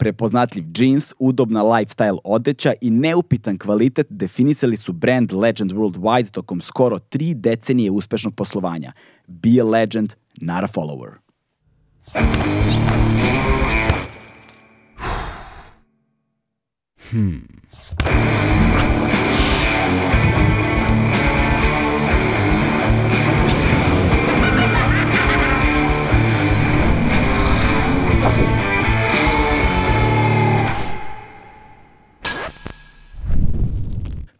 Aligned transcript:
Prepoznatljiv 0.00 0.64
džins, 0.72 1.14
udobna 1.18 1.62
lifestyle 1.62 2.18
odeća 2.24 2.72
i 2.80 2.90
neupitan 2.90 3.58
kvalitet 3.58 4.06
definisali 4.10 4.76
su 4.76 4.92
brand 4.92 5.32
Legend 5.32 5.72
Worldwide 5.72 6.30
tokom 6.30 6.60
skoro 6.60 6.98
tri 6.98 7.34
decenije 7.34 7.90
uspešnog 7.90 8.34
poslovanja. 8.34 8.92
Be 9.26 9.60
a 9.60 9.64
legend, 9.64 10.14
not 10.40 10.64
a 10.64 10.68
follower. 10.68 11.10
Hmm. 17.10 17.46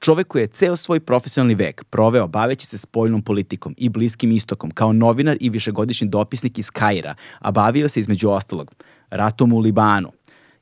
Čovek 0.00 0.27
koji 0.27 0.42
je 0.42 0.46
ceo 0.46 0.77
svoj 0.77 1.00
profesionalni 1.00 1.54
vek 1.54 1.84
proveo 1.84 2.26
baveći 2.26 2.66
se 2.66 2.79
spoljnom 2.79 3.23
politikom 3.23 3.74
i 3.79 3.88
bliskim 3.88 4.32
istokom 4.32 4.70
kao 4.70 4.93
novinar 4.93 5.37
i 5.40 5.51
višegodišnji 5.51 6.09
dopisnik 6.09 6.59
iz 6.59 6.70
Kaira, 6.70 7.15
a 7.38 7.51
bavio 7.51 7.88
se 7.88 8.01
između 8.01 8.30
ostalog 8.30 8.74
ratom 9.10 9.52
u 9.52 9.59
Libanu, 9.59 10.12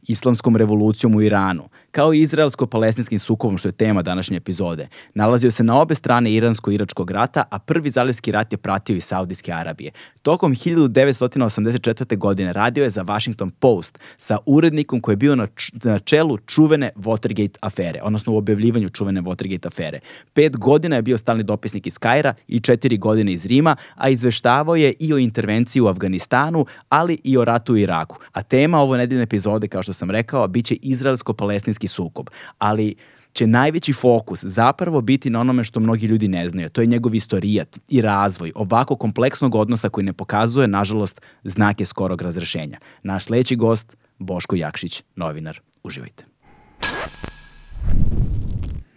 islamskom 0.03 0.56
revolucijom 0.56 1.14
u 1.14 1.22
Iranu, 1.22 1.69
kao 1.98 2.14
i 2.14 2.20
izraelsko-palestinskim 2.20 3.18
sukobom, 3.18 3.58
što 3.58 3.68
je 3.68 3.72
tema 3.72 4.02
današnje 4.02 4.36
epizode. 4.36 4.88
Nalazio 5.14 5.50
se 5.50 5.64
na 5.64 5.80
obe 5.80 5.94
strane 5.94 6.30
iransko-iračkog 6.30 7.10
rata, 7.10 7.44
a 7.50 7.58
prvi 7.58 7.91
zalivski 7.91 8.32
rat 8.32 8.52
je 8.52 8.58
pratio 8.58 8.96
i 8.96 9.00
Saudijske 9.00 9.52
Arabije. 9.52 9.92
Tokom 10.22 10.54
1984. 10.54 12.16
godine 12.16 12.52
radio 12.52 12.84
je 12.84 12.91
za 12.91 13.02
Washington 13.02 13.50
Post 13.50 13.98
sa 14.19 14.38
urednikom 14.46 15.00
koji 15.00 15.12
je 15.12 15.16
bio 15.16 15.36
na, 15.36 15.46
na 15.82 15.98
čelu 15.98 16.38
čuvene 16.38 16.91
Watergate 16.96 17.56
afere, 17.60 18.00
odnosno 18.02 18.32
u 18.32 18.36
objavljivanju 18.36 18.88
čuvene 18.88 19.22
Watergate 19.22 19.66
afere. 19.66 20.00
Pet 20.32 20.56
godina 20.56 20.96
je 20.96 21.02
bio 21.02 21.19
stalni 21.19 21.42
dopisnik 21.42 21.86
iz 21.86 21.98
Kajra 21.98 22.34
i 22.48 22.60
četiri 22.60 22.98
godine 22.98 23.32
iz 23.32 23.46
Rima, 23.46 23.76
a 23.94 24.08
izveštavao 24.08 24.76
je 24.76 24.92
i 25.00 25.14
o 25.14 25.19
intervenciji 25.19 25.82
u 25.82 25.86
Afganistanu, 25.86 26.66
ali 26.88 27.19
i 27.24 27.36
o 27.36 27.44
ratu 27.44 27.72
u 27.72 27.76
Iraku. 27.76 28.16
A 28.32 28.42
tema 28.42 28.80
ovo 28.80 28.96
nedeljne 28.96 29.22
epizode, 29.22 29.69
kao 29.69 29.82
što 29.82 29.92
sam 29.92 30.10
rekao, 30.10 30.48
biće 30.48 30.74
izraelsko-palestinski 30.82 31.88
sukob. 31.89 32.31
Ali 32.58 32.94
će 33.33 33.47
najveći 33.47 33.92
fokus 33.92 34.44
zapravo 34.44 35.00
biti 35.00 35.31
na 35.31 35.41
onome 35.41 35.64
što 35.64 35.81
mnogi 35.81 36.06
ljudi 36.06 36.28
ne 36.28 36.48
znaju. 36.48 36.69
To 36.69 36.81
je 36.81 36.86
njegov 36.86 37.14
istorijat 37.14 37.78
i 37.89 38.00
razvoj 38.00 38.53
ovako 38.55 38.97
kompleksnog 38.97 39.55
odnosa 39.55 39.89
koji 39.89 40.05
ne 40.05 40.12
pokazuje, 40.12 40.69
nažalost, 40.69 41.20
znake 41.44 41.84
skorog 41.84 42.22
razrešenja. 42.22 42.78
Naš 43.03 43.25
sledeći 43.25 43.56
gost, 43.56 43.97
Boško 44.19 44.56
Jakšić, 44.56 45.03
novinar. 45.16 45.61
Uživajte. 45.83 46.25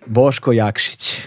Boško 0.05 0.51
Jakšić, 0.51 1.17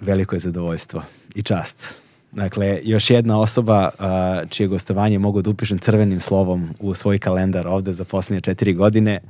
veliko 0.00 0.34
je 0.34 0.38
zadovoljstvo 0.38 1.02
i 1.34 1.42
čast. 1.42 1.94
Dakle, 2.32 2.80
još 2.84 3.10
jedna 3.10 3.40
osoba 3.40 3.90
uh, 3.98 4.50
čije 4.50 4.66
gostovanje 4.66 5.18
mogu 5.18 5.42
da 5.42 5.50
upišem 5.50 5.78
crvenim 5.78 6.20
slovom 6.20 6.74
u 6.80 6.94
svoj 6.94 7.18
kalendar 7.18 7.66
ovde 7.66 7.92
za 7.92 8.04
poslednje 8.04 8.40
četiri 8.40 8.74
godine. 8.74 9.20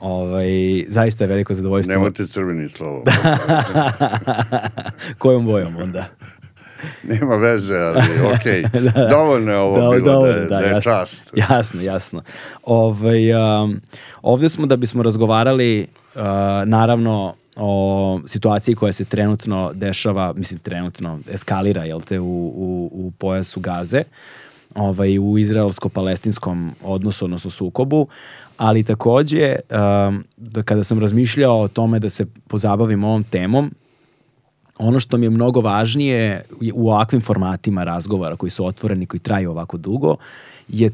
Ovaj, 0.00 0.48
zaista 0.88 1.24
je 1.24 1.28
veliko 1.28 1.54
zadovoljstvo. 1.54 1.92
Nemojte 1.92 2.26
crveni 2.26 2.68
slovo. 2.68 3.04
Kojom 5.18 5.44
bojom 5.44 5.76
onda? 5.76 6.04
Nema 7.02 7.36
veze, 7.36 7.76
ali 7.76 8.02
okej. 8.34 8.62
Okay. 8.62 8.92
da, 8.92 9.04
dovoljno 9.04 9.52
je 9.52 9.58
ovo 9.58 9.80
da, 9.80 9.96
bilo 9.96 10.12
dovoljno, 10.12 10.34
da, 10.34 10.40
je, 10.40 10.46
da, 10.46 10.56
da 10.56 10.58
je 10.58 10.70
jasno, 10.70 10.80
čast. 10.80 11.30
Jasno, 11.34 11.82
jasno. 11.82 12.22
Ovaj, 12.62 13.32
um, 13.34 13.80
ovde 14.22 14.48
smo 14.48 14.66
da 14.66 14.76
bismo 14.76 15.02
razgovarali 15.02 15.86
uh, 16.14 16.20
naravno 16.64 17.34
o 17.56 18.20
situaciji 18.26 18.74
koja 18.74 18.92
se 18.92 19.04
trenutno 19.04 19.72
dešava, 19.74 20.32
mislim 20.32 20.60
trenutno 20.60 21.20
eskalira, 21.30 21.84
jel 21.84 22.00
te, 22.00 22.20
u, 22.20 22.46
u, 22.46 22.90
u 22.92 23.12
pojasu 23.18 23.60
Gaze, 23.60 24.02
ovaj, 24.74 25.18
u 25.18 25.38
izraelsko-palestinskom 25.38 26.70
odnosu, 26.82 27.24
odnosno 27.24 27.50
sukobu, 27.50 28.08
ali 28.58 28.82
takođe 28.82 29.56
um, 29.56 30.24
da 30.36 30.62
kada 30.62 30.84
sam 30.84 30.98
razmišljao 30.98 31.60
o 31.60 31.68
tome 31.68 31.98
da 31.98 32.10
se 32.10 32.26
pozabavim 32.48 33.04
ovom 33.04 33.24
temom, 33.24 33.70
ono 34.78 35.00
što 35.00 35.16
mi 35.16 35.26
je 35.26 35.30
mnogo 35.30 35.60
važnije 35.60 36.42
u 36.74 36.90
ovakvim 36.90 37.22
formatima 37.22 37.84
razgovora 37.84 38.36
koji 38.36 38.50
su 38.50 38.66
otvoreni, 38.66 39.06
koji 39.06 39.20
traju 39.20 39.50
ovako 39.50 39.76
dugo, 39.76 40.16
je 40.68 40.90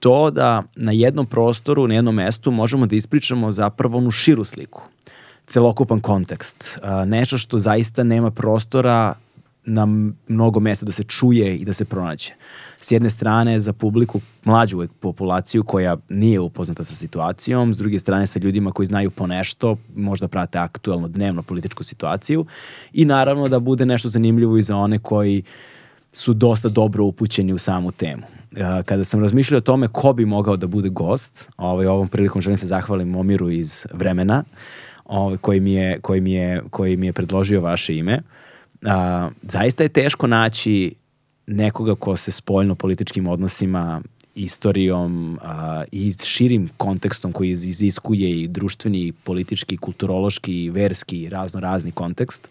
to 0.00 0.30
da 0.30 0.62
na 0.76 0.92
jednom 0.92 1.26
prostoru, 1.26 1.88
na 1.88 1.94
jednom 1.94 2.14
mestu 2.14 2.50
možemo 2.50 2.86
da 2.86 2.96
ispričamo 2.96 3.52
zapravo 3.52 3.98
onu 3.98 4.10
širu 4.10 4.44
sliku, 4.44 4.82
celokupan 5.46 6.00
kontekst, 6.00 6.78
nešto 7.06 7.38
što 7.38 7.58
zaista 7.58 8.02
nema 8.04 8.30
prostora 8.30 9.14
na 9.64 9.86
mnogo 10.28 10.60
mesta 10.60 10.86
da 10.86 10.92
se 10.92 11.02
čuje 11.02 11.56
i 11.56 11.64
da 11.64 11.72
se 11.72 11.84
pronađe. 11.84 12.30
S 12.80 12.90
jedne 12.90 13.10
strane 13.10 13.60
za 13.60 13.72
publiku, 13.72 14.20
mlađu 14.44 14.86
populaciju 15.00 15.64
koja 15.64 15.96
nije 16.08 16.40
upoznata 16.40 16.84
sa 16.84 16.94
situacijom, 16.94 17.74
s 17.74 17.78
druge 17.78 17.98
strane 17.98 18.26
sa 18.26 18.38
ljudima 18.38 18.72
koji 18.72 18.86
znaju 18.86 19.10
po 19.10 19.26
nešto, 19.26 19.76
možda 19.96 20.28
prate 20.28 20.58
aktualno 20.58 21.08
dnevno 21.08 21.42
političku 21.42 21.84
situaciju 21.84 22.46
i 22.92 23.04
naravno 23.04 23.48
da 23.48 23.58
bude 23.58 23.86
nešto 23.86 24.08
zanimljivo 24.08 24.56
i 24.56 24.62
za 24.62 24.76
one 24.76 24.98
koji 24.98 25.42
su 26.12 26.34
dosta 26.34 26.68
dobro 26.68 27.04
upućeni 27.04 27.52
u 27.52 27.58
samu 27.58 27.92
temu. 27.92 28.22
Kada 28.84 29.04
sam 29.04 29.20
razmišljao 29.20 29.58
o 29.58 29.60
tome 29.60 29.88
ko 29.88 30.12
bi 30.12 30.26
mogao 30.26 30.56
da 30.56 30.66
bude 30.66 30.88
gost, 30.88 31.48
ovaj, 31.56 31.86
ovom 31.86 32.08
prilikom 32.08 32.42
želim 32.42 32.58
se 32.58 32.66
zahvalim 32.66 33.08
Momiru 33.08 33.50
iz 33.50 33.86
Vremena, 33.92 34.44
ovaj, 35.04 35.36
koji, 35.36 35.60
mi 35.60 35.72
je, 35.72 36.00
koji, 36.00 36.20
mi 36.20 36.32
je, 36.32 36.62
koji 36.70 36.96
mi 36.96 37.06
je 37.06 37.12
predložio 37.12 37.60
vaše 37.60 37.96
ime. 37.96 38.22
A, 38.86 39.30
zaista 39.42 39.82
je 39.82 39.88
teško 39.88 40.26
naći 40.26 40.94
nekoga 41.46 41.94
ko 41.94 42.16
se 42.16 42.32
spoljno 42.32 42.74
političkim 42.74 43.26
odnosima 43.26 44.02
istorijom 44.34 45.38
a, 45.42 45.84
i 45.92 46.14
širim 46.24 46.70
kontekstom 46.76 47.32
koji 47.32 47.50
iziskuje 47.50 48.42
i 48.42 48.48
društveni, 48.48 49.12
politički, 49.12 49.76
kulturološki, 49.76 50.70
verski, 50.70 51.28
razno 51.28 51.60
razni 51.60 51.92
kontekst, 51.92 52.48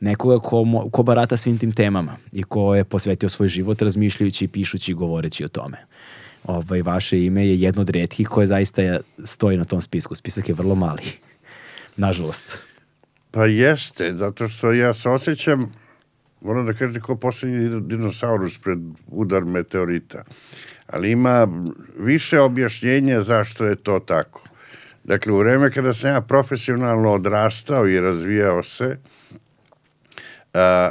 nekoga 0.00 0.38
ko, 0.38 0.88
ko 0.92 1.02
barata 1.02 1.36
svim 1.36 1.58
tim 1.58 1.72
temama 1.72 2.16
i 2.32 2.42
ko 2.42 2.74
je 2.74 2.84
posvetio 2.84 3.28
svoj 3.28 3.48
život 3.48 3.82
razmišljajući, 3.82 4.48
pišući 4.48 4.92
i 4.92 4.94
govoreći 4.94 5.44
o 5.44 5.48
tome. 5.48 5.76
Ovaj, 6.44 6.82
vaše 6.82 7.24
ime 7.24 7.46
je 7.46 7.60
jedno 7.60 7.82
od 7.82 7.90
redkih 7.90 8.28
koje 8.28 8.46
zaista 8.46 8.82
stoji 9.24 9.56
na 9.56 9.64
tom 9.64 9.80
spisku. 9.80 10.14
Spisak 10.14 10.48
je 10.48 10.54
vrlo 10.54 10.74
mali. 10.74 11.02
Nažalost. 11.96 12.58
Pa 13.32 13.46
jeste, 13.46 14.14
zato 14.16 14.48
što 14.48 14.72
ja 14.72 14.94
se 14.94 15.08
osjećam 15.08 15.72
moram 16.40 16.66
da 16.66 16.72
kažem 16.72 17.02
kao 17.02 17.16
poslednji 17.16 17.80
dinosaurus 17.80 18.58
pred 18.58 18.78
udar 19.06 19.44
meteorita. 19.44 20.24
Ali 20.86 21.10
ima 21.10 21.48
više 21.98 22.40
objašnjenja 22.40 23.22
zašto 23.22 23.66
je 23.66 23.76
to 23.76 23.98
tako. 23.98 24.42
Dakle, 25.04 25.32
u 25.32 25.38
vreme 25.38 25.70
kada 25.70 25.94
sam 25.94 26.10
ja 26.10 26.20
profesionalno 26.20 27.12
odrastao 27.12 27.88
i 27.88 28.00
razvijao 28.00 28.62
se, 28.62 28.98
a, 30.54 30.90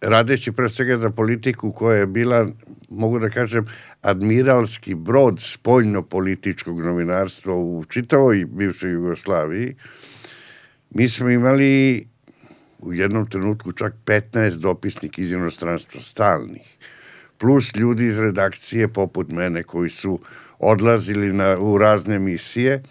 radeći 0.00 0.52
pre 0.52 0.68
svega 0.68 0.98
za 0.98 1.10
politiku 1.10 1.72
koja 1.72 1.96
je 1.96 2.06
bila, 2.06 2.46
mogu 2.88 3.18
da 3.18 3.30
kažem, 3.30 3.66
admiralski 4.02 4.94
brod 4.94 5.40
spoljno-političkog 5.40 6.80
novinarstva 6.80 7.54
u 7.54 7.84
čitavoj 7.88 8.44
bivšoj 8.44 8.90
Jugoslaviji, 8.90 9.74
mi 10.90 11.08
smo 11.08 11.28
imali 11.28 12.06
u 12.78 12.94
jednom 12.94 13.26
trenutku 13.30 13.72
čak 13.72 13.94
15 14.06 14.50
dopisnik 14.50 15.18
iz 15.18 15.32
inostranstva 15.32 16.00
stalnih, 16.00 16.76
plus 17.38 17.74
ljudi 17.74 18.06
iz 18.06 18.18
redakcije 18.18 18.88
poput 18.88 19.28
mene 19.28 19.62
koji 19.62 19.90
su 19.90 20.20
odlazili 20.58 21.32
na, 21.32 21.58
u 21.58 21.78
razne 21.78 22.18
misije, 22.18 22.82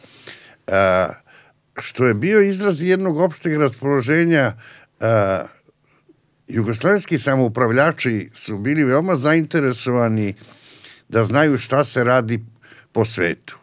a, 0.68 1.10
što 1.80 2.06
je 2.06 2.14
bio 2.14 2.42
izraz 2.42 2.82
jednog 2.82 3.18
opšteg 3.18 3.58
raspoloženja 3.58 4.54
a, 5.00 5.44
jugoslovenski 6.48 7.20
samoupravljači 7.20 8.30
su 8.34 8.58
bili 8.58 8.84
veoma 8.84 9.18
zainteresovani 9.18 10.36
da 11.10 11.26
znaju 11.26 11.58
šta 11.58 11.86
se 11.86 12.04
radi 12.04 12.46
po 12.92 13.06
svetu. 13.06 13.58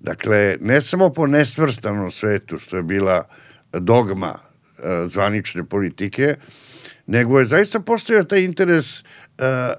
Dakle, 0.00 0.56
ne 0.60 0.82
samo 0.82 1.10
po 1.10 1.26
nesvrstanom 1.26 2.10
svetu, 2.10 2.58
što 2.58 2.76
je 2.76 2.82
bila 2.82 3.24
dogma 3.72 4.38
e, 4.38 5.08
zvanične 5.08 5.64
politike, 5.64 6.36
nego 7.06 7.40
je 7.40 7.46
zaista 7.46 7.80
postojao 7.80 8.24
taj 8.24 8.40
interes 8.40 9.00
e, 9.00 9.02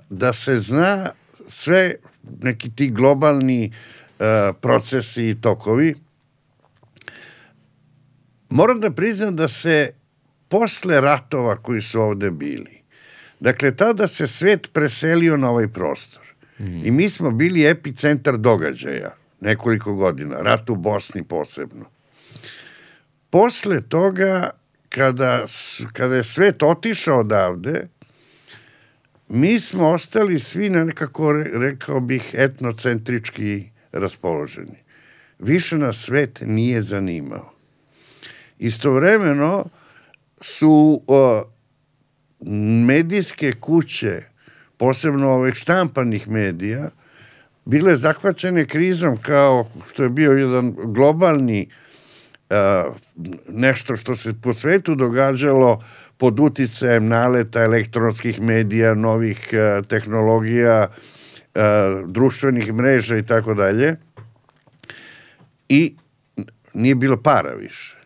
da 0.09 0.33
se 0.33 0.59
zna 0.59 1.05
sve 1.49 1.93
neki 2.41 2.71
ti 2.75 2.89
globalni 2.89 3.65
e, 3.65 3.71
procesi 4.61 5.29
i 5.29 5.41
tokovi. 5.41 5.95
Moram 8.49 8.79
da 8.79 8.91
priznam 8.91 9.35
da 9.35 9.47
se 9.47 9.93
posle 10.47 11.01
ratova 11.01 11.55
koji 11.55 11.81
su 11.81 12.01
ovde 12.01 12.31
bili, 12.31 12.81
dakle, 13.39 13.75
tada 13.75 14.07
se 14.07 14.27
svet 14.27 14.69
preselio 14.73 15.37
na 15.37 15.49
ovaj 15.49 15.67
prostor. 15.67 16.23
Mm. 16.59 16.85
I 16.85 16.91
mi 16.91 17.09
smo 17.09 17.31
bili 17.31 17.69
epicentar 17.69 18.37
događaja 18.37 19.15
nekoliko 19.41 19.93
godina, 19.93 20.41
rat 20.41 20.69
u 20.69 20.75
Bosni 20.75 21.23
posebno. 21.23 21.85
Posle 23.29 23.81
toga, 23.81 24.49
kada, 24.89 25.45
kada 25.93 26.15
je 26.15 26.23
svet 26.23 26.63
otišao 26.63 27.19
odavde, 27.19 27.87
mi 29.27 29.59
smo 29.59 29.87
ostali 29.87 30.39
svi 30.39 30.69
nekako, 30.69 31.33
rekao 31.53 31.99
bih, 31.99 32.31
etnocentrički 32.33 33.69
raspoloženi. 33.91 34.77
Više 35.39 35.77
nas 35.77 35.97
svet 35.97 36.41
nije 36.45 36.81
zanimao. 36.81 37.53
Istovremeno 38.59 39.65
su 40.41 41.03
o, 41.07 41.43
medijske 42.87 43.51
kuće, 43.59 44.23
posebno 44.77 45.29
ovih 45.29 45.53
štampanih 45.53 46.27
medija, 46.27 46.89
bile 47.65 47.97
zahvaćene 47.97 48.65
krizom 48.65 49.17
kao 49.21 49.71
što 49.91 50.03
je 50.03 50.09
bio 50.09 50.31
jedan 50.31 50.75
globalni 50.77 51.67
uh, 51.69 51.86
nešto 53.49 53.95
što 53.95 54.15
se 54.15 54.33
po 54.41 54.53
svetu 54.53 54.95
događalo 54.95 55.83
pod 56.17 56.39
uticajem 56.39 57.07
naleta 57.07 57.61
elektronskih 57.61 58.41
medija, 58.41 58.93
novih 58.93 59.49
uh, 59.53 59.85
tehnologija, 59.85 60.87
uh, 60.87 61.61
društvenih 62.09 62.73
mreža 62.73 63.17
i 63.17 63.25
tako 63.25 63.53
dalje. 63.53 63.95
I 65.69 65.95
nije 66.73 66.95
bilo 66.95 67.17
para 67.21 67.53
više. 67.53 67.97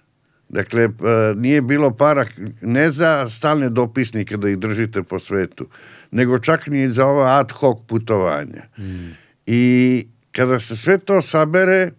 Dakle, 0.50 0.90
nije 1.36 1.62
bilo 1.62 1.92
para 1.96 2.26
ne 2.62 2.92
za 2.92 3.30
stalne 3.30 3.70
dopisnike 3.70 4.38
da 4.38 4.50
ih 4.50 4.58
držite 4.58 5.04
po 5.04 5.20
svetu, 5.20 5.68
nego 6.12 6.40
čak 6.40 6.68
ni 6.68 6.88
za 6.88 7.06
ova 7.06 7.40
ad 7.40 7.52
hoc 7.52 7.78
putovanja. 7.88 8.64
Mm. 8.78 9.12
I 9.46 10.08
kada 10.32 10.60
se 10.60 10.76
sve 10.76 10.98
to 10.98 11.22
sabere, 11.22 11.92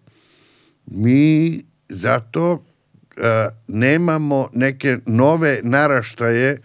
mi 0.85 1.63
zato 1.89 2.51
uh, 2.53 2.63
nemamo 3.67 4.49
neke 4.53 4.97
nove 5.05 5.59
naraštaje 5.63 6.61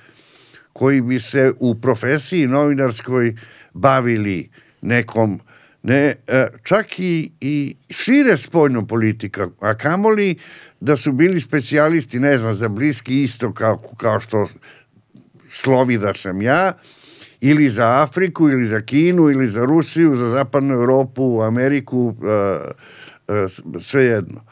koji 0.73 1.01
bi 1.01 1.21
se 1.21 1.53
u 1.59 1.75
profesiji 1.75 2.47
novinarskoj 2.47 3.37
bavili 3.73 4.51
nekom 4.81 5.41
ne, 5.83 6.15
uh, 6.29 6.59
čak 6.63 6.99
i, 6.99 7.33
i 7.41 7.77
šire 7.91 8.37
spoljnom 8.37 8.87
politika, 8.87 9.49
a 9.61 9.75
kamoli 9.75 10.39
da 10.81 10.97
su 10.97 11.13
bili 11.13 11.41
specijalisti, 11.41 12.21
ne 12.21 12.39
znam, 12.39 12.55
za 12.55 12.69
bliski 12.69 13.23
istok 13.23 13.59
kao, 13.59 13.83
kao 13.97 14.21
što 14.21 14.49
slovi 15.49 15.99
da 15.99 16.15
sam 16.15 16.43
ja, 16.43 16.73
ili 17.41 17.71
za 17.71 18.03
Afriku, 18.03 18.49
ili 18.49 18.67
za 18.67 18.81
Kinu, 18.81 19.31
ili 19.31 19.49
za 19.49 19.65
Rusiju, 19.65 20.17
za 20.17 20.31
zapadnu 20.31 20.75
Europu, 20.75 21.43
Ameriku, 21.43 22.15
sve 23.81 24.05
jedno. 24.05 24.48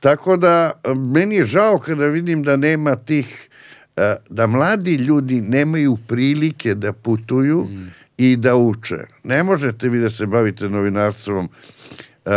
Tako 0.00 0.36
da, 0.36 0.72
meni 1.14 1.34
je 1.34 1.46
žao 1.46 1.78
kada 1.78 2.06
vidim 2.06 2.42
da 2.42 2.56
nema 2.56 2.96
tih, 2.96 3.48
da 4.30 4.46
mladi 4.46 4.94
ljudi 4.94 5.40
nemaju 5.40 5.98
prilike 6.06 6.74
da 6.74 6.92
putuju 6.92 7.64
mm. 7.64 7.90
i 8.18 8.36
da 8.36 8.56
uče. 8.56 8.98
Ne 9.24 9.42
možete 9.42 9.88
vi 9.88 10.00
da 10.00 10.10
se 10.10 10.26
bavite 10.26 10.68
novinarstvom 10.68 11.48
uh, 12.24 12.32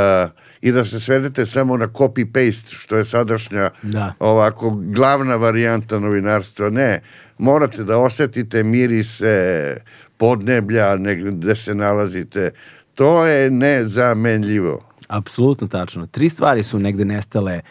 i 0.62 0.71
da 0.71 0.86
se 0.86 1.00
svedete 1.00 1.45
samo 1.45 1.77
na 1.77 1.88
copy-paste, 1.88 2.74
što 2.75 2.98
je 2.98 3.06
sadašnja 3.06 3.69
da. 3.81 4.13
ovako 4.19 4.69
glavna 4.69 5.36
varijanta 5.36 6.00
novinarstva. 6.00 6.69
Ne, 6.69 7.00
morate 7.38 7.83
da 7.83 7.98
osetite 7.98 8.63
mirise 8.63 9.77
podneblja 10.18 10.98
gde 11.31 11.56
se 11.56 11.75
nalazite. 11.75 12.51
To 12.95 13.25
je 13.25 13.51
nezamenljivo. 13.51 14.93
Apsolutno 15.07 15.67
tačno. 15.67 16.05
Tri 16.05 16.29
stvari 16.29 16.63
su 16.63 16.79
negde 16.79 17.05
nestale 17.05 17.61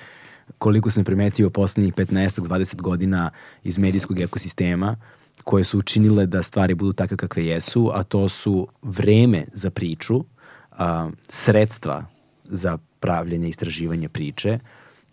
koliko 0.58 0.90
sam 0.90 1.04
primetio 1.04 1.50
poslednjih 1.50 1.94
15-20 1.94 2.80
godina 2.80 3.30
iz 3.64 3.78
medijskog 3.78 4.20
ekosistema 4.20 4.96
koje 5.44 5.64
su 5.64 5.78
učinile 5.78 6.26
da 6.26 6.42
stvari 6.42 6.74
budu 6.74 6.92
takve 6.92 7.16
kakve 7.16 7.46
jesu, 7.46 7.90
a 7.94 8.02
to 8.02 8.28
su 8.28 8.68
vreme 8.82 9.44
za 9.52 9.70
priču, 9.70 10.24
a, 10.70 11.10
sredstva 11.28 12.04
za 12.44 12.78
pravljenje, 13.00 13.48
istraživanje 13.48 14.08
priče 14.08 14.58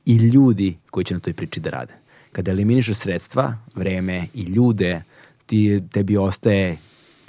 i 0.05 0.17
ljudi 0.17 0.77
koji 0.91 1.03
će 1.03 1.13
na 1.13 1.19
toj 1.19 1.33
priči 1.33 1.59
da 1.59 1.69
rade. 1.69 1.93
Kada 2.31 2.51
eliminišeš 2.51 2.97
sredstva, 2.97 3.57
vreme 3.75 4.27
i 4.33 4.43
ljude, 4.43 5.01
ti, 5.45 5.83
tebi 5.91 6.17
ostaje 6.17 6.77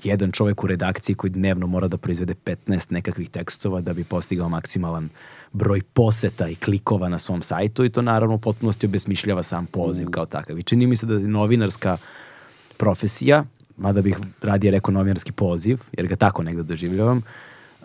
jedan 0.04 0.32
čovek 0.32 0.64
u 0.64 0.66
redakciji 0.66 1.16
koji 1.16 1.30
dnevno 1.30 1.66
mora 1.66 1.88
da 1.88 1.96
proizvede 1.96 2.34
15 2.44 2.92
nekakvih 2.92 3.30
tekstova 3.30 3.80
da 3.80 3.92
bi 3.92 4.04
postigao 4.04 4.48
maksimalan 4.48 5.08
broj 5.52 5.82
poseta 5.82 6.48
i 6.48 6.54
klikova 6.54 7.08
na 7.08 7.18
svom 7.18 7.42
sajtu 7.42 7.84
i 7.84 7.90
to 7.90 8.02
naravno 8.02 8.34
u 8.34 8.38
potpunosti 8.38 8.86
obesmišljava 8.86 9.42
sam 9.42 9.66
poziv 9.66 10.08
mm. 10.08 10.10
kao 10.10 10.26
takav. 10.26 10.58
I 10.58 10.62
čini 10.62 10.86
mi 10.86 10.96
se 10.96 11.06
da 11.06 11.14
je 11.14 11.20
novinarska 11.20 11.98
profesija, 12.76 13.44
mada 13.76 14.02
bih 14.02 14.18
radije 14.42 14.70
rekao 14.70 14.92
novinarski 14.92 15.32
poziv, 15.32 15.78
jer 15.92 16.06
ga 16.06 16.16
tako 16.16 16.42
negde 16.42 16.62
doživljavam, 16.62 17.22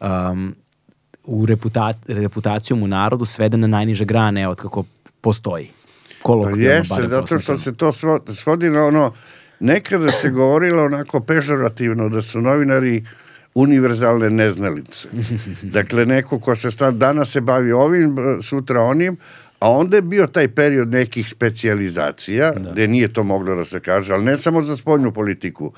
um, 0.01 0.55
u 1.23 1.45
reputa, 1.45 1.93
reputacijom 2.07 2.83
u 2.83 2.87
narodu 2.87 3.25
svede 3.25 3.57
na 3.57 3.67
najniže 3.67 4.05
grane 4.05 4.47
od 4.47 4.61
kako 4.61 4.83
postoji. 5.21 5.69
Pa 6.23 6.59
jeste, 6.59 7.07
zato 7.09 7.39
što 7.39 7.57
se 7.57 7.75
to 7.75 7.91
svodi 8.33 8.69
na 8.69 8.85
ono, 8.85 9.13
nekada 9.59 10.11
se 10.11 10.29
govorilo 10.29 10.83
onako 10.83 11.19
pežorativno 11.19 12.09
da 12.09 12.21
su 12.21 12.41
novinari 12.41 13.03
univerzalne 13.55 14.29
neznalice. 14.29 15.07
Dakle, 15.61 16.05
neko 16.05 16.39
ko 16.39 16.55
se 16.55 16.71
stav, 16.71 16.91
danas 16.91 17.31
se 17.31 17.41
bavi 17.41 17.71
ovim, 17.71 18.15
sutra 18.41 18.81
onim, 18.81 19.17
a 19.59 19.71
onda 19.71 19.97
je 19.97 20.01
bio 20.01 20.27
taj 20.27 20.47
period 20.47 20.89
nekih 20.91 21.29
specijalizacija, 21.29 22.51
da. 22.51 22.71
gde 22.71 22.87
nije 22.87 23.13
to 23.13 23.23
moglo 23.23 23.55
da 23.55 23.65
se 23.65 23.79
kaže, 23.79 24.13
ali 24.13 24.25
ne 24.25 24.37
samo 24.37 24.63
za 24.63 24.77
spoljnu 24.77 25.13
politiku, 25.13 25.73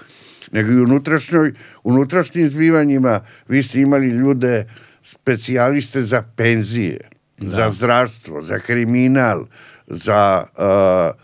nego 0.52 0.72
i 0.72 0.82
unutrašnjoj, 0.82 1.54
unutrašnjim 1.84 2.50
zbivanjima 2.50 3.20
vi 3.48 3.64
ste 3.64 3.82
imali 3.82 4.08
ljude 4.08 4.66
specijaliste 5.04 6.02
za 6.02 6.24
penzije, 6.36 7.10
da. 7.38 7.48
za 7.48 7.70
zdravstvo, 7.70 8.42
za 8.42 8.60
kriminal, 8.60 9.46
za 9.88 10.44
uh, 10.58 11.22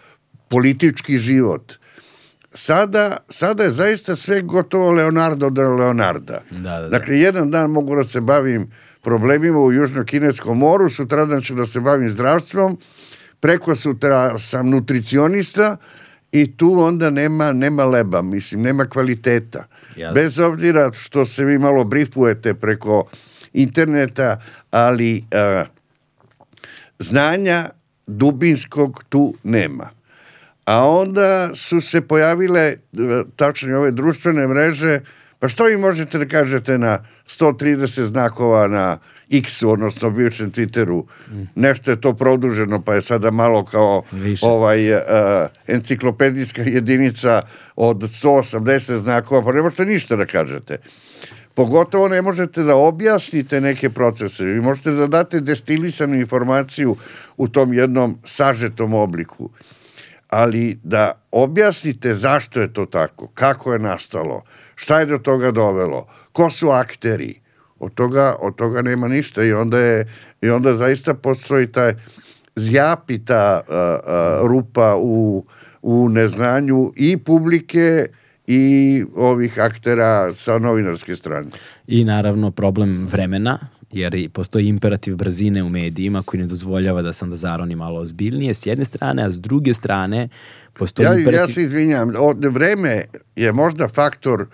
politički 0.47 1.17
život. 1.17 1.73
Sada, 2.53 3.17
sada 3.29 3.63
je 3.63 3.71
zaista 3.71 4.15
sve 4.15 4.41
gotovo 4.41 4.91
Leonardo 4.91 5.49
da 5.49 5.69
Leonarda. 5.69 6.41
Da, 6.51 6.57
da, 6.57 6.81
da. 6.81 6.89
Dakle, 6.89 7.19
jedan 7.19 7.51
dan 7.51 7.71
mogu 7.71 7.95
da 7.95 8.03
se 8.03 8.21
bavim 8.21 8.71
problemima 9.01 9.59
u 9.59 9.71
Južno-Kineskom 9.71 10.57
moru, 10.57 10.89
sutradan 10.89 11.41
ću 11.41 11.55
da 11.55 11.65
se 11.65 11.79
bavim 11.79 12.09
zdravstvom, 12.09 12.77
preko 13.39 13.75
sutra 13.75 14.39
sam 14.39 14.69
nutricionista 14.69 15.77
i 16.31 16.57
tu 16.57 16.79
onda 16.79 17.09
nema, 17.09 17.51
nema 17.51 17.85
leba, 17.85 18.21
mislim, 18.21 18.61
nema 18.61 18.85
kvaliteta. 18.85 19.65
Jasne. 19.95 20.21
Bez 20.21 20.39
obzira 20.39 20.91
što 20.93 21.25
se 21.25 21.45
vi 21.45 21.57
malo 21.57 21.83
brifujete 21.83 22.53
preko 22.53 22.99
uh, 22.99 23.05
interneta, 23.53 24.41
ali 24.71 25.25
a, 25.31 25.65
znanja 26.99 27.69
dubinskog 28.07 29.03
tu 29.09 29.33
nema. 29.43 29.89
A 30.65 30.87
onda 30.87 31.55
su 31.55 31.81
se 31.81 32.01
pojavile 32.01 32.73
tačno 33.35 33.77
ove 33.77 33.91
društvene 33.91 34.47
mreže, 34.47 34.99
pa 35.39 35.49
što 35.49 35.65
vi 35.65 35.77
možete 35.77 36.17
da 36.17 36.25
kažete 36.25 36.77
na 36.77 37.05
130 37.27 38.01
znakova 38.01 38.67
na 38.67 38.97
X, 39.31 39.63
odnosno 39.63 40.09
bivšem 40.09 40.51
Twitteru, 40.51 41.03
mm. 41.31 41.41
nešto 41.55 41.91
je 41.91 42.01
to 42.01 42.13
produženo, 42.13 42.81
pa 42.81 42.95
je 42.95 43.01
sada 43.01 43.31
malo 43.31 43.65
kao 43.65 44.03
Više. 44.11 44.45
ovaj 44.45 44.93
uh, 44.93 45.01
enciklopedijska 45.67 46.61
jedinica 46.61 47.41
od 47.75 47.97
180 47.97 48.97
znakova, 48.97 49.43
pa 49.43 49.51
ne 49.51 49.61
možete 49.61 49.85
ništa 49.85 50.15
da 50.15 50.25
kažete. 50.25 50.77
Pogotovo 51.53 52.07
ne 52.07 52.21
možete 52.21 52.63
da 52.63 52.75
objasnite 52.75 53.61
neke 53.61 53.89
procese. 53.89 54.45
Vi 54.45 54.61
možete 54.61 54.91
da 54.91 55.07
date 55.07 55.39
destilisanu 55.39 56.15
informaciju 56.15 56.95
u 57.37 57.47
tom 57.47 57.73
jednom 57.73 58.17
sažetom 58.25 58.93
obliku. 58.93 59.49
Ali 60.33 60.79
da 60.83 61.21
objasnite 61.31 62.15
zašto 62.15 62.61
je 62.61 62.73
to 62.73 62.85
tako, 62.85 63.27
kako 63.27 63.73
je 63.73 63.79
nastalo, 63.79 64.43
šta 64.75 64.99
je 64.99 65.05
do 65.05 65.17
toga 65.17 65.51
dovelo, 65.51 66.07
ko 66.31 66.49
su 66.49 66.69
akteri, 66.69 67.35
od 67.79 67.93
toga, 67.93 68.35
od 68.41 68.55
toga 68.55 68.81
nema 68.81 69.07
ništa 69.07 69.43
i 69.43 69.53
onda, 69.53 69.79
je, 69.79 70.07
i 70.41 70.49
onda 70.49 70.73
zaista 70.73 71.13
postoji 71.13 71.67
taj 71.71 71.93
zjapi 72.55 73.25
ta 73.25 73.61
a, 73.69 74.41
rupa 74.43 74.95
u, 74.97 75.45
u 75.81 76.09
neznanju 76.09 76.91
i 76.95 77.17
publike 77.17 78.07
i 78.47 79.03
ovih 79.15 79.59
aktera 79.59 80.33
sa 80.33 80.57
novinarske 80.59 81.15
strane. 81.15 81.47
I 81.87 82.03
naravno 82.03 82.51
problem 82.51 83.07
vremena, 83.11 83.59
jer 83.93 84.29
postoji 84.29 84.67
imperativ 84.67 85.15
brzine 85.15 85.63
u 85.63 85.69
medijima 85.69 86.23
koji 86.23 86.41
ne 86.41 86.47
dozvoljava 86.47 87.01
da 87.01 87.13
se 87.13 87.25
onda 87.25 87.35
zaroni 87.35 87.75
malo 87.75 87.99
ozbiljnije 87.99 88.53
s 88.53 88.65
jedne 88.65 88.85
strane, 88.85 89.23
a 89.23 89.31
s 89.31 89.39
druge 89.39 89.73
strane 89.73 90.29
postoji 90.73 91.05
Ja, 91.05 91.17
imperativ... 91.17 91.39
ja 91.39 91.47
se 91.47 91.61
izvinjam, 91.61 92.11
od 92.17 92.45
vreme 92.45 93.03
je 93.35 93.51
možda 93.51 93.87
faktor 93.87 94.45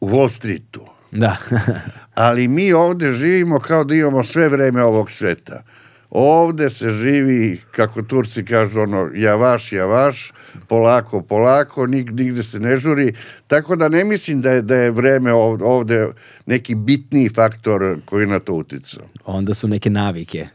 u 0.00 0.08
Wall 0.08 0.30
Streetu, 0.30 0.86
Da. 1.10 1.36
ali 2.14 2.48
mi 2.48 2.72
ovde 2.72 3.12
živimo 3.12 3.58
kao 3.60 3.84
da 3.84 3.94
imamo 3.94 4.24
sve 4.24 4.48
vreme 4.48 4.82
ovog 4.82 5.10
sveta. 5.10 5.62
Ovde 6.10 6.70
se 6.70 6.90
živi, 6.90 7.60
kako 7.70 8.02
Turci 8.02 8.44
kažu, 8.44 8.80
ono, 8.80 9.10
ja 9.14 9.36
vaš, 9.36 9.72
ja 9.72 9.86
vaš, 9.86 10.32
polako, 10.68 11.22
polako, 11.22 11.86
nig, 11.86 12.10
nigde 12.10 12.42
se 12.42 12.60
ne 12.60 12.78
žuri, 12.78 13.12
tako 13.46 13.76
da 13.76 13.88
ne 13.88 14.04
mislim 14.04 14.40
da 14.40 14.50
je, 14.50 14.62
da 14.62 14.74
je 14.74 14.90
vreme 14.90 15.32
ovde, 15.32 15.64
ovde 15.64 16.08
neki 16.46 16.74
bitniji 16.74 17.28
faktor 17.28 18.00
koji 18.04 18.26
na 18.26 18.40
to 18.40 18.52
uticao. 18.52 19.04
onda 19.24 19.54
su 19.54 19.68
neke 19.68 19.90
navike. 19.90 20.48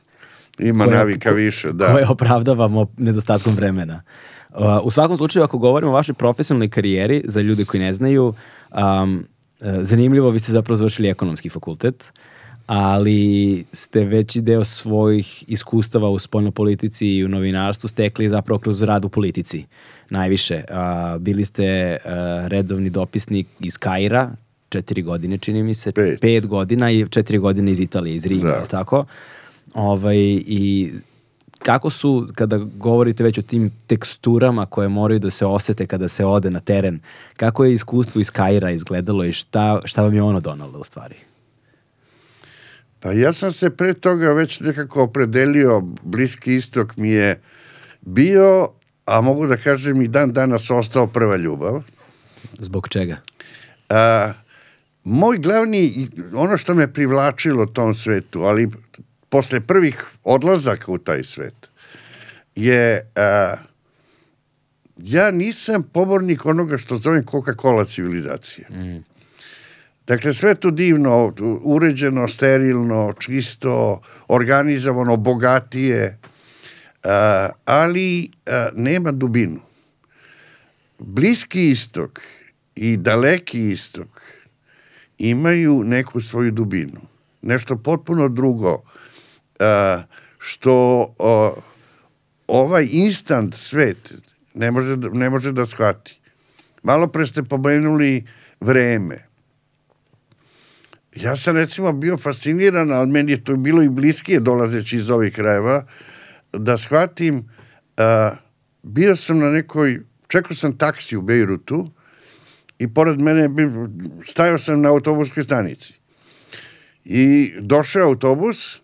Ima 0.59 0.85
Koje- 0.85 0.97
navika 0.97 1.31
više, 1.31 1.71
da. 1.71 1.91
koje 1.91 2.07
opravdavamo 2.09 2.87
nedostatkom 2.97 3.55
vremena. 3.55 4.01
Uh, 4.49 4.59
u 4.83 4.91
svakom 4.91 5.17
slučaju, 5.17 5.43
ako 5.43 5.57
govorimo 5.57 5.91
o 5.91 5.95
vašoj 5.95 6.15
profesionalnoj 6.15 6.69
karijeri, 6.69 7.21
za 7.25 7.41
ljude 7.41 7.65
koji 7.65 7.81
ne 7.81 7.93
znaju, 7.93 8.33
um, 8.71 9.25
uh, 9.59 9.67
zanimljivo, 9.81 10.29
vi 10.29 10.39
ste 10.39 10.51
zapravo 10.51 10.77
završili 10.77 11.09
ekonomski 11.09 11.49
fakultet, 11.49 12.13
ali 12.65 13.65
ste 13.71 14.05
veći 14.05 14.41
deo 14.41 14.63
svojih 14.63 15.43
iskustava 15.47 16.09
u 16.09 16.19
spoljnoj 16.19 16.51
politici 16.51 17.07
i 17.07 17.25
u 17.25 17.27
novinarstvu 17.27 17.87
stekli 17.87 18.29
zapravo 18.29 18.59
kroz 18.59 18.81
rad 18.81 19.05
u 19.05 19.09
politici 19.09 19.65
najviše. 20.09 20.63
Uh, 20.69 21.21
bili 21.21 21.45
ste 21.45 21.97
uh, 22.05 22.47
redovni 22.47 22.89
dopisnik 22.89 23.47
iz 23.59 23.77
Kaira, 23.77 24.31
četiri 24.69 25.01
godine 25.01 25.37
čini 25.37 25.63
mi 25.63 25.73
se, 25.73 25.91
Pet. 25.91 26.21
pet 26.21 26.47
godina 26.47 26.91
i 26.91 27.07
četiri 27.09 27.37
godine 27.37 27.71
iz 27.71 27.79
Italije, 27.79 28.15
iz 28.15 28.25
Rima, 28.25 28.49
Da. 28.49 28.65
tako? 28.65 29.05
Ovaj, 29.73 30.17
I 30.45 30.91
kako 31.59 31.89
su, 31.89 32.27
kada 32.35 32.57
govorite 32.57 33.23
već 33.23 33.37
o 33.37 33.41
tim 33.41 33.71
teksturama 33.87 34.65
koje 34.65 34.87
moraju 34.87 35.19
da 35.19 35.29
se 35.29 35.45
osete 35.45 35.85
kada 35.85 36.09
se 36.09 36.25
ode 36.25 36.49
na 36.49 36.59
teren, 36.59 36.99
kako 37.37 37.65
je 37.65 37.73
iskustvo 37.73 38.21
iz 38.21 38.31
Kaira 38.31 38.71
izgledalo 38.71 39.25
i 39.25 39.33
šta, 39.33 39.81
šta 39.85 40.01
vam 40.01 40.13
je 40.13 40.21
ono 40.21 40.39
donalo 40.39 40.79
u 40.79 40.83
stvari? 40.83 41.15
Pa 43.03 43.11
ja 43.11 43.33
sam 43.33 43.51
se 43.51 43.69
pre 43.69 43.93
toga 43.93 44.33
već 44.33 44.59
nekako 44.59 45.03
opredelio, 45.03 45.81
Bliski 46.03 46.55
istok 46.55 46.97
mi 46.97 47.09
je 47.09 47.41
bio, 48.01 48.69
a 49.05 49.21
mogu 49.21 49.47
da 49.47 49.57
kažem 49.57 50.01
i 50.01 50.07
dan 50.07 50.33
danas 50.33 50.71
ostao 50.71 51.07
prva 51.07 51.35
ljubav. 51.35 51.83
Zbog 52.59 52.89
čega? 52.89 53.17
A, 53.89 54.33
moj 55.03 55.37
glavni, 55.37 56.09
ono 56.33 56.57
što 56.57 56.75
me 56.75 56.93
privlačilo 56.93 57.65
tom 57.65 57.95
svetu, 57.95 58.41
ali 58.43 58.69
posle 59.29 59.61
prvih 59.61 60.03
odlazaka 60.23 60.91
u 60.91 60.97
taj 60.97 61.23
svet, 61.23 61.69
je 62.55 63.11
a, 63.15 63.55
ja 64.97 65.31
nisam 65.31 65.83
pobornik 65.93 66.45
onoga 66.45 66.77
što 66.77 66.97
zovem 66.97 67.25
Coca-Cola 67.25 67.87
civilizacije. 67.87 68.67
Dakle, 70.07 70.33
sve 70.33 70.55
to 70.55 70.71
divno, 70.71 71.33
uređeno, 71.63 72.27
sterilno, 72.27 73.13
čisto, 73.19 74.01
organizovano, 74.27 75.17
bogatije, 75.17 76.17
a, 77.03 77.49
ali 77.65 78.31
a, 78.45 78.69
nema 78.75 79.11
dubinu. 79.11 79.59
Bliski 80.99 81.69
istok 81.69 82.21
i 82.75 82.97
daleki 82.97 83.69
istok 83.69 84.07
imaju 85.17 85.83
neku 85.83 86.21
svoju 86.21 86.51
dubinu. 86.51 87.01
Nešto 87.41 87.77
potpuno 87.77 88.29
drugo 88.29 88.81
a, 89.59 90.03
što 90.37 91.07
ovaj 92.47 92.87
instant 92.91 93.55
svet 93.55 94.13
ne 94.53 94.71
može, 94.71 94.97
ne 94.97 95.29
može 95.29 95.51
da 95.51 95.65
shvati. 95.65 96.19
Malo 96.83 97.07
pre 97.07 97.25
ste 97.27 97.43
pomenuli 97.43 98.23
vreme. 98.59 99.32
Ja 101.15 101.35
sam 101.35 101.55
recimo 101.55 101.93
bio 101.93 102.17
fasciniran, 102.17 102.91
ali 102.91 103.11
meni 103.11 103.31
je 103.31 103.43
to 103.43 103.55
bilo 103.55 103.83
i 103.83 103.89
bliskije 103.89 104.39
dolazeći 104.39 104.97
iz 104.97 105.09
ovih 105.09 105.33
krajeva, 105.33 105.85
da 106.53 106.77
shvatim, 106.77 107.49
a, 107.97 108.35
bio 108.83 109.15
sam 109.15 109.39
na 109.39 109.51
nekoj, 109.51 109.99
čekao 110.27 110.55
sam 110.55 110.77
taksi 110.77 111.17
u 111.17 111.21
Bejrutu 111.21 111.91
i 112.79 112.93
pored 112.93 113.19
mene 113.19 113.49
stajao 114.27 114.59
sam 114.59 114.81
na 114.81 114.89
autobuskoj 114.89 115.43
stanici. 115.43 115.93
I 117.05 117.53
došao 117.59 118.07
autobus 118.07 118.81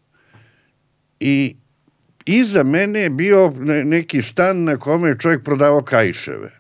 i 1.20 1.56
iza 2.26 2.64
mene 2.64 3.00
je 3.00 3.10
bio 3.10 3.54
ne- 3.58 3.84
neki 3.86 4.22
štan 4.22 4.64
na 4.64 4.78
kome 4.78 5.10
je 5.10 5.20
čovjek 5.20 5.44
prodavao 5.44 5.82
kajševe. 5.82 6.59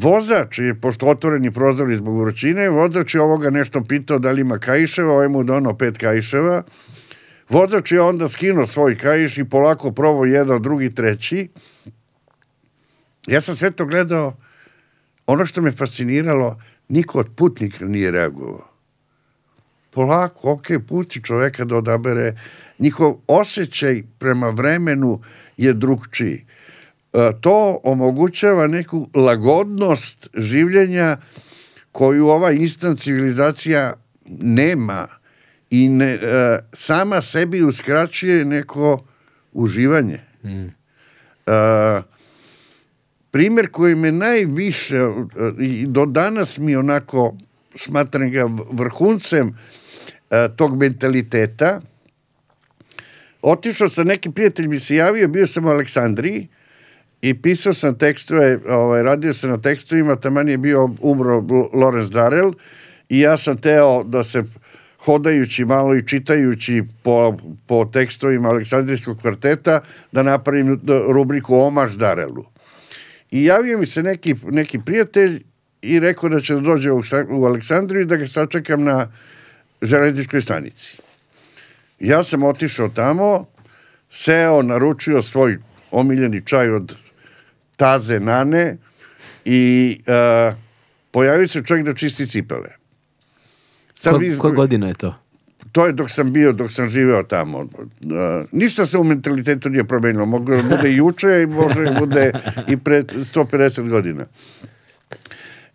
Vozač 0.00 0.58
je, 0.58 0.74
pošto 0.80 1.06
otvoreni 1.06 1.50
prozori 1.52 1.96
zbog 1.96 2.20
vrućine, 2.20 2.70
vozač 2.70 3.14
je 3.14 3.20
ovoga 3.20 3.50
nešto 3.50 3.82
pitao 3.84 4.18
da 4.18 4.32
li 4.32 4.40
ima 4.40 4.58
kajševa, 4.58 5.12
ovaj 5.12 5.28
mu 5.28 5.42
donao 5.44 5.76
pet 5.76 5.98
kajševa. 5.98 6.62
Vozač 7.48 7.92
je 7.92 8.00
onda 8.00 8.28
skinuo 8.28 8.66
svoj 8.66 8.96
kajš 8.98 9.38
i 9.38 9.44
polako 9.44 9.92
probao 9.92 10.24
jedan, 10.24 10.62
drugi, 10.62 10.94
treći. 10.94 11.48
Ja 13.26 13.40
sam 13.40 13.56
sve 13.56 13.70
to 13.70 13.86
gledao, 13.86 14.36
ono 15.26 15.46
što 15.46 15.62
me 15.62 15.72
fasciniralo, 15.72 16.60
niko 16.88 17.18
od 17.18 17.28
putnika 17.36 17.84
nije 17.84 18.10
reagovao. 18.10 18.68
Polako, 19.90 20.52
ok, 20.52 20.66
pusti 20.88 21.22
čoveka 21.22 21.64
da 21.64 21.76
odabere. 21.76 22.38
Njihov 22.78 23.14
osjećaj 23.26 24.02
prema 24.18 24.48
vremenu 24.48 25.20
je 25.56 25.72
drugčiji. 25.72 26.46
E, 27.12 27.30
to 27.40 27.80
omogućava 27.82 28.66
neku 28.66 29.08
lagodnost 29.14 30.28
življenja 30.34 31.16
koju 31.92 32.28
ova 32.28 32.52
instant 32.52 33.00
civilizacija 33.00 33.92
nema 34.40 35.08
i 35.70 35.88
ne, 35.88 36.12
e, 36.14 36.58
sama 36.72 37.22
sebi 37.22 37.62
uskraćuje 37.62 38.44
neko 38.44 39.04
uživanje. 39.52 40.20
E, 40.44 40.62
primer 43.30 43.70
koji 43.70 43.94
me 43.94 44.12
najviše 44.12 45.08
i 45.60 45.86
do 45.86 46.06
danas 46.06 46.58
mi 46.58 46.76
onako 46.76 47.36
smatram 47.74 48.30
ga 48.30 48.46
vrhuncem 48.70 49.58
tog 50.56 50.76
mentaliteta 50.76 51.80
otišao 53.42 53.88
sam, 53.88 54.06
neki 54.06 54.30
prijatelj 54.30 54.68
mi 54.68 54.80
se 54.80 54.94
javio, 54.94 55.28
bio 55.28 55.46
sam 55.46 55.66
u 55.66 55.68
Aleksandriji 55.68 56.48
i 57.22 57.42
pisao 57.42 57.74
sam 57.74 57.98
tekstove, 57.98 58.58
ovaj, 58.68 59.02
radio 59.02 59.34
sam 59.34 59.50
na 59.50 59.58
tekstovima, 59.58 60.16
taman 60.16 60.48
je 60.48 60.58
bio 60.58 60.88
umro 61.00 61.44
Lorenz 61.72 62.10
Darel 62.10 62.52
i 63.08 63.20
ja 63.20 63.36
sam 63.36 63.56
teo 63.56 64.04
da 64.04 64.24
se 64.24 64.44
hodajući 65.04 65.64
malo 65.64 65.96
i 65.96 66.06
čitajući 66.06 66.82
po, 67.02 67.36
po 67.66 67.84
tekstovima 67.84 68.48
Aleksandrijskog 68.48 69.20
kvarteta 69.20 69.80
da 70.12 70.22
napravim 70.22 70.80
rubriku 71.08 71.56
Omaž 71.56 71.96
Darelu. 71.96 72.44
I 73.30 73.44
javio 73.44 73.78
mi 73.78 73.86
se 73.86 74.02
neki, 74.02 74.34
neki 74.50 74.78
prijatelj 74.86 75.42
i 75.82 76.00
rekao 76.00 76.28
da 76.28 76.40
će 76.40 76.54
da 76.54 76.60
dođe 76.60 76.92
u, 76.92 77.02
u 77.30 77.44
Aleksandriju 77.44 78.02
i 78.02 78.06
da 78.06 78.16
ga 78.16 78.28
sačekam 78.28 78.84
na 78.84 79.06
železničkoj 79.82 80.42
stanici. 80.42 80.96
Ja 82.00 82.24
sam 82.24 82.42
otišao 82.42 82.88
tamo, 82.88 83.46
seo, 84.10 84.62
naručio 84.62 85.22
svoj 85.22 85.58
omiljeni 85.90 86.42
čaj 86.46 86.70
od 86.70 86.96
taze 87.80 88.20
nane 88.20 88.76
i 89.44 89.60
uh, 90.06 90.54
pojavio 91.10 91.48
se 91.48 91.62
čovjek 91.64 91.86
da 91.86 91.94
čisti 91.94 92.26
cipele. 92.26 92.68
Ko, 94.04 94.18
vi- 94.18 94.38
koje 94.38 94.54
godine 94.54 94.88
je 94.88 94.94
to? 94.94 95.14
to 95.72 95.86
je 95.86 95.92
dok 95.92 96.10
sam 96.10 96.32
bio, 96.32 96.52
dok 96.52 96.72
sam 96.72 96.88
živeo 96.88 97.22
tamo. 97.22 97.58
Uh, 97.58 97.68
ništa 98.52 98.86
se 98.86 98.98
u 98.98 99.04
mentalitetu 99.04 99.68
nije 99.68 99.84
promenilo. 99.84 100.26
Moglo 100.26 100.56
da 100.56 100.76
bude 100.76 100.90
i 100.90 100.96
juče 100.96 101.42
i 101.42 101.46
može 101.46 101.84
da 101.84 101.92
bude 101.98 102.32
i 102.68 102.76
pre 102.76 103.02
150 103.02 103.88
godina. 103.88 104.26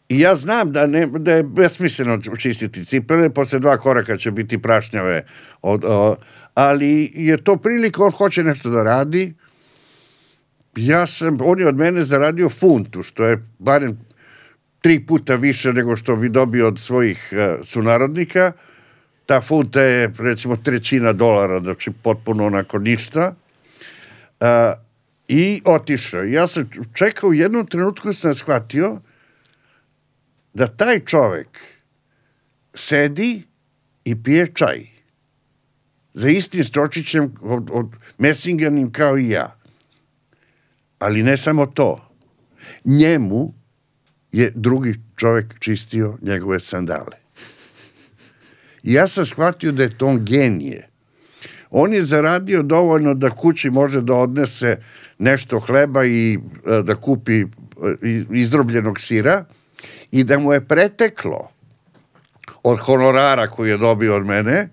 I 0.09 0.19
ja 0.19 0.35
znam 0.35 0.71
da, 0.71 0.87
ne, 0.87 1.07
da 1.07 1.31
je 1.31 1.43
besmisleno 1.43 2.21
čistiti 2.37 2.85
cipele, 2.85 3.29
posle 3.29 3.59
dva 3.59 3.77
koraka 3.77 4.17
će 4.17 4.31
biti 4.31 4.61
prašnjave, 4.61 5.25
od, 5.61 5.83
o, 5.87 6.15
ali 6.53 7.11
je 7.15 7.37
to 7.43 7.57
prilika, 7.57 8.03
on 8.03 8.11
hoće 8.11 8.43
nešto 8.43 8.69
da 8.69 8.83
radi, 8.83 9.33
ja 10.75 11.07
sam, 11.07 11.37
on 11.41 11.59
je 11.59 11.67
od 11.67 11.75
mene 11.75 12.05
zaradio 12.05 12.49
funtu, 12.49 13.03
što 13.03 13.25
je 13.25 13.45
barem 13.59 13.99
tri 14.81 15.05
puta 15.05 15.35
više 15.35 15.73
nego 15.73 15.95
što 15.95 16.15
bi 16.15 16.29
dobio 16.29 16.67
od 16.67 16.79
svojih 16.79 17.29
uh, 17.31 17.65
sunarodnika, 17.65 18.51
ta 19.25 19.41
funta 19.41 19.81
je 19.81 20.13
recimo 20.17 20.57
trećina 20.57 21.13
dolara, 21.13 21.59
znači 21.59 21.91
potpuno 22.03 22.45
onako 22.45 22.79
ništa. 22.79 23.35
A, 24.39 24.73
I 25.27 25.61
otišao. 25.65 26.23
Ja 26.23 26.47
sam 26.47 26.69
čekao, 26.93 27.29
u 27.29 27.33
jednom 27.33 27.65
trenutku 27.67 28.13
sam 28.13 28.35
shvatio 28.35 28.99
da 30.53 30.67
taj 30.67 30.99
čovek 30.99 31.59
sedi 32.73 33.43
i 34.03 34.23
pije 34.23 34.51
čaj 34.53 34.85
za 36.13 36.29
istim 36.29 36.63
stročićem 36.63 37.33
od, 37.41 37.69
od 37.71 37.87
Messinganim 38.17 38.91
kao 38.91 39.17
i 39.17 39.29
ja. 39.29 39.55
Ali 40.99 41.23
ne 41.23 41.37
samo 41.37 41.65
to. 41.65 42.09
Njemu 42.85 43.53
je 44.31 44.51
drugi 44.55 44.95
čovek 45.15 45.59
čistio 45.59 46.17
njegove 46.21 46.59
sandale. 46.59 47.17
I 48.83 48.93
ja 48.93 49.07
sam 49.07 49.25
shvatio 49.25 49.71
da 49.71 49.83
je 49.83 49.97
to 49.97 50.05
on 50.05 50.25
genije. 50.25 50.89
On 51.69 51.93
je 51.93 52.05
zaradio 52.05 52.63
dovoljno 52.63 53.13
da 53.13 53.29
kući 53.29 53.69
može 53.69 54.01
da 54.01 54.13
odnese 54.13 54.77
nešto 55.17 55.59
hleba 55.59 56.05
i 56.05 56.33
e, 56.33 56.81
da 56.83 56.95
kupi 56.95 57.41
e, 57.41 57.45
izdrobljenog 58.31 58.99
sira 58.99 59.45
i 60.11 60.23
da 60.23 60.39
mu 60.39 60.53
je 60.53 60.67
preteklo 60.67 61.49
od 62.63 62.79
honorara 62.79 63.47
koji 63.47 63.69
je 63.69 63.77
dobio 63.77 64.15
od 64.15 64.25
mene, 64.25 64.69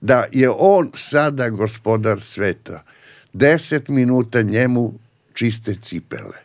da 0.00 0.24
je 0.32 0.50
on 0.50 0.90
sada 0.96 1.48
gospodar 1.48 2.20
sveta. 2.20 2.82
Deset 3.32 3.88
minuta 3.88 4.42
njemu 4.42 4.92
čiste 5.34 5.74
cipele. 5.74 6.38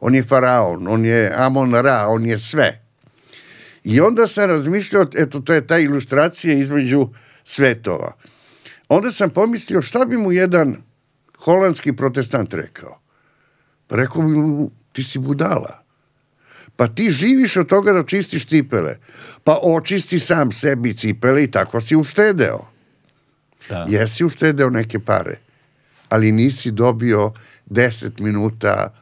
On 0.00 0.14
je 0.14 0.22
faraon, 0.22 0.88
on 0.88 1.04
je 1.04 1.32
Amon 1.36 1.74
Ra, 1.74 2.06
on 2.08 2.26
je 2.26 2.38
sve. 2.38 2.80
I 3.84 4.00
onda 4.00 4.26
sam 4.26 4.50
razmišljao, 4.50 5.06
eto, 5.14 5.40
to 5.40 5.52
je 5.52 5.66
ta 5.66 5.78
ilustracija 5.78 6.54
između 6.54 7.08
svetova. 7.44 8.12
Onda 8.88 9.12
sam 9.12 9.30
pomislio 9.30 9.82
šta 9.82 10.04
bi 10.04 10.18
mu 10.18 10.32
jedan 10.32 10.76
holandski 11.38 11.92
protestant 11.92 12.54
rekao. 12.54 13.00
Pa 13.86 13.96
rekao 13.96 14.22
bi 14.22 14.32
mu, 14.32 14.70
ti 14.92 15.02
si 15.02 15.18
budala. 15.18 15.84
Pa 16.76 16.88
ti 16.88 17.10
živiš 17.10 17.56
od 17.56 17.68
toga 17.68 17.92
da 17.92 18.04
čistiš 18.04 18.46
cipele. 18.46 18.98
Pa 19.44 19.58
očisti 19.62 20.18
sam 20.18 20.52
sebi 20.52 20.96
cipele 20.96 21.44
i 21.44 21.50
tako 21.50 21.80
si 21.80 21.96
uštedeo. 21.96 22.66
Da. 23.68 23.86
Jesi 23.88 24.24
uštedeo 24.24 24.70
neke 24.70 24.98
pare, 24.98 25.38
ali 26.08 26.32
nisi 26.32 26.70
dobio 26.70 27.32
10 27.70 28.20
minuta 28.20 28.94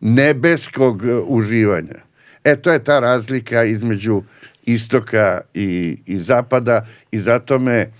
nebeskog 0.00 1.02
uživanja. 1.26 2.04
E, 2.44 2.56
to 2.56 2.72
je 2.72 2.84
ta 2.84 3.00
razlika 3.00 3.64
između 3.64 4.22
istoka 4.66 5.40
i, 5.54 5.98
i 6.06 6.18
zapada 6.18 6.86
i 7.10 7.20
zato 7.20 7.58
me 7.58 7.90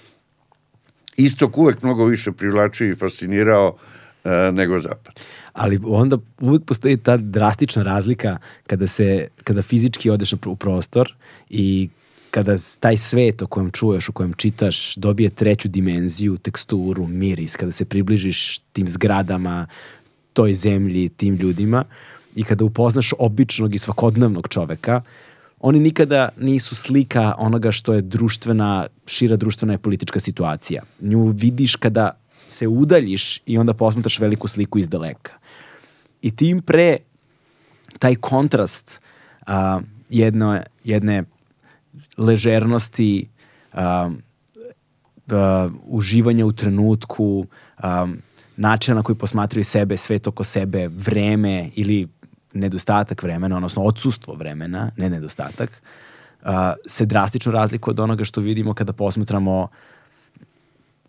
istok 1.17 1.59
uvek 1.59 1.83
mnogo 1.83 2.05
više 2.05 2.33
privlačio 2.33 2.91
i 2.91 2.95
fascinirao 2.95 3.77
uh, 4.25 4.31
nego 4.53 4.81
zapad. 4.81 5.21
Ali 5.53 5.81
onda 5.85 6.19
uvek 6.41 6.65
postoji 6.65 6.97
ta 6.97 7.17
drastična 7.17 7.83
razlika 7.83 8.39
kada 8.67 8.87
se 8.87 9.29
kada 9.45 9.63
fizički 9.63 10.11
odeš 10.11 10.33
u 10.33 10.57
prostor 10.57 11.15
i 11.51 11.89
kada 12.35 12.57
taj 12.81 12.97
svet 12.97 13.43
o 13.43 13.47
kojem 13.47 13.71
čuješ, 13.71 14.09
o 14.09 14.13
kojem 14.13 14.33
čitaš, 14.35 14.97
dobije 14.97 15.31
treću 15.31 15.69
dimenziju, 15.69 16.37
teksturu, 16.37 17.07
miris, 17.07 17.57
kada 17.57 17.73
se 17.73 17.85
približiš 17.85 18.59
tim 18.73 18.89
zgradama, 18.89 19.67
toj 20.33 20.55
zemlji, 20.55 21.09
tim 21.09 21.37
ljudima 21.37 21.85
i 22.35 22.43
kada 22.43 22.65
upoznaš 22.65 23.13
običnog 23.19 23.75
i 23.75 23.79
svakodnevnog 23.79 24.49
čoveka, 24.49 25.03
oni 25.61 25.81
nikada 25.81 26.29
nisu 26.41 26.75
slika 26.75 27.35
onoga 27.39 27.73
što 27.73 27.95
je 27.95 28.03
društvena, 28.03 28.87
šira 29.07 29.37
društvena 29.37 29.75
i 29.75 29.79
politička 29.79 30.21
situacija. 30.21 30.83
Nju 31.01 31.27
vidiš 31.27 31.77
kada 31.77 32.19
se 32.49 32.69
udaljiš 32.69 33.41
i 33.47 33.59
onda 33.59 33.75
posmetaš 33.75 34.19
veliku 34.19 34.49
sliku 34.49 34.79
iz 34.79 34.89
daleka. 34.89 35.33
I 36.23 36.37
tim 36.37 36.63
pre 36.63 36.97
taj 37.99 38.15
kontrast 38.15 39.01
a, 39.47 39.81
jedno, 40.11 40.61
jedne 40.85 41.25
ležernosti, 42.17 43.29
a, 43.73 44.11
a, 45.31 45.69
uživanja 45.85 46.47
u 46.47 46.53
trenutku, 46.53 47.47
a, 47.79 48.07
načina 48.57 48.95
na 48.95 49.03
koji 49.03 49.17
posmatraju 49.17 49.65
sebe, 49.65 49.97
svet 49.97 50.27
oko 50.27 50.45
sebe, 50.45 50.89
vreme 50.89 51.71
ili 51.75 52.09
nedostatak 52.53 53.23
vremena, 53.23 53.57
odnosno 53.57 53.83
odsustvo 53.83 54.35
vremena, 54.35 54.91
ne 54.97 55.11
nedostatak, 55.11 55.83
uh, 56.43 56.49
se 56.87 57.07
drastično 57.07 57.53
razlikuje 57.53 57.93
od 57.93 58.01
onoga 58.01 58.25
što 58.25 58.41
vidimo 58.41 58.75
kada 58.75 58.93
posmatramo 58.93 59.69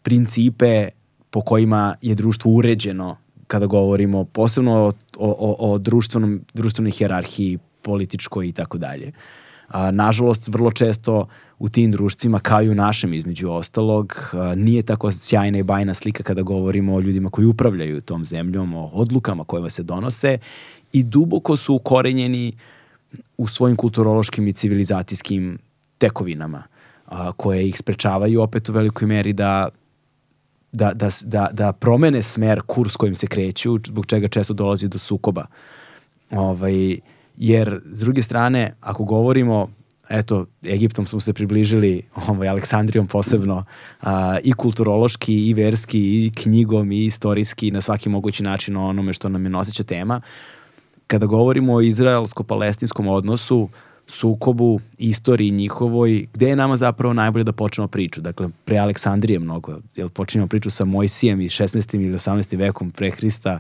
principe 0.02 0.90
po 1.30 1.42
kojima 1.42 1.96
je 2.02 2.16
društvo 2.16 2.52
uređeno 2.52 3.18
kada 3.48 3.66
govorimo 3.66 4.24
posebno 4.24 4.74
o, 4.84 4.92
o, 5.18 5.56
o 5.60 5.78
društvenom, 5.78 6.42
društvenoj 6.54 6.92
hjerarhiji, 6.92 7.58
političkoj 7.82 8.48
i 8.48 8.52
tako 8.52 8.78
dalje. 8.78 9.12
A, 9.68 9.92
nažalost, 9.92 10.48
vrlo 10.48 10.72
često 10.72 11.28
u 11.60 11.70
tim 11.70 11.92
društvima, 11.92 12.40
kao 12.40 12.64
i 12.64 12.70
u 12.70 12.76
našem 12.76 13.14
između 13.14 13.50
ostalog, 13.50 14.30
a, 14.34 14.56
nije 14.56 14.84
tako 14.84 15.12
sjajna 15.12 15.58
i 15.58 15.64
bajna 15.64 15.94
slika 15.94 16.24
kada 16.24 16.42
govorimo 16.42 16.96
o 16.96 17.00
ljudima 17.00 17.30
koji 17.30 17.46
upravljaju 17.46 18.02
tom 18.02 18.26
zemljom, 18.26 18.74
o 18.74 18.90
odlukama 18.94 19.44
koje 19.44 19.70
se 19.70 19.84
donose 19.84 20.38
i 20.94 21.04
duboko 21.04 21.58
su 21.58 21.76
ukorenjeni 21.76 22.54
u 23.38 23.48
svojim 23.48 23.76
kulturološkim 23.76 24.48
i 24.48 24.54
civilizacijskim 24.54 25.58
tekovinama 25.98 26.64
a, 27.06 27.32
koje 27.32 27.68
ih 27.68 27.78
sprečavaju 27.78 28.42
opet 28.42 28.70
u 28.70 28.74
velikoj 28.74 29.08
meri 29.08 29.34
da 29.34 29.70
da, 30.76 30.94
da, 30.94 31.10
da, 31.24 31.50
da 31.54 31.72
promene 31.72 32.24
smer, 32.24 32.62
kurs 32.62 32.96
kojim 32.96 33.16
se 33.16 33.28
kreću, 33.28 33.80
zbog 33.88 34.06
čega 34.06 34.28
često 34.28 34.54
dolazi 34.54 34.88
do 34.88 35.00
sukoba. 35.00 35.46
Ovaj, 36.32 37.00
jer, 37.38 37.82
s 37.86 38.00
druge 38.00 38.22
strane, 38.22 38.76
ako 38.82 39.04
govorimo, 39.04 39.70
eto, 40.10 40.46
Egiptom 40.68 41.06
smo 41.06 41.20
se 41.20 41.34
približili, 41.34 42.02
ovaj, 42.28 42.48
Aleksandrijom 42.48 43.08
posebno, 43.08 43.66
a, 44.02 44.38
i 44.44 44.54
kulturološki, 44.54 45.50
i 45.50 45.54
verski, 45.54 46.00
i 46.00 46.32
knjigom, 46.36 46.92
i 46.92 47.06
istorijski, 47.06 47.72
na 47.72 47.82
svaki 47.82 48.10
mogući 48.10 48.44
način 48.44 48.78
o 48.78 48.88
onome 48.88 49.14
što 49.14 49.30
nam 49.30 49.44
je 49.44 49.50
noseća 49.50 49.84
tema, 49.84 50.22
kada 51.08 51.26
govorimo 51.26 51.74
o 51.74 51.82
izraelsko-palestinskom 51.82 53.08
odnosu, 53.08 53.70
sukobu, 54.08 54.80
istoriji 54.98 55.52
njihovoj, 55.52 56.28
gde 56.34 56.50
je 56.50 56.56
nama 56.56 56.78
zapravo 56.78 57.14
najbolje 57.14 57.44
da 57.44 57.52
počnemo 57.52 57.88
priču? 57.88 58.22
Dakle, 58.22 58.50
pre 58.66 58.78
Aleksandrije 58.78 59.40
mnogo, 59.40 59.80
jel 59.96 60.10
počinjemo 60.10 60.48
priču 60.48 60.72
sa 60.72 60.86
Mojsijem 60.86 61.42
i 61.42 61.50
16. 61.50 61.96
ili 61.96 62.18
18. 62.18 62.58
vekom 62.58 62.92
pre 62.92 63.12
Hrista, 63.12 63.60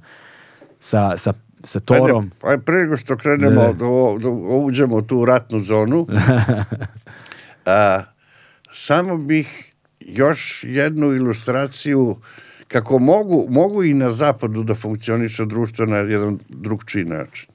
sa, 0.79 1.17
sa, 1.17 1.33
sa 1.65 1.80
Torom. 1.80 2.23
Ajde, 2.23 2.36
ajde 2.41 2.63
pre 2.63 2.75
nego 2.75 2.97
što 2.97 3.17
krenemo, 3.17 3.62
da, 3.62 3.73
da, 3.73 4.19
da 4.21 4.30
uđemo 4.56 4.95
u 4.95 5.01
tu 5.01 5.25
ratnu 5.25 5.60
zonu, 5.63 6.08
a, 7.65 8.01
samo 8.71 9.17
bih 9.17 9.73
još 9.99 10.63
jednu 10.67 11.12
ilustraciju 11.12 12.15
kako 12.67 12.99
mogu, 12.99 13.45
mogu 13.49 13.84
i 13.84 13.93
na 13.93 14.12
zapadu 14.12 14.63
da 14.63 14.75
funkcioniše 14.75 15.45
društvo 15.45 15.86
na 15.86 15.97
jedan 15.97 16.39
drugčiji 16.49 17.06
način. 17.06 17.49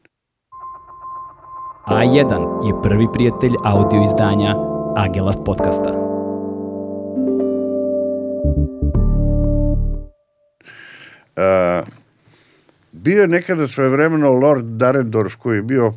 A1 1.87 2.66
je 2.66 2.83
prvi 2.83 3.07
prijatelj 3.12 3.53
audio 3.64 4.05
izdanja 4.05 4.55
Agelast 4.96 5.38
podcasta. 5.44 5.90
A, 11.37 11.83
bio 12.92 13.20
je 13.20 13.29
nekada 13.29 13.68
svojevremeno 13.68 14.33
Lord 14.33 14.64
Darendorf 14.64 15.35
koji 15.35 15.57
je 15.57 15.62
bio 15.62 15.92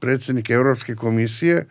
predsednik 0.00 0.50
Evropske 0.50 0.94
komisije 0.94 1.66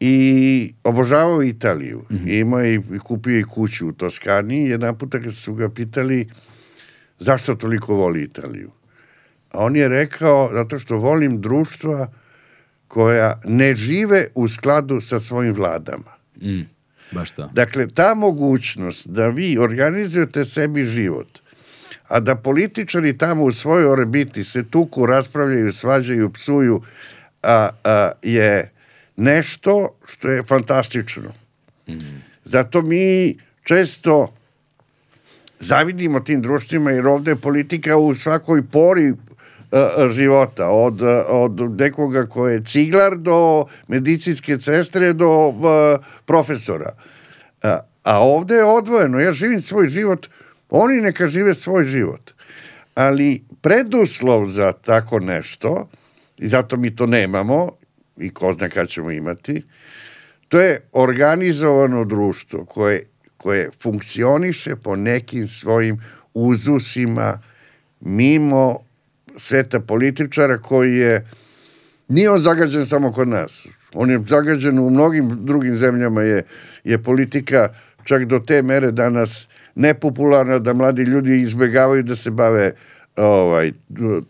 i 0.00 0.74
obožavao 0.84 1.42
Italiju. 1.42 1.98
Mm 2.10 2.14
-hmm. 2.14 2.40
Imao 2.40 2.60
je 2.60 2.74
i 2.74 2.98
kupio 2.98 3.38
i 3.38 3.42
kuću 3.42 3.88
u 3.88 3.92
Toskani. 3.92 4.64
Jedan 4.64 4.98
puta 4.98 5.22
kad 5.22 5.34
su 5.34 5.54
ga 5.54 5.68
pitali 5.68 6.30
zašto 7.18 7.54
toliko 7.54 7.94
voli 7.94 8.22
Italiju. 8.22 8.70
A 9.50 9.64
on 9.64 9.76
je 9.76 9.88
rekao, 9.88 10.50
zato 10.52 10.78
što 10.78 10.96
volim 10.96 11.40
društva 11.40 12.12
koja 12.88 13.40
ne 13.44 13.74
žive 13.76 14.26
u 14.34 14.48
skladu 14.48 15.00
sa 15.00 15.20
svojim 15.20 15.54
vladama. 15.54 16.12
Mm, 16.42 16.60
baš 17.12 17.32
to. 17.32 17.50
Dakle, 17.52 17.86
ta 17.88 18.14
mogućnost 18.14 19.08
da 19.08 19.28
vi 19.28 19.58
organizujete 19.58 20.44
sebi 20.44 20.84
život, 20.84 21.38
a 22.14 22.20
da 22.20 22.34
političari 22.36 23.18
tamo 23.18 23.44
u 23.44 23.52
svojoj 23.52 23.86
orbiti 23.86 24.44
se 24.44 24.64
tuku, 24.70 25.06
raspravljaju, 25.06 25.72
svađaju, 25.72 26.30
psuju, 26.30 26.82
a, 27.42 27.68
a, 27.84 28.10
je 28.22 28.70
nešto 29.16 29.88
što 30.06 30.28
je 30.28 30.42
fantastično. 30.42 31.32
Mm. 31.88 32.22
Zato 32.44 32.82
mi 32.82 33.38
često 33.64 34.32
zavidimo 35.60 36.20
tim 36.20 36.42
društvima 36.42 36.90
jer 36.90 37.06
ovde 37.06 37.30
je 37.30 37.36
politika 37.36 37.96
u 37.96 38.14
svakoj 38.14 38.62
pori 38.62 39.10
uh, 39.10 39.18
života, 40.10 40.68
od, 40.68 41.02
od 41.28 41.80
nekoga 41.80 42.26
ko 42.26 42.48
je 42.48 42.64
ciglar 42.64 43.16
do 43.16 43.66
medicinske 43.88 44.60
sestre 44.60 45.12
do 45.12 45.48
uh, 45.48 45.58
profesora. 46.24 46.92
Uh, 47.62 47.70
a 48.02 48.18
ovde 48.20 48.54
je 48.54 48.64
odvojeno. 48.64 49.20
Ja 49.20 49.32
živim 49.32 49.62
svoj 49.62 49.88
život 49.88 50.28
Oni 50.76 51.00
neka 51.00 51.28
žive 51.28 51.54
svoj 51.54 51.84
život. 51.84 52.30
Ali 52.94 53.42
preduslov 53.60 54.48
za 54.50 54.72
tako 54.72 55.20
nešto, 55.20 55.88
i 56.38 56.48
zato 56.48 56.76
mi 56.76 56.96
to 56.96 57.06
nemamo, 57.06 57.68
i 58.16 58.30
ko 58.34 58.52
zna 58.52 58.68
kad 58.68 58.88
ćemo 58.88 59.10
imati, 59.10 59.62
to 60.48 60.60
je 60.60 60.80
organizovano 60.92 62.04
društvo 62.04 62.64
koje, 62.64 63.02
koje 63.36 63.70
funkcioniše 63.82 64.76
po 64.76 64.96
nekim 64.96 65.48
svojim 65.48 66.00
uzusima 66.34 67.38
mimo 68.00 68.78
sveta 69.36 69.80
političara 69.80 70.58
koji 70.58 70.96
je 70.96 71.28
nije 72.08 72.30
on 72.30 72.40
zagađen 72.40 72.86
samo 72.86 73.12
kod 73.12 73.28
nas. 73.28 73.66
On 73.92 74.10
je 74.10 74.20
zagađen 74.28 74.78
u 74.78 74.90
mnogim 74.90 75.46
drugim 75.46 75.78
zemljama 75.78 76.22
je, 76.22 76.42
je 76.84 77.02
politika 77.02 77.68
čak 78.04 78.24
do 78.24 78.38
te 78.38 78.62
mere 78.62 78.90
danas 78.90 79.48
nepopularna 79.74 80.58
da 80.58 80.72
mladi 80.72 81.02
ljudi 81.02 81.40
izbegavaju 81.40 82.02
da 82.02 82.16
se 82.16 82.30
bave 82.30 82.72
ovaj 83.16 83.72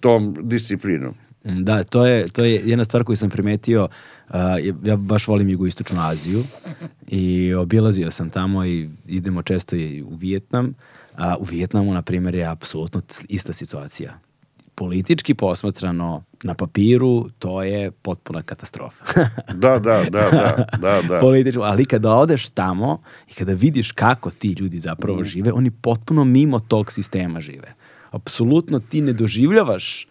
tom 0.01 0.37
disciplinom. 0.41 1.15
Da, 1.45 1.85
to 1.85 2.07
je, 2.07 2.29
to 2.29 2.45
je 2.45 2.63
jedna 2.65 2.85
stvar 2.85 3.05
koju 3.05 3.17
sam 3.17 3.31
primetio, 3.31 3.89
uh, 4.29 4.35
ja 4.85 4.97
baš 4.97 5.29
volim 5.29 5.49
jugoistočnu 5.49 6.01
Aziju 6.01 6.45
i 7.07 7.55
obilazio 7.55 8.11
sam 8.11 8.31
tamo 8.31 8.65
i 8.65 8.89
idemo 9.07 9.43
često 9.43 9.77
i 9.77 10.03
u 10.03 10.15
Vijetnam. 10.15 10.75
A 11.17 11.37
u 11.37 11.45
Vijetnamu, 11.45 11.95
na 11.95 12.03
primjer, 12.03 12.35
je 12.35 12.45
apsolutno 12.45 13.01
ista 13.29 13.53
situacija. 13.53 14.19
Politički 14.75 15.35
posmatrano 15.35 16.23
na 16.43 16.55
papiru, 16.55 17.29
to 17.39 17.63
je 17.63 17.91
potpuna 17.91 18.43
katastrofa. 18.43 19.05
da, 19.63 19.79
da, 19.79 20.05
da, 20.11 20.31
da, 20.31 20.67
da, 20.79 21.03
da. 21.09 21.21
Politički, 21.21 21.61
ali 21.63 21.85
kada 21.85 22.15
odeš 22.15 22.51
tamo 22.51 23.03
i 23.29 23.35
kada 23.35 23.53
vidiš 23.53 23.93
kako 23.93 24.31
ti 24.31 24.57
ljudi 24.59 24.79
zapravo 24.79 25.21
mm. 25.21 25.25
žive, 25.25 25.53
oni 25.53 25.71
potpuno 25.71 26.25
mimo 26.25 26.59
tog 26.59 26.93
sistema 26.93 27.41
žive. 27.41 27.75
Apsolutno 28.11 28.79
ti 28.79 29.01
ne 29.01 29.13
doživljavaš 29.13 30.07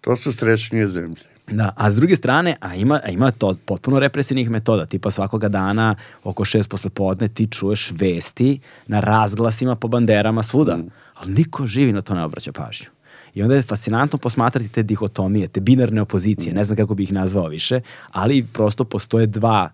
To 0.00 0.16
su 0.16 0.32
srećnije 0.32 0.88
zemlje. 0.88 1.22
Da, 1.50 1.72
a 1.76 1.90
s 1.90 1.96
druge 1.96 2.16
strane, 2.16 2.56
a 2.60 2.74
ima, 2.74 3.00
a 3.04 3.08
ima 3.08 3.30
to 3.30 3.56
potpuno 3.64 3.98
represivnih 3.98 4.50
metoda, 4.50 4.86
tipa 4.86 5.10
svakoga 5.10 5.48
dana 5.48 5.94
oko 6.24 6.44
šest 6.44 6.70
posle 6.70 6.90
podne 6.90 7.28
ti 7.28 7.46
čuješ 7.46 7.90
vesti 7.90 8.60
na 8.86 9.00
razglasima 9.00 9.76
po 9.76 9.88
banderama 9.88 10.42
svuda, 10.42 10.76
mm. 10.76 10.90
ali 11.14 11.32
niko 11.32 11.66
živi 11.66 11.92
na 11.92 12.00
to 12.00 12.14
ne 12.14 12.24
obraća 12.24 12.52
pažnju. 12.52 12.86
I 13.34 13.42
onda 13.42 13.54
je 13.54 13.62
fascinantno 13.62 14.18
posmatrati 14.18 14.68
te 14.68 14.82
dihotomije, 14.82 15.48
te 15.48 15.60
binarne 15.60 16.02
opozicije, 16.02 16.54
ne 16.54 16.64
znam 16.64 16.76
kako 16.76 16.94
bih 16.94 17.08
ih 17.08 17.12
nazvao 17.12 17.48
više, 17.48 17.80
ali 18.12 18.46
prosto 18.52 18.84
postoje 18.84 19.26
dva 19.26 19.70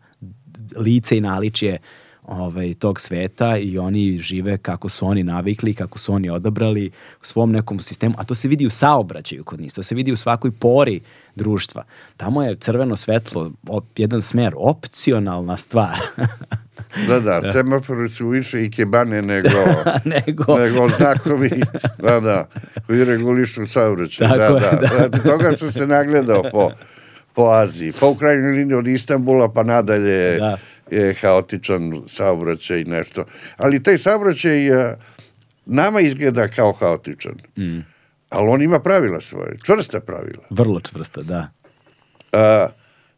lice 0.77 1.17
i 1.17 1.21
naličje 1.21 1.79
ovaj, 2.23 2.75
tog 2.75 3.01
sveta 3.01 3.57
i 3.57 3.79
oni 3.79 4.19
žive 4.19 4.59
kako 4.59 4.89
su 4.89 5.07
oni 5.07 5.23
navikli, 5.25 5.75
kako 5.75 5.99
su 5.99 6.13
oni 6.13 6.31
odabrali 6.31 6.91
u 7.23 7.25
svom 7.25 7.53
nekom 7.53 7.81
sistemu, 7.81 8.15
a 8.19 8.25
to 8.25 8.35
se 8.35 8.49
vidi 8.49 8.67
u 8.67 8.71
saobraćaju 8.71 9.45
kod 9.45 9.61
njih, 9.61 9.73
to 9.73 9.83
se 9.83 9.95
vidi 9.95 10.13
u 10.13 10.17
svakoj 10.17 10.51
pori 10.51 11.01
društva. 11.35 11.85
Tamo 12.17 12.43
je 12.43 12.57
crveno 12.57 12.97
svetlo, 12.97 13.51
op, 13.69 13.85
jedan 13.97 14.23
smer, 14.23 14.53
opcionalna 14.57 15.57
stvar. 15.57 15.99
da, 17.09 17.21
da, 17.21 17.41
da, 17.41 17.53
semafori 17.53 18.09
su 18.09 18.29
više 18.29 18.65
i 18.65 18.71
kebane 18.71 19.23
nego, 19.23 19.49
nego... 20.27 20.59
nego 20.59 20.89
znakovi, 20.89 21.63
da, 21.99 22.21
da, 22.21 22.49
koji 22.87 23.05
regulišu 23.05 23.67
saobraćaj. 23.67 24.29
Da, 24.29 24.37
da, 24.37 24.49
da. 24.51 25.09
da. 25.09 25.19
Toga 25.19 25.57
sam 25.57 25.73
se 25.73 25.87
nagledao 25.87 26.43
po, 26.53 26.71
po 27.33 27.43
Aziji, 27.43 27.93
po 28.01 28.09
u 28.09 28.15
krajnjoj 28.15 28.53
liniji 28.53 28.75
od 28.75 28.87
Istanbula 28.87 29.53
pa 29.53 29.63
nadalje 29.63 30.39
da 30.39 30.59
je 30.91 31.15
haotičan 31.15 32.03
saobraćaj 32.07 32.81
i 32.81 32.85
nešto. 32.85 33.25
Ali 33.57 33.83
taj 33.83 33.99
saobraćaj 33.99 34.69
e, 34.69 34.97
nama 35.67 36.01
izgleda 36.01 36.49
kao 36.49 36.73
haotičan. 36.73 37.35
Mm. 37.59 37.94
Ali 38.35 38.49
on 38.49 38.63
ima 38.63 38.79
pravila 38.81 39.21
svoje, 39.21 39.57
čvrsta 39.65 40.01
pravila. 40.01 40.45
Vrlo 40.51 40.81
čvrsta, 40.81 41.23
da. 41.23 41.49
A, 42.33 42.69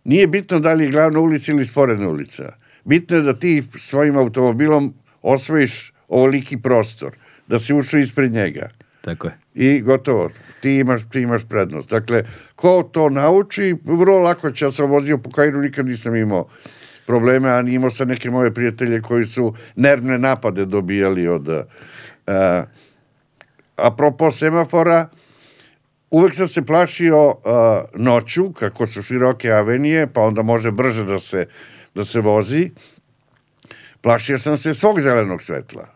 nije 0.05 0.27
bitno 0.27 0.61
da 0.61 0.75
li 0.75 0.85
je 0.85 0.91
glavna 0.91 1.21
ulica 1.21 1.53
ili 1.53 1.65
sporedna 1.65 2.09
ulica. 2.09 2.53
Bitno 2.85 3.17
je 3.17 3.23
da 3.23 3.33
ti 3.33 3.63
svojim 3.79 4.17
automobilom 4.17 4.95
osvojiš 5.23 5.93
ovoliki 6.09 6.63
prostor, 6.63 7.17
da 7.47 7.59
si 7.59 7.75
ušao 7.75 8.01
ispred 8.01 8.33
njega. 8.33 8.69
Tako 9.01 9.27
je. 9.27 9.39
I 9.55 9.81
gotovo, 9.81 10.31
ti 10.61 10.77
imaš, 10.77 11.03
ti 11.13 11.21
imaš 11.21 11.49
prednost. 11.49 11.91
Dakle, 11.91 12.23
ko 12.57 12.83
to 12.93 13.09
nauči, 13.09 13.77
vrlo 13.85 14.19
lako 14.19 14.51
će, 14.51 14.65
ja 14.65 14.73
sam 14.73 14.91
vozio 14.91 15.19
po 15.19 15.31
Kairu, 15.31 15.61
nikad 15.61 15.87
nisam 15.87 16.17
imao 16.17 16.49
probleme, 17.07 17.51
a 17.51 17.61
imao 17.61 17.91
sam 17.91 18.09
neke 18.09 18.31
moje 18.31 18.55
prijatelje 18.55 19.01
koji 19.01 19.25
su 19.25 19.55
nervne 19.77 20.19
napade 20.19 20.65
dobijali 20.65 21.29
od... 21.29 21.49
Uh, 21.49 21.57
apropo 23.77 24.31
semafora, 24.31 25.09
uvek 26.11 26.35
sam 26.35 26.49
se 26.49 26.67
plašio 26.67 27.29
uh, 27.29 27.35
noću, 27.95 28.53
kako 28.53 28.87
su 28.87 29.03
široke 29.03 29.51
avenije, 29.53 30.07
pa 30.07 30.21
onda 30.21 30.43
može 30.43 30.71
brže 30.71 31.05
da 31.05 31.21
se, 31.21 31.47
da 31.95 32.05
se 32.05 32.21
vozi. 32.21 32.71
Plašio 34.01 34.39
sam 34.39 34.57
se 34.57 34.75
svog 34.75 35.01
zelenog 35.01 35.43
svetla. 35.43 35.89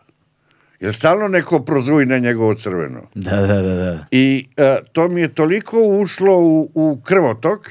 Jer 0.79 0.93
stalno 0.95 1.27
neko 1.27 1.59
prozuji 1.59 2.05
na 2.05 2.17
njegovo 2.17 2.55
crveno. 2.55 3.01
Da, 3.15 3.35
da, 3.35 3.61
da. 3.61 3.75
da. 3.75 4.05
I 4.11 4.47
uh, 4.57 4.87
to 4.91 5.09
mi 5.09 5.21
je 5.21 5.33
toliko 5.33 5.79
ušlo 5.79 6.37
u, 6.39 6.71
u 6.73 7.01
krvotok, 7.03 7.69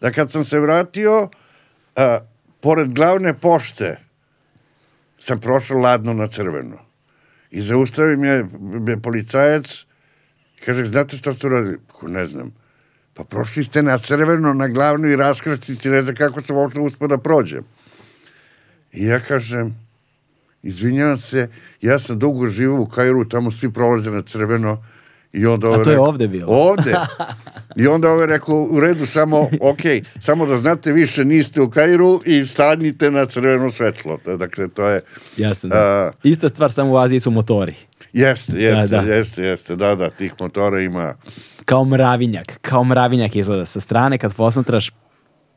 da 0.00 0.10
kad 0.10 0.30
sam 0.30 0.44
se 0.44 0.60
vratio, 0.60 1.22
uh, 1.22 2.02
pored 2.60 2.92
glavne 2.92 3.34
pošte 3.34 3.96
sam 5.18 5.40
prošao 5.40 5.78
ladno 5.78 6.12
na 6.12 6.28
crveno. 6.28 6.89
I 7.50 7.60
zaustavi 7.60 8.16
me, 8.16 8.44
me 8.60 9.02
policajac 9.02 9.86
kaže, 10.64 10.84
znate 10.84 11.16
šta 11.16 11.32
ste 11.32 11.46
uradili? 11.46 11.78
Ne 12.02 12.26
znam. 12.26 12.52
Pa 13.14 13.24
prošli 13.24 13.64
ste 13.64 13.82
na 13.82 13.98
crveno, 13.98 14.54
na 14.54 14.68
glavnoj 14.68 15.16
raskrstici, 15.16 15.90
ne 15.90 16.02
znam 16.02 16.14
kako 16.14 16.42
sam 16.42 16.56
uopšte 16.56 16.80
uspio 16.80 17.08
da 17.08 17.18
prođem. 17.18 17.64
I 18.92 19.06
ja 19.06 19.20
kažem, 19.20 19.74
izvinjavam 20.62 21.18
se, 21.18 21.48
ja 21.80 21.98
sam 21.98 22.18
dugo 22.18 22.46
živao 22.46 22.80
u 22.80 22.86
Kairu, 22.86 23.28
tamo 23.28 23.50
svi 23.50 23.72
prolaze 23.72 24.10
na 24.10 24.22
crveno, 24.22 24.84
I 25.32 25.46
onda 25.46 25.72
A 25.72 25.82
to 25.82 25.90
je 25.90 25.98
ovde 25.98 26.28
bilo? 26.28 26.46
Ovde. 26.52 26.94
I 27.76 27.86
onda 27.86 28.10
ove 28.10 28.26
rekao, 28.26 28.56
u 28.70 28.80
redu, 28.80 29.06
samo, 29.06 29.48
ok, 29.60 29.80
samo 30.20 30.46
da 30.46 30.60
znate, 30.60 30.92
više 30.92 31.24
niste 31.24 31.60
u 31.60 31.70
Kairu 31.70 32.20
i 32.26 32.46
stanite 32.46 33.10
na 33.10 33.26
crveno 33.26 33.72
svetlo. 33.72 34.18
Dakle, 34.38 34.68
to 34.68 34.88
je... 34.88 35.00
Jasno, 35.36 35.68
da. 35.68 36.12
Uh, 36.14 36.30
Ista 36.30 36.48
stvar, 36.48 36.72
samo 36.72 36.92
u 36.92 36.96
Aziji 36.96 37.20
su 37.20 37.30
motori. 37.30 37.74
Jeste, 38.12 38.52
jeste, 38.56 38.96
da, 38.96 39.02
da. 39.02 39.14
jeste, 39.14 39.42
jeste, 39.42 39.76
da, 39.76 39.94
da, 39.94 40.10
tih 40.10 40.32
motora 40.40 40.80
ima... 40.80 41.14
Kao 41.64 41.84
mravinjak, 41.84 42.58
kao 42.62 42.84
mravinjak 42.84 43.36
izgleda 43.36 43.66
sa 43.66 43.80
strane, 43.80 44.18
kad 44.18 44.34
posmatraš 44.34 44.90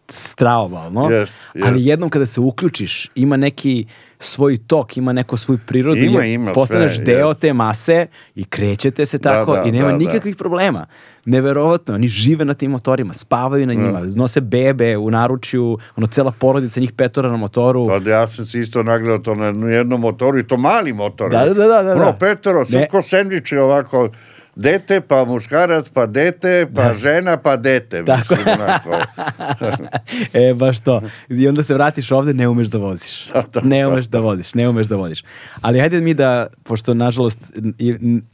straobalno, 0.10 1.02
yes, 1.02 1.32
yes. 1.54 1.68
ali 1.68 1.86
jednom 1.86 2.10
kada 2.10 2.26
se 2.26 2.40
uključiš, 2.40 3.10
ima 3.16 3.38
neki 3.38 3.86
svoj 4.24 4.58
tok, 4.68 4.98
ima 4.98 5.14
neko 5.14 5.38
svoj 5.38 5.58
prirodu, 5.66 6.00
ima, 6.00 6.26
ima 6.26 6.54
postaneš 6.54 6.96
sve, 6.96 7.06
deo 7.06 7.30
yes. 7.30 7.40
te 7.40 7.54
mase 7.54 8.08
i 8.36 8.44
krećete 8.44 9.06
se 9.06 9.18
da, 9.18 9.30
tako 9.30 9.56
da, 9.56 9.62
da, 9.62 9.68
i 9.68 9.72
nema 9.72 9.92
da, 9.92 9.98
nikakvih 9.98 10.36
problema. 10.36 10.86
Neverovatno, 11.26 11.96
oni 11.96 12.08
žive 12.08 12.46
na 12.46 12.54
tim 12.54 12.72
motorima, 12.72 13.14
spavaju 13.14 13.68
na 13.68 13.74
njima, 13.74 14.00
mm. 14.00 14.12
nose 14.16 14.42
bebe 14.42 14.98
u 14.98 15.12
naručju, 15.12 15.78
ono 15.96 16.08
cela 16.08 16.32
porodica, 16.32 16.80
njih 16.80 16.92
petora 16.92 17.30
na 17.30 17.38
motoru. 17.38 17.88
Pa 17.88 18.10
ja 18.10 18.28
sam 18.28 18.46
se 18.46 18.60
isto 18.60 18.84
nagledao 18.84 19.18
to 19.18 19.36
na 19.36 19.70
jednom 19.70 20.02
motoru 20.02 20.40
i 20.40 20.48
to 20.48 20.58
mali 20.58 20.94
motor. 20.94 21.32
Da, 21.32 21.46
da, 21.46 21.54
da. 21.54 21.68
da, 21.68 21.84
da. 21.84 21.94
Ono, 21.94 22.16
petoro, 22.20 22.66
sve 22.66 22.88
ko 22.88 23.02
sendviči 23.02 23.58
ovako, 23.58 24.10
dete, 24.56 25.02
pa 25.02 25.26
muškarac, 25.26 25.90
pa 25.90 26.06
dete, 26.06 26.68
pa 26.76 26.82
da. 26.82 26.98
žena, 26.98 27.38
pa 27.38 27.58
dete. 27.58 28.04
Tako. 28.06 28.36
Mislim, 28.36 29.88
e, 30.50 30.54
baš 30.54 30.80
to. 30.80 31.02
I 31.30 31.48
onda 31.48 31.64
se 31.64 31.74
vratiš 31.74 32.12
ovde, 32.12 32.34
ne 32.34 32.48
umeš 32.48 32.68
da 32.68 32.78
voziš. 32.78 33.28
Da, 33.34 33.44
da, 33.54 33.62
ne 33.62 33.88
umeš 33.88 34.06
da, 34.06 34.18
da 34.18 34.24
voziš, 34.24 34.54
ne 34.54 34.70
umeš 34.70 34.88
da 34.88 34.96
voziš. 34.96 35.24
Ali 35.62 35.80
hajde 35.80 36.02
mi 36.02 36.14
da, 36.14 36.48
pošto 36.64 36.94
nažalost 36.94 37.40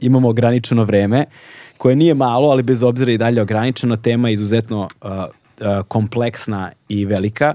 imamo 0.00 0.28
ograničeno 0.28 0.84
vreme, 0.84 1.24
koje 1.78 1.96
nije 1.96 2.14
malo, 2.14 2.50
ali 2.50 2.62
bez 2.62 2.82
obzira 2.82 3.12
i 3.12 3.18
dalje 3.18 3.42
ograničeno, 3.42 3.96
tema 3.96 4.28
je 4.28 4.32
izuzetno 4.32 4.88
uh, 5.02 5.10
uh, 5.10 5.26
kompleksna 5.88 6.72
i 6.88 7.04
velika 7.04 7.54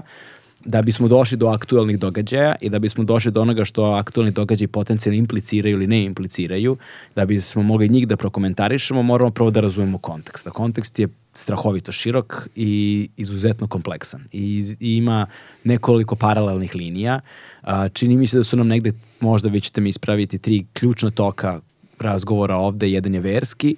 da 0.66 0.82
bismo 0.82 1.08
došli 1.08 1.36
do 1.36 1.46
aktuelnih 1.46 1.98
događaja 1.98 2.54
i 2.60 2.70
da 2.70 2.78
bismo 2.78 3.04
došli 3.04 3.30
do 3.32 3.42
onoga 3.42 3.64
što 3.64 3.84
aktuelni 3.84 4.32
događaji 4.32 4.68
potencijalno 4.68 5.18
impliciraju 5.18 5.76
ili 5.76 5.86
ne 5.86 6.04
impliciraju, 6.04 6.76
da 7.16 7.26
bismo 7.26 7.62
mogli 7.62 7.88
njih 7.88 8.08
da 8.08 8.16
prokomentarišemo, 8.16 9.02
moramo 9.02 9.30
prvo 9.30 9.50
da 9.50 9.60
razumemo 9.60 9.98
kontekst. 9.98 10.46
A 10.46 10.50
kontekst 10.50 10.98
je 10.98 11.08
strahovito 11.32 11.92
širok 11.92 12.48
i 12.56 13.08
izuzetno 13.16 13.66
kompleksan 13.66 14.20
i, 14.32 14.64
i 14.80 14.96
ima 14.96 15.26
nekoliko 15.64 16.16
paralelnih 16.16 16.74
linija. 16.74 17.20
A, 17.62 17.88
čini 17.88 18.16
mi 18.16 18.26
se 18.26 18.36
da 18.36 18.44
su 18.44 18.56
nam 18.56 18.68
negde, 18.68 18.92
možda 19.20 19.48
vi 19.48 19.60
ćete 19.60 19.80
mi 19.80 19.88
ispraviti, 19.88 20.38
tri 20.38 20.66
ključna 20.72 21.10
toka 21.10 21.60
razgovora 21.98 22.56
ovde. 22.56 22.90
Jedan 22.90 23.14
je 23.14 23.20
verski, 23.20 23.76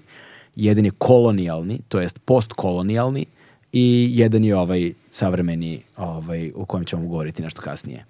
jedan 0.57 0.85
je 0.85 0.91
kolonijalni, 0.99 1.81
to 1.89 2.01
jest 2.01 2.19
postkolonijalni, 2.25 3.27
i 3.73 4.09
jedan 4.13 4.45
je 4.45 4.57
ovaj 4.57 4.93
savremeni 5.19 5.83
ovaj, 5.97 6.53
u 6.55 6.65
kojem 6.67 6.85
ćemo 6.85 7.07
govoriti 7.07 7.43
nešto 7.43 7.61
kasnije. 7.61 8.05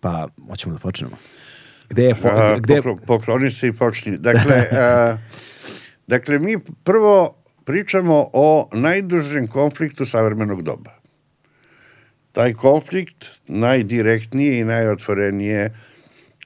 Pa, 0.00 0.28
hoćemo 0.48 0.74
da 0.74 0.80
počnemo. 0.80 1.16
Gde 1.88 2.02
je... 2.02 2.14
Po, 2.14 2.28
gde, 2.58 2.74
poklo- 2.74 3.06
pokloni 3.06 3.50
se 3.50 3.68
i 3.68 3.72
počni. 3.72 4.18
Dakle, 4.18 4.56
a, 4.72 5.16
dakle, 6.06 6.38
mi 6.38 6.58
prvo 6.84 7.36
pričamo 7.64 8.30
o 8.32 8.68
najdužem 8.72 9.46
konfliktu 9.48 10.06
savremenog 10.06 10.62
doba. 10.62 10.90
Taj 12.32 12.54
konflikt 12.54 13.26
najdirektnije 13.46 14.58
i 14.58 14.64
najotvorenije 14.64 15.74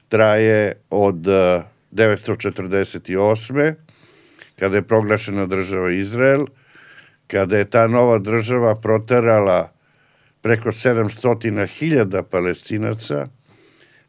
traje 0.09 0.73
od 0.89 1.27
a, 1.27 1.63
948. 1.91 3.73
kada 4.59 4.75
je 4.75 4.81
proglašena 4.81 5.45
država 5.45 5.91
Izrael, 5.91 6.45
kada 7.27 7.57
je 7.57 7.65
ta 7.65 7.87
nova 7.87 8.19
država 8.19 8.75
proterala 8.75 9.78
preko 10.41 10.69
700.000 10.69 12.23
palestinaca, 12.23 13.27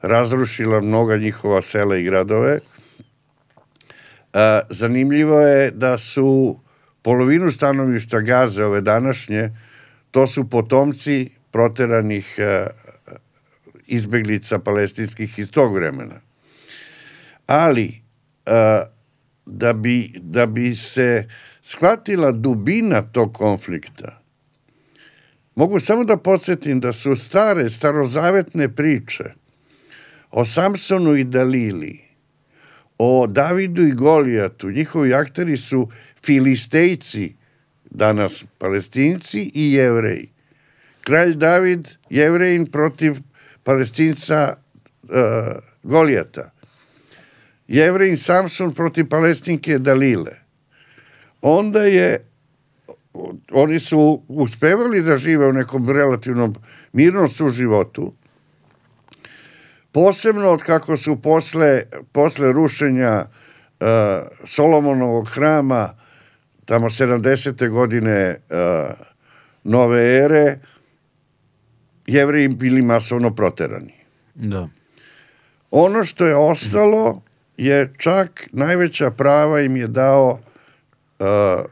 razrušila 0.03 0.81
mnoga 0.81 1.17
njihova 1.17 1.63
sela 1.63 1.97
i 1.97 2.05
gradove. 2.05 2.59
A, 4.33 4.61
zanimljivo 4.71 5.41
je 5.41 5.71
da 5.71 5.99
su 5.99 6.59
polovinu 7.03 7.51
stanovišta 7.51 8.21
Gaze 8.21 8.65
ove 8.65 8.81
današnje, 8.81 9.51
to 10.11 10.27
su 10.27 10.51
potomci 10.51 11.31
proteranih 11.51 12.37
a, 12.39 12.67
izbeglica 13.87 14.59
palestinskih 14.59 15.39
iz 15.39 15.51
tog 15.51 15.75
vremena. 15.75 16.21
Ali, 17.47 18.03
a, 18.47 18.83
da 19.47 19.73
bi, 19.73 20.13
da 20.21 20.47
bi 20.47 20.75
se 20.77 21.29
shvatila 21.63 22.33
dubina 22.33 23.03
tog 23.03 23.35
konflikta, 23.35 24.20
mogu 25.55 25.81
samo 25.81 26.05
da 26.05 26.17
podsjetim 26.17 26.81
da 26.81 26.93
su 26.93 27.17
stare, 27.17 27.71
starozavetne 27.71 28.69
priče 28.69 29.25
o 30.31 30.45
Samsonu 30.45 31.17
i 31.17 31.25
Dalili, 31.25 32.01
o 32.99 33.27
Davidu 33.27 33.83
i 33.83 33.93
Golijatu, 33.93 34.71
njihovi 34.71 35.15
akteri 35.15 35.57
su 35.57 35.89
filistejci, 36.25 37.35
danas 37.91 38.45
palestinci 38.59 39.51
i 39.55 39.73
jevreji. 39.73 40.29
Kralj 41.01 41.35
David, 41.35 41.89
jevrejin 42.11 42.67
protiv 42.67 43.17
palestinca 43.63 44.57
uh, 45.03 45.11
Golijata. 45.83 46.51
Jevrejin 47.69 48.17
Samson 48.17 48.75
protiv 48.75 49.09
palestinke 49.09 49.79
Dalile. 49.79 50.37
Onda 51.43 51.83
je 51.83 52.30
oni 53.53 53.81
su 53.81 54.23
uspevali 54.29 55.03
da 55.03 55.19
žive 55.19 55.49
u 55.49 55.53
nekom 55.53 55.89
relativnom 55.89 56.55
mirnom 56.93 57.29
suživotu, 57.29 58.13
posebno 59.93 60.49
od 60.49 60.63
kako 60.63 60.97
su 60.97 61.23
posle, 61.23 61.83
posle 62.13 62.53
rušenja 62.53 63.25
uh, 63.25 63.87
Solomonovog 64.45 65.29
hrama 65.29 65.89
tamo 66.65 66.91
70. 66.91 67.69
godine 67.69 68.37
uh, 68.51 68.95
nove 69.65 70.17
ere 70.17 70.59
jevreji 72.07 72.49
bili 72.49 72.83
masovno 72.83 73.35
proterani. 73.35 73.95
da. 74.35 74.69
Ono 75.71 76.05
što 76.05 76.27
je 76.27 76.37
ostalo 76.37 77.23
je 77.57 77.93
čak 77.99 78.49
najveća 78.53 79.11
prava 79.11 79.61
im 79.61 79.77
je 79.77 79.87
dao 79.87 80.39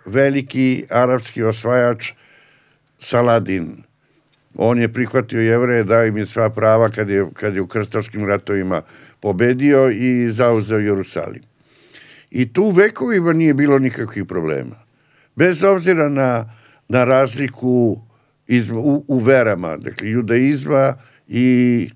veliki 0.06 0.84
arapski 0.90 1.42
osvajač 1.42 2.12
Saladin. 3.00 3.82
On 4.54 4.78
je 4.78 4.92
prihvatio 4.92 5.40
jevreje, 5.40 5.84
dao 5.84 6.06
im 6.06 6.16
je 6.16 6.26
sva 6.26 6.50
prava 6.50 6.90
kad 6.90 7.11
je, 7.11 7.26
kad 7.34 7.54
je 7.54 7.61
u 7.61 7.66
krstaškim 7.66 8.26
ratovima 8.26 8.82
pobedio 9.20 9.90
i 9.90 10.30
zauzeo 10.30 10.78
Jerusalim. 10.78 11.42
I 12.30 12.52
tu 12.52 12.70
vekovima 12.70 13.32
nije 13.32 13.54
bilo 13.54 13.78
nikakvih 13.78 14.24
problema. 14.24 14.76
Bez 15.37 15.62
obzira 15.62 16.08
na, 16.08 16.54
na 16.88 17.04
razliku 17.04 18.00
iz, 18.46 18.70
u, 18.70 19.04
u 19.08 19.18
verama, 19.18 19.76
dakle 19.76 20.08
judaizma 20.08 20.94
i 21.28 21.90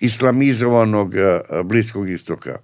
islamizovanog 0.00 1.14
a, 1.16 1.40
a, 1.50 1.62
Bliskog 1.62 2.10
istoka. 2.10 2.58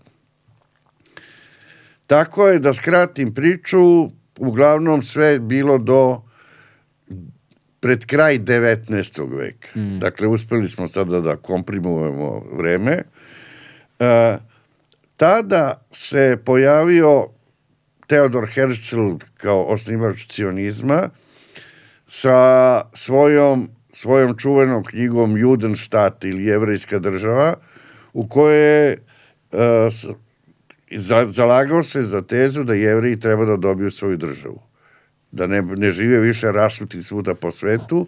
Tako 2.06 2.48
je, 2.48 2.58
da 2.58 2.74
skratim 2.74 3.34
priču, 3.34 4.10
uglavnom 4.38 5.02
sve 5.02 5.26
je 5.26 5.40
bilo 5.40 5.78
do 5.78 6.22
pred 7.80 8.04
kraj 8.06 8.38
19. 8.38 9.38
veka. 9.38 9.68
Mm. 9.76 9.98
Dakle, 10.00 10.28
uspeli 10.28 10.68
smo 10.68 10.88
sada 10.88 11.20
da 11.20 11.36
komprimujemo 11.36 12.42
vreme. 12.52 13.02
E, 13.98 14.38
tada 15.16 15.86
se 15.92 16.38
pojavio 16.44 17.28
Teodor 18.06 18.46
Herzl 18.46 19.16
kao 19.36 19.64
osnivač 19.64 20.26
cionizma 20.26 21.10
sa 22.08 22.82
svojom, 22.94 23.68
svojom 23.92 24.36
čuvenom 24.38 24.84
knjigom 24.84 25.36
Judenstadt 25.36 26.24
ili 26.24 26.44
Jevrejska 26.44 26.98
država 26.98 27.54
u 28.12 28.28
kojoj 28.28 28.58
je 28.58 28.92
e, 28.92 28.96
za- 30.98 31.26
zalagao 31.30 31.82
se 31.82 32.02
za 32.02 32.22
tezu 32.22 32.64
da 32.64 32.74
jevreji 32.74 33.20
treba 33.20 33.44
da 33.44 33.56
dobiju 33.56 33.90
svoju 33.90 34.16
državu. 34.16 34.62
Da 35.32 35.46
ne, 35.46 35.62
ne 35.62 35.90
žive 35.90 36.20
više 36.20 36.52
rasuti 36.52 37.02
svuda 37.02 37.34
po 37.34 37.52
svetu, 37.52 38.06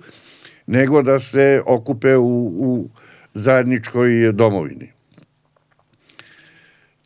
nego 0.66 1.03
da 1.03 1.20
se 1.20 1.62
okupe 1.66 2.16
u, 2.16 2.46
u 2.46 2.88
zajedničkoj 3.35 4.33
domovini. 4.33 4.92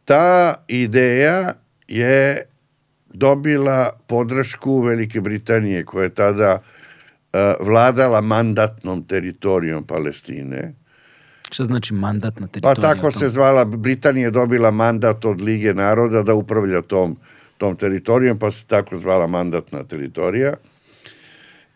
Ta 0.04 0.54
ideja 0.68 1.52
je 1.88 2.42
dobila 3.14 3.90
podršku 4.06 4.80
Velike 4.80 5.20
Britanije, 5.20 5.84
koja 5.84 6.02
je 6.02 6.14
tada 6.14 6.58
eh, 7.32 7.54
vladala 7.60 8.20
mandatnom 8.20 9.04
teritorijom 9.04 9.86
Palestine. 9.86 10.74
Šta 11.50 11.64
znači 11.64 11.94
mandat 11.94 12.40
na 12.40 12.46
Pa 12.46 12.50
teritoriji? 12.50 12.82
tako 12.84 13.10
se 13.10 13.28
zvala, 13.28 13.64
Britanija 13.66 14.24
je 14.24 14.30
dobila 14.30 14.70
mandat 14.70 15.24
od 15.24 15.40
Lige 15.40 15.74
naroda 15.74 16.22
da 16.22 16.34
upravlja 16.34 16.82
tom, 16.82 17.16
tom 17.58 17.76
teritorijom, 17.76 18.38
pa 18.38 18.50
se 18.50 18.66
tako 18.66 18.98
zvala 18.98 19.26
mandatna 19.26 19.84
teritorija. 19.84 20.54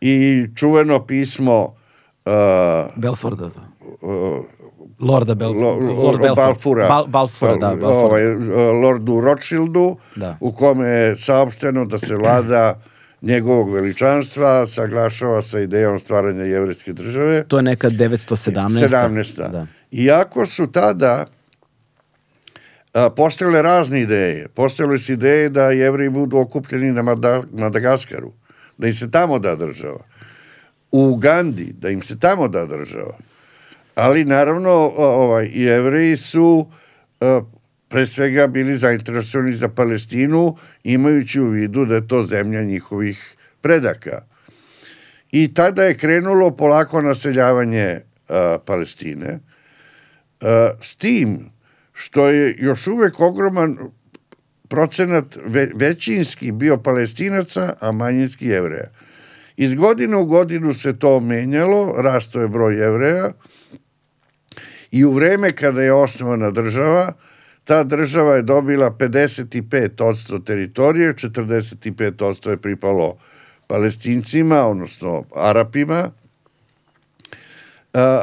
I 0.00 0.46
čuveno 0.54 1.06
pismo 1.06 1.64
uh, 2.24 2.32
Belforda. 2.96 3.50
uh, 4.00 4.44
Lorda 5.00 5.34
Belf 5.34 5.56
Lo- 5.56 5.62
Lord 5.96 6.16
Lo- 6.16 6.22
Belford. 6.22 6.36
Balfura, 6.38 6.88
Bal, 6.88 7.06
Balfura, 7.06 7.52
da, 7.52 7.66
Balfura. 7.68 7.88
Ovaj, 7.96 8.26
uh, 8.28 8.42
Lordu 8.82 9.20
Rothschildu, 9.20 9.96
Da. 10.16 10.36
u 10.40 10.52
kome 10.52 10.86
je 10.86 11.16
saopšteno 11.16 11.84
da 11.84 11.98
se 11.98 12.16
vlada 12.16 12.74
njegovog 13.24 13.74
veličanstva 13.74 14.66
saglašava 14.68 15.42
sa 15.42 15.60
idejom 15.60 16.00
stvaranja 16.00 16.44
jevrejske 16.44 16.92
države. 16.92 17.44
To 17.48 17.56
je 17.56 17.62
neka 17.62 17.90
917. 17.90 18.88
17. 18.88 19.50
Da. 19.50 19.66
Iako 19.90 20.46
su 20.46 20.66
tada 20.66 21.26
a, 22.94 23.10
postojale 23.10 23.62
razne 23.62 24.00
ideje. 24.00 24.48
Postojale 24.48 24.98
su 24.98 25.12
ideje 25.12 25.48
da 25.48 25.70
jevreji 25.70 26.10
budu 26.10 26.38
okupljeni 26.38 26.92
na 26.92 27.02
Mada- 27.02 27.42
Madagaskaru, 27.52 28.32
da 28.78 28.86
im 28.86 28.94
se 28.94 29.10
tamo 29.10 29.38
da 29.38 29.56
država. 29.56 30.04
U 30.92 31.08
Ugandi, 31.08 31.72
da 31.78 31.90
im 31.90 32.02
se 32.02 32.18
tamo 32.18 32.48
da 32.48 32.66
država. 32.66 33.16
Ali 33.94 34.24
naravno, 34.24 34.70
ovaj, 34.96 35.50
jevreji 35.54 36.16
su 36.16 36.66
a, 37.20 37.40
pre 37.88 38.06
svega 38.06 38.46
bili 38.46 38.76
zainteresovani 38.76 39.54
za 39.54 39.68
Palestinu, 39.68 40.56
imajući 40.84 41.40
u 41.40 41.48
vidu 41.48 41.84
da 41.84 41.94
je 41.94 42.08
to 42.08 42.22
zemlja 42.22 42.62
njihovih 42.62 43.36
predaka. 43.60 44.22
I 45.32 45.54
tada 45.54 45.84
je 45.84 45.98
krenulo 45.98 46.50
polako 46.56 47.02
naseljavanje 47.02 48.00
a, 48.28 48.58
Palestine, 48.66 49.40
a, 50.40 50.70
s 50.80 50.96
tim 50.96 51.50
što 51.92 52.28
je 52.28 52.56
još 52.58 52.86
uvek 52.86 53.20
ogroman 53.20 53.78
procenat 54.68 55.38
ve, 55.46 55.68
većinski 55.74 56.52
bio 56.52 56.76
palestinaca, 56.76 57.74
a 57.80 57.92
manjinski 57.92 58.46
jevreja. 58.46 58.90
Iz 59.56 59.74
godine 59.74 60.16
u 60.16 60.24
godinu 60.24 60.74
se 60.74 60.98
to 60.98 61.20
menjalo, 61.20 61.94
rasto 61.98 62.40
je 62.40 62.48
broj 62.48 62.76
jevreja 62.76 63.32
i 64.90 65.04
u 65.04 65.12
vreme 65.12 65.52
kada 65.52 65.82
je 65.82 65.92
osnovana 65.92 66.50
država, 66.50 67.12
ta 67.64 67.84
država 67.84 68.34
je 68.34 68.42
dobila 68.42 68.90
55% 68.90 69.94
teritorije, 70.44 71.14
45% 71.14 72.50
je 72.50 72.56
pripalo 72.56 73.16
palestincima, 73.66 74.62
odnosno 74.62 75.24
Arapima. 75.36 76.10
A, 77.94 78.22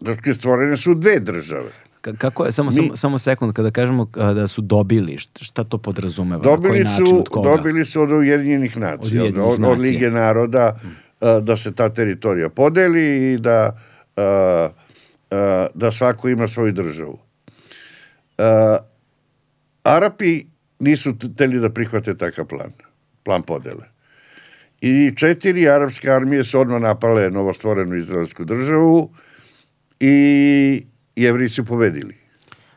dakle, 0.00 0.34
stvorene 0.34 0.76
su 0.76 0.94
dve 0.94 1.20
države. 1.20 1.70
Ka- 2.02 2.16
Kako 2.16 2.44
je, 2.44 2.52
samo, 2.52 2.70
Mi- 2.70 2.76
samo, 2.76 2.96
samo 2.96 3.18
sekund, 3.18 3.52
kada 3.52 3.70
kažemo 3.70 4.04
da 4.14 4.48
su 4.48 4.60
dobili, 4.62 5.12
št- 5.14 5.42
šta 5.42 5.64
to 5.64 5.78
podrazumeva? 5.78 6.36
na 6.36 6.42
koji 6.42 6.56
Dobili 6.58 6.80
način, 6.80 7.06
su, 7.06 7.18
od 7.18 7.28
koga? 7.28 7.50
dobili 7.50 7.86
su 7.86 8.02
od 8.02 8.10
Ujedinjenih 8.12 8.76
nacija, 8.76 9.24
od, 9.24 9.38
od, 9.38 9.64
od. 9.64 9.78
Lige 9.78 10.10
naroda, 10.10 10.80
a, 11.20 11.40
da 11.40 11.56
se 11.56 11.72
ta 11.72 11.88
teritorija 11.88 12.48
podeli 12.48 13.02
i 13.32 13.38
da, 13.38 13.78
a, 14.16 14.68
a, 15.30 15.66
da 15.74 15.92
svako 15.92 16.28
ima 16.28 16.48
svoju 16.48 16.72
državu. 16.72 17.18
Arapi 19.82 20.46
nisu 20.78 21.14
teli 21.36 21.60
da 21.60 21.70
prihvate 21.70 22.16
takav 22.16 22.46
plan, 22.46 22.72
plan 23.22 23.42
podele. 23.42 23.84
I 24.80 25.12
četiri 25.16 25.68
arapske 25.68 26.10
armije 26.10 26.44
su 26.44 26.60
odmah 26.60 26.80
napale 26.80 27.30
novostvorenu 27.30 27.96
izraelsku 27.96 28.44
državu 28.44 29.10
i 30.00 30.86
jevri 31.16 31.48
su 31.48 31.64
pobedili. 31.64 32.14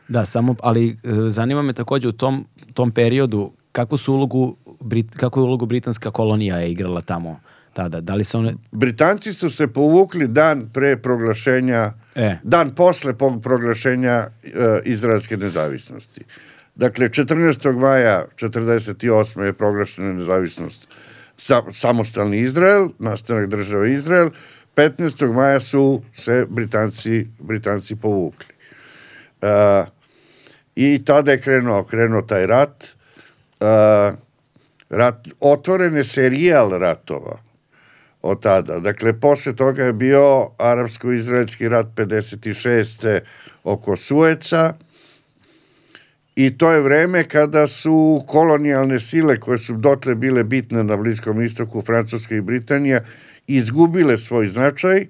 Da, 0.08 0.26
samo, 0.26 0.54
ali 0.62 0.88
e, 0.88 0.96
zanima 1.30 1.62
me 1.62 1.72
takođe 1.72 2.08
u 2.08 2.12
tom, 2.12 2.46
tom 2.74 2.90
periodu 2.90 3.52
kako 3.72 3.96
su 3.96 4.14
ulogu, 4.14 4.56
Brit, 4.80 5.16
kako 5.16 5.40
je 5.40 5.44
ulogu 5.44 5.66
britanska 5.66 6.10
kolonija 6.10 6.56
je 6.56 6.72
igrala 6.72 7.00
tamo 7.00 7.40
tada? 7.72 8.00
Da 8.00 8.14
li 8.14 8.24
se 8.24 8.38
one... 8.38 8.54
Britanci 8.72 9.32
su 9.34 9.50
se 9.50 9.66
povukli 9.68 10.28
dan 10.28 10.70
pre 10.72 10.96
proglašenja, 10.96 11.92
E. 12.14 12.36
dan 12.42 12.74
posle 12.74 13.14
proglašenja 13.42 14.16
e, 14.44 14.80
izraelske 14.84 15.36
nezavisnosti. 15.36 16.24
Dakle, 16.74 17.08
14. 17.08 17.72
maja 17.72 18.24
48. 18.36 19.42
je 19.42 19.52
proglašena 19.52 20.12
nezavisnost 20.12 20.88
sa, 21.36 21.62
samostalni 21.72 22.38
Izrael, 22.40 22.88
nastanak 22.98 23.46
države 23.46 23.92
Izrael, 23.92 24.30
15. 24.76 25.32
maja 25.32 25.60
su 25.60 26.02
se 26.14 26.46
Britanci, 26.48 27.26
Britanci 27.38 27.96
povukli. 27.96 28.54
Uh, 29.42 29.48
I 30.76 31.04
tada 31.04 31.32
je 31.32 31.40
krenuo, 31.40 31.84
krenuo 31.84 32.22
taj 32.22 32.46
rat. 32.46 32.84
Uh, 33.60 34.18
rat 34.90 35.28
otvoren 35.40 35.96
je 35.96 36.04
serijal 36.04 36.70
ratova 36.70 37.38
od 38.22 38.42
tada. 38.42 38.78
Dakle, 38.78 39.20
posle 39.20 39.56
toga 39.56 39.84
je 39.84 39.92
bio 39.92 40.50
arapsko-izraelski 40.58 41.68
rat 41.68 41.86
56. 41.96 43.20
oko 43.64 43.96
Sueca, 43.96 44.72
I 46.36 46.58
to 46.58 46.70
je 46.72 46.80
vreme 46.80 47.24
kada 47.28 47.68
su 47.68 48.24
kolonijalne 48.28 49.00
sile 49.00 49.36
koje 49.40 49.58
su 49.58 49.76
dotle 49.76 50.14
bile 50.14 50.44
bitne 50.44 50.84
na 50.84 50.96
Bliskom 50.96 51.42
istoku, 51.42 51.82
Francuska 51.82 52.34
i 52.34 52.40
Britanija, 52.40 53.00
izgubile 53.46 54.18
svoj 54.18 54.48
značaj 54.48 55.06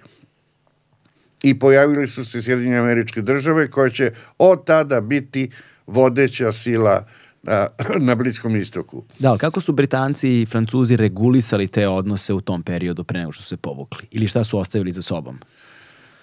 i 1.42 1.58
pojavili 1.58 2.08
su 2.08 2.24
se 2.24 2.42
Sjedinje 2.42 2.76
američke 2.76 3.22
države 3.22 3.70
koje 3.70 3.90
će 3.90 4.10
od 4.38 4.64
tada 4.66 5.00
biti 5.00 5.50
vodeća 5.86 6.52
sila 6.52 7.06
na, 7.42 7.68
na 8.08 8.14
Bliskom 8.14 8.56
istoku. 8.56 9.04
Da, 9.18 9.30
ali 9.30 9.38
kako 9.38 9.60
su 9.60 9.72
Britanci 9.72 10.42
i 10.42 10.46
Francuzi 10.46 10.96
regulisali 10.96 11.68
te 11.68 11.88
odnose 11.88 12.32
u 12.32 12.40
tom 12.40 12.62
periodu 12.62 13.04
pre 13.04 13.20
nego 13.20 13.32
što 13.32 13.42
su 13.42 13.48
se 13.48 13.56
povukli? 13.56 14.08
Ili 14.10 14.26
šta 14.26 14.44
su 14.44 14.58
ostavili 14.58 14.92
za 14.92 15.02
sobom? 15.02 15.38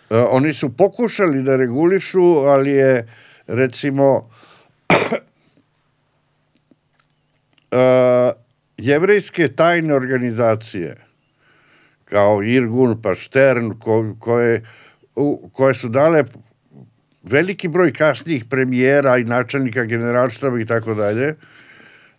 Uh, 0.09 0.17
oni 0.29 0.53
su 0.53 0.69
pokušali 0.69 1.43
da 1.43 1.55
regulišu, 1.55 2.23
ali 2.23 2.71
je 2.71 3.07
recimo 3.47 4.29
uh, 4.89 4.95
jevrejske 8.77 9.47
tajne 9.47 9.93
organizacije 9.93 11.09
kao 12.09 12.43
Irgun 12.43 13.01
pa 13.01 13.15
Štern 13.15 13.79
ko, 13.79 14.15
koje, 14.19 14.63
u, 15.15 15.49
koje 15.53 15.73
su 15.73 15.89
dale 15.89 16.23
veliki 17.23 17.67
broj 17.67 17.93
kasnijih 17.93 18.45
premijera 18.45 19.17
i 19.17 19.23
načelnika 19.23 19.85
generalštava 19.85 20.61
i 20.61 20.65
tako 20.65 20.93
dalje 20.93 21.35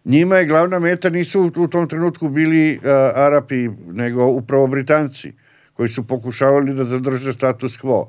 njima 0.05 0.37
je 0.37 0.47
glavna 0.47 0.79
meta 0.79 1.11
nisu 1.11 1.53
u 1.57 1.69
tom 1.69 1.89
trenutku 1.89 2.29
bili 2.29 2.77
uh, 2.77 2.83
Arapi 3.15 3.69
nego 3.93 4.27
upravo 4.27 4.67
Britanci 4.67 5.33
koji 5.73 5.89
su 5.89 6.07
pokušavali 6.07 6.75
da 6.75 6.85
zadrže 6.85 7.33
status 7.33 7.79
quo 7.79 8.07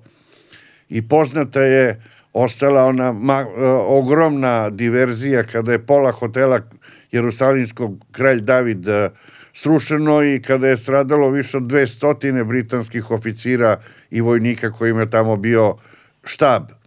i 0.90 1.08
poznata 1.08 1.62
je 1.62 2.04
ostala 2.34 2.86
ona 2.86 3.14
ma, 3.14 3.46
uh, 3.46 3.54
ogromna 3.88 4.70
diverzija 4.70 5.44
kada 5.44 5.72
je 5.72 5.86
pola 5.86 6.12
hotela 6.12 6.62
Jerusalimskog 7.12 8.06
kralj 8.12 8.42
David 8.42 8.88
uh, 8.88 8.96
srušeno 9.54 10.24
i 10.24 10.42
kada 10.42 10.68
je 10.68 10.78
stradalo 10.78 11.30
više 11.30 11.58
od 11.58 11.64
200 11.64 12.44
britanskih 12.44 13.12
oficira 13.12 13.78
i 14.10 14.22
vojnika 14.22 14.72
kojim 14.72 15.00
je 15.00 15.10
tamo 15.10 15.38
bio 15.38 15.76
štab. 16.24 16.81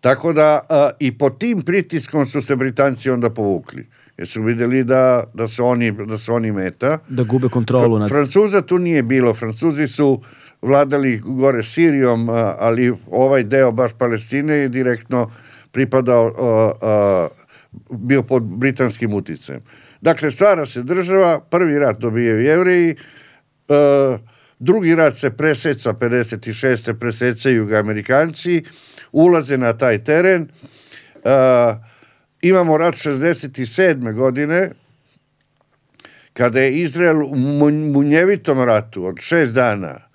Tako 0.00 0.32
da 0.32 0.60
uh, 0.70 0.76
i 0.98 1.18
po 1.18 1.30
tim 1.30 1.62
pritiskom 1.62 2.26
su 2.26 2.42
se 2.42 2.56
Britanci 2.56 3.10
onda 3.10 3.30
povukli. 3.30 3.86
Jer 4.16 4.28
su 4.28 4.42
videli 4.42 4.84
da, 4.84 5.24
da, 5.34 5.48
su 5.48 5.66
oni, 5.66 5.92
da 6.06 6.18
su 6.18 6.34
oni 6.34 6.52
meta. 6.52 6.98
Da 7.08 7.22
gube 7.22 7.48
kontrolu 7.48 7.98
nad... 7.98 8.08
Francuza 8.08 8.62
tu 8.62 8.78
nije 8.78 9.02
bilo. 9.02 9.34
Francuzi 9.34 9.88
su 9.88 10.22
vladali 10.62 11.20
gore 11.24 11.64
Sirijom, 11.64 12.28
ali 12.58 12.94
ovaj 13.10 13.44
deo 13.44 13.72
baš 13.72 13.92
Palestine 13.98 14.54
je 14.54 14.68
direktno 14.68 15.30
pripadao, 15.72 16.32
bio 17.90 18.22
pod 18.22 18.42
britanskim 18.42 19.14
uticajem. 19.14 19.62
Dakle, 20.00 20.30
stvara 20.30 20.66
se 20.66 20.82
država, 20.82 21.40
prvi 21.50 21.78
rat 21.78 21.98
dobijaju 21.98 22.40
jevreji, 22.40 22.94
drugi 24.58 24.94
rat 24.94 25.16
se 25.16 25.30
preseca, 25.30 25.92
56. 25.92 26.94
presecaju 26.94 27.66
ga 27.66 27.78
Amerikanci, 27.78 28.62
ulaze 29.12 29.58
na 29.58 29.72
taj 29.72 30.04
teren, 30.04 30.48
imamo 32.42 32.78
rat 32.78 32.94
67. 32.94 34.14
godine, 34.14 34.70
kada 36.32 36.60
je 36.60 36.78
Izrael 36.78 37.22
u 37.22 37.36
munjevitom 37.92 38.60
ratu 38.62 39.06
od 39.06 39.16
šest 39.20 39.54
dana 39.54 40.08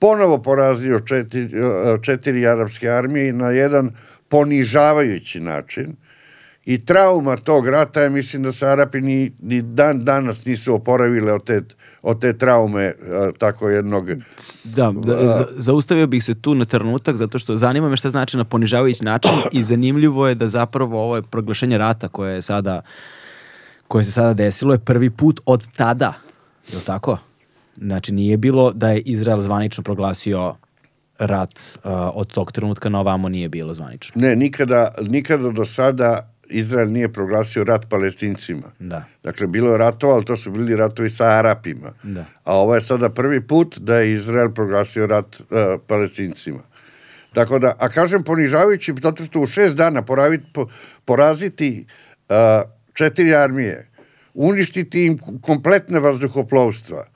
ponovo 0.00 0.42
porazio 0.42 1.00
četiri, 1.00 1.48
četiri 2.02 2.46
arapske 2.46 2.88
armije 2.88 3.32
na 3.32 3.50
jedan 3.50 3.90
ponižavajući 4.28 5.40
način 5.40 5.96
i 6.64 6.84
trauma 6.84 7.36
tog 7.36 7.68
rata 7.68 8.00
je, 8.00 8.10
mislim 8.10 8.42
da 8.42 8.52
se 8.52 8.66
Arapi 8.66 9.00
ni, 9.00 9.32
ni 9.42 9.62
dan 9.62 10.04
danas 10.04 10.44
nisu 10.44 10.74
oporavile 10.74 11.32
od 11.32 11.44
te, 11.44 11.62
od 12.02 12.20
te 12.20 12.38
traume 12.38 12.92
tako 13.38 13.68
jednog... 13.68 14.10
Da, 14.64 14.92
da, 14.96 15.46
zaustavio 15.56 16.06
bih 16.06 16.24
se 16.24 16.34
tu 16.34 16.54
na 16.54 16.64
trenutak 16.64 17.16
zato 17.16 17.38
što 17.38 17.56
zanima 17.56 17.88
me 17.88 17.96
šta 17.96 18.10
znači 18.10 18.36
na 18.36 18.44
ponižavajući 18.44 19.04
način 19.04 19.32
i 19.52 19.64
zanimljivo 19.64 20.28
je 20.28 20.34
da 20.34 20.48
zapravo 20.48 21.02
ovo 21.02 21.16
je 21.16 21.22
proglašenje 21.22 21.78
rata 21.78 22.08
koje 22.08 22.34
je 22.34 22.42
sada 22.42 22.82
koje 23.88 24.04
se 24.04 24.12
sada 24.12 24.34
desilo 24.34 24.74
je 24.74 24.78
prvi 24.78 25.10
put 25.10 25.40
od 25.46 25.66
tada, 25.76 26.14
je 26.72 26.78
li 26.78 26.84
tako? 26.84 27.18
Znači 27.76 28.12
nije 28.12 28.36
bilo 28.36 28.72
da 28.72 28.90
je 28.90 29.00
Izrael 29.00 29.40
zvanično 29.40 29.82
proglasio 29.82 30.54
rat 31.18 31.60
uh, 31.84 31.90
od 32.14 32.32
tog 32.32 32.52
trenutka 32.52 32.88
na 32.88 33.00
ovamo 33.00 33.28
nije 33.28 33.48
bilo 33.48 33.74
zvanično. 33.74 34.20
Ne, 34.20 34.36
nikada, 34.36 34.94
nikada 35.00 35.50
do 35.50 35.64
sada 35.64 36.29
Izrael 36.50 36.92
nije 36.92 37.12
proglasio 37.12 37.64
rat 37.64 37.88
palestincima. 37.88 38.70
Da. 38.78 39.04
Dakle, 39.22 39.46
bilo 39.46 39.72
je 39.72 39.78
ratova, 39.78 40.14
ali 40.14 40.24
to 40.24 40.36
su 40.36 40.50
bili 40.50 40.76
ratovi 40.76 41.10
sa 41.10 41.24
Arapima. 41.24 41.92
Da. 42.02 42.24
A 42.44 42.56
ovo 42.56 42.74
je 42.74 42.80
sada 42.80 43.08
prvi 43.10 43.40
put 43.40 43.78
da 43.78 43.96
je 43.96 44.12
Izrael 44.12 44.50
proglasio 44.50 45.06
rat 45.06 45.40
uh, 45.40 45.46
palestincima. 45.86 46.60
Tako 47.32 47.58
da, 47.58 47.74
a 47.78 47.88
kažem 47.88 48.24
ponižavajući, 48.24 48.94
zato 49.02 49.24
što 49.24 49.40
u 49.40 49.46
šest 49.46 49.76
dana 49.76 50.02
poraviti, 50.02 50.44
po, 50.54 50.68
poraziti 51.04 51.86
uh, 52.28 52.36
četiri 52.94 53.34
armije, 53.34 53.88
uništiti 54.34 55.06
im 55.06 55.18
kompletne 55.40 56.00
vazduhoplovstva, 56.00 57.06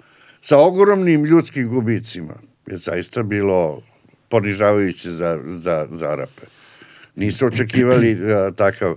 sa 0.42 0.58
ogromnim 0.58 1.24
ljudskim 1.24 1.68
gubicima 1.68 2.34
je 2.66 2.76
zaista 2.76 3.22
bilo 3.22 3.82
ponižavajuće 4.28 5.10
za, 5.10 5.40
za, 5.56 5.86
za 5.92 6.10
Arape. 6.10 6.46
Nisu 7.16 7.46
očekivali 7.46 8.12
uh, 8.12 8.54
takav. 8.56 8.96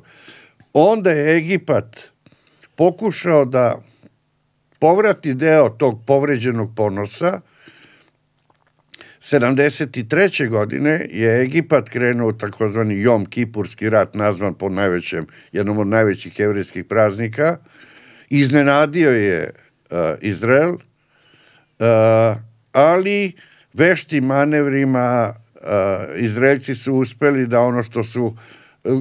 Onda 0.80 1.12
je 1.12 1.38
Egipat 1.38 2.10
pokušao 2.76 3.46
da 3.46 3.82
povrati 4.80 5.34
deo 5.34 5.70
tog 5.70 6.04
povređenog 6.06 6.76
ponosa 6.76 7.42
73. 9.22 10.50
godine 10.50 11.06
je 11.10 11.42
Egipat 11.42 11.90
krenuo 11.90 12.32
takozvani 12.32 13.02
Jom 13.02 13.26
Kipurski 13.26 13.90
rat, 13.90 14.14
nazvan 14.14 14.54
po 14.54 14.70
najvećem, 14.70 15.26
jednom 15.52 15.78
od 15.78 15.88
najvećih 15.88 16.40
jevrijskih 16.40 16.86
praznika. 16.86 17.58
Iznenadio 18.30 19.12
je 19.12 19.50
uh, 19.50 19.98
Izrael, 20.22 20.74
uh, 20.74 20.78
ali 22.72 23.32
veštim 23.74 24.26
manevrima 24.26 25.34
uh, 25.56 25.62
Izraelci 26.16 26.76
su 26.76 26.94
uspeli 26.94 27.48
da 27.48 27.62
ono 27.62 27.84
što 27.84 28.04
su 28.04 28.36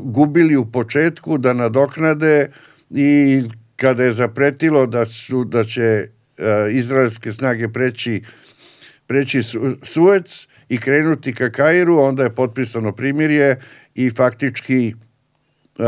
gubili 0.03 0.57
u 0.57 0.67
početku 0.73 1.39
da 1.39 1.53
nadoknade 1.53 2.49
i 2.91 3.43
kada 3.77 4.05
je 4.05 4.15
zapretilo 4.15 4.87
da 4.87 5.07
su 5.07 5.45
da 5.45 5.65
će 5.65 6.07
uh, 6.39 6.45
izraelske 6.73 7.33
snage 7.33 7.69
preći 7.69 8.23
preći 9.07 9.43
Suec 9.83 10.49
i 10.69 10.79
krenuti 10.79 11.35
ka 11.35 11.51
Kairu, 11.51 11.99
onda 11.99 12.23
je 12.23 12.35
potpisano 12.35 12.93
primirje 12.93 13.61
i 13.95 14.11
faktički 14.11 14.95
uh, 15.79 15.85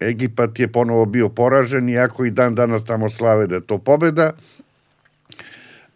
Egipat 0.00 0.58
je 0.58 0.68
ponovo 0.68 1.06
bio 1.06 1.28
poražen, 1.28 1.88
iako 1.88 2.24
i 2.24 2.30
dan 2.30 2.54
danas 2.54 2.84
tamo 2.84 3.10
slave 3.10 3.46
da 3.46 3.54
je 3.54 3.66
to 3.66 3.78
pobeda. 3.78 4.32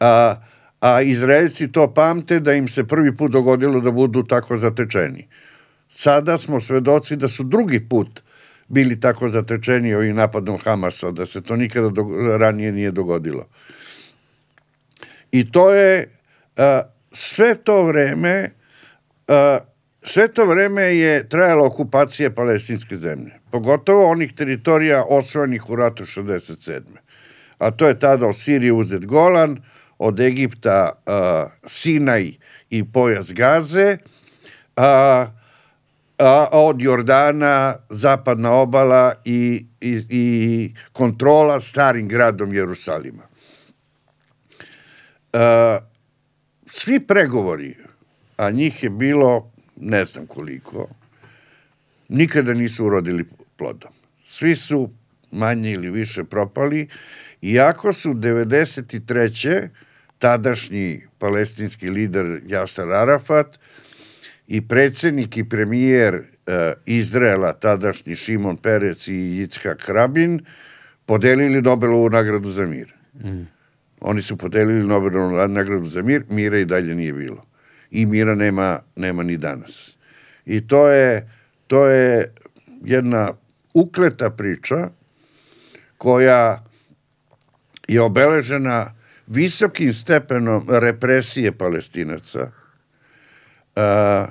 A, 0.00 0.34
a 0.80 1.02
Izraelci 1.02 1.72
to 1.72 1.94
pamte 1.94 2.40
da 2.40 2.52
im 2.52 2.68
se 2.68 2.84
prvi 2.84 3.16
put 3.16 3.32
dogodilo 3.32 3.80
da 3.80 3.90
budu 3.90 4.22
tako 4.22 4.58
zatečeni. 4.58 5.28
Sada 5.90 6.38
smo 6.38 6.60
svedoci 6.60 7.16
da 7.16 7.28
su 7.28 7.44
drugi 7.44 7.88
put 7.88 8.20
bili 8.68 9.00
tako 9.00 9.28
zatečeni 9.28 9.94
ovim 9.94 10.16
napadom 10.16 10.58
Hamasa, 10.58 11.10
da 11.10 11.26
se 11.26 11.42
to 11.42 11.56
nikada 11.56 11.88
do, 11.88 12.02
ranije 12.38 12.72
nije 12.72 12.90
dogodilo. 12.90 13.48
I 15.32 15.52
to 15.52 15.74
je 15.74 16.18
a, 16.56 16.82
sve 17.12 17.54
to 17.54 17.84
vreme 17.84 18.50
a, 19.28 19.58
sve 20.02 20.28
to 20.28 20.46
vreme 20.46 20.82
je 20.82 21.28
trajala 21.28 21.66
okupacija 21.66 22.30
palestinske 22.30 22.96
zemlje, 22.96 23.32
pogotovo 23.50 24.10
onih 24.10 24.32
teritorija 24.32 25.04
osvojenih 25.08 25.70
u 25.70 25.76
ratu 25.76 26.04
67. 26.04 26.80
A 27.58 27.70
to 27.70 27.88
je 27.88 27.98
tada 27.98 28.26
od 28.26 28.38
Sirije 28.38 28.72
uzet 28.72 29.06
Golan, 29.06 29.62
od 29.98 30.20
Egipta 30.20 30.92
a, 31.06 31.48
Sinaj 31.66 32.30
i 32.70 32.92
pojas 32.92 33.32
Gaze, 33.32 33.96
a, 34.76 35.26
a 36.20 36.48
od 36.52 36.80
Jordana 36.80 37.76
zapadna 37.90 38.52
obala 38.52 39.14
i, 39.24 39.66
i, 39.80 40.04
i 40.08 40.74
kontrola 40.92 41.60
starim 41.60 42.08
gradom 42.08 42.54
Jerusalima. 42.54 43.22
A, 45.32 45.78
svi 46.66 47.00
pregovori, 47.00 47.76
a 48.36 48.50
njih 48.50 48.82
je 48.82 48.90
bilo 48.90 49.52
ne 49.76 50.04
znam 50.04 50.26
koliko, 50.26 50.88
nikada 52.08 52.54
nisu 52.54 52.86
urodili 52.86 53.24
plodom. 53.56 53.92
Svi 54.26 54.56
su 54.56 54.90
manje 55.30 55.72
ili 55.72 55.90
više 55.90 56.24
propali, 56.24 56.88
iako 57.42 57.92
su 57.92 58.14
93. 58.14 59.68
tadašnji 60.18 61.02
palestinski 61.18 61.90
lider 61.90 62.40
Jasar 62.46 62.92
Arafat 62.92 63.58
i 64.50 64.60
predsednik 64.60 65.36
i 65.36 65.44
premijer 65.48 66.14
uh, 66.14 66.54
Izraela, 66.86 67.52
tadašnji 67.52 68.16
Šimon 68.16 68.56
Perec 68.56 69.08
i 69.08 69.12
Yitzhak 69.12 69.92
Rabin, 69.92 70.40
podelili 71.06 71.62
Nobelovu 71.62 72.10
nagradu 72.10 72.50
za 72.50 72.66
mir. 72.66 72.94
Mm. 73.14 73.46
Oni 74.00 74.22
su 74.22 74.36
podelili 74.36 74.86
Nobelovu 74.86 75.48
nagradu 75.48 75.86
za 75.86 76.02
mir, 76.02 76.24
mira 76.28 76.58
i 76.58 76.64
dalje 76.64 76.94
nije 76.94 77.12
bilo. 77.12 77.46
I 77.90 78.06
mira 78.06 78.34
nema, 78.34 78.80
nema 78.96 79.22
ni 79.22 79.36
danas. 79.36 79.96
I 80.46 80.66
to 80.66 80.88
je, 80.88 81.28
to 81.66 81.86
je 81.86 82.34
jedna 82.84 83.32
ukleta 83.74 84.30
priča 84.30 84.88
koja 85.98 86.64
je 87.88 88.00
obeležena 88.00 88.94
visokim 89.26 89.94
stepenom 89.94 90.66
represije 90.68 91.52
palestinaca, 91.52 92.50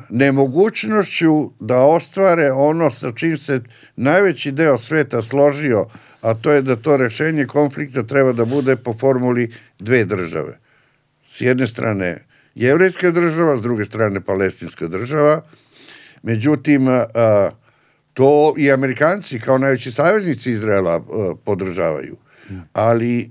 nemogućnošću 0.09 1.51
da 1.59 1.79
ostvare 1.79 2.51
ono 2.51 2.91
sa 2.91 3.11
čim 3.15 3.37
se 3.37 3.61
najveći 3.95 4.51
deo 4.51 4.77
sveta 4.77 5.21
složio, 5.21 5.85
a 6.21 6.33
to 6.33 6.51
je 6.51 6.61
da 6.61 6.75
to 6.75 6.97
rešenje 6.97 7.45
konflikta 7.45 8.03
treba 8.03 8.33
da 8.33 8.45
bude 8.45 8.75
po 8.75 8.93
formuli 8.93 9.53
dve 9.79 10.05
države. 10.05 10.59
S 11.27 11.41
jedne 11.41 11.67
strane 11.67 12.25
jevrejska 12.55 13.11
država, 13.11 13.57
s 13.57 13.61
druge 13.61 13.85
strane 13.85 14.21
palestinska 14.21 14.87
država. 14.87 15.41
Međutim, 16.23 16.87
to 18.13 18.53
i 18.57 18.71
Amerikanci 18.71 19.39
kao 19.39 19.57
najveći 19.57 19.91
saveznici 19.91 20.51
Izraela 20.51 21.03
podržavaju. 21.45 22.17
Ali 22.73 23.29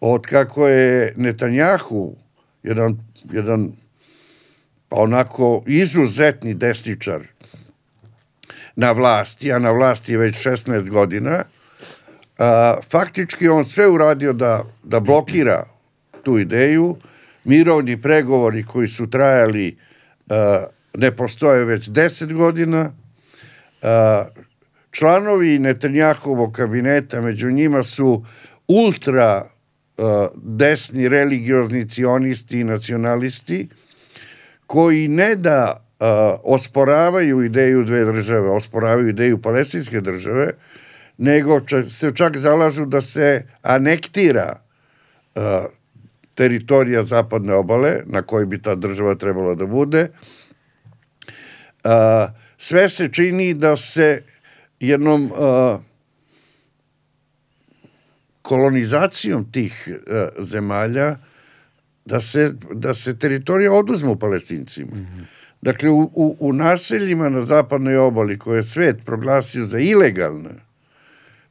od 0.00 0.26
kako 0.26 0.68
je 0.68 1.14
Netanjahu 1.16 2.16
jedan, 2.62 2.98
jedan 3.32 3.72
onako 4.90 5.62
izuzetni 5.66 6.54
desničar 6.54 7.22
na 8.76 8.92
vlasti, 8.92 9.52
a 9.52 9.58
na 9.58 9.70
vlasti 9.70 10.16
već 10.16 10.46
16 10.46 10.88
godina, 10.88 11.44
a, 12.38 12.76
faktički 12.90 13.48
on 13.48 13.64
sve 13.64 13.88
uradio 13.88 14.32
da, 14.32 14.64
da 14.82 15.00
blokira 15.00 15.66
tu 16.22 16.38
ideju, 16.38 16.96
mirovni 17.44 18.00
pregovori 18.00 18.64
koji 18.64 18.88
su 18.88 19.10
trajali 19.10 19.76
a, 20.28 20.66
ne 20.94 21.16
postoje 21.16 21.64
već 21.64 21.88
10 21.88 22.32
godina, 22.32 22.92
a, 23.82 24.24
članovi 24.90 25.58
Netanjahovog 25.58 26.52
kabineta, 26.52 27.20
među 27.20 27.50
njima 27.50 27.82
su 27.82 28.24
ultra 28.68 29.50
desni 30.34 31.08
religiozni 31.08 31.88
cionisti 31.88 32.60
i 32.60 32.64
nacionalisti, 32.64 33.68
koji 34.68 35.08
ne 35.08 35.34
da 35.36 35.84
a, 36.00 36.36
osporavaju 36.42 37.42
ideju 37.42 37.84
dve 37.84 38.04
države, 38.04 38.50
osporavaju 38.50 39.08
ideju 39.08 39.42
palestinske 39.42 40.00
države, 40.00 40.50
nego 41.18 41.60
čak, 41.60 41.86
se 41.90 42.12
čak 42.14 42.36
zalažu 42.36 42.84
da 42.86 43.00
se 43.00 43.46
anektira 43.62 44.60
a, 45.34 45.64
teritorija 46.34 47.04
zapadne 47.04 47.54
obale 47.54 48.02
na 48.06 48.22
kojoj 48.22 48.46
bi 48.46 48.62
ta 48.62 48.74
država 48.74 49.14
trebala 49.14 49.54
da 49.54 49.66
bude. 49.66 50.08
A, 51.84 52.28
sve 52.58 52.90
se 52.90 53.08
čini 53.12 53.54
da 53.54 53.76
se 53.76 54.22
jednom 54.80 55.32
a, 55.32 55.78
kolonizacijom 58.42 59.52
tih 59.52 59.88
a, 59.88 60.28
zemalja 60.44 61.16
da 62.08 62.20
se, 62.20 62.52
da 62.74 62.94
se 62.94 63.18
teritorija 63.18 63.72
oduzmu 63.72 64.16
palestincima. 64.16 64.96
Mm 64.96 65.00
-hmm. 65.00 65.24
Dakle, 65.62 65.90
u, 65.90 66.10
u, 66.14 66.36
u 66.40 66.52
naseljima 66.52 67.28
na 67.28 67.42
zapadnoj 67.42 67.96
obali 67.96 68.38
koje 68.38 68.58
je 68.58 68.64
svet 68.64 68.96
proglasio 69.04 69.66
za 69.66 69.78
ilegalne, 69.78 70.54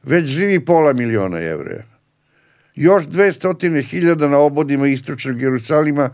već 0.02 0.26
živi 0.26 0.64
pola 0.64 0.92
miliona 0.92 1.38
jevreja. 1.38 1.84
Još 2.74 3.04
200.000 3.04 4.28
na 4.28 4.38
obodima 4.38 4.86
istočnog 4.86 5.42
Jerusalima 5.42 6.10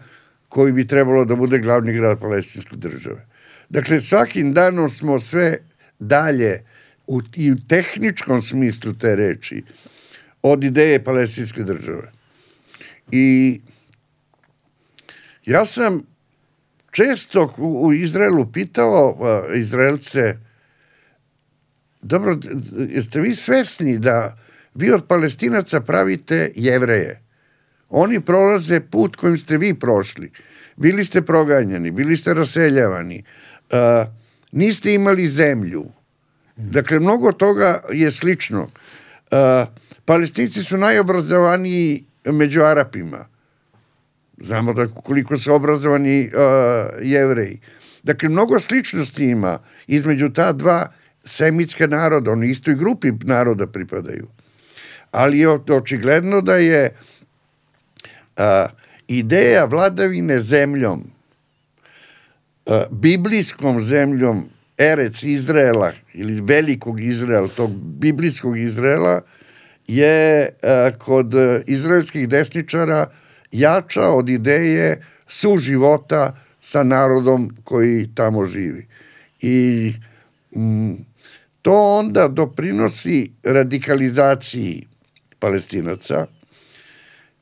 koji 0.48 0.72
bi 0.72 0.86
trebalo 0.86 1.24
da 1.24 1.34
bude 1.34 1.58
glavni 1.58 1.92
grad 1.92 2.20
palestinske 2.20 2.76
države. 2.76 3.26
Dakle, 3.68 4.00
svakim 4.00 4.52
danom 4.52 4.90
smo 4.90 5.20
sve 5.20 5.58
dalje 5.98 6.62
u, 7.06 7.20
i 7.34 7.52
u 7.52 7.56
tehničkom 7.68 8.42
smislu 8.42 8.94
te 8.94 9.16
reči 9.16 9.62
od 10.42 10.64
ideje 10.64 11.04
palestinske 11.04 11.62
države. 11.62 12.12
I 13.12 13.60
Ja 15.46 15.64
sam 15.64 16.02
često 16.90 17.54
u 17.58 17.92
Izraelu 17.92 18.52
pitao 18.52 19.18
Izraelce, 19.54 20.38
dobro, 22.02 22.38
jeste 22.88 23.20
vi 23.20 23.34
svesni 23.34 23.98
da 23.98 24.38
vi 24.74 24.90
od 24.90 25.06
palestinaca 25.06 25.80
pravite 25.80 26.52
jevreje? 26.54 27.20
Oni 27.90 28.20
prolaze 28.20 28.80
put 28.80 29.16
kojim 29.16 29.38
ste 29.38 29.58
vi 29.58 29.74
prošli. 29.74 30.30
Bili 30.76 31.04
ste 31.04 31.22
proganjani, 31.22 31.90
bili 31.90 32.16
ste 32.16 32.34
raseljavani, 32.34 33.24
uh, 33.70 34.08
niste 34.52 34.94
imali 34.94 35.28
zemlju. 35.28 35.84
Dakle, 36.56 37.00
mnogo 37.00 37.32
toga 37.32 37.82
je 37.92 38.12
slično. 38.12 38.62
Uh, 38.62 39.68
palestinci 40.04 40.62
su 40.62 40.76
najobrazovaniji 40.76 42.04
među 42.24 42.60
Arapima. 42.60 43.33
Znamo 44.38 44.72
da 44.72 44.86
koliko 44.88 45.38
su 45.38 45.54
obrazovani 45.54 46.26
uh, 46.26 46.32
jevreji. 47.02 47.60
Dakle, 48.02 48.28
mnogo 48.28 48.60
sličnosti 48.60 49.24
ima 49.24 49.58
između 49.86 50.28
ta 50.28 50.52
dva 50.52 50.86
semitska 51.24 51.86
naroda, 51.86 52.30
oni 52.30 52.50
istoj 52.50 52.74
grupi 52.74 53.12
naroda 53.24 53.66
pripadaju. 53.66 54.26
Ali 55.10 55.38
je 55.38 55.48
očigledno 55.48 56.40
da 56.40 56.56
je 56.56 56.90
uh, 58.36 58.42
ideja 59.08 59.64
vladavine 59.64 60.40
zemljom, 60.40 61.04
uh, 62.66 62.74
biblijskom 62.90 63.82
zemljom 63.82 64.48
Erec 64.78 65.22
Izraela 65.22 65.92
ili 66.14 66.40
velikog 66.40 67.00
Izraela, 67.00 67.48
tog 67.48 67.70
biblijskog 67.80 68.58
Izraela, 68.58 69.20
je 69.86 70.48
uh, 70.48 70.98
kod 70.98 71.32
izraelskih 71.66 72.28
desničara 72.28 73.06
jača 73.54 74.10
od 74.10 74.28
ideje 74.28 75.02
suživota 75.28 76.36
sa 76.60 76.82
narodom 76.82 77.50
koji 77.64 78.10
tamo 78.14 78.44
živi. 78.44 78.86
I 79.40 79.92
mm, 80.56 80.92
to 81.62 81.98
onda 81.98 82.28
doprinosi 82.28 83.30
radikalizaciji 83.42 84.86
palestinaca, 85.38 86.26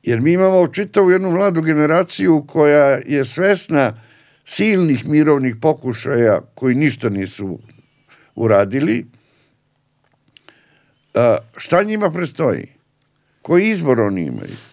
jer 0.02 0.20
mi 0.20 0.32
imamo 0.32 0.68
čitavu 0.68 1.10
jednu 1.10 1.30
mladu 1.30 1.62
generaciju 1.62 2.44
koja 2.48 3.00
je 3.06 3.24
svesna 3.24 3.92
silnih 4.44 5.06
mirovnih 5.06 5.56
pokušaja 5.60 6.40
koji 6.54 6.74
ništa 6.74 7.08
nisu 7.08 7.58
uradili. 8.34 9.06
A, 11.14 11.36
šta 11.56 11.82
njima 11.82 12.10
prestoji? 12.10 12.68
Koji 13.42 13.70
izbor 13.70 14.00
oni 14.00 14.26
imaju? 14.26 14.71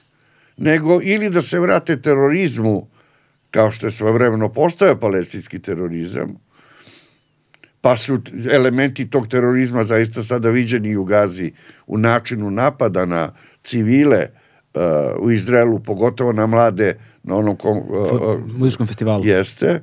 Nego 0.59 0.99
ili 1.03 1.29
da 1.29 1.41
se 1.41 1.59
vrate 1.59 2.01
terorizmu, 2.01 2.87
kao 3.51 3.71
što 3.71 3.87
je 3.87 3.91
svojevremeno 3.91 4.49
postao 4.49 4.99
palestinski 4.99 5.59
terorizam, 5.59 6.35
pa 7.81 7.97
su 7.97 8.19
elementi 8.51 9.09
tog 9.09 9.27
terorizma 9.27 9.83
zaista 9.83 10.23
sada 10.23 10.49
viđeni 10.49 10.95
u 10.95 11.03
Gazi 11.03 11.51
u 11.87 11.97
načinu 11.97 12.51
napada 12.51 13.05
na 13.05 13.31
civile 13.63 14.27
uh, 14.73 14.81
u 15.19 15.31
Izraelu, 15.31 15.79
pogotovo 15.79 16.33
na 16.33 16.47
mlade 16.47 16.97
na 17.23 17.35
onom 17.35 17.55
kom, 17.55 17.77
uh, 17.77 18.39
muzičkom 18.57 18.87
festivalu. 18.87 19.25
Jeste. 19.25 19.81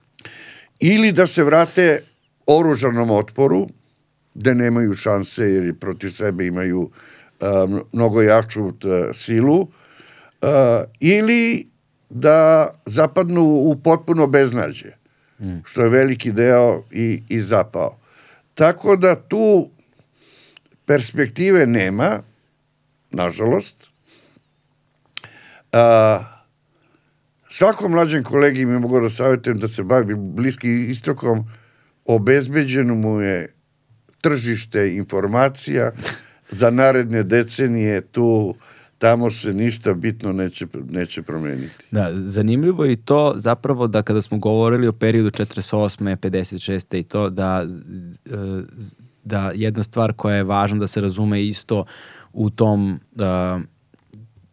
Ili 0.80 1.12
da 1.12 1.26
se 1.26 1.44
vrate 1.44 2.02
oružanom 2.46 3.10
otporu, 3.10 3.68
gde 4.34 4.54
nemaju 4.54 4.94
šanse 4.94 5.42
jer 5.42 5.74
protiv 5.74 6.10
sebe 6.10 6.46
imaju 6.46 6.80
uh, 6.80 7.80
mnogo 7.92 8.22
jaču 8.22 8.64
uh, 8.64 8.72
silu, 9.14 9.60
uh, 9.60 9.68
ili 11.00 11.68
da 12.10 12.70
zapadnu 12.86 13.42
u 13.42 13.76
potpuno 13.84 14.26
beznađe, 14.26 14.92
mm. 15.40 15.58
što 15.64 15.82
je 15.82 15.88
veliki 15.88 16.32
deo 16.32 16.82
i, 16.90 17.22
i 17.28 17.42
zapao. 17.42 17.98
Tako 18.54 18.96
da 18.96 19.14
tu 19.14 19.70
perspektive 20.86 21.66
nema, 21.66 22.18
nažalost. 23.10 23.88
A, 25.72 26.20
svakom 27.48 27.92
mlađem 27.92 28.24
kolegi 28.24 28.66
mi 28.66 28.78
mogu 28.78 29.00
da 29.00 29.10
savjetujem 29.10 29.58
da 29.58 29.68
se 29.68 29.82
bavi 29.82 30.14
bliski 30.14 30.84
istokom, 30.90 31.44
obezbeđeno 32.04 32.94
mu 32.94 33.20
je 33.20 33.52
tržište 34.20 34.94
informacija 34.94 35.90
za 36.50 36.70
naredne 36.70 37.22
decenije 37.22 38.00
tu 38.00 38.54
tamo 39.04 39.30
se 39.30 39.54
ništa 39.54 39.94
bitno 39.94 40.32
neće, 40.32 40.66
neće 40.90 41.22
promeniti. 41.22 41.84
Da, 41.90 42.10
zanimljivo 42.12 42.84
je 42.84 42.92
i 42.92 42.96
to 42.96 43.32
zapravo 43.36 43.86
da 43.86 44.02
kada 44.02 44.22
smo 44.22 44.38
govorili 44.38 44.88
o 44.88 44.92
periodu 44.92 45.30
48. 45.30 46.16
56. 46.16 46.98
i 46.98 47.02
to 47.02 47.30
da, 47.30 47.66
da 49.24 49.52
jedna 49.54 49.82
stvar 49.82 50.12
koja 50.12 50.36
je 50.36 50.44
važna 50.44 50.78
da 50.78 50.86
se 50.86 51.00
razume 51.00 51.44
isto 51.44 51.84
u 52.32 52.50
tom 52.50 53.00
uh, 53.14 53.62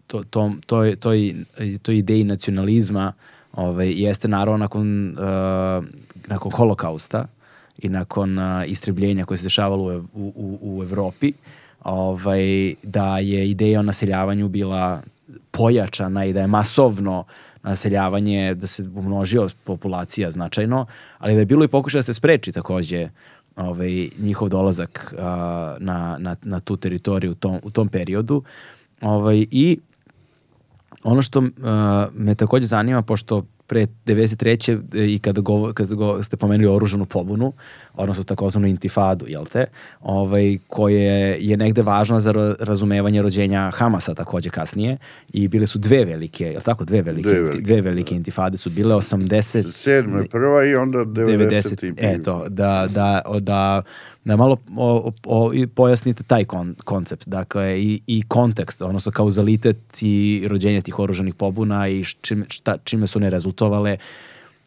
to, 0.08 0.24
tom, 0.24 0.62
toj, 0.66 0.95
toj, 0.95 1.36
toj 1.82 1.97
ideji 1.97 2.24
nacionalizma 2.24 3.14
ovaj, 3.54 3.91
jeste 3.91 4.28
naravno 4.28 4.58
nakon, 4.58 5.10
uh, 5.10 5.86
nakon 6.28 6.52
holokausta 6.52 7.26
i 7.78 7.89
nakon 7.89 8.38
uh, 8.38 8.43
istrebljenja 8.68 9.26
koje 9.26 9.38
se 9.38 9.43
dešavalo 9.43 10.08
u, 10.14 10.34
u, 10.36 10.60
u 10.62 10.84
Evropi, 10.84 11.34
ovaj, 11.84 12.74
da 12.84 13.18
je 13.18 13.50
ideja 13.50 13.80
o 13.80 13.84
naseljavanju 13.84 14.50
bila 14.50 15.02
pojačana 15.52 16.26
i 16.26 16.34
da 16.34 16.42
je 16.42 16.48
masovno 16.48 17.24
naseljavanje, 17.64 18.56
da 18.56 18.68
se 18.68 18.90
umnožio 18.96 19.50
populacija 19.64 20.32
značajno, 20.32 20.86
ali 21.20 21.34
da 21.34 21.40
je 21.40 21.46
bilo 21.46 21.66
i 21.66 21.68
pokušaj 21.68 22.00
da 22.00 22.04
se 22.04 22.14
spreči 22.14 22.52
takođe 22.52 23.10
ovaj, 23.56 24.10
njihov 24.20 24.50
dolazak 24.50 25.14
uh, 25.14 25.22
na, 25.80 26.18
na, 26.20 26.36
na 26.42 26.60
tu 26.60 26.78
teritoriju 26.78 27.32
u 27.32 27.36
tom, 27.36 27.60
u 27.64 27.72
tom 27.72 27.90
periodu. 27.90 28.44
Ovaj, 29.02 29.46
I 29.52 29.80
ono 31.04 31.22
što 31.22 31.40
uh, 31.40 31.48
me 32.14 32.36
takođe 32.36 32.68
zanima, 32.68 33.02
pošto 33.02 33.44
pre 33.72 33.88
93. 34.05 34.80
i 34.93 35.19
kada, 35.19 35.41
go, 35.41 35.74
kada 35.74 35.95
go, 35.95 36.24
ste 36.24 36.38
pomenuli 36.38 36.67
oružanu 36.67 37.05
pobunu, 37.05 37.53
odnosno 37.93 38.24
takozvanu 38.24 38.67
intifadu, 38.67 39.26
jel 39.28 39.45
te, 39.45 39.65
ovaj, 40.01 40.57
koje 40.67 41.38
je 41.39 41.57
negde 41.57 41.82
važno 41.82 42.19
za 42.19 42.34
razumevanje 42.59 43.22
rođenja 43.22 43.72
Hamasa 43.74 44.13
takođe 44.13 44.49
kasnije 44.49 44.97
i 45.34 45.47
bile 45.47 45.67
su 45.67 45.80
dve 45.80 46.05
velike, 46.05 46.45
jel 46.45 46.61
tako, 46.61 46.84
dve 46.86 47.01
velike, 47.01 47.30
dve 47.30 47.41
velike, 47.41 47.61
dve 47.61 47.82
velike 47.82 48.15
intifade 48.15 48.57
su 48.57 48.69
bile 48.69 48.95
80... 48.95 49.72
Sedme 49.72 50.28
prva 50.28 50.65
i 50.65 50.76
onda 50.76 50.97
90. 50.97 51.38
90 51.38 51.93
eto, 51.97 52.45
da, 52.49 52.88
da, 52.89 53.22
da 53.39 53.84
da 54.26 54.36
malo 54.36 54.57
o, 54.78 55.11
o, 55.26 55.51
pojasnite 55.76 56.24
taj 56.24 56.45
kon, 56.45 56.76
koncept, 56.84 57.28
dakle 57.28 57.82
i, 57.82 58.01
i 58.07 58.24
kontekst, 58.28 58.82
odnosno 58.82 59.11
kauzalitet 59.11 59.78
i 60.01 60.45
rođenje 60.47 60.82
tih 60.82 60.99
oružanih 60.99 61.36
pobuna 61.36 61.88
i 61.88 62.03
čim, 62.22 62.45
šta, 62.49 62.78
čime 62.84 63.07
su 63.07 63.19
one 63.19 63.30
rezultovale 63.30 63.97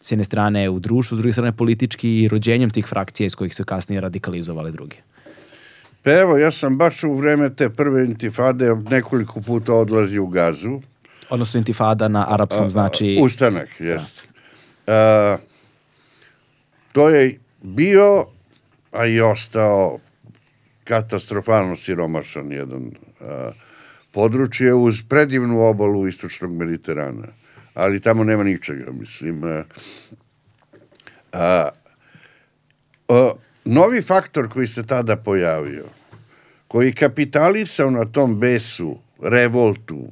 s 0.00 0.12
jedne 0.12 0.24
strane 0.24 0.70
u 0.70 0.78
društvu, 0.78 1.16
s 1.16 1.18
druge 1.18 1.32
strane 1.32 1.52
politički 1.52 2.22
i 2.22 2.28
rođenjem 2.28 2.70
tih 2.70 2.86
frakcija 2.86 3.26
iz 3.26 3.34
kojih 3.34 3.54
su 3.54 3.64
kasnije 3.64 4.00
radikalizovale 4.00 4.70
druge. 4.70 4.96
Pa 6.02 6.10
evo, 6.12 6.38
ja 6.38 6.50
sam 6.52 6.78
baš 6.78 7.04
u 7.04 7.14
vreme 7.14 7.54
te 7.54 7.70
prve 7.70 8.04
intifade 8.04 8.74
nekoliko 8.90 9.40
puta 9.40 9.74
odlazi 9.74 10.18
u 10.18 10.26
Gazu. 10.26 10.80
Odnosno 11.30 11.58
intifada 11.58 12.08
na 12.08 12.26
arapskom 12.28 12.70
znači... 12.70 13.18
Ustanak, 13.22 13.68
jest. 13.78 14.22
Da. 14.86 15.38
to 16.92 17.08
je 17.08 17.40
bio 17.62 18.24
a 18.94 19.06
i 19.06 19.20
ostao 19.20 19.98
katastrofalno 20.84 21.76
siromašan 21.76 22.52
jedan 22.52 22.90
a, 23.20 23.50
područje 24.12 24.74
uz 24.74 25.02
predivnu 25.08 25.60
obalu 25.60 26.08
istočnog 26.08 26.52
Mediterana. 26.52 27.26
Ali 27.74 28.00
tamo 28.00 28.24
nema 28.24 28.42
ničega, 28.42 28.92
mislim. 28.92 29.44
A, 29.44 29.64
a, 31.32 31.68
a, 33.08 33.32
novi 33.64 34.02
faktor 34.02 34.48
koji 34.48 34.66
se 34.66 34.86
tada 34.86 35.16
pojavio, 35.16 35.84
koji 36.68 36.92
kapitalisao 36.92 37.90
na 37.90 38.04
tom 38.04 38.40
besu, 38.40 38.98
revoltu, 39.22 40.06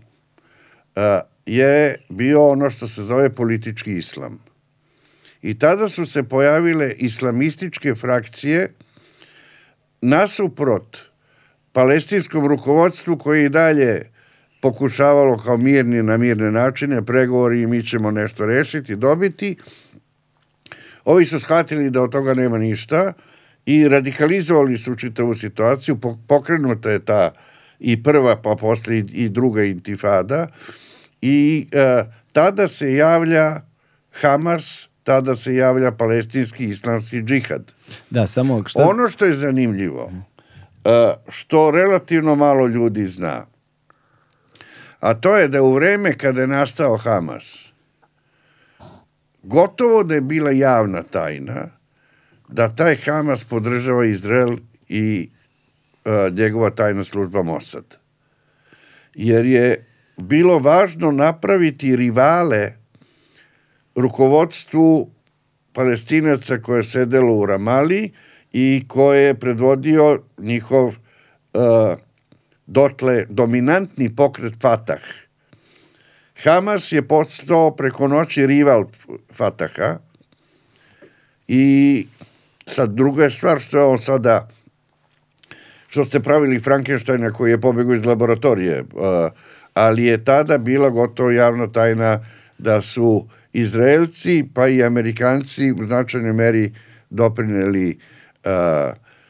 a, 0.96 1.20
je 1.46 1.96
bio 2.08 2.48
ono 2.48 2.70
što 2.70 2.88
se 2.88 3.02
zove 3.02 3.34
politički 3.34 3.92
islam. 3.92 4.38
I 5.42 5.58
tada 5.58 5.88
su 5.88 6.06
se 6.06 6.22
pojavile 6.22 6.92
islamističke 6.98 7.94
frakcije 7.94 8.68
nasuprot 10.00 10.98
palestinskom 11.72 12.46
rukovodstvu 12.46 13.18
koji 13.18 13.44
i 13.44 13.48
dalje 13.48 14.10
pokušavalo 14.62 15.38
kao 15.38 15.56
mirni 15.56 16.02
na 16.02 16.16
mirne 16.16 16.50
načine, 16.50 17.04
pregovori 17.04 17.62
i 17.62 17.66
mi 17.66 17.86
ćemo 17.86 18.10
nešto 18.10 18.46
rešiti, 18.46 18.96
dobiti. 18.96 19.56
Ovi 21.04 21.24
su 21.24 21.40
shvatili 21.40 21.90
da 21.90 22.02
od 22.02 22.12
toga 22.12 22.34
nema 22.34 22.58
ništa 22.58 23.12
i 23.66 23.88
radikalizovali 23.88 24.78
su 24.78 24.94
čitavu 24.94 25.34
situaciju, 25.34 25.98
pokrenuta 26.28 26.90
je 26.90 27.04
ta 27.04 27.32
i 27.80 28.02
prva 28.02 28.36
pa 28.42 28.56
posle 28.60 28.98
i 28.98 29.28
druga 29.28 29.64
intifada 29.64 30.46
i 31.22 31.66
e, 31.72 32.04
tada 32.32 32.68
se 32.68 32.94
javlja 32.94 33.60
Hamas 34.12 34.88
tada 35.04 35.36
se 35.36 35.54
javlja 35.54 35.92
palestinski 35.92 36.64
islamski 36.64 37.22
džihad. 37.22 37.72
Da, 38.10 38.26
samo 38.26 38.62
šta... 38.66 38.82
Ono 38.82 39.08
što 39.08 39.24
je 39.24 39.34
zanimljivo, 39.34 40.12
e, 40.84 41.14
što 41.28 41.70
relativno 41.70 42.34
malo 42.34 42.66
ljudi 42.66 43.06
zna, 43.06 43.46
a 45.00 45.14
to 45.14 45.36
je 45.36 45.48
da 45.48 45.62
u 45.62 45.72
vreme 45.72 46.18
kada 46.18 46.40
je 46.40 46.46
nastao 46.46 46.96
Hamas, 46.96 47.58
gotovo 49.42 50.02
da 50.04 50.14
je 50.14 50.20
bila 50.20 50.50
javna 50.50 51.02
tajna 51.02 51.68
da 52.48 52.68
taj 52.68 52.96
Hamas 52.96 53.44
podržava 53.44 54.04
Izrael 54.04 54.56
i 54.88 55.30
uh, 56.04 56.34
njegova 56.34 56.70
tajna 56.70 57.04
služba 57.04 57.42
Mossad. 57.42 57.84
Jer 59.14 59.46
je 59.46 59.86
bilo 60.16 60.58
važno 60.58 61.10
napraviti 61.10 61.96
rivale 61.96 62.72
rukovodstvu 63.94 65.10
palestinaca 65.72 66.58
koje 66.58 66.78
je 66.78 66.84
sedelo 66.84 67.34
u 67.34 67.46
Ramali 67.46 68.10
i 68.52 68.84
koje 68.88 69.22
je 69.22 69.34
predvodio 69.34 70.22
njihov 70.38 70.86
uh, 70.86 70.92
dotle 72.66 73.26
dominantni 73.28 74.16
pokret 74.16 74.54
Fatah. 74.60 75.02
Hamas 76.42 76.92
je 76.92 77.08
postao 77.08 77.70
preko 77.70 78.08
noći 78.08 78.46
rival 78.46 78.84
Fataha 79.32 79.98
i 81.48 82.06
sad 82.66 82.94
druga 82.94 83.24
je 83.24 83.30
stvar 83.30 83.60
što 83.60 83.78
je 83.78 83.84
on 83.84 83.98
sada 83.98 84.48
što 85.88 86.04
ste 86.04 86.20
pravili 86.20 86.60
Frankensteina 86.60 87.30
koji 87.30 87.50
je 87.50 87.60
pobegao 87.60 87.94
iz 87.94 88.04
laboratorije, 88.04 88.80
uh, 88.80 89.30
ali 89.74 90.04
je 90.04 90.24
tada 90.24 90.58
bila 90.58 90.90
gotovo 90.90 91.30
javna 91.30 91.66
tajna 91.66 92.24
da 92.58 92.82
su 92.82 93.04
uh, 93.04 93.41
Izraelci 93.52 94.44
pa 94.54 94.68
i 94.68 94.82
Amerikanci 94.82 95.72
u 95.72 95.86
značajnoj 95.86 96.32
meri 96.32 96.72
doprineli 97.10 97.98
uh, 98.44 98.50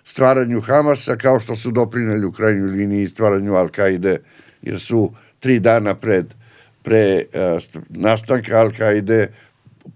stvaranju 0.05 0.61
Hamasa 0.61 1.17
kao 1.17 1.41
što 1.41 1.57
su 1.57 1.71
doprineli 1.71 2.27
u 2.27 2.33
krajnjoj 2.33 2.71
liniji 2.71 3.09
stvaranju 3.09 3.53
Al-Kaide 3.53 4.17
jer 4.63 4.81
su 4.81 5.13
tri 5.41 5.61
dana 5.61 5.95
pred 5.95 6.35
pre 6.83 7.25
uh, 7.35 7.83
nastanka 7.89 8.53
Al-Kaide 8.53 9.27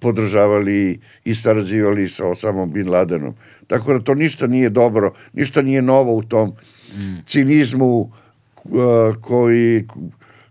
podržavali 0.00 1.00
i 1.24 1.34
sarađivali 1.34 2.08
sa 2.08 2.26
Osamom 2.26 2.72
Bin 2.72 2.90
Ladenom. 2.90 3.34
Tako 3.66 3.92
da 3.92 4.04
to 4.04 4.14
ništa 4.14 4.46
nije 4.46 4.70
dobro, 4.70 5.12
ništa 5.32 5.62
nije 5.62 5.82
novo 5.82 6.14
u 6.14 6.22
tom 6.22 6.48
mm. 6.48 7.16
cinizmu 7.26 8.00
uh, 8.00 8.10
koji, 9.20 9.86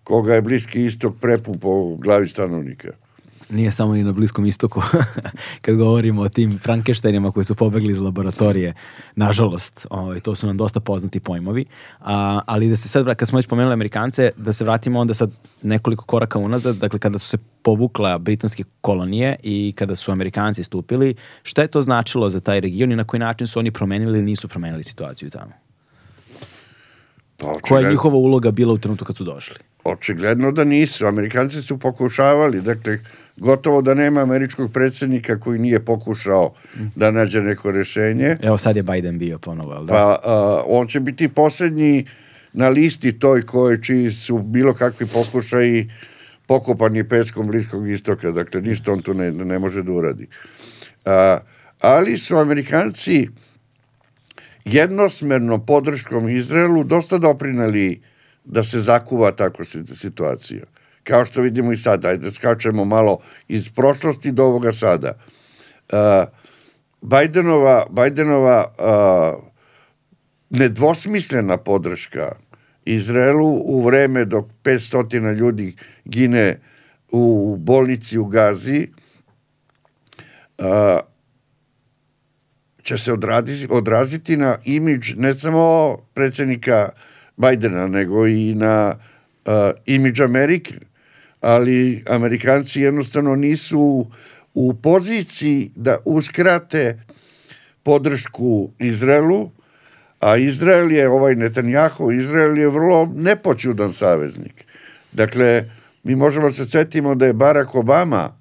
koga 0.04 0.34
je 0.34 0.42
Bliski 0.42 0.86
istok 0.86 1.16
prepu 1.22 1.58
po 1.58 1.96
glavi 1.96 2.28
stanovnika. 2.28 3.05
Nije 3.50 3.72
samo 3.72 3.94
ni 3.94 4.04
na 4.04 4.12
Bliskom 4.12 4.46
istoku. 4.46 4.82
Kad 5.62 5.76
govorimo 5.76 6.22
o 6.22 6.30
tim 6.30 6.60
Frankensteinima 6.64 7.32
koji 7.32 7.44
su 7.44 7.56
pobegli 7.56 7.92
iz 7.94 8.00
laboratorije, 8.00 8.74
nažalost, 9.16 9.88
ovaj, 9.90 10.20
to 10.20 10.36
su 10.36 10.48
nam 10.48 10.58
dosta 10.58 10.80
poznati 10.80 11.20
pojmovi. 11.20 11.66
A, 12.00 12.40
ali 12.46 12.70
da 12.70 12.76
se 12.76 12.90
sad, 12.90 13.16
kad 13.16 13.28
smo 13.28 13.38
već 13.38 13.48
pomenuli 13.48 13.74
Amerikance, 13.74 14.32
da 14.38 14.54
se 14.54 14.64
vratimo 14.64 15.00
onda 15.00 15.14
sad 15.14 15.32
nekoliko 15.62 16.06
koraka 16.06 16.40
unazad, 16.40 16.76
dakle 16.76 17.00
kada 17.00 17.20
su 17.20 17.28
se 17.28 17.38
povukla 17.62 18.18
britanske 18.18 18.64
kolonije 18.82 19.36
i 19.44 19.74
kada 19.76 19.96
su 19.96 20.12
Amerikanci 20.12 20.64
stupili, 20.64 21.16
šta 21.44 21.62
je 21.62 21.68
to 21.68 21.82
značilo 21.82 22.30
za 22.30 22.40
taj 22.40 22.60
region 22.60 22.92
i 22.92 22.96
na 22.96 23.04
koji 23.04 23.20
način 23.20 23.48
su 23.48 23.60
oni 23.60 23.72
promenili 23.72 24.18
ili 24.18 24.26
nisu 24.26 24.48
promenili 24.48 24.84
situaciju 24.84 25.30
tamo? 25.30 25.52
Pa, 27.38 27.54
Koja 27.62 27.82
je 27.82 27.90
njihova 27.90 28.16
uloga 28.16 28.52
bila 28.52 28.74
u 28.74 28.78
trenutku 28.78 29.06
kad 29.06 29.18
su 29.18 29.24
došli? 29.24 29.56
Očigledno 29.84 30.52
da 30.52 30.64
nisu. 30.64 31.06
Amerikanci 31.06 31.62
su 31.62 31.78
pokušavali, 31.78 32.62
dakle, 32.62 33.00
gotovo 33.38 33.82
da 33.82 33.94
nema 33.94 34.22
američkog 34.22 34.72
predsjednika 34.72 35.40
koji 35.40 35.60
nije 35.60 35.86
pokušao 35.86 36.54
da 36.96 37.12
nađe 37.12 37.42
neko 37.42 37.72
rešenje. 37.72 38.38
Evo 38.42 38.58
sad 38.58 38.76
je 38.76 38.84
Biden 38.84 39.18
bio 39.18 39.40
ponovo, 39.40 39.74
jel 39.74 39.86
da? 39.86 39.94
Pa 39.94 40.20
a, 40.24 40.64
on 40.68 40.88
će 40.88 41.00
biti 41.00 41.28
posljednji 41.28 42.06
na 42.54 42.70
listi 42.70 43.20
toj 43.20 43.42
koje 43.42 43.82
čiji 43.84 44.12
su 44.12 44.38
bilo 44.38 44.74
kakvi 44.74 45.08
pokušaji 45.08 45.92
pokopani 46.48 47.04
peskom 47.04 47.48
Bliskog 47.48 47.90
istoka. 47.90 48.32
Dakle, 48.32 48.62
ništa 48.62 48.92
on 48.92 49.02
tu 49.02 49.14
ne, 49.14 49.32
ne 49.32 49.60
može 49.60 49.84
da 49.84 49.92
uradi. 49.92 50.28
A, 51.06 51.38
ali 51.82 52.18
su 52.18 52.38
Amerikanci 52.38 53.28
jednosmerno 54.66 55.66
podrškom 55.66 56.30
Izraelu 56.30 56.84
dosta 56.84 57.18
doprinali 57.18 58.02
da 58.46 58.64
se 58.64 58.80
zakuva 58.82 59.32
tako 59.32 59.66
si- 59.66 59.96
situacija. 59.96 60.64
Kao 61.06 61.26
što 61.26 61.42
vidimo 61.42 61.72
i 61.72 61.78
sada, 61.78 62.08
ajde 62.08 62.32
skačemo 62.32 62.86
malo 62.86 63.20
iz 63.48 63.70
prošlosti 63.70 64.32
do 64.32 64.44
ovoga 64.44 64.74
sada. 64.74 65.14
A, 65.92 66.26
Bajdenova, 67.02 67.86
Bajdenova 67.90 68.74
a, 68.78 69.34
nedvosmislena 70.50 71.58
podrška 71.58 72.36
Izraelu 72.86 73.62
u 73.66 73.84
vreme 73.86 74.26
dok 74.26 74.46
500 74.64 75.34
ljudi 75.34 75.76
gine 76.06 76.60
u 77.12 77.56
bolnici 77.60 78.18
u 78.18 78.26
Gazi 78.26 78.88
a, 80.58 81.00
će 82.84 82.98
se 82.98 83.14
odraziti, 83.14 83.68
odraziti 83.70 84.38
na 84.38 84.58
imidž 84.66 85.14
ne 85.18 85.36
samo 85.36 85.98
predsjednika 86.14 86.90
Bajdena, 87.38 87.88
nego 87.88 88.28
i 88.28 88.56
na 88.56 88.96
uh, 89.46 89.54
imidž 89.86 90.22
Amerike. 90.22 90.76
Ali 91.46 92.04
Amerikanci 92.08 92.82
jednostavno 92.82 93.36
nisu 93.36 94.08
u 94.54 94.74
poziciji 94.74 95.72
da 95.76 95.98
uskrate 96.06 97.00
podršku 97.84 98.70
Izraelu, 98.80 99.52
a 100.20 100.38
Izrael 100.38 100.92
je, 100.92 101.10
ovaj 101.10 101.36
Netanjahu, 101.36 102.12
Izrael 102.12 102.58
je 102.58 102.70
vrlo 102.70 103.12
nepoćudan 103.16 103.94
saveznik. 103.94 104.66
Dakle, 105.12 105.70
mi 106.04 106.16
možemo 106.16 106.52
se 106.52 106.66
setimo 106.66 107.16
da 107.16 107.26
je 107.26 107.34
Barack 107.34 107.76
Obama 107.76 108.34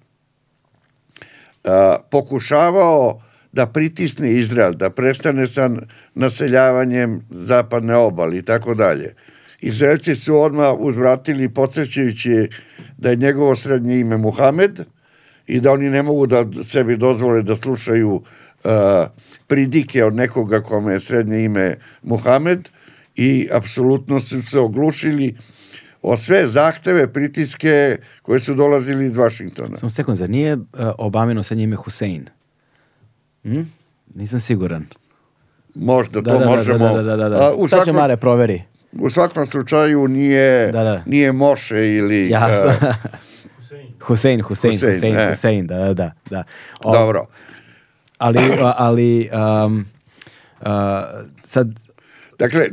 a, 1.64 1.96
pokušavao 2.10 3.20
da 3.52 3.66
pritisne 3.66 4.32
Izrael, 4.32 4.72
da 4.72 4.90
prestane 4.90 5.48
sa 5.48 5.70
naseljavanjem 6.14 7.20
zapadne 7.30 7.96
obali 7.96 8.38
i 8.38 8.42
tako 8.42 8.74
dalje. 8.74 9.14
Izraelci 9.66 10.16
su 10.16 10.40
odmah 10.40 10.74
uzvratili 10.78 11.48
podsjećajući 11.48 12.48
da 12.96 13.10
je 13.10 13.16
njegovo 13.16 13.56
srednje 13.56 14.00
ime 14.00 14.16
Muhamed 14.16 14.80
i 15.46 15.60
da 15.60 15.72
oni 15.72 15.90
ne 15.90 16.02
mogu 16.02 16.26
da 16.26 16.44
sebi 16.62 16.96
dozvole 16.96 17.42
da 17.42 17.56
slušaju 17.56 18.14
uh, 18.14 18.70
pridike 19.46 20.04
od 20.04 20.14
nekoga 20.14 20.62
kome 20.62 20.92
je 20.92 21.00
srednje 21.00 21.44
ime 21.44 21.76
Muhamed 22.02 22.68
i 23.16 23.48
apsolutno 23.52 24.20
su 24.20 24.42
se 24.42 24.58
oglušili 24.58 25.36
o 26.02 26.16
sve 26.16 26.46
zahteve, 26.46 27.12
pritiske 27.12 27.96
koje 28.22 28.40
su 28.40 28.54
dolazili 28.54 29.06
iz 29.06 29.16
Vašingtona. 29.16 29.76
Samo 29.76 29.90
sekund, 29.90 30.18
zar 30.18 30.30
nije 30.30 30.54
uh, 30.54 30.62
Obamino 30.98 31.42
sa 31.42 31.54
njime 31.54 31.76
Husein? 31.76 32.26
Hm? 33.42 33.62
Nisam 34.14 34.40
siguran. 34.40 34.86
Možda 35.74 36.20
Da, 36.20 36.32
to 36.32 36.38
da, 36.38 36.44
da, 36.44 36.50
možemo. 36.50 36.88
da, 36.88 37.02
da, 37.02 37.16
da, 37.16 37.28
da. 37.28 37.46
A, 37.46 37.54
u, 37.54 37.68
Sad 37.68 37.78
će 37.78 37.84
svakom, 37.84 38.00
Mare 38.00 38.16
proveri. 38.16 38.62
U 39.00 39.10
svakom 39.10 39.46
slučaju 39.46 40.08
nije, 40.08 40.72
Da, 40.72 40.82
da. 40.82 41.02
nije 41.06 41.32
Moše 41.32 41.86
ili... 41.88 42.28
Jasno. 42.30 42.88
a, 42.88 42.94
Husein, 44.06 44.42
Husein, 44.42 44.72
Husein, 44.72 44.92
Husein, 44.94 45.16
e. 45.18 45.28
Husein, 45.28 45.66
da, 45.66 45.76
da, 45.78 45.94
da. 45.94 46.12
da. 46.30 46.44
O, 46.84 46.92
dobro. 46.92 47.26
Ali, 48.18 48.38
ali 48.76 49.28
um, 49.66 49.84
uh, 50.60 50.66
sad, 51.42 51.68
Dakle, 52.38 52.66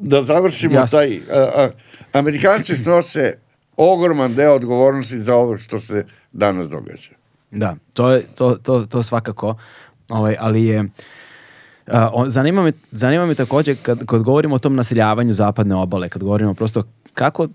da 0.00 0.22
završimo 0.22 0.74
Jasno. 0.74 0.98
taj... 0.98 1.20
a, 1.32 1.68
Amerikanci 2.12 2.76
snose 2.76 3.34
ogroman 3.76 4.34
deo 4.34 4.54
odgovornosti 4.54 5.20
za 5.20 5.34
ovo 5.34 5.58
što 5.58 5.80
se 5.80 6.04
danas 6.32 6.68
događa. 6.68 7.10
Da, 7.50 7.76
to, 7.92 8.10
je, 8.10 8.22
to, 8.34 8.56
to, 8.62 8.86
to 8.86 9.02
svakako, 9.02 9.56
ovaj, 10.08 10.36
ali 10.38 10.64
je, 10.64 10.80
on- 10.80 10.90
zanima, 12.26 12.62
me, 12.62 12.72
zanima 12.90 13.26
me 13.26 13.34
također 13.34 13.76
kad, 13.82 14.06
kad 14.06 14.22
govorimo 14.22 14.54
o 14.54 14.58
tom 14.58 14.74
naseljavanju 14.76 15.32
zapadne 15.32 15.74
obale, 15.74 16.08
kad 16.08 16.22
govorimo 16.22 16.54
prosto 16.54 16.82
kako, 17.14 17.48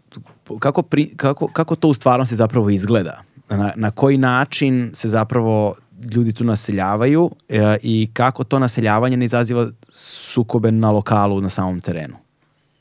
kako, 0.60 0.82
pri, 0.82 1.16
kako, 1.16 1.48
kako 1.48 1.76
to 1.76 1.88
u 1.88 1.94
stvarnosti 1.94 2.36
zapravo 2.36 2.70
izgleda, 2.70 3.22
na, 3.50 3.74
na 3.76 3.92
koji 3.92 4.18
način 4.18 4.92
se 4.94 5.10
zapravo 5.10 5.76
ljudi 6.06 6.34
tu 6.34 6.44
naseljavaju 6.44 7.32
e, 7.50 7.78
i 7.82 8.10
kako 8.14 8.44
to 8.44 8.60
naseljavanje 8.60 9.18
ne 9.18 9.26
izaziva 9.26 9.68
sukobe 9.90 10.72
na 10.72 10.92
lokalu, 10.92 11.42
na 11.42 11.50
samom 11.50 11.82
terenu. 11.82 12.16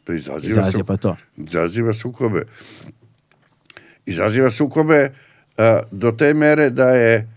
To 0.05 0.13
izaziva, 0.13 0.39
Izaziva 0.51 0.71
su- 0.73 0.85
pa 0.85 0.97
to. 0.97 1.17
izaziva 1.39 1.93
sukobe. 1.93 2.47
Izaziva 4.07 4.51
sukobe 4.51 5.13
a, 5.57 5.81
do 5.91 6.13
te 6.13 6.35
mere 6.35 6.71
da 6.71 6.89
je 6.89 7.32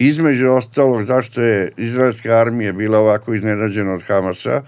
između 0.00 0.50
ostalog 0.50 1.02
zašto 1.02 1.42
je 1.42 1.72
izraelska 1.76 2.36
armija 2.36 2.72
bila 2.72 2.98
ovako 2.98 3.34
iznenađena 3.34 3.92
od 3.92 4.02
Hamasa, 4.02 4.62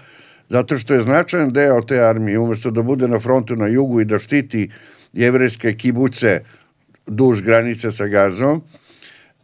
zato 0.49 0.77
što 0.77 0.93
je 0.93 1.01
značajan 1.01 1.53
deo 1.53 1.81
te 1.81 1.99
armije, 1.99 2.39
umjesto 2.39 2.71
da 2.71 2.81
bude 2.81 3.07
na 3.07 3.19
frontu 3.19 3.55
na 3.55 3.67
jugu 3.67 4.01
i 4.01 4.05
da 4.05 4.19
štiti 4.19 4.69
jevrejske 5.13 5.73
kibuce 5.73 6.39
duž 7.07 7.41
granice 7.41 7.91
sa 7.91 8.07
Gazom, 8.07 8.61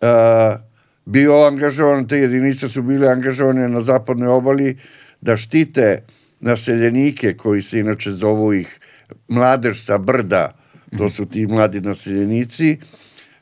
a, 0.01 0.57
bio 1.05 1.41
angažovan, 1.45 2.07
te 2.07 2.17
jedinice 2.17 2.67
su 2.67 2.81
bile 2.81 3.09
angažovane 3.11 3.69
na 3.69 3.81
zapadnoj 3.81 4.29
obali 4.29 4.77
da 5.21 5.37
štite 5.37 6.03
naseljenike 6.39 7.33
koji 7.33 7.61
se 7.61 7.79
inače 7.79 8.11
zovu 8.11 8.53
ih 8.53 8.79
mladež 9.27 9.85
sa 9.85 9.97
brda, 9.97 10.53
to 10.97 11.09
su 11.09 11.25
ti 11.25 11.47
mladi 11.47 11.81
naseljenici, 11.81 12.77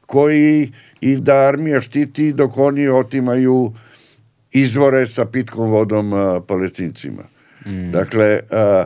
koji 0.07 0.71
i 1.01 1.15
da 1.15 1.35
armija 1.35 1.81
štiti 1.81 2.33
dok 2.33 2.57
oni 2.57 2.87
otimaju 2.87 3.73
izvore 4.51 5.07
sa 5.07 5.25
pitkom 5.25 5.69
vodom 5.69 6.13
a, 6.13 6.41
palestincima. 6.47 7.23
Dakle, 7.91 8.39
a, 8.51 8.85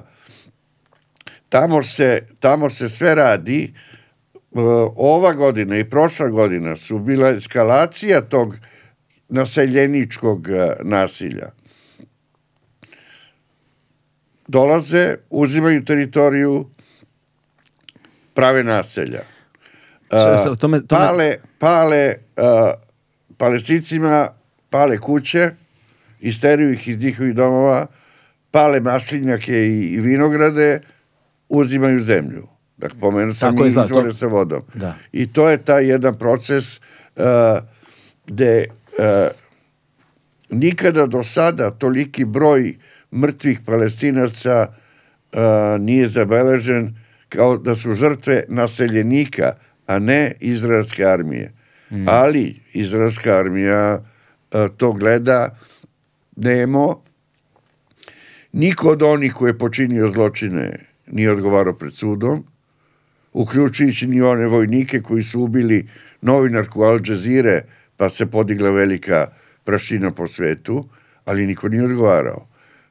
tamo 1.49 1.83
se, 1.83 2.27
tamo 2.39 2.69
se 2.69 2.89
sve 2.89 3.15
radi, 3.15 3.63
e, 3.63 4.59
ova 4.95 5.33
godina 5.33 5.77
i 5.77 5.89
prošla 5.89 6.27
godina 6.27 6.75
su 6.75 6.99
bila 6.99 7.29
eskalacija 7.29 8.21
tog 8.21 8.55
naseljeničkog 9.29 10.47
nasilja. 10.83 11.51
Dolaze, 14.47 15.15
uzimaju 15.29 15.85
teritoriju, 15.85 16.69
prave 18.33 18.63
naselja. 18.63 19.30
Sa- 20.11 20.37
sa- 20.37 20.55
to 20.55 20.67
me- 20.67 20.81
to 20.81 20.95
me- 20.95 21.01
pale, 21.01 21.35
pale 21.59 21.97
e, 21.97 22.15
palestincima, 23.37 24.27
pale 24.69 24.97
kuće, 24.97 25.49
isteruju 26.19 26.73
ih 26.73 26.87
iz 26.87 26.99
njihovih 26.99 27.35
domova, 27.35 27.87
pale 28.51 28.79
maslinjake 28.79 29.53
i, 29.59 29.85
i 29.85 29.99
vinograde, 29.99 30.79
uzimaju 31.49 32.03
zemlju. 32.03 32.47
Dakle, 32.77 32.99
pomenuo 32.99 33.33
sam 33.33 33.55
Tako 33.55 33.67
i 33.67 33.71
da, 33.71 33.81
to- 33.81 33.85
izvore 33.85 34.13
sa 34.13 34.27
vodom. 34.27 34.61
Da. 34.73 34.95
I 35.11 35.33
to 35.33 35.49
je 35.49 35.57
taj 35.57 35.85
jedan 35.85 36.17
proces 36.17 36.77
uh, 36.77 37.23
gde 38.27 38.65
uh, 38.67 39.27
nikada 40.49 41.05
do 41.05 41.23
sada 41.23 41.71
toliki 41.71 42.25
broj 42.25 42.75
mrtvih 43.11 43.59
palestinaca 43.65 44.67
uh, 44.67 45.39
nije 45.79 46.07
zabeležen 46.07 46.95
kao 47.29 47.57
da 47.57 47.75
su 47.75 47.95
žrtve 47.95 48.43
naseljenika, 48.47 49.53
a 49.91 49.99
ne 49.99 50.33
izraelske 50.39 51.05
armije. 51.05 51.53
Ali 52.07 52.61
izraelska 52.73 53.37
armija 53.37 53.97
uh, 53.97 54.67
to 54.77 54.93
gleda 54.93 55.57
nemo. 56.35 57.03
Niko 58.51 58.89
od 58.89 59.01
onih 59.01 59.33
koji 59.33 59.49
je 59.49 59.57
počinio 59.57 60.11
zločine 60.13 60.85
nije 61.07 61.31
odgovarao 61.31 61.73
pred 61.73 61.93
sudom. 61.93 62.45
uključujući 63.33 64.07
ni 64.07 64.21
one 64.21 64.47
vojnike 64.47 65.01
koji 65.01 65.23
su 65.23 65.41
ubili 65.41 65.87
novinarku 66.21 66.83
Al 66.83 66.99
Jazeera, 67.07 67.61
pa 67.97 68.09
se 68.09 68.25
podigla 68.25 68.71
velika 68.71 69.27
prašina 69.63 70.11
po 70.11 70.27
svetu, 70.27 70.89
ali 71.25 71.47
niko 71.47 71.69
nije 71.69 71.83
odgovarao. 71.83 72.47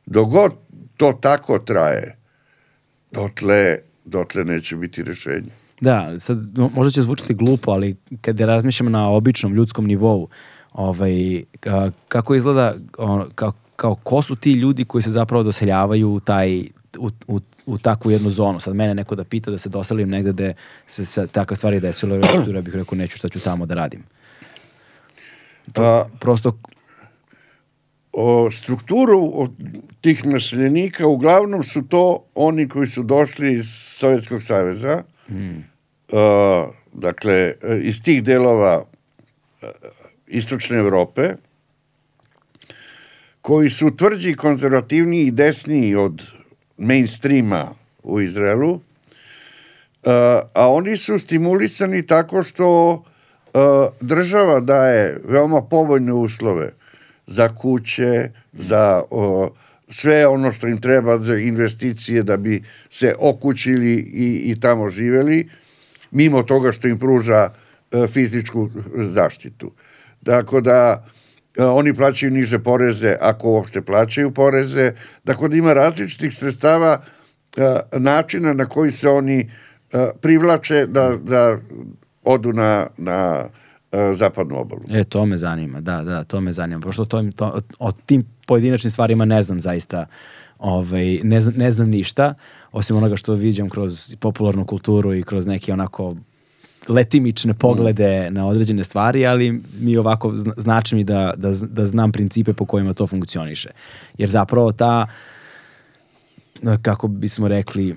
Dogod 0.06 0.52
to 0.96 1.12
tako 1.22 1.58
traje, 1.58 2.16
dotle, 3.10 3.78
dotle 4.04 4.44
neće 4.44 4.76
biti 4.76 5.02
rešenje. 5.02 5.59
Da, 5.80 6.18
sad 6.18 6.38
mo- 6.38 6.70
možda 6.74 6.90
će 6.90 7.02
zvučati 7.02 7.34
glupo, 7.34 7.70
ali 7.70 7.96
kada 8.20 8.46
razmišljamo 8.46 8.90
na 8.90 9.10
običnom 9.10 9.54
ljudskom 9.54 9.86
nivou, 9.86 10.28
ovaj, 10.72 11.12
ka- 11.60 11.90
kako 12.08 12.34
izgleda, 12.34 12.74
kao, 13.34 13.52
kao 13.76 13.94
ko 13.94 14.22
su 14.22 14.36
ti 14.36 14.52
ljudi 14.52 14.84
koji 14.84 15.02
se 15.02 15.10
zapravo 15.10 15.42
doseljavaju 15.42 16.10
u 16.10 16.20
taj 16.20 16.64
u, 16.98 17.10
u, 17.26 17.40
u 17.66 17.78
takvu 17.78 18.10
jednu 18.10 18.30
zonu. 18.30 18.60
Sad 18.60 18.74
mene 18.74 18.94
neko 18.94 19.14
da 19.14 19.24
pita 19.24 19.50
da 19.50 19.58
se 19.58 19.68
doselim 19.68 20.08
negde 20.08 20.32
gde 20.32 20.54
se, 20.86 21.04
se 21.04 21.26
takve 21.26 21.56
stvari 21.56 21.80
desilo, 21.80 22.14
ja 22.54 22.60
bih 22.62 22.74
rekao 22.74 22.98
neću 22.98 23.18
šta 23.18 23.28
ću 23.28 23.40
tamo 23.40 23.66
da 23.66 23.74
radim. 23.74 24.02
Pa, 25.74 26.06
Prosto, 26.20 26.58
o 28.12 28.50
strukturu 28.50 29.30
od 29.34 29.50
tih 30.00 30.26
naseljenika 30.26 31.06
uglavnom 31.06 31.62
su 31.62 31.82
to 31.82 32.24
oni 32.34 32.68
koji 32.68 32.86
su 32.86 33.02
došli 33.02 33.52
iz 33.54 33.66
Sovjetskog 33.72 34.42
saveza, 34.42 35.02
Uh, 35.30 36.74
dakle, 36.92 37.54
iz 37.82 38.02
tih 38.02 38.22
delova 38.24 38.84
uh, 38.84 39.68
istočne 40.26 40.78
Evrope, 40.78 41.34
koji 43.40 43.70
su 43.70 43.96
tvrđi, 43.96 44.34
konzervativniji 44.34 45.26
i 45.26 45.30
desniji 45.30 45.94
od 45.94 46.22
mainstreama 46.76 47.74
u 48.02 48.20
Izraelu, 48.20 48.70
uh, 48.70 48.80
a 50.54 50.68
oni 50.72 50.96
su 50.96 51.18
stimulisani 51.18 52.06
tako 52.06 52.42
što 52.42 52.92
uh, 52.92 53.02
država 54.00 54.60
daje 54.60 55.20
veoma 55.24 55.62
povoljne 55.62 56.12
uslove 56.12 56.72
za 57.26 57.54
kuće, 57.54 58.30
za 58.52 59.02
uh, 59.10 59.48
sve 59.90 60.26
ono 60.26 60.52
što 60.52 60.68
im 60.68 60.80
treba 60.80 61.18
za 61.18 61.36
investicije 61.36 62.22
da 62.22 62.36
bi 62.36 62.62
se 62.90 63.14
okućili 63.18 63.94
i, 63.94 64.42
i 64.44 64.60
tamo 64.60 64.88
živeli, 64.88 65.48
mimo 66.10 66.42
toga 66.42 66.72
što 66.72 66.88
im 66.88 66.98
pruža 66.98 67.48
uh, 67.48 68.10
fizičku 68.10 68.70
zaštitu. 68.94 69.72
Tako 70.24 70.60
da 70.60 71.04
uh, 71.58 71.64
oni 71.64 71.94
plaćaju 71.94 72.32
niže 72.32 72.58
poreze 72.58 73.16
ako 73.20 73.50
uopšte 73.50 73.82
plaćaju 73.82 74.30
poreze, 74.30 74.92
tako 75.24 75.48
da 75.48 75.56
ima 75.56 75.72
različitih 75.72 76.36
sredstava 76.36 77.00
uh, 77.56 78.00
načina 78.00 78.52
na 78.52 78.66
koji 78.66 78.90
se 78.90 79.08
oni 79.08 79.50
uh, 79.92 80.00
privlače 80.20 80.86
da, 80.86 81.16
da 81.22 81.58
odu 82.24 82.52
na, 82.52 82.86
na 82.96 83.48
zapadnu 84.14 84.60
obalu. 84.60 84.82
e, 84.90 85.04
to 85.04 85.26
me 85.26 85.38
zanima, 85.38 85.80
da, 85.80 86.02
da, 86.02 86.24
to 86.24 86.40
me 86.40 86.52
zanima. 86.52 86.80
Pošto 86.80 87.04
to, 87.04 87.24
to, 87.36 87.60
o 87.78 87.92
tim 87.92 88.24
pojedinačnim 88.46 88.90
stvarima 88.90 89.24
ne 89.24 89.42
znam 89.42 89.60
zaista, 89.60 90.06
ovaj, 90.58 91.18
ne, 91.22 91.40
znam, 91.40 91.54
ne 91.56 91.72
znam 91.72 91.88
ništa, 91.88 92.34
osim 92.72 92.96
onoga 92.96 93.16
što 93.16 93.34
viđam 93.34 93.68
kroz 93.68 94.14
popularnu 94.20 94.64
kulturu 94.64 95.14
i 95.14 95.22
kroz 95.22 95.46
neke 95.46 95.72
onako 95.72 96.16
letimične 96.88 97.54
poglede 97.54 98.30
na 98.30 98.46
određene 98.46 98.84
stvari, 98.84 99.26
ali 99.26 99.62
mi 99.80 99.96
ovako 99.96 100.32
zna- 100.36 100.54
znači 100.56 100.96
mi 100.96 101.04
da, 101.04 101.34
da, 101.36 101.50
da 101.62 101.86
znam 101.86 102.12
principe 102.12 102.52
po 102.52 102.64
kojima 102.64 102.94
to 102.94 103.06
funkcioniše. 103.06 103.68
Jer 104.18 104.28
zapravo 104.28 104.72
ta 104.72 105.06
kako 106.82 107.08
bismo 107.08 107.48
rekli, 107.48 107.94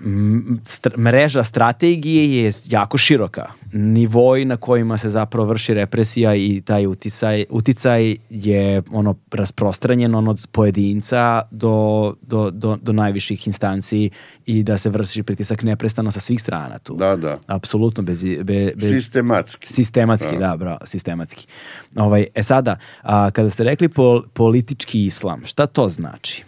str- 0.63 0.97
mreža 0.97 1.43
strategije 1.43 2.43
je 2.43 2.51
jako 2.65 2.97
široka. 2.97 3.45
Nivoi 3.73 4.45
na 4.45 4.57
kojima 4.57 4.97
se 4.97 5.09
zapravo 5.09 5.47
vrši 5.47 5.73
represija 5.73 6.35
i 6.35 6.61
taj 6.65 6.87
uticaj, 6.87 7.45
uticaj 7.49 8.15
je 8.29 8.81
ono 8.91 9.15
rasprostranjen 9.31 10.15
on 10.15 10.27
od 10.27 10.47
pojedinca 10.51 11.41
do, 11.51 12.15
do, 12.21 12.51
do, 12.51 12.77
do 12.81 12.93
najviših 12.93 13.47
instanci 13.47 14.09
i 14.45 14.63
da 14.63 14.77
se 14.77 14.89
vrši 14.89 15.23
pritisak 15.23 15.63
neprestano 15.63 16.11
sa 16.11 16.19
svih 16.19 16.41
strana 16.41 16.79
tu. 16.79 16.95
Da, 16.95 17.15
da. 17.15 17.39
Apsolutno 17.47 18.03
bez, 18.03 18.23
be, 18.23 18.43
bez, 18.75 18.89
Sistematski. 18.89 19.73
Sistematski, 19.73 20.37
da, 20.37 20.57
bravo, 20.57 20.79
sistematski. 20.85 21.47
Ovaj, 21.95 22.27
e 22.35 22.43
sada, 22.43 22.77
a, 23.01 23.31
kada 23.31 23.49
ste 23.49 23.63
rekli 23.63 23.89
pol, 23.89 24.23
politički 24.33 25.05
islam, 25.05 25.41
šta 25.45 25.65
to 25.65 25.89
znači? 25.89 26.43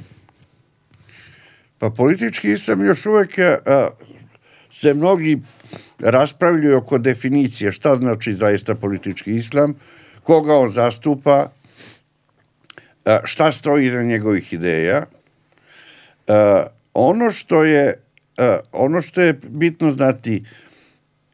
Pa 1.80 1.90
politički 1.90 2.52
islam 2.52 2.86
još 2.86 3.06
uvek 3.06 3.40
a, 3.40 3.90
se 4.72 4.94
mnogi 4.94 5.38
raspravljaju 6.00 6.78
oko 6.78 6.98
definicije 6.98 7.72
šta 7.72 7.96
znači 7.96 8.36
zaista 8.36 8.76
politički 8.76 9.32
islam, 9.36 9.76
koga 10.24 10.56
on 10.56 10.70
zastupa, 10.70 11.52
a, 13.06 13.20
šta 13.24 13.52
stoji 13.52 13.88
iza 13.88 14.04
njegovih 14.04 14.54
ideja. 14.54 15.06
A, 16.28 16.68
ono 16.94 17.32
što 17.32 17.64
je 17.64 17.94
a, 18.38 18.60
ono 18.72 19.02
što 19.02 19.22
je 19.22 19.34
bitno 19.34 19.92
znati, 19.92 20.44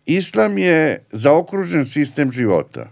islam 0.05 0.57
je 0.57 1.03
zaokružen 1.11 1.85
sistem 1.85 2.31
života. 2.31 2.89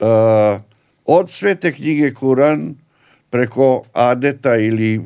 A, 0.00 0.60
od 1.04 1.30
svete 1.30 1.72
knjige 1.72 2.14
Kuran 2.14 2.74
preko 3.30 3.84
adeta 3.92 4.56
ili 4.56 5.00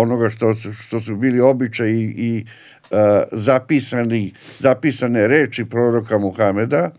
onoga 0.00 0.30
što, 0.30 0.54
što 0.54 1.00
su 1.00 1.16
bili 1.16 1.40
običaji 1.40 2.00
i, 2.00 2.14
i 2.16 2.46
a, 2.90 3.24
zapisani, 3.32 4.32
zapisane 4.58 5.28
reči 5.28 5.64
proroka 5.64 6.18
Muhameda, 6.18 6.90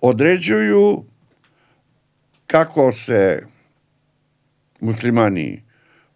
određuju 0.00 1.04
kako 2.46 2.92
se 2.92 3.42
muslimani 4.80 5.62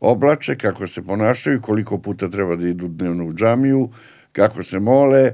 oblače, 0.01 0.57
kako 0.59 0.86
se 0.86 1.03
ponašaju, 1.03 1.62
koliko 1.62 1.99
puta 1.99 2.28
treba 2.30 2.57
da 2.57 2.68
idu 2.68 2.89
dnevno 2.89 3.24
u 3.24 3.34
džamiju, 3.34 3.91
kako 4.32 4.62
se 4.62 4.80
mole, 4.80 5.32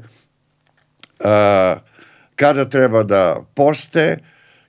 a, 1.21 1.77
kada 2.37 2.65
treba 2.65 3.03
da 3.03 3.41
poste, 3.55 4.19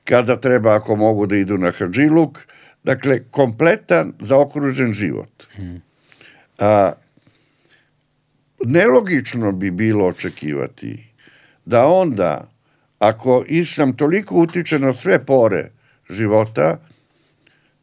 kada 0.03 0.37
treba 0.37 0.75
ako 0.75 0.95
mogu 0.95 1.25
da 1.25 1.35
idu 1.35 1.57
na 1.57 1.71
hadžiluk, 1.71 2.39
dakle 2.85 3.23
kompletan 3.31 4.13
zaokružen 4.21 4.93
život. 4.93 5.43
A, 6.59 6.91
nelogično 8.65 9.51
bi 9.51 9.71
bilo 9.71 10.05
očekivati 10.05 11.07
da 11.65 11.87
onda, 11.87 12.49
ako 12.99 13.43
islam 13.47 13.97
toliko 13.97 14.35
utiče 14.35 14.79
na 14.79 14.93
sve 14.93 15.25
pore 15.25 15.71
života, 16.09 16.77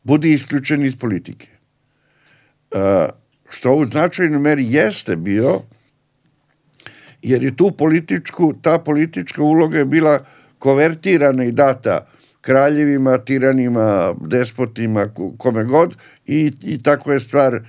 budi 0.02 0.32
isključen 0.32 0.84
iz 0.86 0.96
politike. 0.98 1.48
A, 2.70 3.08
što 3.50 3.74
u 3.74 3.86
značajnoj 3.86 4.38
meri 4.38 4.72
jeste 4.72 5.16
bio, 5.16 5.60
jer 7.22 7.42
je 7.42 7.56
tu 7.56 7.70
političku, 7.70 8.54
ta 8.62 8.78
politička 8.78 9.42
uloga 9.42 9.78
je 9.78 9.84
bila 9.84 10.24
kovertirana 10.58 11.44
i 11.44 11.52
data 11.52 12.06
kraljevima, 12.42 13.18
tiranima, 13.18 14.14
despotima, 14.20 15.06
ko- 15.08 15.32
kome 15.38 15.64
god 15.64 15.94
i, 16.26 16.52
i 16.62 16.82
tako 16.82 17.12
je 17.12 17.20
stvar 17.20 17.54
e, 17.54 17.62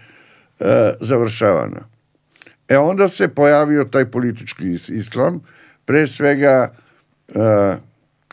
završavana. 1.01 1.87
E 2.67 2.77
onda 2.77 3.09
se 3.09 3.27
pojavio 3.27 3.83
taj 3.83 4.05
politički 4.11 4.63
is- 4.63 4.89
islam, 4.89 5.41
pre 5.85 6.07
svega 6.07 6.73
e, 7.27 7.39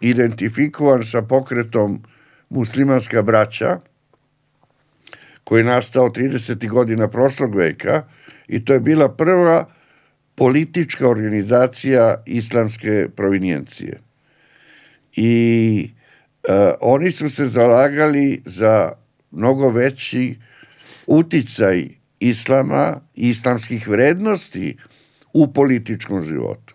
identifikovan 0.01 1.05
sa 1.05 1.23
pokretom 1.23 2.03
muslimanska 2.49 3.23
braća, 3.23 3.81
koji 5.45 5.61
je 5.61 5.65
nastao 5.65 6.09
30. 6.09 6.69
godina 6.69 7.09
prošlog 7.09 7.55
veka 7.55 8.03
i 8.49 8.65
to 8.65 8.73
je 8.73 8.81
bila 8.81 9.09
prva 9.09 9.67
politička 10.35 11.09
organizacija 11.09 12.23
islamske 12.27 13.09
provinijencije. 13.17 14.01
I 15.17 15.91
oni 16.81 17.13
su 17.13 17.31
se 17.31 17.47
zalagali 17.47 18.43
za 18.45 18.93
mnogo 19.31 19.71
veći 19.71 20.39
uticaj 21.07 21.89
islama 22.21 23.01
i 23.15 23.29
islamskih 23.29 23.89
vrednosti 23.89 24.77
u 25.33 25.53
političkom 25.53 26.23
životu. 26.23 26.75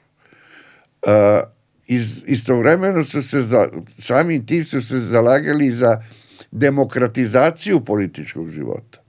E, 1.07 1.41
iz, 1.88 2.24
istovremeno 2.28 3.03
su 3.03 3.24
se 3.24 3.41
za, 3.41 3.70
samim 3.99 4.45
tim 4.45 4.66
su 4.66 4.82
se 4.82 4.99
zalagali 4.99 5.72
za 5.72 6.03
demokratizaciju 6.51 7.86
političkog 7.86 8.49
života. 8.49 9.01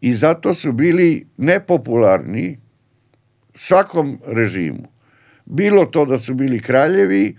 I 0.00 0.14
zato 0.14 0.54
su 0.54 0.72
bili 0.72 1.26
nepopularni 1.36 2.58
svakom 3.54 4.20
režimu. 4.26 4.88
Bilo 5.44 5.84
to 5.84 6.04
da 6.04 6.18
su 6.18 6.34
bili 6.34 6.60
kraljevi, 6.60 7.36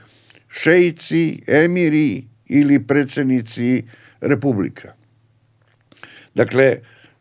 šejci, 0.55 1.41
emiri 1.47 2.23
ili 2.45 2.79
predsednici 2.87 3.83
republika. 4.21 4.93
Dakle, 6.35 6.79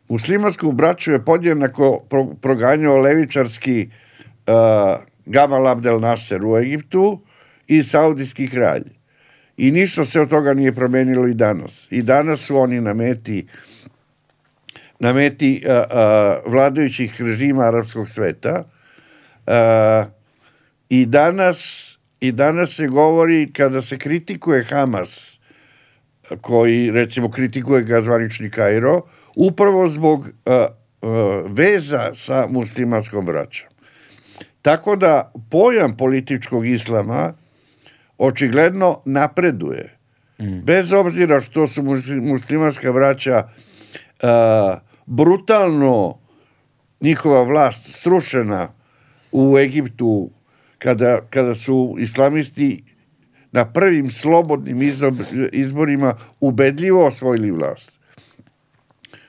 muslimansku 0.09 0.71
braću 0.71 1.11
je 1.11 1.25
podjednako 1.25 2.05
pro, 2.09 2.25
proganjao 2.41 2.97
levičarski 2.97 3.89
uh, 4.47 4.53
Gamal 5.25 5.67
Abdel 5.67 5.99
Nasser 5.99 6.45
u 6.45 6.57
Egiptu 6.57 7.19
i 7.67 7.83
saudijski 7.83 8.47
kralj. 8.47 8.83
I 9.57 9.71
ništa 9.71 10.05
se 10.05 10.21
od 10.21 10.29
toga 10.29 10.53
nije 10.53 10.75
promenilo 10.75 11.27
i 11.27 11.33
danas. 11.33 11.87
I 11.91 12.01
danas 12.01 12.41
su 12.41 12.57
oni 12.57 12.81
na 12.81 12.93
meti 12.93 13.47
na 14.99 15.13
meti 15.13 15.63
uh, 15.65 15.71
uh, 15.71 16.51
vladajućih 16.51 17.21
režima 17.21 17.63
arapskog 17.63 18.09
sveta. 18.09 18.63
Uh, 19.47 20.11
I 20.89 21.05
danas 21.05 21.91
i 22.27 22.31
danas 22.31 22.75
se 22.75 22.87
govori 22.87 23.53
kada 23.53 23.81
se 23.81 23.97
kritikuje 23.97 24.63
Hamas 24.63 25.39
koji 26.41 26.91
recimo 26.91 27.31
kritikuje 27.31 27.83
ga 27.83 28.01
zvanični 28.01 28.49
Kairo 28.49 29.01
upravo 29.35 29.87
zbog 29.87 30.19
uh, 30.19 30.25
uh, 30.25 31.09
veza 31.51 32.11
sa 32.13 32.47
muslimanskom 32.49 33.25
braćom. 33.25 33.67
Tako 34.61 34.95
da 34.95 35.31
pojam 35.51 35.97
političkog 35.97 36.67
islama 36.67 37.33
očigledno 38.17 39.01
napreduje. 39.05 39.97
Mm. 40.39 40.59
Bez 40.59 40.93
obzira 40.93 41.41
što 41.41 41.67
su 41.67 41.83
muslimanska 42.21 42.93
braća 42.93 43.43
uh, 44.23 44.29
brutalno 45.05 46.19
njihova 47.01 47.43
vlast 47.43 47.93
srušena 47.93 48.69
u 49.31 49.57
Egiptu 49.57 50.29
kada, 50.85 51.21
kada 51.29 51.55
su 51.55 51.95
islamisti 51.99 52.83
na 53.51 53.65
prvim 53.65 54.11
slobodnim 54.11 54.81
izborima 55.51 56.13
ubedljivo 56.39 57.07
osvojili 57.07 57.51
vlast. 57.51 57.91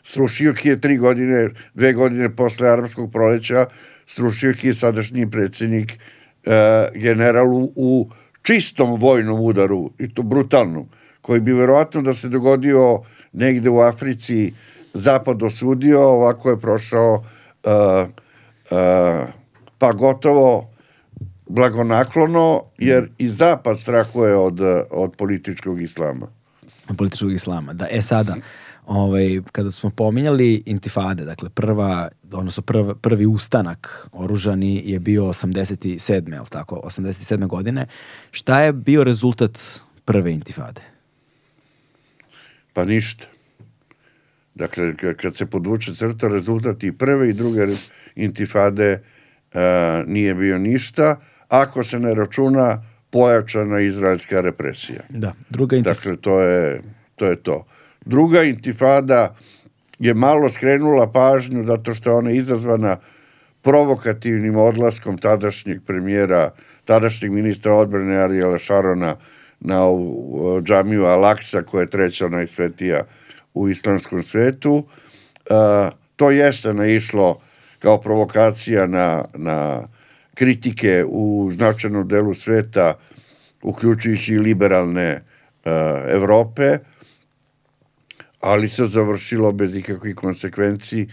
Srušio 0.03 0.55
ki 0.55 0.69
je 0.69 0.81
tri 0.81 0.97
godine, 0.97 1.49
dve 1.75 1.93
godine 1.93 2.29
posle 2.37 2.69
arapskog 2.69 3.13
proleća, 3.13 3.67
srušio 4.07 4.53
ki 4.61 4.69
je 4.69 4.75
sadašnji 4.75 5.31
predsjednik 5.31 5.93
uh, 5.97 6.53
general 6.95 7.49
u, 7.77 8.11
čistom 8.43 9.01
vojnom 9.01 9.41
udaru, 9.41 9.91
i 9.99 10.15
to 10.15 10.23
brutalnom, 10.23 10.89
koji 11.23 11.41
bi 11.41 11.53
verovatno 11.53 12.03
da 12.03 12.15
se 12.15 12.29
dogodio 12.29 13.01
negde 13.33 13.71
u 13.71 13.81
Africi 13.81 14.53
zapad 14.95 15.43
osudio, 15.43 16.03
ovako 16.03 16.51
je 16.51 16.61
prošao 16.61 17.15
uh, 17.15 18.09
uh, 18.71 19.29
pa 19.79 19.93
gotovo 19.93 20.76
blagonaklono, 21.49 22.63
jer 22.79 23.09
i 23.19 23.29
zapad 23.29 23.81
strahuje 23.81 24.37
od, 24.37 24.61
od 24.91 25.17
političkog 25.17 25.83
islama. 25.83 26.27
Od 26.89 26.97
političkog 26.97 27.33
islama, 27.33 27.73
da. 27.73 27.87
E 27.91 28.03
sada, 28.03 28.37
ovaj, 28.87 29.41
kada 29.53 29.71
smo 29.71 29.91
pominjali 29.91 30.63
intifade, 30.67 31.25
dakle 31.25 31.51
prva, 31.51 32.09
odnosno 32.33 32.63
prv, 32.63 32.95
prvi 32.95 33.27
ustanak 33.27 34.09
oružani 34.13 34.83
je 34.85 34.99
bio 35.01 35.25
87. 35.25 36.33
je 36.33 36.41
tako? 36.51 36.81
87. 36.85 37.47
godine. 37.47 37.87
Šta 38.31 38.63
je 38.63 38.73
bio 38.73 39.05
rezultat 39.05 39.81
prve 40.05 40.33
intifade? 40.33 40.81
Pa 42.73 42.85
ništa. 42.85 43.27
Dakle, 44.55 44.95
kad 45.17 45.37
se 45.37 45.47
podvuče 45.47 45.95
crta, 45.95 46.29
rezultat 46.29 46.85
i 46.85 46.93
prve 46.93 47.29
i 47.29 47.33
druge 47.33 47.67
intifade 48.15 49.03
uh, 49.55 49.61
nije 50.07 50.35
bio 50.35 50.59
ništa, 50.59 51.21
ako 51.49 51.85
se 51.85 51.99
ne 51.99 52.15
računa 52.15 52.83
pojačana 53.11 53.81
izraelska 53.81 54.41
represija. 54.41 55.03
Da, 55.09 55.33
druga 55.51 55.77
intifada. 55.77 55.95
Dakle, 55.95 56.17
to 56.17 56.41
je, 56.41 56.83
to 57.17 57.27
je 57.27 57.37
to. 57.37 57.65
Druga 58.05 58.43
intifada 58.43 59.35
je 59.99 60.15
malo 60.15 60.51
skrenula 60.51 61.13
pažnju 61.13 61.65
zato 61.67 61.95
što 61.95 62.11
je 62.11 62.17
ona 62.17 62.31
izazvana 62.31 62.97
provokativnim 63.63 64.57
odlaskom 64.57 65.19
tadašnjeg 65.19 65.81
premijera, 65.87 66.51
tadašnjeg 66.85 67.33
ministra 67.33 67.75
odbrane 67.75 68.17
Ariela 68.17 68.59
Šarona 68.59 69.17
na 69.61 69.81
džamiju 70.63 71.05
Alaksa 71.05 71.63
koja 71.63 71.81
je 71.81 71.91
treća 71.91 72.29
najsvetija 72.29 73.01
u 73.55 73.69
islamskom 73.69 74.23
svetu. 74.23 74.75
Uh, 74.75 75.93
to 76.17 76.31
jeste 76.31 76.75
naišlo 76.75 77.41
kao 77.79 78.01
provokacija 78.01 78.87
na, 78.87 79.25
na 79.35 79.89
kritike 80.37 81.05
u 81.09 81.51
značajnom 81.53 82.09
delu 82.09 82.35
sveta, 82.35 82.95
uključujući 83.63 84.35
i 84.35 84.39
liberalne 84.39 85.15
uh, 85.15 85.73
Evrope, 86.09 86.79
ali 88.41 88.69
se 88.69 88.87
završilo 88.87 89.53
bez 89.53 89.77
ikakvih 89.77 90.15
konsekvenci, 90.15 91.07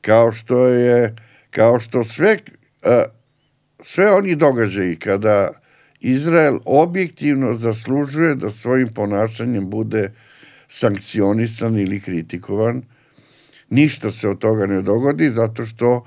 kao 0.00 0.32
što 0.32 0.66
je, 0.66 1.14
kao 1.50 1.80
što 1.80 2.04
sve, 2.04 2.38
uh, 2.82 2.90
sve 3.82 4.10
oni 4.10 4.34
događaji 4.34 4.96
kada 4.96 5.50
Izrael 6.00 6.58
objektivno 6.64 7.54
zaslužuje 7.54 8.34
da 8.34 8.50
svojim 8.50 8.88
ponašanjem 8.94 9.70
bude 9.70 10.10
sankcionisan 10.68 11.78
ili 11.78 12.00
kritikovan, 12.00 12.82
ništa 13.70 14.10
se 14.10 14.28
od 14.28 14.38
toga 14.38 14.66
ne 14.66 14.82
dogodi 14.82 15.30
zato 15.30 15.66
što 15.66 15.94
uh, 15.96 16.02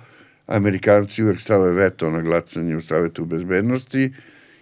Amerikanci 0.47 1.23
uvek 1.23 1.41
stave 1.41 1.71
veto 1.71 2.11
na 2.11 2.21
glasanje 2.21 2.75
u 2.75 2.81
Savetu 2.81 3.25
bezbednosti 3.25 4.13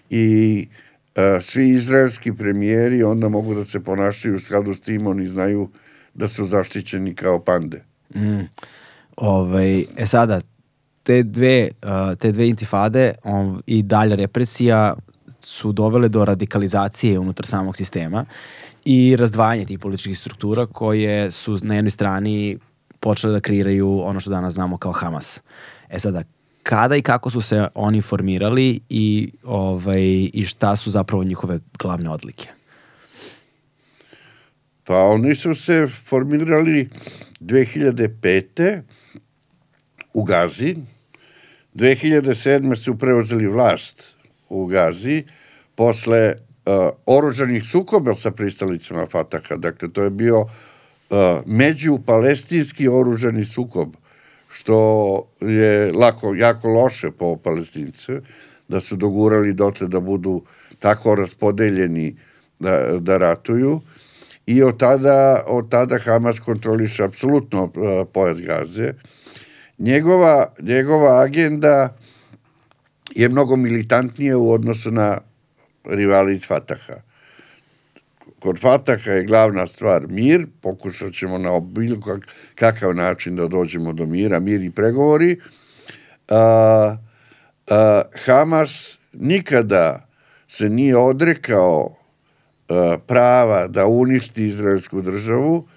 i 0.10 0.68
a, 1.16 1.42
svi 1.42 1.70
izraelski 1.70 2.34
premijeri 2.34 3.04
onda 3.04 3.30
mogu 3.30 3.56
da 3.56 3.66
se 3.66 3.80
ponašaju 3.80 4.36
u 4.36 4.40
skladu 4.40 4.74
s 4.74 4.82
tim, 4.82 5.08
oni 5.08 5.28
znaju 5.28 5.70
da 6.14 6.28
su 6.28 6.46
zaštićeni 6.46 7.16
kao 7.16 7.40
pande. 7.40 7.84
Mm. 8.16 8.42
Ovaj, 9.18 9.86
e 9.98 10.06
sada, 10.08 10.42
te 11.04 11.24
dve, 11.24 11.70
uh, 11.84 12.18
te 12.18 12.32
dve 12.32 12.50
intifade 12.50 13.14
um, 13.24 13.62
i 13.66 13.84
dalja 13.84 14.16
represija 14.16 14.96
su 15.42 15.72
dovele 15.72 16.10
do 16.10 16.26
radikalizacije 16.26 17.20
unutar 17.20 17.46
samog 17.46 17.78
sistema 17.78 18.26
i 18.86 19.16
razdvajanje 19.16 19.66
tih 19.66 19.80
političkih 19.80 20.20
struktura 20.20 20.66
koje 20.66 21.32
su 21.32 21.60
na 21.62 21.76
jednoj 21.76 21.92
strani 21.92 22.58
počele 23.04 23.34
da 23.34 23.39
kreiraju 23.39 23.99
ono 24.04 24.20
što 24.20 24.30
danas 24.30 24.54
znamo 24.54 24.78
kao 24.78 24.91
Hamas. 24.91 25.41
E 25.89 25.99
sada, 25.99 26.24
kada 26.64 26.95
i 26.95 27.01
kako 27.01 27.30
su 27.30 27.41
se 27.41 27.68
oni 27.76 28.01
formirali 28.01 28.80
i, 28.89 29.32
ovaj, 29.43 30.30
i 30.34 30.45
šta 30.45 30.76
su 30.76 30.91
zapravo 30.91 31.24
njihove 31.24 31.60
glavne 31.80 32.10
odlike? 32.10 32.47
Pa 34.84 34.97
oni 34.97 35.36
su 35.36 35.56
se 35.56 35.88
formirali 36.06 36.89
2005. 37.39 38.82
u 40.14 40.24
Gazi. 40.24 40.76
2007. 41.76 42.76
su 42.76 42.97
preuzeli 42.97 43.47
vlast 43.47 44.18
u 44.49 44.66
Gazi 44.66 45.24
posle 45.76 46.34
uh, 46.34 46.74
oružanih 47.06 47.64
sukoba 47.66 48.16
sa 48.16 48.32
pristalicama 48.32 49.06
Fataha. 49.06 49.56
Dakle, 49.56 49.89
to 49.93 50.04
je 50.04 50.10
bio 50.10 50.45
uh, 51.14 51.41
međupalestinski 51.45 52.88
oružani 52.88 53.45
sukob 53.45 53.95
što 54.53 55.28
je 55.41 55.91
lako, 55.93 56.36
jako 56.36 56.68
loše 56.68 57.11
po 57.11 57.36
palestince, 57.36 58.22
da 58.68 58.80
su 58.80 58.95
dogurali 58.95 59.53
dotle 59.53 59.88
da 59.88 59.99
budu 59.99 60.41
tako 60.80 61.16
raspodeljeni 61.16 62.16
da, 62.59 62.99
da 62.99 63.18
ratuju 63.18 63.82
i 64.45 64.64
od 64.64 64.80
tada, 64.80 65.43
od 65.47 65.70
tada 65.70 65.97
Hamas 65.97 66.39
kontroliše 66.39 67.03
apsolutno 67.03 67.72
pojas 68.14 68.41
Gaze. 68.41 68.93
Njegova, 69.78 70.47
njegova 70.61 71.22
agenda 71.22 71.95
je 73.16 73.30
mnogo 73.30 73.55
militantnije 73.55 74.36
u 74.36 74.51
odnosu 74.51 74.91
na 74.91 75.18
rivali 75.84 76.36
iz 76.36 76.47
Fataha 76.47 77.12
Kod 78.44 78.60
Fataha 78.60 79.12
je 79.12 79.24
glavna 79.24 79.68
stvar 79.68 80.08
mir, 80.08 80.48
pokušat 80.62 81.14
ćemo 81.14 81.38
na 81.38 81.60
bilo 81.60 82.02
kak, 82.02 82.28
kakav 82.56 82.96
način 82.96 83.36
da 83.36 83.48
dođemo 83.48 83.94
do 83.94 84.06
mira, 84.06 84.39
mir 84.39 84.64
i 84.64 84.70
pregovori. 84.70 85.39
A, 86.30 86.98
a, 87.68 88.02
Hamas 88.26 89.00
nikada 89.14 90.08
se 90.48 90.70
nije 90.70 90.98
odrekao 90.98 91.96
a, 92.70 92.98
prava 93.08 93.68
da 93.68 93.88
uništi 93.88 94.48
izraelsku 94.48 95.02
državu 95.02 95.68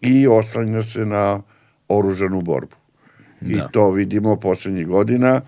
i 0.00 0.26
oslanja 0.26 0.82
se 0.82 1.06
na 1.06 1.42
oružanu 1.88 2.40
borbu. 2.40 2.76
Da. 3.40 3.56
I 3.56 3.60
to 3.72 3.90
vidimo 3.90 4.36
poslednjih 4.36 4.86
godina. 4.86 5.40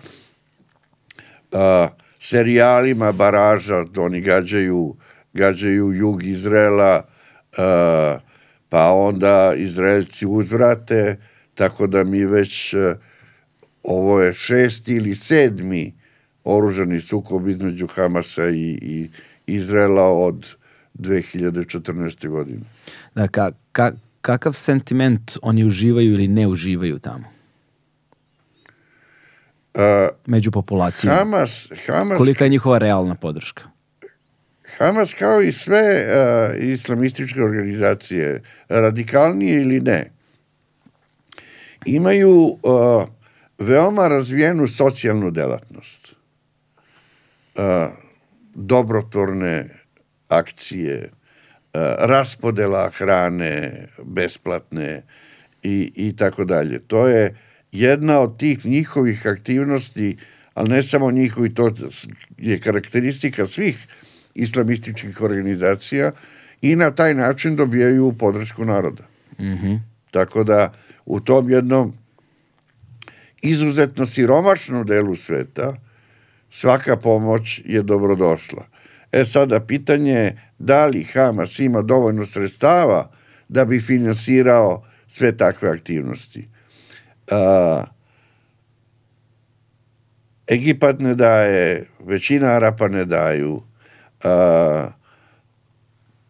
A, 1.51 1.87
serijalima 2.19 3.11
baraža, 3.11 3.85
oni 3.97 4.21
gađaju 4.21 4.95
gađaju 5.35 5.93
jug 5.93 6.23
Izrela, 6.23 7.03
uh, 7.51 8.21
pa 8.69 8.91
onda 8.91 9.53
Izraelci 9.57 10.25
uzvrate, 10.25 11.19
tako 11.53 11.87
da 11.87 12.03
mi 12.03 12.25
već 12.25 12.73
uh, 12.73 12.79
ovo 13.83 14.21
je 14.21 14.33
šesti 14.33 14.93
ili 14.93 15.15
sedmi 15.15 15.93
oružani 16.43 16.99
sukob 16.99 17.47
između 17.47 17.87
Hamasa 17.87 18.49
i, 18.49 18.79
i 18.81 19.09
Izraela 19.47 20.03
od 20.03 20.45
2014. 20.99 22.29
godine. 22.29 22.61
Da, 23.15 23.27
ka, 23.27 23.51
ka, 23.71 23.91
kakav 24.21 24.53
sentiment 24.53 25.37
oni 25.41 25.65
uživaju 25.65 26.13
ili 26.13 26.27
ne 26.27 26.47
uživaju 26.47 26.99
tamo? 26.99 27.25
A, 29.73 30.07
među 30.25 30.51
populacijom? 30.51 31.15
Hamas, 31.15 31.71
Hamas, 31.87 32.17
Kolika 32.17 32.43
je 32.43 32.49
njihova 32.49 32.77
realna 32.77 33.15
podrška? 33.15 33.74
Hamas 34.77 35.13
kao 35.13 35.41
i 35.41 35.51
sve 35.51 36.05
a, 36.07 36.53
islamističke 36.59 37.43
organizacije, 37.43 38.41
radikalnije 38.69 39.61
ili 39.61 39.79
ne, 39.81 40.11
imaju 41.85 42.57
a, 42.63 43.05
veoma 43.59 44.07
razvijenu 44.07 44.67
socijalnu 44.67 45.31
delatnost. 45.31 46.15
A, 47.55 47.89
dobrotvorne 48.55 49.69
akcije, 50.27 51.09
a, 51.73 51.95
raspodela 51.99 52.89
hrane 52.89 53.87
besplatne 54.03 55.03
i, 55.63 55.91
i 55.95 56.15
tako 56.15 56.45
dalje. 56.45 56.79
To 56.79 57.07
je 57.07 57.37
jedna 57.71 58.19
od 58.19 58.39
tih 58.39 58.65
njihovih 58.65 59.27
aktivnosti, 59.27 60.17
ali 60.53 60.69
ne 60.69 60.83
samo 60.83 61.11
njihovi, 61.11 61.53
to 61.53 61.71
je 62.37 62.59
karakteristika 62.59 63.47
svih 63.47 63.87
islamističkih 64.35 65.21
organizacija 65.21 66.11
i 66.61 66.75
na 66.75 66.91
taj 66.91 67.13
način 67.13 67.55
dobijaju 67.55 68.13
podršku 68.19 68.65
naroda. 68.65 69.03
Mhm. 69.39 69.75
Tako 70.11 70.43
da 70.43 70.73
u 71.05 71.19
tom 71.19 71.49
jednom 71.49 71.93
izuzetno 73.41 74.05
siromašnom 74.05 74.85
delu 74.85 75.15
sveta 75.15 75.75
svaka 76.49 76.97
pomoć 76.97 77.61
je 77.65 77.81
dobrodošla. 77.81 78.65
E 79.11 79.25
sada 79.25 79.59
pitanje 79.59 80.11
je 80.11 80.41
da 80.59 80.85
li 80.85 81.03
Hamas 81.03 81.59
ima 81.59 81.81
dovoljno 81.81 82.25
sredstava 82.25 83.11
da 83.47 83.65
bi 83.65 83.79
finansirao 83.79 84.85
sve 85.07 85.37
takve 85.37 85.69
aktivnosti. 85.69 86.47
A, 87.31 87.83
Egipat 90.47 90.99
ne 90.99 91.15
daje, 91.15 91.85
većina 91.99 92.47
Arapa 92.47 92.87
ne 92.87 93.05
daju, 93.05 93.61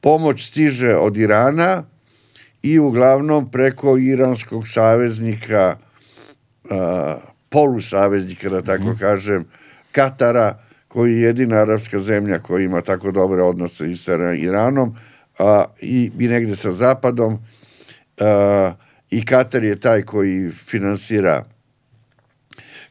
pomoć 0.01 0.47
stiže 0.47 0.95
od 0.95 1.17
Irana 1.17 1.83
i 2.63 2.79
uglavnom 2.79 3.51
preko 3.51 3.97
iranskog 3.97 4.67
saveznika, 4.67 5.77
a, 6.71 7.17
polusaveznika, 7.49 8.49
da 8.49 8.61
tako 8.61 8.95
kažem, 8.99 9.45
Katara, 9.91 10.59
koji 10.87 11.13
je 11.13 11.21
jedina 11.21 11.55
arapska 11.55 11.99
zemlja 11.99 12.39
koja 12.39 12.63
ima 12.63 12.81
tako 12.81 13.11
dobre 13.11 13.43
odnose 13.43 13.91
i 13.91 13.95
sa 13.95 14.33
Iranom 14.33 14.95
a, 15.39 15.65
i, 15.81 16.11
i 16.19 16.27
negde 16.27 16.55
sa 16.55 16.71
Zapadom. 16.71 17.39
A, 18.19 18.73
I 19.11 19.25
Katar 19.25 19.63
je 19.63 19.79
taj 19.79 20.01
koji 20.01 20.51
finansira 20.51 21.43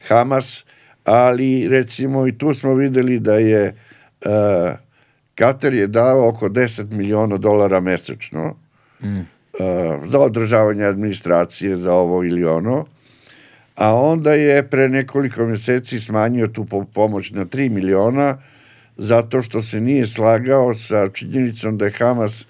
Hamas, 0.07 0.65
ali 1.03 1.67
recimo 1.67 2.27
i 2.27 2.37
tu 2.37 2.53
smo 2.53 2.73
videli 2.73 3.19
da 3.19 3.35
je 3.35 3.75
a, 4.25 4.75
Katar 5.35 5.73
je 5.73 5.87
dao 5.87 6.27
oko 6.29 6.49
10 6.49 6.91
miliona 6.91 7.37
dolara 7.37 7.79
mesečno 7.79 8.55
Mm. 9.01 9.19
a, 9.59 9.99
za 10.07 10.19
održavanje 10.19 10.83
administracije, 10.83 11.75
za 11.75 11.93
ovo 11.93 12.23
ili 12.23 12.45
ono, 12.45 12.85
a 13.75 13.93
onda 13.95 14.33
je 14.33 14.69
pre 14.69 14.89
nekoliko 14.89 15.45
meseci 15.45 15.99
smanjio 15.99 16.47
tu 16.47 16.65
po- 16.65 16.85
pomoć 16.93 17.31
na 17.31 17.45
3 17.45 17.69
miliona 17.69 18.37
zato 18.97 19.41
što 19.41 19.61
se 19.61 19.81
nije 19.81 20.07
slagao 20.07 20.73
sa 20.73 21.09
činjenicom 21.09 21.77
da 21.77 21.85
je 21.85 21.91
Hamas 21.91 22.47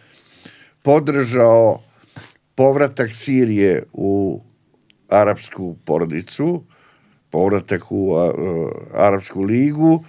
podržao 0.81 1.79
povratak 2.55 3.09
Sirije 3.15 3.83
u 3.93 4.41
arapsku 5.09 5.75
porodicu, 5.85 6.63
povratak 7.29 7.81
u 7.89 8.15
a, 8.15 8.25
a, 8.25 8.69
Arapsku 9.07 9.41
ligu 9.41 10.03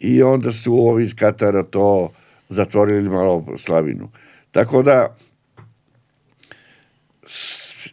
i 0.00 0.22
onda 0.22 0.52
su 0.52 0.74
ovi 0.74 1.04
iz 1.04 1.14
Katara 1.14 1.62
to 1.62 2.12
zatvorili 2.50 3.08
malo 3.08 3.46
slavinu. 3.56 4.10
Tako 4.50 4.82
da 4.82 5.16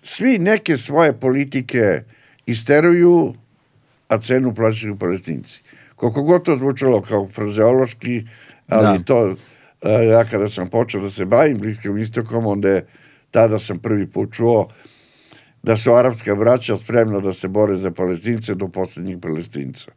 svi 0.02 0.40
neke 0.40 0.78
svoje 0.78 1.20
politike 1.20 2.04
isteruju, 2.46 3.34
a 4.08 4.18
cenu 4.18 4.56
plaćaju 4.56 4.98
palestinci. 4.98 5.62
Koliko 5.96 6.24
god 6.24 6.44
to 6.44 6.56
zvučalo 6.56 7.02
kao 7.02 7.28
frazeološki, 7.28 8.28
ali 8.68 8.98
Da. 8.98 9.04
to, 9.04 9.36
a, 9.82 9.90
ja 9.90 10.26
kada 10.26 10.50
sam 10.50 10.70
počeo 10.70 11.02
da 11.02 11.10
se 11.10 11.26
bavim 11.26 11.58
Bliskim 11.60 11.98
istokom, 11.98 12.46
onda 12.46 12.70
je, 12.70 12.86
tada 13.32 13.60
sam 13.60 13.80
prvi 13.80 14.08
put 14.08 14.34
čuo 14.34 14.68
da 15.64 15.78
su 15.78 15.94
arapska 15.94 16.36
braća 16.36 16.78
spremna 16.78 17.20
da 17.20 17.34
se 17.34 17.48
bore 17.48 17.78
za 17.78 17.92
palestince 17.92 18.56
do 18.56 18.68
poslednjih 18.68 19.18
palestinca. 19.22 19.92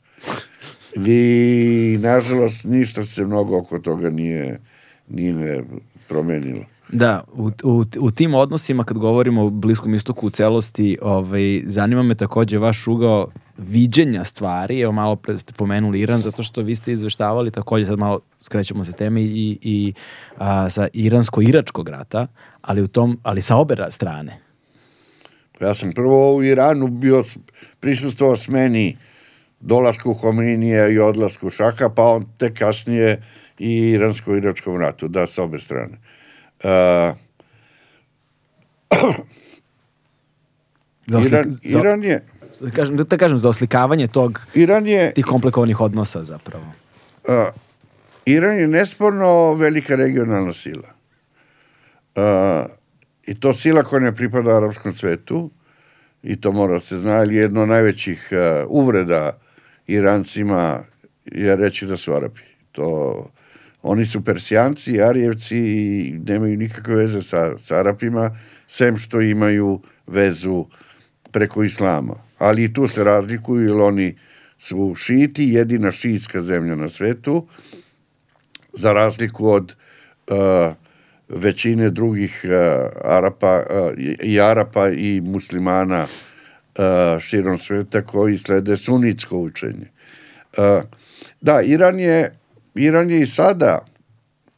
I, 0.96 1.98
nažalost, 2.00 2.64
ništa 2.64 3.04
se 3.04 3.24
mnogo 3.24 3.58
oko 3.58 3.78
toga 3.78 4.10
nije, 4.10 4.60
nije 5.08 5.64
promenilo. 6.08 6.64
Da, 6.92 7.24
u, 7.32 7.50
u, 7.64 7.84
u 7.98 8.10
tim 8.10 8.34
odnosima 8.34 8.84
kad 8.84 8.98
govorimo 8.98 9.44
o 9.44 9.50
Bliskom 9.50 9.94
istoku 9.94 10.26
u 10.26 10.30
celosti, 10.30 10.98
ovaj, 11.02 11.62
zanima 11.66 12.02
me 12.02 12.14
takođe 12.14 12.58
vaš 12.58 12.86
ugao 12.86 13.28
viđenja 13.58 14.24
stvari, 14.24 14.80
evo 14.80 14.92
malo 14.92 15.16
pre 15.16 15.38
ste 15.38 15.52
pomenuli 15.52 16.00
Iran, 16.00 16.20
zato 16.20 16.42
što 16.42 16.62
vi 16.62 16.74
ste 16.74 16.92
izveštavali 16.92 17.50
takođe, 17.50 17.86
sad 17.86 17.98
malo 17.98 18.20
skrećemo 18.40 18.84
se 18.84 18.92
teme 18.92 19.22
i, 19.22 19.58
i 19.62 19.92
a, 20.38 20.70
sa 20.70 20.88
iransko-iračkog 20.92 21.88
rata, 21.88 22.26
ali, 22.62 22.82
u 22.82 22.88
tom, 22.88 23.18
ali 23.22 23.42
sa 23.42 23.56
obe 23.56 23.74
ra- 23.74 23.90
strane. 23.90 24.38
Ja 25.60 25.74
sam 25.74 25.92
prvo 25.92 26.36
u 26.36 26.44
Iranu 26.44 26.88
bio 26.88 27.22
prisustvovao 27.80 28.36
smeni 28.36 28.96
dolasku 29.60 30.12
Hominija 30.14 30.88
i 30.88 30.98
odlasku 30.98 31.50
Šaka, 31.50 31.90
pa 31.90 32.02
on 32.04 32.26
tek 32.38 32.58
kasnije 32.58 33.22
i 33.58 33.72
iransko-iračkom 33.90 34.76
ratu, 34.76 35.08
da, 35.08 35.26
s 35.26 35.38
obe 35.38 35.58
strane. 35.58 35.98
Uh, 41.10 41.16
Iran, 41.26 41.50
za- 41.50 41.78
Iran 41.80 42.02
je 42.04 42.24
da 42.60 42.70
kažem, 42.70 42.96
da 42.96 43.16
kažem, 43.16 43.38
za 43.38 43.48
oslikavanje 43.48 44.06
tog, 44.06 44.40
Iran 44.54 44.86
je 44.86 45.12
tih 45.14 45.24
komplikovanih 45.24 45.80
odnosa 45.80 46.24
zapravo. 46.24 46.64
uh, 47.24 47.34
Iran 48.26 48.58
je 48.58 48.68
nesporno 48.68 49.54
velika 49.54 49.96
regionalna 49.96 50.52
sila. 50.52 50.88
Uh, 52.16 52.70
I 53.26 53.40
to 53.40 53.52
sila 53.52 53.82
koja 53.82 54.00
ne 54.00 54.14
pripada 54.14 54.56
arapskom 54.56 54.92
svetu, 54.92 55.50
i 56.22 56.40
to 56.40 56.52
mora 56.52 56.72
da 56.72 56.80
se 56.80 56.98
zna, 56.98 57.12
ali 57.12 57.36
jedno 57.36 57.62
od 57.62 57.68
najvećih 57.68 58.28
uh, 58.32 58.38
uvreda 58.68 59.38
Irancima 59.92 60.82
je 61.24 61.56
reći 61.56 61.86
da 61.86 61.96
su 61.96 62.12
Arapi. 62.12 62.40
To, 62.72 63.30
oni 63.82 64.06
su 64.06 64.24
Persijanci, 64.24 65.02
Arijevci 65.02 65.58
i 65.58 66.18
nemaju 66.26 66.56
nikakve 66.56 66.94
veze 66.94 67.22
sa, 67.22 67.58
sa 67.58 67.76
Arapima, 67.78 68.36
sem 68.68 68.96
što 68.98 69.20
imaju 69.20 69.80
vezu 70.06 70.66
preko 71.32 71.62
Islama. 71.64 72.14
Ali 72.38 72.64
i 72.64 72.72
tu 72.72 72.86
se 72.88 73.04
razlikuju, 73.04 73.62
jer 73.66 73.76
oni 73.76 74.16
su 74.58 74.94
šiti, 74.96 75.44
jedina 75.48 75.90
šiitska 75.92 76.40
zemlja 76.40 76.74
na 76.74 76.88
svetu, 76.88 77.46
za 78.72 78.92
razliku 78.92 79.48
od 79.48 79.74
uh, 80.30 80.36
većine 81.28 81.90
drugih 81.90 82.44
uh, 82.44 82.50
Arapa 83.04 83.62
uh, 83.70 83.98
i- 84.22 84.40
Arapa 84.40 84.88
i 84.88 85.20
muslimana 85.20 86.02
uh, 86.02 86.29
širom 87.20 87.58
sveta 87.58 88.02
koji 88.02 88.38
slede 88.38 88.76
sunitsko 88.76 89.38
učenje. 89.38 89.86
Da, 91.40 91.62
Iran 91.62 92.00
je, 92.00 92.36
Iran 92.74 93.10
je 93.10 93.20
i 93.20 93.26
sada 93.26 93.78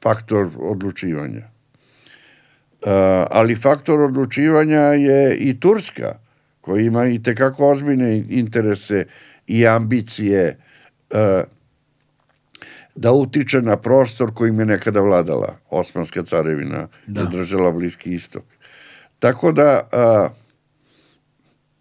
faktor 0.02 0.50
odlučivanja. 0.58 1.48
Ali 3.30 3.56
faktor 3.56 4.00
odlučivanja 4.00 4.80
je 4.80 5.36
i 5.36 5.60
Turska, 5.60 6.18
koja 6.60 6.82
ima 6.82 7.06
i 7.06 7.22
tekako 7.22 7.70
ozbiljne 7.70 8.24
interese 8.28 9.04
i 9.46 9.66
ambicije 9.66 10.58
da 12.94 13.12
utiče 13.12 13.62
na 13.62 13.76
prostor 13.76 14.34
kojim 14.34 14.60
je 14.60 14.66
nekada 14.66 15.00
vladala 15.00 15.56
Osmanska 15.70 16.22
carevina 16.22 16.88
Da. 17.06 17.22
da. 17.22 17.28
držala 17.28 17.70
Bliski 17.70 18.12
istok. 18.12 18.44
Tako 19.18 19.52
da 19.52 19.88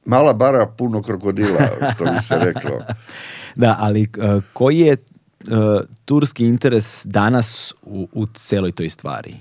mala 0.06 0.34
bara 0.34 0.68
puno 0.68 1.02
krokodila, 1.02 1.68
što 1.96 2.04
bi 2.04 2.22
se 2.28 2.36
reklo. 2.38 2.80
Da, 3.56 3.78
ali 3.80 4.02
uh, 4.02 4.44
koji 4.54 4.80
je 4.80 4.94
uh, 4.94 5.82
turski 6.06 6.46
interes 6.46 7.06
danas 7.06 7.74
u, 7.82 8.08
u 8.14 8.28
celoj 8.34 8.72
toj 8.72 8.90
stvari? 8.90 9.38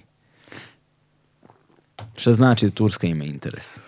Šta 2.16 2.34
znači 2.34 2.66
da 2.66 2.72
Turska 2.72 3.06
ima 3.06 3.24
interes? 3.24 3.78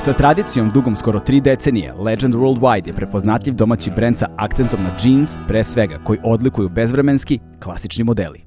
Sa 0.00 0.12
tradicijom 0.12 0.68
dugom 0.68 0.96
skoro 0.96 1.20
tri 1.20 1.40
decenije, 1.40 1.92
Legend 1.92 2.34
Worldwide 2.34 2.86
je 2.86 2.94
prepoznatljiv 2.94 3.54
domaći 3.54 3.90
brend 3.90 4.18
sa 4.18 4.26
akcentom 4.36 4.82
na 4.82 4.96
jeans, 5.04 5.36
pre 5.48 5.64
svega, 5.64 5.98
koji 6.04 6.18
odlikuju 6.24 6.68
bezvremenski, 6.68 7.38
klasični 7.62 8.04
modeli. 8.04 8.40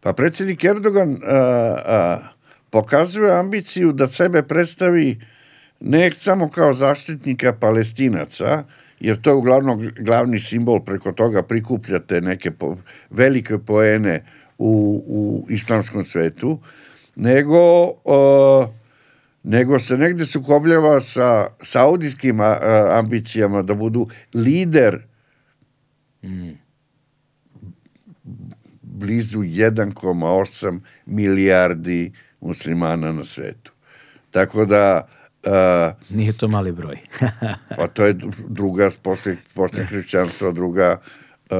Pa 0.00 0.12
predsjednik 0.12 0.64
Erdogan 0.64 1.16
a, 1.22 1.36
a, 1.86 2.18
pokazuje 2.74 3.30
ambiciju 3.38 3.92
da 3.92 4.08
sebe 4.08 4.42
predstavi 4.42 5.20
ne 5.80 6.10
samo 6.18 6.48
kao 6.50 6.74
zaštitnika 6.74 7.52
palestinaca, 7.52 8.64
jer 9.00 9.20
to 9.20 9.30
je 9.30 9.34
uglavnom 9.34 9.92
glavni 9.98 10.38
simbol, 10.38 10.80
preko 10.84 11.12
toga 11.12 11.42
prikupljate 11.42 12.20
neke 12.20 12.50
po, 12.50 12.76
velike 13.10 13.58
poene 13.58 14.24
u, 14.58 14.72
u 15.06 15.46
islamskom 15.50 16.04
svetu, 16.04 16.58
nego, 17.16 17.84
uh, 17.86 18.66
nego 19.42 19.78
se 19.78 19.98
negde 19.98 20.26
sukobljava 20.26 21.00
sa 21.00 21.46
saudijskim 21.62 22.40
uh, 22.40 22.46
ambicijama 22.90 23.62
da 23.62 23.74
budu 23.74 24.08
lider 24.34 24.98
mm. 26.22 26.50
blizu 28.82 29.38
1,8 29.38 30.80
milijardi 31.06 32.12
muslimana 32.44 33.12
na 33.12 33.24
svetu. 33.24 33.72
Tako 34.30 34.64
da 34.64 35.08
Uh, 35.46 36.16
Nije 36.16 36.32
to 36.32 36.48
mali 36.48 36.72
broj. 36.72 36.96
pa 37.78 37.86
to 37.88 38.04
je 38.06 38.14
druga, 38.48 38.90
posle, 39.02 39.36
posle 39.54 39.84
hrišćanstva, 39.84 40.52
druga 40.52 40.96
uh, 40.96 41.56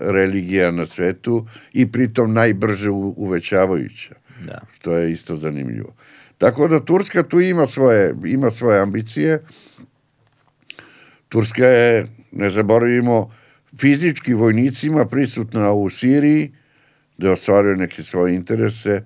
religija 0.00 0.70
na 0.70 0.86
svetu 0.86 1.46
i 1.72 1.92
pritom 1.92 2.32
najbrže 2.32 2.90
u, 2.90 3.14
uvećavajuća. 3.16 4.14
Da. 4.46 4.60
Što 4.74 4.96
je 4.96 5.12
isto 5.12 5.36
zanimljivo. 5.36 5.94
Tako 6.38 6.68
da 6.68 6.84
Turska 6.84 7.22
tu 7.22 7.40
ima 7.40 7.66
svoje, 7.66 8.14
ima 8.24 8.50
svoje 8.50 8.80
ambicije. 8.80 9.42
Turska 11.28 11.66
je, 11.66 12.06
ne 12.32 12.50
zaboravimo, 12.50 13.30
fizički 13.78 14.34
vojnicima 14.34 15.06
prisutna 15.06 15.72
u 15.72 15.90
Siriji, 15.90 16.52
da 17.18 17.32
ostvaruje 17.32 17.76
neke 17.76 18.02
svoje 18.02 18.34
interese. 18.34 19.02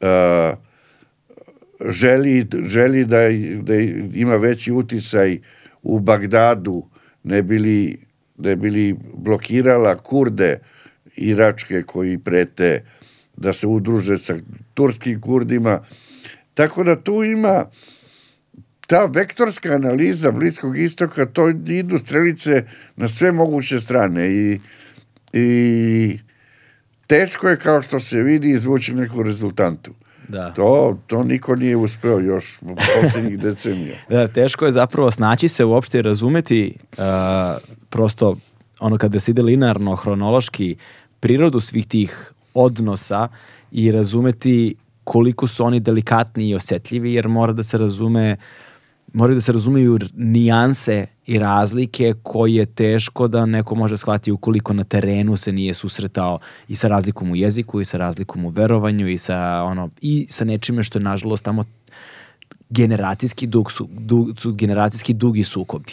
Uh, 0.00 0.58
želi, 1.90 2.46
želi 2.66 3.04
da, 3.04 3.18
da 3.62 3.74
ima 4.14 4.36
veći 4.36 4.72
utisaj 4.72 5.38
u 5.82 6.00
Bagdadu, 6.00 6.88
ne 7.22 7.42
bili, 7.42 7.98
ne 8.38 8.56
bili 8.56 8.96
blokirala 9.14 9.96
kurde 9.96 10.58
iračke 11.16 11.82
koji 11.82 12.18
prete 12.18 12.84
da 13.36 13.52
se 13.52 13.66
udruže 13.66 14.18
sa 14.18 14.34
turskim 14.74 15.20
kurdima. 15.20 15.84
Tako 16.54 16.84
da 16.84 17.02
tu 17.02 17.24
ima 17.24 17.64
ta 18.86 19.06
vektorska 19.06 19.72
analiza 19.72 20.30
Bliskog 20.30 20.78
istoka, 20.78 21.26
to 21.26 21.48
idu 21.66 21.98
strelice 21.98 22.64
na 22.96 23.08
sve 23.08 23.32
moguće 23.32 23.80
strane 23.80 24.30
i, 24.30 24.60
i 25.32 26.18
teško 27.06 27.48
je 27.48 27.56
kao 27.56 27.82
što 27.82 28.00
se 28.00 28.22
vidi 28.22 28.50
izvući 28.50 28.94
neku 28.94 29.22
rezultantu. 29.22 29.94
Da. 30.34 30.50
To, 30.50 30.98
to 31.06 31.22
niko 31.22 31.56
nije 31.56 31.76
uspeo 31.76 32.18
još 32.18 32.58
u 32.62 32.74
poslednjih 32.74 33.38
decenija. 33.38 33.96
Da, 34.08 34.28
teško 34.28 34.66
je 34.66 34.72
zapravo 34.72 35.10
snaći 35.10 35.48
se 35.48 35.64
uopšte 35.64 35.98
i 35.98 36.02
razumeti 36.02 36.74
uh, 36.92 37.04
prosto 37.90 38.36
ono 38.80 38.98
kada 38.98 39.20
se 39.20 39.30
ide 39.30 39.42
linearno, 39.42 39.96
hronološki, 39.96 40.76
prirodu 41.20 41.60
svih 41.60 41.86
tih 41.86 42.32
odnosa 42.54 43.28
i 43.72 43.92
razumeti 43.92 44.74
koliko 45.04 45.48
su 45.48 45.64
oni 45.64 45.80
delikatni 45.80 46.48
i 46.48 46.54
osetljivi, 46.54 47.14
jer 47.14 47.28
mora 47.28 47.52
da 47.52 47.62
se 47.62 47.78
razume 47.78 48.36
moraju 49.14 49.34
da 49.34 49.40
se 49.40 49.52
razumeju 49.52 49.98
nijanse 50.14 51.06
i 51.26 51.38
razlike 51.38 52.14
koje 52.22 52.54
je 52.54 52.66
teško 52.66 53.28
da 53.28 53.46
neko 53.46 53.74
može 53.74 53.96
shvatiti 53.96 54.32
ukoliko 54.32 54.72
na 54.72 54.84
terenu 54.84 55.36
se 55.36 55.52
nije 55.52 55.74
susretao 55.74 56.38
i 56.68 56.76
sa 56.76 56.88
razlikom 56.88 57.30
u 57.30 57.36
jeziku 57.36 57.80
i 57.80 57.84
sa 57.84 57.98
razlikom 57.98 58.44
u 58.44 58.48
verovanju 58.48 59.08
i 59.08 59.18
sa 59.18 59.62
ono 59.62 59.90
i 60.00 60.26
sa 60.30 60.44
nečime 60.44 60.82
što 60.82 60.98
je 60.98 61.02
nažalost 61.02 61.44
tamo 61.44 61.64
generacijski 62.70 63.46
dug 63.46 63.72
su, 63.72 63.88
dug, 63.90 64.40
su 64.40 64.52
generacijski 64.52 65.14
dugi 65.14 65.44
sukobi 65.44 65.92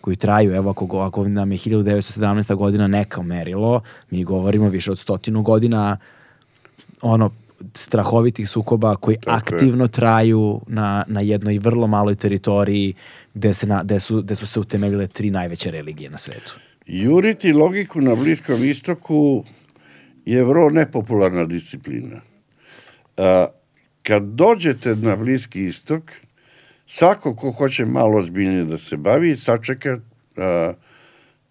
koji 0.00 0.16
traju, 0.16 0.54
evo 0.54 0.70
ako, 0.70 1.00
ako 1.00 1.28
nam 1.28 1.52
je 1.52 1.58
1917. 1.58 2.54
godina 2.54 2.86
neka 2.86 3.22
merilo, 3.22 3.80
mi 4.10 4.24
govorimo 4.24 4.68
više 4.68 4.90
od 4.90 4.98
stotinu 4.98 5.42
godina 5.42 5.96
ono 7.02 7.30
strahovitih 7.74 8.48
sukoba 8.48 8.96
koji 8.96 9.16
Tako 9.16 9.36
aktivno 9.36 9.84
je. 9.84 9.88
traju 9.88 10.60
na, 10.66 11.04
na 11.08 11.20
jednoj 11.20 11.58
vrlo 11.58 11.86
maloj 11.86 12.14
teritoriji 12.14 12.94
gde, 13.34 13.54
se 13.54 13.66
na, 13.66 13.82
gde, 13.82 14.00
su, 14.00 14.22
gde 14.22 14.34
su 14.34 14.46
se 14.46 14.60
utemeljile 14.60 15.06
tri 15.06 15.30
najveće 15.30 15.70
religije 15.70 16.10
na 16.10 16.18
svetu. 16.18 16.56
Juriti 16.86 17.52
logiku 17.52 18.00
na 18.00 18.14
Bliskom 18.14 18.64
istoku 18.64 19.44
je 20.24 20.44
vrlo 20.44 20.70
nepopularna 20.70 21.44
disciplina. 21.44 22.20
A, 23.16 23.46
kad 24.02 24.22
dođete 24.22 24.96
na 24.96 25.16
Bliski 25.16 25.64
istok, 25.66 26.02
svako 26.86 27.36
ko 27.36 27.50
hoće 27.50 27.84
malo 27.84 28.18
ozbiljnije 28.18 28.64
da 28.64 28.78
se 28.78 28.96
bavi, 28.96 29.36
sačeka 29.36 29.98
a, 30.36 30.72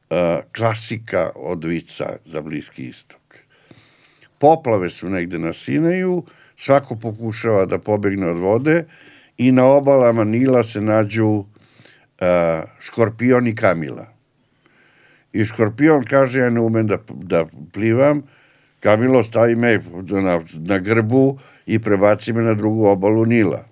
a, 0.10 0.42
klasika 0.56 1.30
od 1.36 1.64
vica 1.64 2.18
za 2.26 2.42
Bliski 2.42 2.88
istok 2.88 3.19
poplave 4.40 4.90
su 4.90 5.10
negde 5.10 5.40
na 5.40 5.54
Sinaju, 5.54 6.24
svako 6.58 6.96
pokušava 6.96 7.66
da 7.66 7.80
pobegne 7.80 8.28
od 8.28 8.38
vode 8.38 8.86
i 9.38 9.52
na 9.52 9.66
obalama 9.66 10.24
Nila 10.24 10.64
se 10.64 10.82
nađu 10.82 11.28
uh, 11.28 11.46
škorpion 12.80 13.48
i 13.48 13.56
kamila. 13.56 14.08
I 15.34 15.46
škorpion 15.46 16.04
kaže, 16.06 16.40
ja 16.40 16.50
ne 16.50 16.62
umem 16.62 16.88
da, 16.88 16.98
da 17.08 17.46
plivam, 17.74 18.24
Kamilo 18.80 19.24
stavi 19.24 19.56
me 19.56 19.80
na, 20.08 20.42
na 20.54 20.80
grbu 20.80 21.40
i 21.66 21.80
prebaci 21.80 22.34
me 22.34 22.42
na 22.42 22.54
drugu 22.54 22.86
obalu 22.86 23.26
Nila. 23.26 23.66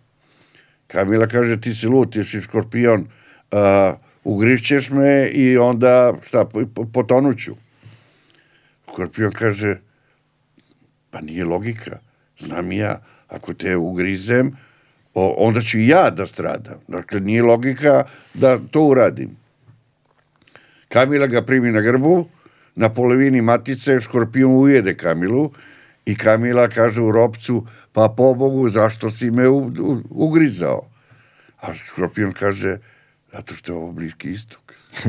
Kamila 0.88 1.28
kaže, 1.28 1.61
ti 1.61 1.74
si 1.74 1.88
lut, 1.88 2.13
ti 2.13 2.24
si 2.24 2.41
škorpion, 2.41 3.07
uh, 3.51 3.95
ugrišćeš 4.24 4.89
me 4.89 5.28
i 5.28 5.57
onda, 5.57 6.13
šta, 6.28 6.45
potonuću. 6.93 7.55
Škorpion 8.91 9.32
kaže, 9.32 9.80
Pa 11.12 11.22
nije 11.22 11.45
logika. 11.45 11.99
Znam 12.39 12.72
ja, 12.72 13.01
ako 13.28 13.53
te 13.53 13.76
ugrizem, 13.76 14.58
o, 15.14 15.36
onda 15.38 15.62
ću 15.62 15.80
i 15.80 15.88
ja 15.88 16.10
da 16.10 16.28
stradam. 16.28 16.80
Dakle, 16.88 17.20
nije 17.20 17.43
logika 17.43 18.03
da 18.34 18.60
to 18.72 18.84
uradim. 18.84 19.38
Kamila 20.89 21.28
ga 21.28 21.41
primi 21.41 21.72
na 21.72 21.82
grbu, 21.82 22.28
na 22.76 22.89
polovini 22.89 23.41
matice 23.41 23.99
škorpion 24.01 24.55
ujede 24.55 24.93
Kamilu 24.93 25.51
i 26.05 26.16
Kamila 26.16 26.68
kaže 26.68 27.01
u 27.01 27.12
ropcu, 27.12 27.66
pa 27.93 28.14
po 28.18 28.34
Bogu, 28.34 28.70
zašto 28.70 29.10
si 29.10 29.32
me 29.32 29.47
u, 29.49 29.58
u, 29.58 30.01
ugrizao? 30.10 30.89
A 31.62 31.74
škorpion 31.74 32.34
kaže, 32.34 32.78
zato 33.32 33.53
što 33.53 33.72
je 33.72 33.76
ovo 33.76 33.91
bliski 33.91 34.32
istok. 34.32 34.74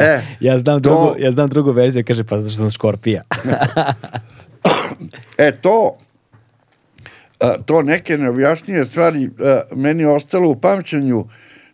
e, 0.00 0.22
ja, 0.40 0.58
znam 0.58 0.82
drugu, 0.82 1.06
to... 1.06 1.16
ja 1.18 1.32
znam 1.32 1.48
drugu 1.48 1.72
verziju, 1.72 2.04
kaže, 2.06 2.24
pa 2.24 2.38
zašto 2.38 2.56
sam 2.56 2.70
škorpija. 2.70 3.22
E 5.38 5.52
to, 5.52 5.98
to 7.66 7.82
neke 7.82 8.18
neobjašnjive 8.18 8.86
stvari 8.86 9.30
meni 9.76 10.04
ostalo 10.04 10.48
u 10.48 10.60
pamćenju 10.60 11.24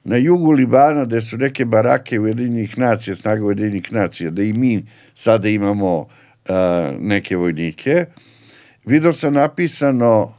na 0.05 0.17
jugu 0.17 0.53
Libana 0.53 1.05
gde 1.05 1.21
su 1.21 1.37
neke 1.37 1.65
barake 1.65 2.21
Ujedinjenih 2.21 2.79
nacija, 2.79 3.17
snaga 3.17 3.45
Ujedinjenih 3.45 3.93
nacija, 3.93 4.31
da 4.31 4.43
i 4.43 4.53
mi 4.53 4.87
sada 5.15 5.49
imamo 5.49 6.07
neke 6.99 7.37
vojnike. 7.37 8.07
Video 8.85 9.13
sam 9.13 9.35
napisano 9.35 10.35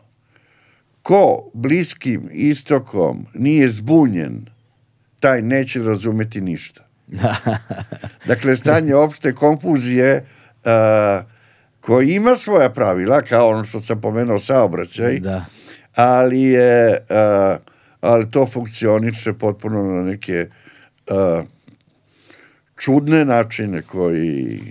ko 1.02 1.50
bliskim 1.54 2.30
istokom 2.32 3.26
nije 3.34 3.70
zbunjen, 3.70 4.46
taj 5.20 5.42
neće 5.42 5.84
razumeti 5.84 6.42
ništa. 6.42 6.88
dakle, 8.28 8.56
stanje 8.56 8.96
opšte 8.96 9.34
konfuzije 9.34 10.26
uh, 10.66 11.37
koji 11.88 12.16
ima 12.16 12.36
svoja 12.36 12.70
pravila, 12.70 13.22
kao 13.22 13.50
ono 13.50 13.64
što 13.64 13.82
sam 13.82 14.02
pomenuo 14.02 14.40
saobraćaj, 14.40 15.20
da. 15.20 15.46
ali 15.96 16.42
je 16.42 17.06
uh, 17.10 17.58
ali 18.02 18.30
to 18.32 18.48
funkcioniše 18.48 19.34
potpuno 19.34 19.84
na 19.84 20.04
neke 20.04 20.50
uh, 21.10 21.46
čudne 22.78 23.26
načine 23.26 23.82
koji 23.82 24.62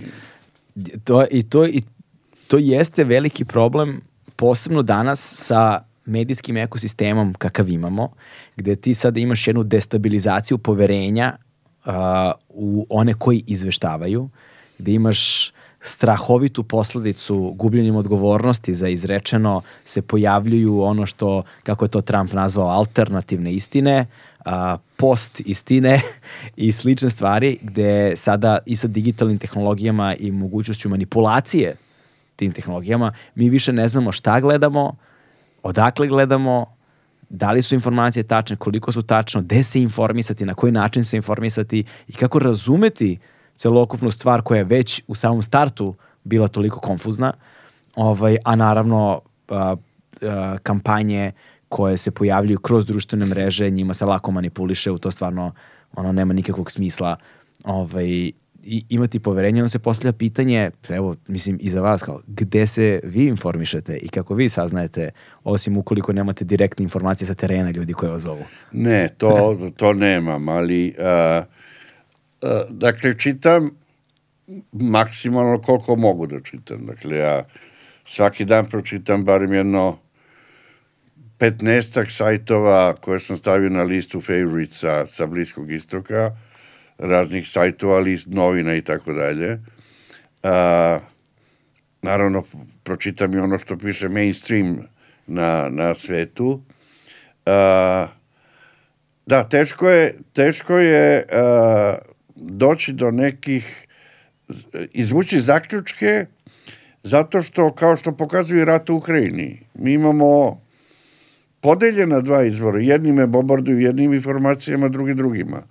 to 1.03 1.25
i 1.31 1.43
to 1.43 1.65
i 1.67 1.81
to 2.47 2.57
jeste 2.57 3.03
veliki 3.03 3.45
problem 3.45 4.01
posebno 4.35 4.81
danas 4.81 5.33
sa 5.37 5.81
medijskim 6.05 6.57
ekosistemom 6.57 7.33
kakav 7.33 7.69
imamo, 7.69 8.13
gde 8.55 8.75
ti 8.75 8.93
sada 8.93 9.19
imaš 9.19 9.47
jednu 9.47 9.63
destabilizaciju 9.63 10.57
poverenja 10.57 11.35
uh, 11.85 11.93
u 12.49 12.85
one 12.89 13.13
koji 13.13 13.43
izveštavaju, 13.47 14.29
gde 14.77 14.91
imaš 14.91 15.51
strahovitu 15.81 16.63
posledicu 16.63 17.53
gubljenjem 17.55 17.95
odgovornosti 17.95 18.75
za 18.75 18.87
izrečeno 18.87 19.61
se 19.85 20.01
pojavljuju 20.01 20.81
ono 20.81 21.05
što, 21.05 21.43
kako 21.63 21.85
je 21.85 21.89
to 21.89 22.01
Trump 22.01 22.33
nazvao, 22.33 22.67
alternativne 22.67 23.53
istine, 23.53 24.05
post 24.97 25.41
istine 25.45 26.01
i 26.55 26.71
slične 26.71 27.09
stvari 27.09 27.57
gde 27.61 28.13
sada 28.15 28.57
i 28.65 28.75
sa 28.75 28.87
digitalnim 28.87 29.37
tehnologijama 29.37 30.15
i 30.15 30.31
mogućnošću 30.31 30.89
manipulacije 30.89 31.75
tim 32.35 32.51
tehnologijama 32.51 33.13
mi 33.35 33.49
više 33.49 33.73
ne 33.73 33.89
znamo 33.89 34.11
šta 34.11 34.39
gledamo, 34.39 34.95
odakle 35.63 36.07
gledamo, 36.07 36.77
da 37.29 37.51
li 37.51 37.61
su 37.61 37.75
informacije 37.75 38.23
tačne, 38.23 38.55
koliko 38.55 38.91
su 38.91 39.01
tačno, 39.01 39.41
gde 39.41 39.63
se 39.63 39.81
informisati, 39.81 40.45
na 40.45 40.53
koji 40.53 40.71
način 40.71 41.05
se 41.05 41.17
informisati 41.17 41.83
i 42.07 42.13
kako 42.13 42.39
razumeti 42.39 43.17
celokupnu 43.57 44.11
stvar 44.11 44.41
koja 44.41 44.57
je 44.57 44.63
već 44.63 45.03
u 45.07 45.15
samom 45.15 45.43
startu 45.43 45.95
bila 46.23 46.47
toliko 46.47 46.79
konfuzna, 46.79 47.33
ovaj, 47.95 48.37
a 48.43 48.55
naravno 48.55 49.21
a, 49.49 49.75
a, 50.21 50.57
kampanje 50.63 51.31
koje 51.69 51.97
se 51.97 52.11
pojavljuju 52.11 52.59
kroz 52.59 52.85
društvene 52.85 53.25
mreže, 53.25 53.69
njima 53.69 53.93
se 53.93 54.05
lako 54.05 54.31
manipuliše, 54.31 54.91
u 54.91 54.97
to 54.97 55.11
stvarno 55.11 55.51
ono 55.95 56.11
nema 56.11 56.33
nikakvog 56.33 56.71
smisla 56.71 57.15
ovaj, 57.63 58.31
i 58.69 58.83
imati 58.89 59.19
poverenje, 59.19 59.61
onda 59.61 59.69
se 59.69 59.79
postavlja 59.79 60.13
pitanje, 60.13 60.71
evo, 60.89 61.15
mislim, 61.27 61.57
i 61.61 61.69
za 61.69 61.81
vas, 61.81 62.03
kao, 62.03 62.21
gde 62.27 62.67
se 62.67 62.99
vi 63.03 63.25
informišete 63.27 63.97
i 63.97 64.07
kako 64.07 64.35
vi 64.35 64.49
saznajete, 64.49 65.09
osim 65.43 65.77
ukoliko 65.77 66.13
nemate 66.13 66.45
direktne 66.45 66.83
informacije 66.83 67.27
sa 67.27 67.33
terena 67.33 67.71
ljudi 67.71 67.93
koje 67.93 68.11
vas 68.11 68.21
zovu? 68.21 68.43
Ne, 68.71 69.09
to, 69.17 69.57
to 69.75 69.93
nemam, 69.93 70.49
ali 70.49 70.95
uh, 70.97 71.45
dakle, 72.69 73.19
čitam 73.19 73.71
maksimalno 74.71 75.61
koliko 75.61 75.95
mogu 75.95 76.27
da 76.27 76.41
čitam. 76.41 76.85
Dakle, 76.85 77.17
ja 77.17 77.45
svaki 78.05 78.45
dan 78.45 78.69
pročitam 78.69 79.23
barem 79.23 79.53
jedno 79.53 79.97
15 81.39 82.09
sajtova 82.09 82.95
koje 82.95 83.19
sam 83.19 83.37
stavio 83.37 83.69
na 83.69 83.83
listu 83.83 84.21
favorites 84.21 84.83
sa, 85.07 85.25
Bliskog 85.25 85.71
istoka, 85.71 86.31
raznih 86.97 87.49
sajtova, 87.49 87.99
list 87.99 88.27
novina 88.27 88.75
i 88.75 88.81
tako 88.81 89.13
dalje. 89.13 89.59
Naravno, 92.01 92.43
pročitam 92.83 93.33
i 93.33 93.37
ono 93.37 93.59
što 93.59 93.77
piše 93.77 94.09
mainstream 94.09 94.77
na, 95.27 95.69
na 95.69 95.95
svetu. 95.95 96.61
A, 97.45 98.07
da, 99.25 99.43
teško 99.43 99.89
je, 99.89 100.15
teško 100.33 100.77
je 100.77 101.25
a, 101.31 101.95
doći 102.41 102.93
do 102.93 103.11
nekih, 103.11 103.87
izvući 104.91 105.39
zaključke, 105.39 106.25
zato 107.03 107.41
što, 107.41 107.73
kao 107.73 107.97
što 107.97 108.11
pokazuje 108.11 108.65
rat 108.65 108.89
u 108.89 108.95
Ukrajini, 108.95 109.61
mi 109.73 109.93
imamo 109.93 110.61
podeljena 111.61 112.21
dva 112.21 112.43
izvora. 112.43 112.79
Jedni 112.79 113.11
me 113.11 113.27
bombarduju 113.27 113.79
jednim 113.79 114.13
informacijama, 114.13 114.87
drugi 114.87 115.13
drugima. 115.13 115.63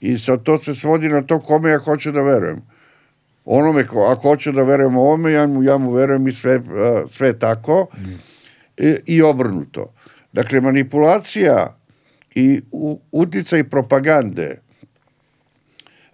I 0.00 0.18
sad 0.18 0.42
to 0.42 0.58
se 0.58 0.74
svodi 0.74 1.08
na 1.08 1.22
to 1.22 1.40
kome 1.40 1.70
ja 1.70 1.78
hoću 1.78 2.12
da 2.12 2.22
verujem. 2.22 2.62
Onome, 3.44 3.86
ko, 3.86 4.00
ako 4.00 4.22
hoću 4.22 4.52
da 4.52 4.62
verujem 4.62 4.96
ovome, 4.96 5.32
ja 5.32 5.46
mu, 5.46 5.62
ja 5.62 5.78
mu 5.78 5.90
verujem 5.90 6.28
i 6.28 6.32
sve, 6.32 6.60
sve 7.08 7.38
tako. 7.38 7.86
Mm. 7.96 8.18
I, 8.76 8.96
I 9.06 9.22
obrnuto. 9.22 9.92
Dakle, 10.32 10.60
manipulacija 10.60 11.76
i 12.34 12.60
uticaj 13.12 13.64
propagande 13.64 14.60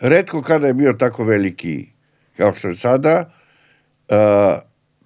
redko 0.08 0.42
kada 0.42 0.66
je 0.66 0.74
bio 0.74 0.92
tako 0.92 1.24
veliki 1.24 1.86
kao 2.36 2.54
što 2.54 2.68
je 2.68 2.74
sada, 2.74 3.30
uh, 4.08 4.16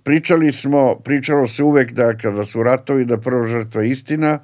pričali 0.03 0.53
smo, 0.53 0.95
pričalo 1.05 1.49
se 1.49 1.63
uvek 1.63 1.93
da 1.93 2.17
kada 2.17 2.45
su 2.45 2.63
ratovi 2.63 3.05
da 3.05 3.19
prva 3.19 3.47
žrtva 3.47 3.85
istina, 3.85 4.39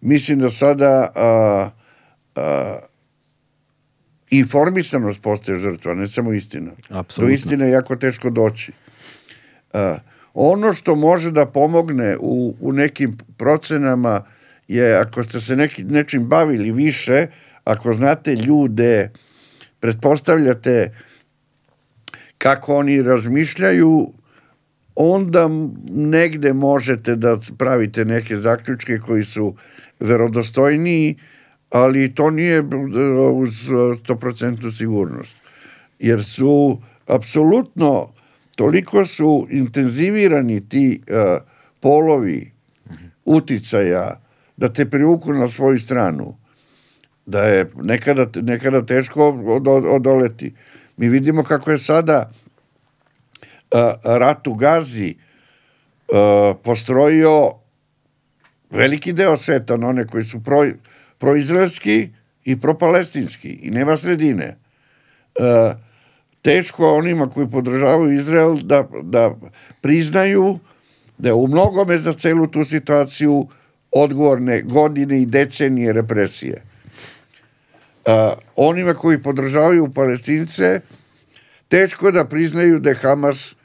mislim 0.00 0.38
da 0.38 0.50
sada 0.50 1.12
a, 1.14 1.70
a, 2.36 2.78
informisanost 4.30 5.22
postaje 5.22 5.58
žrtva, 5.58 5.94
ne 5.94 6.06
samo 6.06 6.32
istina. 6.32 6.70
Absolutno. 6.90 7.30
Do 7.30 7.34
istine 7.34 7.66
je 7.66 7.72
jako 7.72 7.96
teško 7.96 8.30
doći. 8.30 8.72
A, 9.72 9.96
ono 10.34 10.74
što 10.74 10.94
može 10.94 11.30
da 11.30 11.46
pomogne 11.46 12.16
u, 12.20 12.54
u 12.60 12.72
nekim 12.72 13.18
procenama 13.36 14.20
je 14.68 14.96
ako 14.96 15.24
ste 15.24 15.40
se 15.40 15.56
neki, 15.56 15.84
nečim 15.84 16.28
bavili 16.28 16.72
više, 16.72 17.26
ako 17.64 17.94
znate 17.94 18.34
ljude, 18.34 19.10
pretpostavljate 19.86 20.92
kako 22.38 22.76
oni 22.76 23.02
razmišljaju, 23.02 24.12
onda 24.94 25.48
negde 25.90 26.52
možete 26.52 27.16
da 27.16 27.38
pravite 27.58 28.04
neke 28.04 28.36
zaključke 28.36 28.98
koji 28.98 29.24
su 29.24 29.54
verodostojniji, 30.00 31.16
ali 31.70 32.14
to 32.14 32.30
nije 32.30 32.60
uz 33.32 33.68
100% 33.68 34.76
sigurnost. 34.76 35.36
Jer 35.98 36.24
su 36.24 36.82
apsolutno 37.06 38.12
toliko 38.56 39.04
su 39.04 39.46
intenzivirani 39.50 40.68
ti 40.68 41.00
uh, 41.00 41.42
polovi 41.80 42.52
uticaja 43.24 44.20
da 44.56 44.68
te 44.68 44.90
privuku 44.90 45.32
na 45.32 45.48
svoju 45.48 45.78
stranu 45.78 46.36
da 47.26 47.42
je 47.42 47.70
nekada, 47.74 48.26
nekada 48.34 48.86
teško 48.86 49.28
odoleti. 49.90 50.54
Mi 50.96 51.08
vidimo 51.08 51.44
kako 51.44 51.70
je 51.70 51.78
sada 51.78 52.30
rat 54.04 54.46
u 54.46 54.54
Gazi 54.54 55.14
postrojio 56.62 57.52
veliki 58.70 59.12
deo 59.12 59.36
sveta 59.36 59.76
na 59.76 59.88
one 59.88 60.06
koji 60.06 60.24
su 60.24 60.44
pro, 60.44 60.66
proizraelski 61.18 62.08
i 62.44 62.60
propalestinski 62.60 63.48
i 63.48 63.70
nema 63.70 63.96
sredine. 63.96 64.56
Teško 66.42 66.94
onima 66.94 67.30
koji 67.30 67.50
podržavaju 67.50 68.16
Izrael 68.16 68.56
da, 68.56 68.88
da 69.02 69.34
priznaju 69.80 70.58
da 71.18 71.28
je 71.28 71.34
u 71.34 71.46
mnogome 71.46 71.98
za 71.98 72.12
celu 72.12 72.46
tu 72.46 72.64
situaciju 72.64 73.48
odgovorne 73.90 74.62
godine 74.62 75.22
i 75.22 75.26
decenije 75.26 75.92
represije. 75.92 76.62
Onima 78.56 78.94
koji 78.94 79.22
podržavaju 79.22 79.92
palestince 79.94 80.80
teško 81.68 82.10
da 82.10 82.24
priznaju 82.24 82.78
da 82.78 82.90
je 82.90 82.96
Hamas 82.96 83.56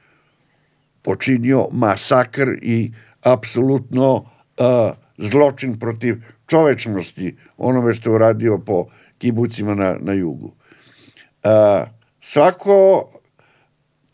počinio 1.01 1.67
masakr 1.71 2.49
i 2.61 2.91
apsolutno 3.21 4.15
uh, 4.15 4.25
zločin 5.17 5.79
protiv 5.79 6.15
čovečnosti 6.47 7.37
onome 7.57 7.93
što 7.93 8.09
je 8.09 8.15
uradio 8.15 8.57
po 8.57 8.85
kibucima 9.17 9.75
na, 9.75 9.95
na 9.99 10.13
jugu. 10.13 10.47
Uh, 11.43 11.87
svako 12.21 13.09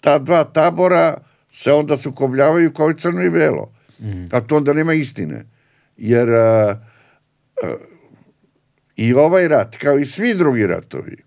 ta 0.02 0.20
dva 0.20 0.44
tabora 0.44 1.18
se 1.52 1.72
onda 1.72 1.98
sukobljavaju 1.98 2.74
kao 2.74 2.90
i 2.90 2.98
crno 2.98 3.22
i 3.22 3.30
belo. 3.30 3.74
Mm. 4.00 4.28
A 4.32 4.42
to 4.42 4.58
onda 4.58 4.74
nema 4.74 4.94
istine. 4.94 5.46
Jer 5.98 6.30
uh, 6.30 6.76
uh, 7.64 7.97
i 8.98 9.14
ovaj 9.14 9.48
rat, 9.48 9.78
kao 9.78 9.98
i 10.00 10.06
svi 10.06 10.36
drugi 10.36 10.68
ratovi, 10.68 11.18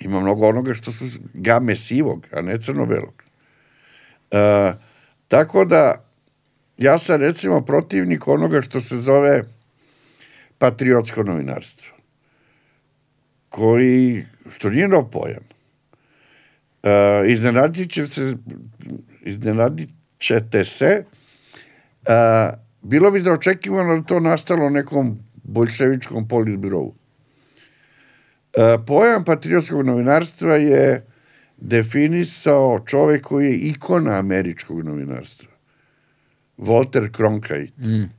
ima 0.00 0.20
mnogo 0.20 0.48
onoga 0.48 0.74
što 0.74 0.92
su 0.92 1.04
game 1.34 1.76
sivog, 1.76 2.26
a 2.32 2.42
ne 2.42 2.60
crno-belog. 2.60 3.22
E, 4.30 4.72
tako 5.28 5.64
da, 5.64 6.04
ja 6.78 6.98
sam 6.98 7.20
recimo 7.20 7.60
protivnik 7.60 8.28
onoga 8.28 8.62
što 8.62 8.80
se 8.80 8.96
zove 8.96 9.42
patriotsko 10.58 11.22
novinarstvo, 11.22 11.96
koji, 13.48 14.26
što 14.50 14.70
nije 14.70 14.88
nov 14.88 15.10
pojam, 15.10 15.42
e, 16.82 17.22
iznenadit 17.26 17.90
će 17.92 18.06
se, 18.06 18.34
iznenadit 19.20 19.90
ćete 20.18 20.64
se, 20.64 21.04
e, 22.06 22.50
bilo 22.82 23.10
bi 23.10 23.20
da 23.20 23.32
očekivano 23.32 23.96
da 23.98 24.06
to 24.06 24.20
nastalo 24.20 24.70
nekom 24.70 25.18
boljševičkom 25.48 26.28
politbirovu. 26.28 26.94
E, 28.56 28.78
pojam 28.86 29.24
patriotskog 29.24 29.86
novinarstva 29.86 30.56
je 30.56 31.06
definisao 31.56 32.80
čovek 32.86 33.22
koji 33.22 33.46
je 33.46 33.58
ikona 33.58 34.18
američkog 34.18 34.82
novinarstva. 34.84 35.48
Walter 36.58 37.16
Cronkite. 37.16 37.72
Mm. 37.78 38.10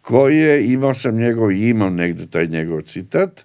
Koji 0.00 0.38
je, 0.38 0.72
imao 0.72 0.94
sam 0.94 1.16
njegov, 1.16 1.52
imam 1.52 1.94
negde 1.96 2.26
taj 2.26 2.46
njegov 2.46 2.82
citat, 2.82 3.44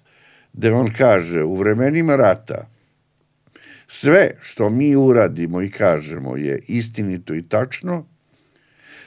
gde 0.52 0.72
on 0.72 0.92
kaže, 0.98 1.42
u 1.42 1.56
vremenima 1.56 2.16
rata, 2.16 2.68
sve 3.88 4.30
što 4.40 4.70
mi 4.70 4.96
uradimo 4.96 5.62
i 5.62 5.70
kažemo 5.70 6.36
je 6.36 6.62
istinito 6.68 7.34
i 7.34 7.42
tačno, 7.42 8.06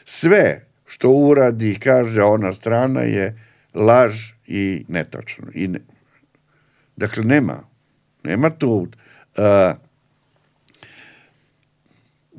sve 0.06 0.66
što 0.86 1.10
uradi 1.10 1.72
i 1.72 1.80
kaže 1.80 2.24
ona 2.24 2.54
strana 2.54 3.02
je 3.02 3.43
laž 3.74 4.32
i 4.48 4.86
netačno. 4.88 5.48
I 5.54 5.68
ne, 5.68 5.80
dakle, 6.96 7.24
nema. 7.24 7.64
Nema 8.24 8.50
tu 8.50 8.88
Uh, 9.38 9.78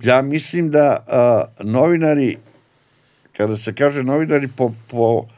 ja 0.02 0.22
mislim 0.22 0.70
da 0.70 1.04
uh, 1.06 1.66
novinari, 1.66 2.38
kada 3.36 3.56
se 3.56 3.74
kaže 3.74 4.02
novinari 4.02 4.48
po, 4.56 4.72
po, 4.90 5.28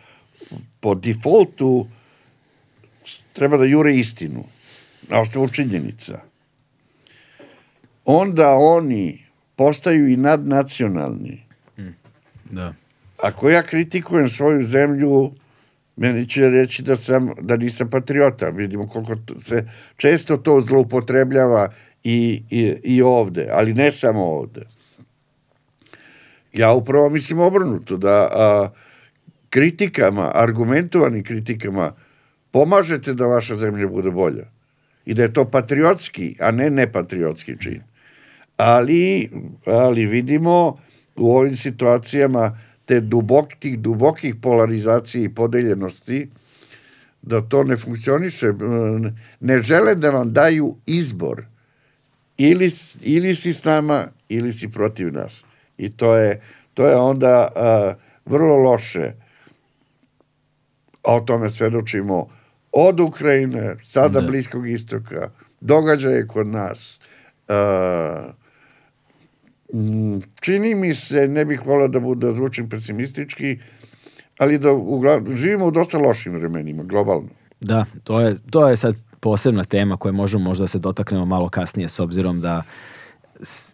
po 0.81 0.95
defaultu 0.95 1.87
treba 3.33 3.57
da 3.57 3.65
jure 3.65 3.95
istinu 3.95 4.45
na 5.09 5.21
osnovu 5.21 5.49
činjenica. 5.49 6.21
Onda 8.05 8.51
oni 8.51 9.25
postaju 9.57 10.09
i 10.09 10.17
nadnacionalni. 10.17 11.43
Mm, 11.79 11.95
da. 12.51 12.75
ako 13.23 13.51
ja 13.51 13.63
kritikujem 13.63 14.31
svoju 14.31 14.65
zemlju, 14.65 15.33
meni 15.97 16.29
će 16.29 16.49
reći 16.49 16.83
da 16.83 16.97
sam 16.97 17.31
da 17.41 17.57
nisam 17.57 17.91
patriota. 17.91 18.49
Vidimo 18.49 18.89
koliko 18.89 19.17
se 19.41 19.69
često 19.97 20.37
to 20.37 20.61
zloupotrebljava 20.61 21.73
i, 22.05 22.43
i, 22.51 22.75
i 22.85 23.03
ovde, 23.03 23.49
ali 23.53 23.75
ne 23.75 23.93
samo 23.93 24.25
ovde. 24.25 24.63
Ja 26.53 26.73
upravo 26.73 27.09
mislim 27.09 27.41
obrnuto, 27.41 27.97
da 27.97 28.29
a, 28.33 28.69
kritikama, 29.51 30.31
argumentovanim 30.35 31.25
kritikama, 31.25 31.93
pomažete 32.51 33.15
da 33.15 33.27
vaša 33.27 33.59
zemlja 33.59 33.89
bude 33.89 34.11
bolja. 34.11 34.45
I 35.07 35.15
da 35.15 35.23
je 35.23 35.33
to 35.33 35.45
patriotski, 35.51 36.37
a 36.41 36.51
ne 36.51 36.71
nepatriotski 36.71 37.55
čin. 37.61 37.83
Ali, 38.57 39.31
ali 39.67 40.07
vidimo 40.07 40.79
u 41.17 41.37
ovim 41.37 41.57
situacijama 41.57 42.59
te 42.87 43.01
dubok, 43.01 43.55
tih 43.59 43.79
dubokih 43.79 44.35
polarizacija 44.43 45.25
i 45.25 45.35
podeljenosti, 45.35 46.29
da 47.23 47.41
to 47.41 47.65
ne 47.65 47.77
funkcioniše. 47.77 48.53
Ne 49.41 49.63
žele 49.63 49.95
da 49.95 50.11
vam 50.11 50.33
daju 50.33 50.77
izbor. 50.87 51.45
Ili, 52.39 52.71
ili 53.03 53.35
si 53.35 53.53
s 53.55 53.65
nama, 53.65 54.05
ili 54.29 54.53
si 54.53 54.69
protiv 54.69 55.13
nas. 55.13 55.45
I 55.79 55.91
to 55.91 56.15
je, 56.17 56.41
to 56.75 56.87
je 56.87 56.97
onda 56.97 57.49
a, 57.57 57.95
vrlo 58.27 58.57
loše. 58.57 59.13
A 61.03 61.15
o 61.17 61.21
tome 61.21 61.51
svedočimo 61.51 62.29
od 62.73 63.01
Ukrajine, 63.01 63.77
sada 63.85 64.21
da. 64.21 64.27
Bliskog 64.27 64.69
istoka, 64.69 65.31
događaje 65.61 66.27
kod 66.27 66.47
nas. 66.47 67.01
A, 67.49 68.33
čini 70.41 70.75
mi 70.75 70.95
se, 70.95 71.29
ne 71.29 71.45
bih 71.45 71.67
volao 71.67 71.89
da, 71.89 72.01
da 72.15 72.33
zvučim 72.33 72.69
pesimistički, 72.69 73.59
ali 74.39 74.59
da 74.59 74.73
ugla, 74.73 75.23
živimo 75.35 75.67
u 75.67 75.71
dosta 75.71 75.99
lošim 75.99 76.33
vremenima, 76.33 76.83
globalno. 76.83 77.29
Da, 77.61 77.85
to 78.05 78.21
je, 78.21 78.35
to 78.51 78.69
je 78.69 78.77
sad 78.77 78.97
posebna 79.21 79.65
tema 79.65 79.97
koja 79.97 80.13
možemo 80.13 80.45
možda 80.45 80.63
da 80.63 80.69
se 80.69 80.79
dotaknemo 80.79 81.25
malo 81.25 81.49
kasnije 81.49 81.89
s 81.89 82.01
obzirom 82.01 82.41
da 82.41 82.63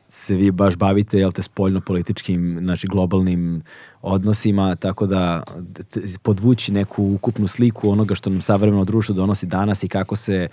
se 0.09 0.35
vi 0.35 0.51
baš 0.51 0.77
bavite 0.77 1.19
jel 1.19 1.33
te 1.33 1.43
spoljno 1.43 1.81
političkim 1.81 2.59
znači 2.63 2.87
globalnim 2.87 3.63
odnosima 4.03 4.77
tako 4.77 5.07
da 5.07 5.43
podvući 6.23 6.73
neku 6.73 7.05
ukupnu 7.05 7.49
sliku 7.49 7.91
onoga 7.91 8.15
što 8.15 8.31
nam 8.31 8.43
savremeno 8.43 8.85
društvo 8.85 9.15
donosi 9.15 9.47
danas 9.47 9.83
i 9.83 9.89
kako 9.89 10.17
se 10.17 10.49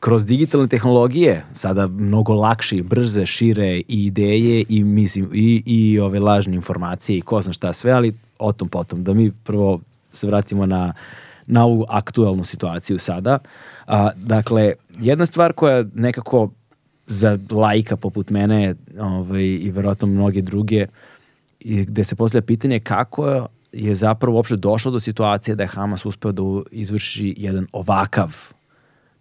kroz 0.00 0.24
digitalne 0.26 0.68
tehnologije 0.68 1.44
sada 1.52 1.86
mnogo 1.86 2.34
lakše, 2.34 2.82
brže, 2.82 3.26
šire 3.26 3.76
i 3.76 3.84
ideje 3.88 4.64
i 4.68 4.84
mislim 4.84 5.30
i, 5.34 5.62
i 5.66 5.98
ove 5.98 6.20
lažne 6.20 6.54
informacije 6.54 7.18
i 7.18 7.20
ko 7.20 7.40
zna 7.42 7.52
šta 7.52 7.72
sve, 7.72 7.92
ali 7.92 8.12
o 8.38 8.52
tom 8.52 8.68
potom. 8.68 9.04
Da 9.04 9.14
mi 9.14 9.32
prvo 9.32 9.80
se 10.10 10.26
vratimo 10.26 10.66
na, 10.66 10.92
na 11.46 11.64
ovu 11.64 11.84
aktuelnu 11.88 12.44
situaciju 12.44 12.98
sada. 12.98 13.38
A, 13.86 14.10
dakle, 14.16 14.72
jedna 14.98 15.26
stvar 15.26 15.52
koja 15.52 15.84
nekako 15.94 16.50
za 17.06 17.38
lajka 17.50 17.96
poput 17.96 18.30
mene 18.30 18.74
ovaj, 19.00 19.42
i 19.42 19.70
verovatno 19.74 20.06
mnoge 20.06 20.42
druge 20.42 20.86
i 21.60 21.84
gde 21.84 22.04
se 22.04 22.16
postavlja 22.16 22.46
pitanje 22.46 22.80
kako 22.80 23.46
je 23.72 23.94
zapravo 23.94 24.36
uopšte 24.36 24.56
došlo 24.56 24.90
do 24.90 25.00
situacije 25.00 25.54
da 25.54 25.62
je 25.62 25.66
Hamas 25.66 26.06
uspeo 26.06 26.32
da 26.32 26.42
izvrši 26.70 27.34
jedan 27.38 27.66
ovakav 27.72 28.52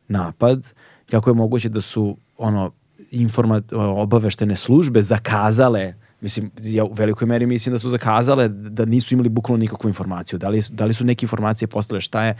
napad, 0.09 0.73
kako 1.09 1.29
je 1.29 1.33
moguće 1.33 1.69
da 1.69 1.81
su 1.81 2.17
ono 2.37 2.71
informa, 3.11 3.61
obaveštene 3.73 4.55
službe 4.55 5.01
zakazale 5.01 5.93
mislim, 6.21 6.51
ja 6.63 6.83
u 6.83 6.93
velikoj 6.93 7.27
meri 7.27 7.45
mislim 7.45 7.73
da 7.73 7.79
su 7.79 7.89
zakazale 7.89 8.47
da 8.47 8.85
nisu 8.85 9.13
imali 9.13 9.29
bukvalno 9.29 9.61
nikakvu 9.61 9.87
informaciju. 9.87 10.39
Da 10.39 10.49
li, 10.49 10.61
da 10.71 10.85
li 10.85 10.93
su 10.93 11.05
neke 11.05 11.23
informacije 11.23 11.67
postale 11.67 12.01
šta 12.01 12.23
je? 12.23 12.35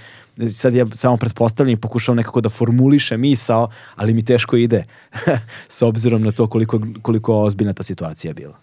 Sad 0.52 0.76
ja 0.76 0.86
samo 0.94 1.18
pretpostavljam 1.18 1.74
i 1.74 1.82
pokušavam 1.82 2.18
nekako 2.18 2.42
da 2.42 2.50
formuliše 2.50 3.18
misao, 3.18 3.70
ali 3.96 4.14
mi 4.14 4.26
teško 4.26 4.58
ide 4.58 4.84
s 5.78 5.82
obzirom 5.82 6.22
na 6.22 6.32
to 6.32 6.48
koliko, 6.48 6.82
koliko 7.02 7.42
ozbiljna 7.42 7.74
ta 7.74 7.84
situacija 7.84 8.34
bila. 8.34 8.58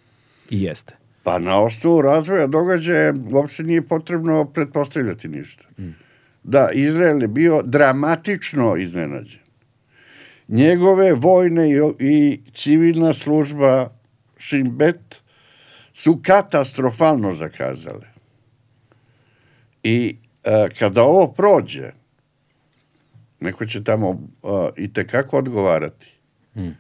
I 0.50 0.62
jeste. 0.62 0.94
Pa 1.22 1.38
na 1.38 1.60
osnovu 1.60 2.02
razvoja 2.02 2.46
događaja 2.46 3.14
uopšte 3.32 3.62
nije 3.62 3.82
potrebno 3.82 4.44
pretpostavljati 4.44 5.28
ništa. 5.28 5.64
Mm 5.78 6.05
da 6.46 6.70
Izrael 6.72 7.22
je 7.22 7.28
bio 7.28 7.62
dramatično 7.62 8.76
iznenađen. 8.76 9.40
Njegove 10.48 11.12
vojne 11.12 11.70
i 11.98 12.40
civilna 12.52 13.14
služba 13.14 13.88
Šimbet 14.38 15.22
su 15.94 16.20
katastrofalno 16.22 17.34
zakazale. 17.34 18.06
I 19.82 20.16
e, 20.44 20.68
kada 20.78 21.02
ovo 21.02 21.32
prođe, 21.32 21.90
neko 23.40 23.66
će 23.66 23.84
tamo 23.84 24.10
e, 24.10 24.46
i 24.76 24.92
tekako 24.92 25.38
odgovarati. 25.38 26.12
Hmm. 26.54 26.76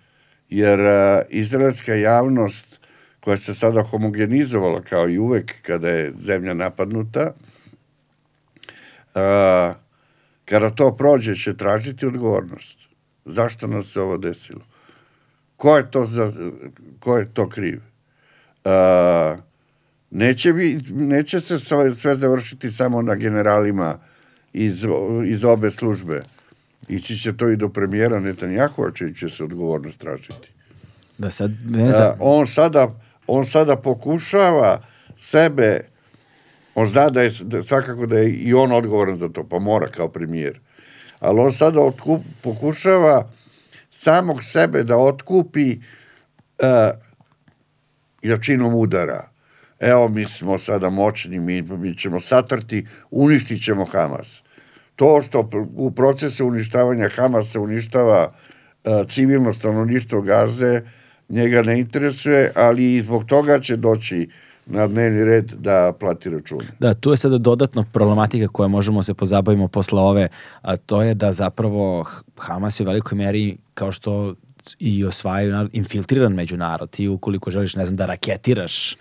Jer 0.48 0.80
e, 0.80 1.22
izraelska 1.30 1.94
javnost 1.94 2.80
koja 3.20 3.36
se 3.36 3.54
sada 3.54 3.82
homogenizovala 3.82 4.82
kao 4.82 5.08
i 5.08 5.18
uvek 5.18 5.54
kada 5.62 5.88
je 5.88 6.12
zemlja 6.18 6.54
napadnuta, 6.54 7.34
kada 10.44 10.70
to 10.70 10.96
prođe 10.96 11.36
će 11.36 11.56
tražiti 11.56 12.06
odgovornost. 12.06 12.78
Zašto 13.24 13.66
nas 13.66 13.86
se 13.86 14.00
ovo 14.00 14.16
desilo? 14.16 14.60
Ko 15.56 15.76
je 15.76 15.90
to, 15.90 16.04
za, 16.04 16.32
ko 17.00 17.18
je 17.18 17.34
to 17.34 17.48
kriv? 17.48 17.80
A, 18.64 19.36
neće, 20.10 20.52
bi, 20.52 20.80
neće 20.90 21.40
se 21.40 21.58
sve, 21.58 21.94
sve 21.94 22.14
završiti 22.14 22.70
samo 22.70 23.02
na 23.02 23.14
generalima 23.14 23.98
iz, 24.52 24.86
iz 25.24 25.44
obe 25.44 25.70
službe. 25.70 26.22
Ići 26.88 27.18
će 27.18 27.36
to 27.36 27.48
i 27.48 27.56
do 27.56 27.68
premijera 27.68 28.20
Netanjahova, 28.20 28.90
će, 28.92 29.14
će 29.14 29.28
se 29.28 29.44
odgovornost 29.44 29.98
tražiti. 29.98 30.50
Da 31.18 31.30
sad, 31.30 31.50
ne 31.64 31.92
znam. 31.92 32.08
A, 32.08 32.16
on, 32.20 32.46
sada, 32.46 33.00
on 33.26 33.46
sada 33.46 33.76
pokušava 33.76 34.82
sebe 35.18 35.80
On 36.76 36.86
zna 36.86 37.08
da 37.10 37.22
je 37.22 37.30
da, 37.42 37.62
svakako 37.62 38.06
da 38.06 38.18
je 38.18 38.30
i 38.30 38.54
on 38.54 38.72
odgovoran 38.72 39.16
za 39.16 39.28
to, 39.28 39.48
pa 39.48 39.58
mora 39.58 39.86
kao 39.88 40.08
premijer. 40.08 40.60
Ali 41.20 41.40
on 41.40 41.52
sada 41.52 41.80
otkup, 41.80 42.20
pokušava 42.42 43.30
samog 43.90 44.44
sebe 44.44 44.82
da 44.84 44.96
otkupi 44.96 45.76
uh, 45.76 47.00
jačinom 48.22 48.74
udara. 48.74 49.28
Evo, 49.80 50.08
mi 50.08 50.28
smo 50.28 50.58
sada 50.58 50.90
moćni, 50.90 51.38
mi, 51.38 51.62
mi 51.62 51.96
ćemo 51.98 52.20
satrti, 52.20 52.86
uništit 53.10 53.64
ćemo 53.64 53.84
Hamas. 53.84 54.42
To 54.96 55.22
što 55.22 55.50
u 55.76 55.90
procesu 55.90 56.46
uništavanja 56.46 57.08
Hamasa 57.08 57.60
uništava 57.60 58.32
uh, 58.32 58.92
civilno 59.08 59.54
stanovništvo 59.54 60.20
Gaze, 60.20 60.82
njega 61.28 61.62
ne 61.62 61.80
interesuje, 61.80 62.52
ali 62.54 62.94
i 62.94 63.02
zbog 63.02 63.24
toga 63.24 63.60
će 63.60 63.76
doći 63.76 64.28
uh, 64.28 64.45
na 64.66 64.86
dnevni 64.86 65.24
red 65.24 65.52
da 65.58 65.92
plati 66.00 66.30
račune. 66.30 66.64
Da, 66.78 66.94
tu 66.94 67.10
je 67.10 67.16
sada 67.16 67.38
dodatno 67.38 67.84
problematika 67.92 68.48
koja 68.48 68.68
možemo 68.68 69.02
se 69.02 69.14
pozabavimo 69.14 69.68
posle 69.68 70.00
ove, 70.00 70.28
a 70.62 70.76
to 70.76 71.02
je 71.02 71.14
da 71.14 71.32
zapravo 71.32 72.04
Hamas 72.38 72.80
je 72.80 72.84
u 72.84 72.86
velikoj 72.86 73.18
meri 73.18 73.56
kao 73.74 73.92
što 73.92 74.34
i 74.78 75.04
osvajaju 75.04 75.68
infiltriran 75.72 76.32
međunarod. 76.32 76.90
Ti 76.90 77.08
ukoliko 77.08 77.50
želiš, 77.50 77.76
ne 77.76 77.86
znam, 77.86 77.96
da 77.96 78.06
raketiraš 78.06 78.96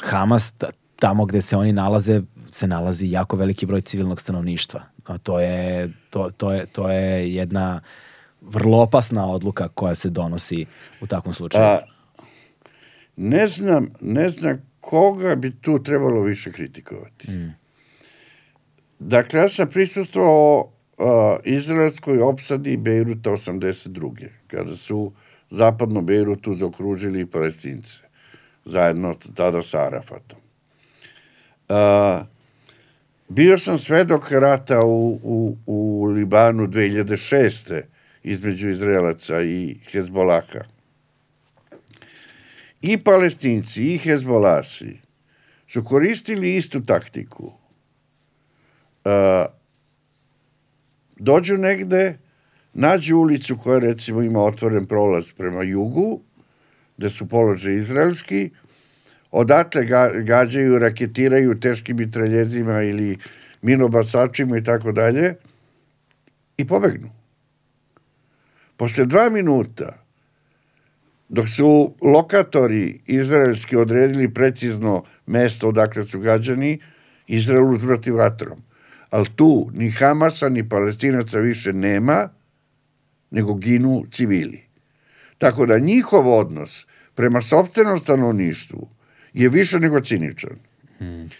Hamas, 0.00 0.54
tamo 0.96 1.24
gde 1.24 1.42
se 1.42 1.56
oni 1.56 1.72
nalaze, 1.72 2.22
se 2.50 2.66
nalazi 2.66 3.10
jako 3.10 3.36
veliki 3.36 3.66
broj 3.66 3.80
civilnog 3.80 4.20
stanovništva. 4.20 4.80
A 5.06 5.18
to 5.18 5.40
je, 5.40 5.92
to, 6.10 6.30
to 6.36 6.52
je, 6.52 6.66
to 6.66 6.90
je 6.90 7.34
jedna 7.34 7.80
vrlo 8.40 8.78
opasna 8.78 9.26
odluka 9.26 9.68
koja 9.68 9.94
se 9.94 10.10
donosi 10.10 10.66
u 11.00 11.06
takvom 11.06 11.34
slučaju. 11.34 11.64
A, 11.64 11.78
ne 13.16 13.48
znam, 13.48 13.92
ne 14.00 14.30
znam 14.30 14.62
koga 14.80 15.34
bi 15.34 15.60
tu 15.60 15.82
trebalo 15.82 16.20
više 16.20 16.52
kritikovati. 16.52 17.30
Mm. 17.30 17.54
Dakle, 18.98 19.40
ja 19.40 19.48
sam 19.48 19.70
prisustvovao 19.70 20.72
uh, 20.98 21.06
izraelskoj 21.44 22.20
opsadi 22.20 22.76
Bejruta 22.76 23.30
82. 23.30 24.28
kada 24.46 24.76
su 24.76 25.12
zapadno 25.50 26.02
Bejrutu 26.02 26.54
zaokružili 26.54 27.26
palestince 27.26 28.00
zajedno 28.64 29.14
tada 29.34 29.62
sa 29.62 29.86
Arafatom. 29.86 30.38
Uh, 31.68 32.26
bio 33.28 33.58
sam 33.58 33.78
svedok 33.78 34.30
rata 34.32 34.84
u, 34.84 35.20
u, 35.22 35.56
u 35.66 36.04
Libanu 36.04 36.66
2006. 36.66 37.82
između 38.22 38.70
Izraelaca 38.70 39.42
i 39.42 39.76
Hezbolaha 39.92 40.71
i 42.82 42.98
palestinci 42.98 43.94
i 43.94 43.98
hezbolasi 43.98 44.96
su 45.68 45.84
koristili 45.84 46.56
istu 46.56 46.84
taktiku. 46.84 47.52
Uh, 49.04 49.12
dođu 51.16 51.56
negde, 51.56 52.18
nađu 52.74 53.16
ulicu 53.16 53.56
koja 53.58 53.78
recimo 53.78 54.22
ima 54.22 54.44
otvoren 54.44 54.86
prolaz 54.86 55.32
prema 55.32 55.62
jugu, 55.62 56.20
gde 56.96 57.10
su 57.10 57.28
položaj 57.28 57.74
izraelski, 57.74 58.50
odatle 59.30 59.84
ga, 59.84 60.10
gađaju, 60.14 60.78
raketiraju 60.78 61.60
teškim 61.60 61.96
mitraljezima 61.96 62.82
ili 62.82 63.18
minobasačima 63.62 64.58
i 64.58 64.64
tako 64.64 64.92
dalje 64.92 65.34
i 66.56 66.66
pobegnu. 66.66 67.10
Posle 68.76 69.06
dva 69.06 69.30
minuta, 69.30 70.01
dok 71.32 71.48
su 71.48 71.94
lokatori 72.02 73.00
izraelski 73.06 73.76
odredili 73.76 74.34
precizno 74.34 75.04
mesto 75.26 75.68
odakle 75.68 76.04
su 76.04 76.20
gađani, 76.20 76.78
Izrael 77.26 77.72
uzvrati 77.72 78.10
vatrom. 78.10 78.62
Ali 79.10 79.26
tu 79.36 79.70
ni 79.74 79.90
Hamasa, 79.90 80.48
ni 80.48 80.68
palestinaca 80.68 81.38
više 81.38 81.72
nema, 81.72 82.28
nego 83.30 83.54
ginu 83.54 84.04
civili. 84.10 84.62
Tako 85.38 85.66
da 85.66 85.78
njihov 85.78 86.38
odnos 86.38 86.86
prema 87.14 87.42
sobstvenom 87.42 87.98
stanovništvu 87.98 88.88
je 89.32 89.48
više 89.48 89.80
nego 89.80 90.00
ciničan. 90.00 90.56
Hmm. 90.98 91.30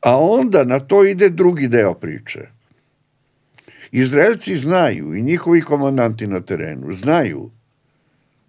A 0.00 0.18
onda 0.18 0.64
na 0.64 0.78
to 0.80 1.04
ide 1.04 1.28
drugi 1.28 1.68
deo 1.68 1.94
priče. 1.94 2.40
Izraelci 3.92 4.56
znaju 4.56 5.14
i 5.14 5.22
njihovi 5.22 5.60
komandanti 5.62 6.26
na 6.26 6.40
terenu 6.40 6.92
znaju 6.92 7.50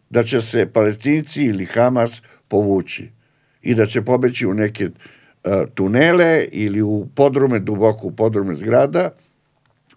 da 0.09 0.23
će 0.23 0.41
se 0.41 0.65
palestinci 0.73 1.43
ili 1.43 1.65
Hamas 1.65 2.21
povući 2.47 3.09
i 3.61 3.75
da 3.75 3.85
će 3.85 4.01
pobeći 4.01 4.45
u 4.45 4.53
neke 4.53 4.85
uh, 4.85 5.51
tunele 5.73 6.45
ili 6.51 6.81
u 6.81 7.07
podrume, 7.15 7.59
duboko 7.59 8.07
u 8.07 8.11
podrume 8.11 8.55
zgrada 8.55 9.09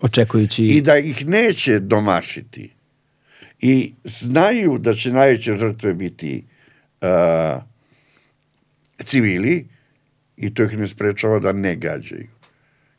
očekujući 0.00 0.64
i 0.64 0.80
da 0.80 0.98
ih 0.98 1.26
neće 1.26 1.78
domašiti 1.78 2.72
i 3.60 3.92
znaju 4.04 4.78
da 4.78 4.94
će 4.94 5.12
najveće 5.12 5.56
žrtve 5.56 5.94
biti 5.94 6.44
uh, 7.00 7.62
civili 9.04 9.68
i 10.36 10.54
to 10.54 10.62
ih 10.62 10.78
ne 10.78 10.86
sprečava 10.86 11.38
da 11.38 11.52
ne 11.52 11.76
gađaju. 11.76 12.28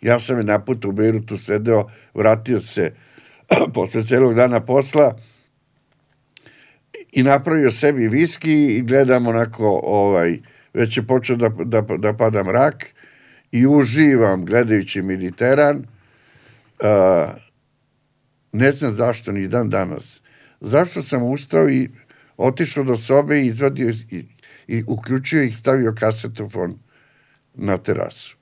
Ja 0.01 0.19
sam 0.19 0.37
je 0.37 0.43
naput 0.43 0.85
u 0.85 0.91
Beirutu 0.91 1.37
sedeo, 1.37 1.89
vratio 2.13 2.59
se 2.59 2.93
posle 3.73 4.03
celog 4.03 4.35
dana 4.35 4.65
posla 4.65 5.17
i 7.11 7.23
napravio 7.23 7.71
sebi 7.71 8.07
viski 8.07 8.75
i 8.75 8.81
gledam 8.81 9.27
onako, 9.27 9.81
ovaj, 9.83 10.39
već 10.73 10.97
je 10.97 11.07
počeo 11.07 11.35
da, 11.35 11.49
da, 11.49 11.81
da 11.81 12.13
pada 12.13 12.43
mrak 12.43 12.85
i 13.51 13.67
uživam 13.67 14.45
gledajući 14.45 15.01
Mediteran. 15.01 15.77
Uh, 15.77 17.29
ne 18.51 18.71
znam 18.71 18.91
zašto 18.91 19.31
ni 19.31 19.47
dan 19.47 19.69
danas. 19.69 20.21
Zašto 20.61 21.03
sam 21.03 21.23
ustao 21.23 21.69
i 21.69 21.89
otišao 22.37 22.83
do 22.83 22.97
sobe 22.97 23.39
i 23.39 23.45
izvadio 23.45 23.89
i, 23.89 24.25
i 24.67 24.83
uključio 24.87 25.43
i 25.43 25.51
stavio 25.51 25.95
kasetofon 25.99 26.79
na 27.53 27.77
terasu. 27.77 28.37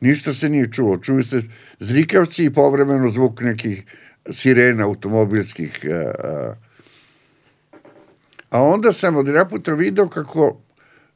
Ništa 0.00 0.32
se 0.32 0.48
nije 0.48 0.72
čulo. 0.72 0.98
Čuju 0.98 1.22
se 1.22 1.42
zrikavci 1.80 2.44
i 2.44 2.50
povremeno 2.50 3.10
zvuk 3.10 3.40
nekih 3.40 3.84
sirena 4.30 4.84
automobilskih. 4.84 5.86
A, 5.90 5.94
a, 5.94 6.54
a 8.50 8.62
onda 8.62 8.92
sam 8.92 9.16
od 9.16 9.26
puta 9.50 9.74
video 9.74 10.08
kako 10.08 10.60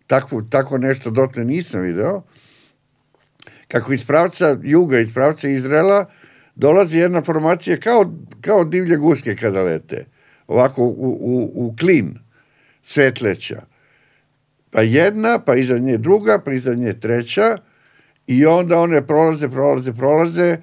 takvo, 0.07 0.43
tako 0.43 0.79
nešto 0.79 1.11
dotle 1.11 1.45
nisam 1.45 1.81
video, 1.81 2.23
kako 3.69 3.93
iz 3.93 4.05
pravca 4.05 4.57
juga, 4.63 4.99
iz 4.99 5.15
pravca 5.15 5.49
Izrela, 5.49 6.05
dolazi 6.55 6.99
jedna 6.99 7.23
formacija 7.23 7.81
kao, 7.81 8.13
kao 8.41 8.65
divlje 8.65 8.97
guske 8.97 9.37
kada 9.37 9.63
lete. 9.63 10.07
Ovako 10.47 10.83
u, 10.85 11.19
u, 11.21 11.51
u 11.55 11.77
klin 11.81 12.19
svetleća. 12.83 13.63
Pa 14.71 14.83
jedna, 14.83 15.39
pa 15.39 15.55
iza 15.55 15.79
nje 15.79 15.99
druga, 15.99 16.39
pa 16.45 16.53
iza 16.53 16.75
nje 16.75 17.01
treća 17.01 17.59
i 18.27 18.47
onda 18.47 18.79
one 18.79 19.07
prolaze, 19.07 19.49
prolaze, 19.49 19.93
prolaze 19.93 20.57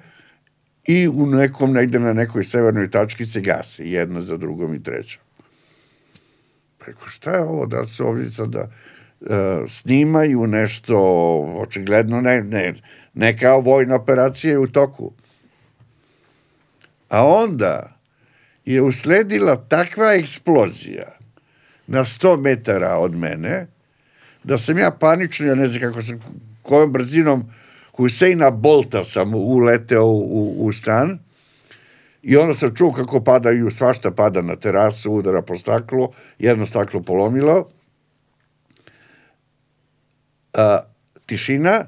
i 0.86 1.08
u 1.08 1.26
nekom, 1.26 1.72
negde 1.72 1.98
na 1.98 2.12
nekoj 2.12 2.44
severnoj 2.44 2.90
tački 2.90 3.26
se 3.26 3.40
gase, 3.40 3.90
jedna 3.90 4.22
za 4.22 4.36
drugom 4.36 4.74
i 4.74 4.82
trećom. 4.82 5.22
Preko 6.90 7.08
šta 7.08 7.30
je 7.30 7.42
ovo, 7.42 7.66
da 7.66 7.86
su 7.86 8.06
ovdje 8.06 8.30
sada 8.30 8.60
uh, 9.20 9.28
snimaju 9.68 10.46
nešto, 10.46 10.96
očigledno 11.58 12.20
ne, 12.20 12.42
ne, 12.42 12.74
ne 13.14 13.38
kao 13.38 13.60
vojna 13.60 13.94
operacija 13.94 14.50
je 14.50 14.58
u 14.58 14.66
toku. 14.66 15.12
A 17.08 17.26
onda 17.26 17.96
je 18.64 18.82
usledila 18.82 19.56
takva 19.56 20.14
eksplozija 20.14 21.16
na 21.86 22.00
100 22.00 22.40
metara 22.40 22.96
od 22.98 23.14
mene, 23.16 23.66
da 24.44 24.58
sam 24.58 24.78
ja 24.78 24.90
panično, 24.90 25.46
ja 25.46 25.54
ne 25.54 25.68
znam 25.68 25.80
kako 25.80 26.02
sam, 26.02 26.20
kojom 26.62 26.92
brzinom 26.92 27.52
Huseina 27.96 28.50
Bolta 28.50 29.04
sam 29.04 29.34
uleteo 29.34 30.06
u, 30.06 30.66
u 30.66 30.72
stan 30.72 31.18
i 32.22 32.36
onda 32.36 32.54
sam 32.54 32.74
čuo 32.74 32.92
kako 32.92 33.20
padaju, 33.20 33.70
svašta 33.70 34.10
pada 34.10 34.42
na 34.42 34.56
terasu, 34.56 35.12
udara 35.12 35.42
po 35.42 35.56
staklu, 35.56 36.12
jedno 36.38 36.66
staklo 36.66 37.02
polomilo. 37.02 37.68
A, 40.54 40.80
tišina, 41.26 41.84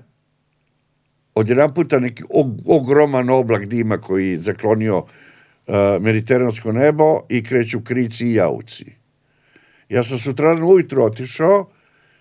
odjedan 1.35 1.75
puta 1.75 1.99
neki 1.99 2.23
ogroman 2.67 3.31
oblak 3.31 3.67
dima 3.67 3.99
koji 3.99 4.39
zaklonio 4.39 4.99
uh, 4.99 5.75
mediteransko 6.01 6.73
nebo 6.73 7.21
i 7.29 7.43
kreću 7.45 7.81
krici 7.81 8.27
i 8.27 8.35
jauci. 8.35 8.85
Ja 9.89 10.05
sam 10.05 10.19
sutradan 10.19 10.65
ujutro 10.65 11.05
otišao, 11.05 11.71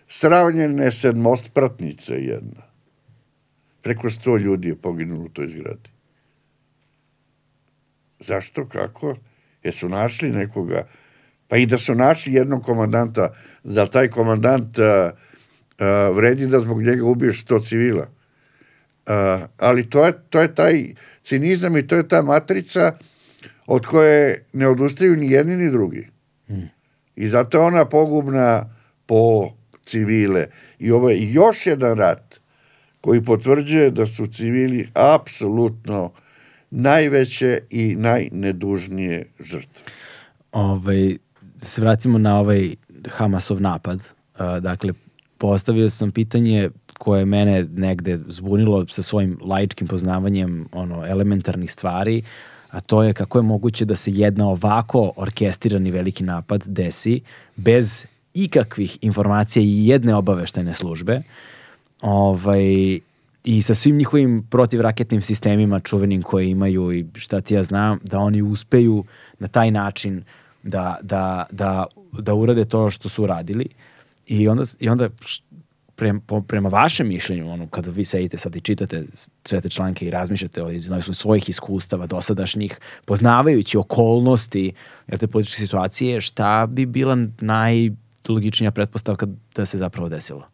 sravnjene 0.07 0.89
most 1.15 1.53
pratnice 1.53 2.13
jedna. 2.13 2.61
Preko 3.81 4.09
sto 4.09 4.38
ljudi 4.38 4.67
je 4.67 4.75
poginulo 4.75 5.25
u 5.25 5.29
toj 5.29 5.47
zgradi. 5.47 5.90
Zašto? 8.22 8.68
Kako? 8.68 9.15
Jesu 9.64 9.89
našli 9.89 10.30
nekoga? 10.30 10.88
Pa 11.48 11.57
i 11.57 11.65
da 11.65 11.77
su 11.77 11.95
našli 11.95 12.34
jednog 12.34 12.64
komandanta, 12.64 13.34
da 13.64 13.85
taj 13.85 14.07
komandant 14.07 14.80
a, 14.80 15.11
a, 15.80 16.10
vredi 16.10 16.48
da 16.48 16.61
zbog 16.61 16.84
njega 16.84 17.06
ubiješ 17.06 17.41
sto 17.41 17.60
civila. 17.60 18.07
A, 19.06 19.45
ali 19.57 19.89
to 19.89 20.06
je, 20.06 20.14
to 20.30 20.41
je 20.41 20.56
taj 20.56 20.93
cinizam 21.23 21.77
i 21.77 21.88
to 21.88 21.95
je 21.95 22.07
ta 22.07 22.22
matrica 22.22 22.98
od 23.65 23.85
koje 23.85 24.45
ne 24.53 24.68
odustaju 24.68 25.15
ni 25.15 25.31
jedni 25.31 25.57
ni 25.57 25.72
drugi. 25.72 26.07
Hmm. 26.48 26.69
I 27.15 27.27
zato 27.27 27.57
je 27.57 27.64
ona 27.64 27.85
pogubna 27.85 28.76
po 29.06 29.52
civile. 29.85 30.48
I 30.80 30.91
ovo 30.91 31.10
je 31.10 31.34
još 31.34 31.65
jedan 31.68 31.98
rat 31.98 32.39
koji 33.02 33.23
potvrđuje 33.23 33.91
da 33.91 34.06
su 34.06 34.27
civili 34.27 34.89
apsolutno 34.93 36.11
najveće 36.72 37.60
i 37.69 37.95
najnedužnije 37.95 39.26
žrtve. 39.39 39.85
Ovaj, 40.52 41.18
da 41.41 41.65
se 41.65 41.81
vratimo 41.81 42.18
na 42.18 42.39
ovaj 42.39 42.76
Hamasov 43.10 43.61
napad. 43.61 43.98
Uh, 43.98 44.57
dakle, 44.60 44.93
postavio 45.38 45.89
sam 45.89 46.11
pitanje 46.11 46.69
koje 46.98 47.26
mene 47.26 47.64
negde 47.64 48.19
zbunilo 48.27 48.85
sa 48.88 49.03
svojim 49.03 49.38
laičkim 49.41 49.88
poznavanjem 49.88 50.68
ono 50.72 51.06
elementarnih 51.07 51.72
stvari, 51.72 52.23
a 52.69 52.80
to 52.80 53.03
je 53.03 53.14
kako 53.14 53.39
je 53.39 53.43
moguće 53.43 53.85
da 53.85 53.95
se 53.95 54.11
jedna 54.11 54.49
ovako 54.49 55.11
orkestirani 55.15 55.91
veliki 55.91 56.23
napad 56.23 56.64
desi 56.68 57.22
bez 57.56 58.06
ikakvih 58.34 58.98
informacija 59.02 59.64
i 59.64 59.88
jedne 59.88 60.15
obaveštajne 60.15 60.73
službe 60.73 61.22
ovaj, 62.02 62.99
i 63.43 63.61
sa 63.61 63.76
svim 63.76 63.97
njihovim 63.97 64.47
protivraketnim 64.49 65.22
sistemima 65.22 65.80
čuvenim 65.80 66.22
koje 66.22 66.49
imaju 66.49 66.93
i 66.93 67.05
šta 67.15 67.41
ti 67.41 67.53
ja 67.53 67.63
znam, 67.63 67.99
da 68.03 68.19
oni 68.19 68.41
uspeju 68.41 69.03
na 69.39 69.47
taj 69.47 69.72
način 69.72 70.23
da, 70.63 70.97
da, 71.01 71.45
da, 71.51 71.85
da 72.19 72.34
urade 72.34 72.65
to 72.65 72.89
što 72.89 73.09
su 73.09 73.23
uradili 73.23 73.69
i 74.27 74.47
onda, 74.47 74.63
i 74.80 74.89
onda 74.89 75.09
prema, 75.95 76.22
prema 76.47 76.69
vašem 76.69 77.07
mišljenju, 77.07 77.51
ono, 77.51 77.68
kada 77.68 77.91
vi 77.91 78.05
sedite 78.05 78.38
sad 78.38 78.55
i 78.55 78.61
čitate 78.61 79.03
sve 79.43 79.61
te 79.61 79.69
članke 79.69 80.05
i 80.05 80.09
razmišljate 80.09 80.63
o 80.63 80.72
iznosu 80.72 81.13
svojih 81.13 81.49
iskustava 81.49 82.07
dosadašnjih, 82.07 82.80
poznavajući 83.05 83.77
okolnosti 83.77 84.73
jel, 85.07 85.19
te 85.19 85.27
političke 85.27 85.61
situacije, 85.61 86.22
šta 86.22 86.68
bi 86.69 86.85
bila 86.85 87.18
najlogičnija 87.41 88.72
pretpostavka 88.72 89.27
da 89.55 89.65
se 89.65 89.77
zapravo 89.77 90.09
desilo? 90.09 90.47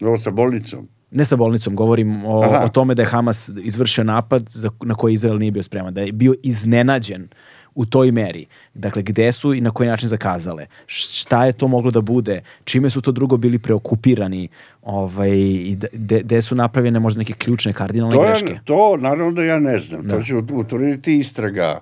Ovo 0.00 0.18
sa 0.18 0.30
bolnicom? 0.30 0.88
Ne 1.10 1.24
sa 1.24 1.36
bolnicom, 1.36 1.76
govorim 1.76 2.24
o, 2.24 2.64
o 2.64 2.68
tome 2.68 2.94
da 2.94 3.02
je 3.02 3.06
Hamas 3.06 3.50
izvršio 3.62 4.04
napad 4.04 4.44
za, 4.48 4.70
na 4.80 4.94
koji 4.94 5.14
Izrael 5.14 5.38
nije 5.38 5.50
bio 5.50 5.62
spreman, 5.62 5.94
da 5.94 6.00
je 6.00 6.12
bio 6.12 6.34
iznenađen 6.42 7.28
u 7.74 7.86
toj 7.86 8.12
meri. 8.12 8.46
Dakle, 8.74 9.02
gde 9.02 9.32
su 9.32 9.54
i 9.54 9.60
na 9.60 9.70
koji 9.70 9.88
način 9.88 10.08
zakazale? 10.08 10.66
Šta 10.86 11.44
je 11.46 11.52
to 11.52 11.68
moglo 11.68 11.90
da 11.90 12.00
bude? 12.00 12.40
Čime 12.64 12.90
su 12.90 13.00
to 13.00 13.12
drugo 13.12 13.36
bili 13.36 13.58
preokupirani? 13.58 14.48
Ovaj, 14.82 15.30
i 15.38 15.76
gde 16.22 16.42
su 16.42 16.54
napravljene 16.54 17.00
možda 17.00 17.18
neke 17.18 17.32
ključne 17.32 17.72
kardinalne 17.72 18.16
to 18.16 18.24
je, 18.24 18.28
greške? 18.28 18.58
To 18.64 18.96
naravno 18.96 19.32
da 19.32 19.42
ja 19.42 19.58
ne 19.58 19.78
znam. 19.78 20.06
Da. 20.06 20.16
To 20.16 20.22
će 20.22 20.36
utvrditi 20.36 21.18
istraga 21.18 21.80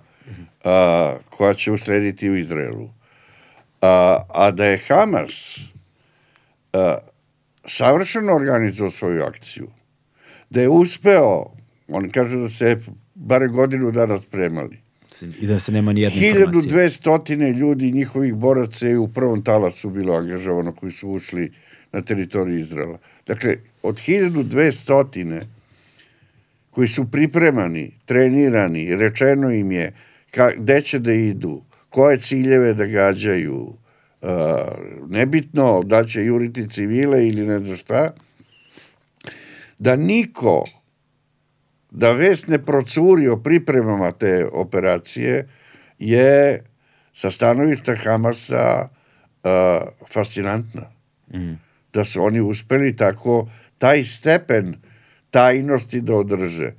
a, 0.65 1.15
koja 1.31 1.55
će 1.55 1.73
uslediti 1.73 2.31
u 2.31 2.37
Izraelu. 2.37 2.89
A, 3.83 4.23
a 4.29 4.51
da 4.51 4.65
je 4.65 4.81
Hamas 4.89 5.61
savršeno 7.69 8.35
organizovao 8.35 8.91
svoju 8.91 9.23
akciju, 9.23 9.69
da 10.51 10.61
je 10.61 10.69
uspeo, 10.69 11.45
on 11.89 12.11
kaže 12.11 12.37
da 12.37 12.49
se 12.49 12.77
bare 13.15 13.49
godinu 13.49 13.91
dana 13.91 14.19
spremali, 14.19 14.87
I 15.41 15.47
da 15.47 15.59
se 15.59 15.73
nema 15.73 15.93
ni 15.93 16.01
jedna 16.01 16.27
informacija. 16.27 16.71
1200 16.71 17.59
ljudi 17.59 17.93
njihovih 17.93 18.35
boraca 18.35 18.87
je 18.87 18.99
u 18.99 19.09
prvom 19.09 19.45
talasu 19.45 19.91
bilo 19.91 20.15
angažovano 20.15 20.73
koji 20.73 20.93
su 20.93 21.11
ušli 21.11 21.53
na 21.93 22.03
teritoriju 22.03 22.59
Izraela. 22.59 22.99
Dakle, 23.27 23.57
od 23.83 23.97
1200 23.97 25.41
koji 26.71 26.89
su 26.89 27.11
pripremani, 27.11 27.93
trenirani, 28.05 28.97
rečeno 28.97 29.51
im 29.51 29.73
je 29.73 29.93
ka, 30.31 30.51
gde 30.57 30.81
će 30.81 30.99
da 30.99 31.13
idu, 31.13 31.63
koje 31.91 32.21
ciljeve 32.21 32.75
da 32.75 32.87
gađaju, 32.87 33.73
nebitno 35.09 35.83
da 35.83 36.07
će 36.07 36.25
juriti 36.25 36.69
civile 36.69 37.29
ili 37.29 37.47
ne 37.47 37.59
znam 37.59 37.77
šta, 37.77 38.11
da 39.79 39.97
niko 39.97 40.65
da 41.91 42.13
vest 42.13 42.49
ne 42.49 42.59
procuri 42.65 43.29
o 43.29 43.37
pripremama 43.37 44.13
te 44.13 44.47
operacije 44.53 45.49
je 45.99 46.65
sa 47.13 47.31
stanovišta 47.31 47.95
Hamasa 47.97 48.89
uh, 48.89 49.89
fascinantna. 50.13 50.83
Mm. 51.35 51.53
Da 51.93 52.05
su 52.05 52.23
oni 52.23 52.41
uspeli 52.41 52.97
tako 52.97 53.49
taj 53.79 54.05
stepen 54.05 54.75
tajnosti 55.31 56.01
da 56.01 56.15
održe. 56.15 56.73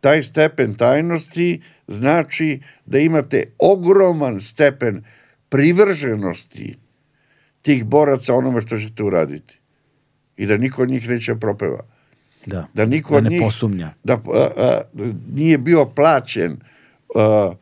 Taj 0.00 0.22
stepen 0.22 0.74
tajnosti 0.74 1.62
znači 1.88 2.60
da 2.86 2.98
imate 2.98 3.44
ogroman 3.58 4.40
stepen 4.40 5.04
privrženosti 5.48 6.76
tih 7.62 7.84
boraca 7.84 8.34
onome 8.34 8.60
što 8.60 8.78
ćete 8.78 9.02
uraditi. 9.02 9.58
I 10.36 10.46
da 10.46 10.56
niko 10.56 10.82
od 10.82 10.88
njih 10.88 11.08
neće 11.08 11.34
propeva. 11.34 11.80
Da, 12.46 12.66
da 12.74 12.84
niko 12.84 13.12
da 13.12 13.18
od 13.18 13.24
ne 13.24 13.30
njih 13.30 13.40
posumnja. 13.42 13.94
da 14.04 14.14
a, 14.14 14.48
a, 14.56 14.80
nije 15.32 15.58
bio 15.58 15.86
plaćen 15.86 16.56
a, 17.14 17.52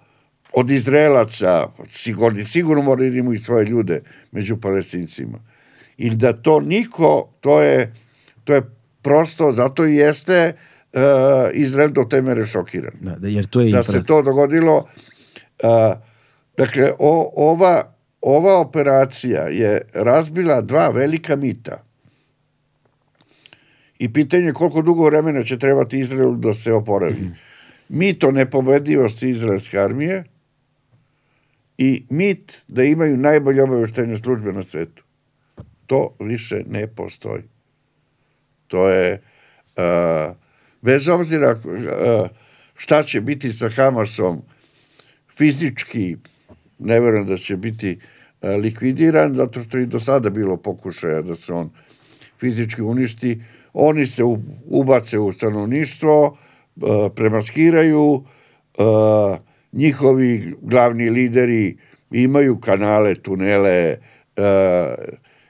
od 0.53 0.71
Izraelaca, 0.71 1.69
sigurno, 1.89 2.47
sigurno 2.47 2.83
moraju 2.83 3.11
da 3.11 3.19
imaju 3.19 3.35
i 3.35 3.39
svoje 3.39 3.67
ljude 3.67 4.01
među 4.33 4.57
palestincima. 4.57 5.39
I 5.97 6.11
da 6.11 6.33
to 6.33 6.61
niko, 6.61 7.29
to 7.41 7.63
je, 7.63 7.95
to 8.45 8.55
je 8.55 8.63
prosto, 9.03 9.53
zato 9.53 9.87
i 9.87 9.97
jeste 9.97 10.53
uh, 10.93 11.01
Izrael 11.53 11.91
do 11.91 12.05
te 12.05 12.23
mere 12.23 12.47
šokiran. 12.47 12.93
Da, 13.01 13.17
da, 13.17 13.29
jer 13.29 13.47
to 13.47 13.61
je 13.61 13.71
Da 13.71 13.79
infra... 13.79 13.93
se 13.93 14.07
to 14.07 14.23
dogodilo, 14.23 14.77
uh, 14.77 15.69
dakle, 16.57 16.93
o, 16.99 17.33
ova, 17.37 17.95
ova 18.21 18.59
operacija 18.59 19.41
je 19.41 19.81
razbila 19.95 20.61
dva 20.61 20.89
velika 20.89 21.37
mita. 21.37 21.85
I 23.99 24.13
pitanje 24.13 24.45
je 24.45 24.53
koliko 24.53 24.83
dugo 24.83 25.05
vremena 25.05 25.45
će 25.45 25.59
trebati 25.59 26.01
Izraelu 26.01 26.37
da 26.37 26.55
se 26.55 26.73
oporavi. 26.73 27.21
Mm 27.21 27.25
-hmm. 27.25 27.35
Mit 27.89 28.25
o 28.25 28.31
nepobedivosti 28.31 29.31
izraelske 29.31 29.79
armije 29.79 30.25
i 31.79 32.05
mit 32.11 32.63
da 32.69 32.85
imaju 32.85 33.17
najbolje 33.17 33.63
obaveštajne 33.63 34.17
službe 34.17 34.53
na 34.53 34.63
svetu. 34.63 35.05
To 35.87 36.17
više 36.21 36.63
ne 36.67 36.87
postoji. 36.87 37.43
To 38.67 38.89
je, 38.89 39.23
uh, 39.77 40.37
bez 40.83 41.09
obzira 41.09 41.51
uh, 41.51 42.29
šta 42.77 43.03
će 43.03 43.21
biti 43.21 43.53
sa 43.53 43.69
Hamasom, 43.69 44.43
fizički 45.37 46.17
ne 46.79 47.01
verujem 47.01 47.27
da 47.27 47.37
će 47.37 47.57
biti 47.57 47.99
uh, 47.99 48.09
likvidiran, 48.53 49.35
zato 49.35 49.61
što 49.61 49.79
i 49.79 49.87
do 49.87 50.01
sada 50.01 50.31
bilo 50.31 50.57
pokušaja 50.57 51.23
da 51.23 51.35
se 51.35 51.53
on 51.53 51.71
fizički 52.41 52.83
uništi, 52.83 53.43
oni 53.73 54.07
se 54.07 54.23
ubace 54.65 55.19
u 55.19 55.33
stanovništvo, 55.33 56.39
premaskiraju, 57.15 58.25
njihovi 59.73 60.55
glavni 60.63 61.11
lideri 61.11 61.77
imaju 62.11 62.61
kanale, 62.61 63.15
tunele 63.15 63.97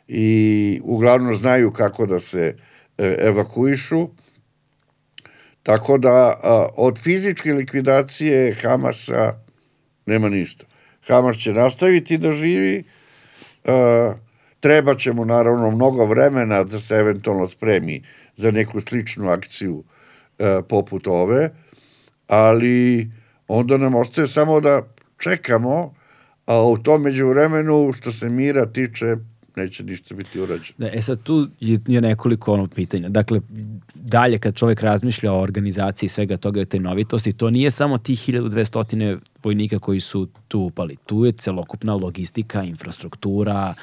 i 0.08 0.80
uglavnom 0.84 1.36
znaju 1.36 1.72
kako 1.72 2.06
da 2.06 2.18
se 2.20 2.56
e, 2.98 3.16
evakuišu. 3.20 4.08
Tako 5.62 5.98
da 5.98 6.40
od 6.76 6.98
fizičke 6.98 7.52
likvidacije 7.52 8.54
Hamasa 8.54 9.34
nema 10.06 10.28
ništa. 10.28 10.66
Hamas 11.06 11.36
će 11.36 11.52
nastaviti 11.52 12.18
da 12.18 12.32
živi, 12.32 12.84
treba 14.60 14.94
će 14.94 15.12
mu 15.12 15.24
naravno 15.24 15.70
mnogo 15.70 16.04
vremena 16.04 16.64
da 16.64 16.80
se 16.80 16.94
eventualno 16.96 17.48
spremi 17.48 18.02
za 18.36 18.50
neku 18.50 18.80
sličnu 18.80 19.28
akciju 19.28 19.84
e, 20.38 20.60
poput 20.68 21.06
ove, 21.06 21.50
ali 22.26 23.10
onda 23.48 23.76
nam 23.76 23.94
ostaje 23.94 24.28
samo 24.28 24.60
da 24.60 24.82
čekamo, 25.18 25.94
a 26.46 26.62
u 26.62 26.78
tom 26.78 27.02
međuvremenu 27.02 27.92
što 27.92 28.12
se 28.12 28.28
mira 28.28 28.66
tiče 28.66 29.16
neće 29.56 29.84
ništa 29.84 30.14
biti 30.14 30.40
urađeno. 30.40 30.74
Da, 30.78 30.88
e 30.92 31.02
sad 31.02 31.22
tu 31.22 31.48
je, 31.60 32.00
nekoliko 32.00 32.52
ono 32.52 32.66
pitanja. 32.66 33.08
Dakle, 33.08 33.40
dalje 33.94 34.38
kad 34.38 34.54
čovjek 34.54 34.80
razmišlja 34.80 35.32
o 35.32 35.40
organizaciji 35.40 36.08
svega 36.08 36.36
toga 36.36 36.60
i 36.60 36.66
te 36.66 36.78
novitosti, 36.80 37.32
to 37.32 37.50
nije 37.50 37.70
samo 37.70 37.98
tih 37.98 38.28
1200 38.28 39.18
vojnika 39.42 39.78
koji 39.78 40.00
su 40.00 40.28
tu 40.48 40.60
upali. 40.60 40.96
Tu 41.06 41.24
je 41.24 41.32
celokupna 41.32 41.94
logistika, 41.94 42.62
infrastruktura, 42.62 43.74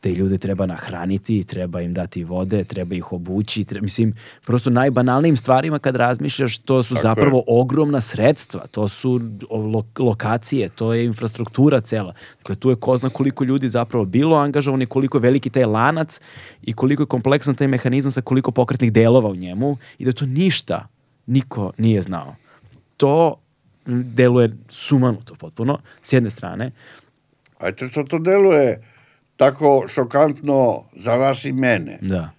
te 0.00 0.14
ljude 0.14 0.38
treba 0.38 0.66
nahraniti, 0.66 1.44
treba 1.44 1.80
im 1.80 1.94
dati 1.94 2.24
vode, 2.24 2.64
treba 2.64 2.94
ih 2.94 3.12
obući, 3.12 3.64
treba, 3.64 3.84
mislim, 3.84 4.14
prosto 4.44 4.70
najbanalnijim 4.70 5.36
stvarima 5.36 5.78
kad 5.78 5.96
razmišljaš, 5.96 6.58
to 6.58 6.82
su 6.82 6.94
Tako 6.94 7.02
zapravo 7.02 7.36
je. 7.36 7.42
ogromna 7.46 8.00
sredstva, 8.00 8.66
to 8.70 8.88
su 8.88 9.20
lo, 9.50 9.84
lokacije, 9.98 10.68
to 10.68 10.94
je 10.94 11.04
infrastruktura 11.04 11.80
cela. 11.80 12.14
Dakle, 12.38 12.56
tu 12.56 12.70
je 12.70 12.76
ko 12.76 12.96
zna 12.96 13.10
koliko 13.10 13.44
ljudi 13.44 13.68
zapravo 13.68 14.04
bilo 14.04 14.36
angažovani, 14.36 14.86
koliko 14.86 15.18
je 15.18 15.22
veliki 15.22 15.50
taj 15.50 15.64
lanac 15.64 16.20
i 16.62 16.72
koliko 16.72 17.02
je 17.02 17.06
kompleksan 17.06 17.54
taj 17.54 17.68
mehanizam 17.68 18.12
sa 18.12 18.20
koliko 18.20 18.50
pokretnih 18.50 18.92
delova 18.92 19.30
u 19.30 19.36
njemu 19.36 19.76
i 19.98 20.04
da 20.04 20.12
to 20.12 20.26
ništa 20.26 20.88
niko 21.26 21.72
nije 21.78 22.02
znao. 22.02 22.36
To 22.96 23.40
deluje 23.86 24.56
sumanuto 24.68 25.34
potpuno, 25.34 25.78
s 26.02 26.12
jedne 26.12 26.30
strane. 26.30 26.70
Ajde 27.58 27.88
što 27.88 28.02
to 28.02 28.18
deluje 28.18 28.82
tako 29.36 29.84
šokantno 29.88 30.84
za 30.96 31.16
vas 31.16 31.44
i 31.44 31.52
mene. 31.52 31.98
Da. 32.02 32.30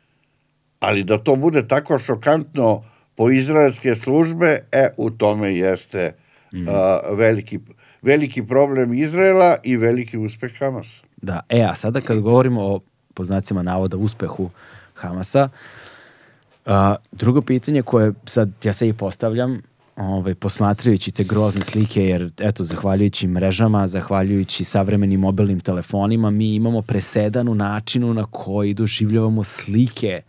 Ali 0.79 1.03
da 1.03 1.17
to 1.17 1.35
bude 1.35 1.67
tako 1.67 1.99
šokantno 1.99 2.83
po 3.15 3.29
izraelske 3.29 3.95
službe, 3.95 4.57
e, 4.71 4.87
u 4.97 5.09
tome 5.09 5.55
jeste 5.55 6.15
mm. 6.53 6.69
a, 6.69 6.99
veliki, 7.11 7.59
veliki 8.01 8.47
problem 8.47 8.93
Izraela 8.93 9.55
i 9.63 9.77
veliki 9.77 10.17
uspeh 10.17 10.59
Hamasa. 10.59 11.03
Da, 11.21 11.41
e, 11.49 11.61
a 11.61 11.75
sada 11.75 12.01
kad 12.01 12.19
govorimo 12.19 12.61
o 12.61 12.79
poznacima 13.13 13.63
navoda 13.63 13.97
uspehu 13.97 14.49
Hamasa, 14.93 15.49
a, 16.65 16.95
drugo 17.11 17.41
pitanje 17.41 17.81
koje 17.81 18.13
sad 18.25 18.49
ja 18.63 18.73
se 18.73 18.87
i 18.87 18.93
postavljam, 18.93 19.61
ovaj, 19.97 20.35
posmatrajući 20.35 21.11
te 21.11 21.23
grozne 21.23 21.61
slike, 21.61 22.03
jer 22.03 22.31
eto, 22.39 22.63
zahvaljujući 22.63 23.27
mrežama, 23.27 23.87
zahvaljujući 23.87 24.63
savremenim 24.63 25.19
mobilnim 25.19 25.59
telefonima, 25.59 26.29
mi 26.29 26.55
imamo 26.55 26.81
presedan 26.81 27.47
u 27.47 27.55
načinu 27.55 28.13
na 28.13 28.25
koji 28.31 28.73
doživljavamo 28.73 29.43
slike 29.43 30.21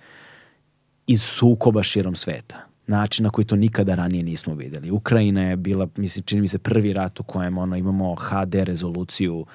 iz 1.06 1.22
sukoba 1.22 1.82
širom 1.82 2.16
sveta. 2.16 2.56
Način 2.86 3.24
na 3.24 3.30
koji 3.30 3.44
to 3.44 3.56
nikada 3.56 3.94
ranije 3.94 4.22
nismo 4.22 4.54
videli. 4.54 4.90
Ukrajina 4.90 5.42
je 5.42 5.56
bila, 5.56 5.88
mislim, 5.96 6.22
čini 6.22 6.40
mi 6.40 6.48
se 6.48 6.58
prvi 6.58 6.92
rat 6.92 7.20
u 7.20 7.22
kojem 7.22 7.58
ono, 7.58 7.76
imamo 7.76 8.14
HD 8.14 8.54
rezoluciju, 8.54 9.46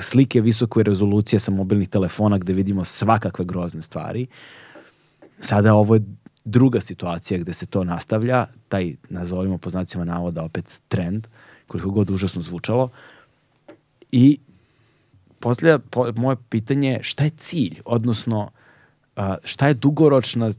slike 0.00 0.40
visoke 0.40 0.82
rezolucije 0.82 1.40
sa 1.40 1.50
mobilnih 1.50 1.88
telefona 1.88 2.38
gde 2.38 2.52
vidimo 2.52 2.84
svakakve 2.84 3.44
grozne 3.44 3.82
stvari. 3.82 4.26
Sada 5.40 5.74
ovo 5.74 5.94
je 5.94 6.00
druga 6.46 6.80
situacija 6.80 7.40
gde 7.40 7.54
se 7.54 7.66
to 7.66 7.84
nastavlja, 7.84 8.46
taj, 8.68 8.94
nazovimo 9.08 9.58
po 9.58 9.70
znacima 9.70 10.04
navoda, 10.04 10.42
opet 10.42 10.80
trend, 10.88 11.26
koliko 11.66 11.90
god 11.90 12.10
užasno 12.10 12.42
zvučalo, 12.42 12.88
i 14.12 14.38
poslije 15.40 15.78
po, 15.78 16.12
moje 16.16 16.36
pitanje 16.48 16.90
je 16.90 17.02
šta 17.02 17.24
je 17.24 17.30
cilj, 17.30 17.80
odnosno 17.84 18.50
šta 19.44 19.68
je 19.68 19.74
dugoročna 19.74 20.52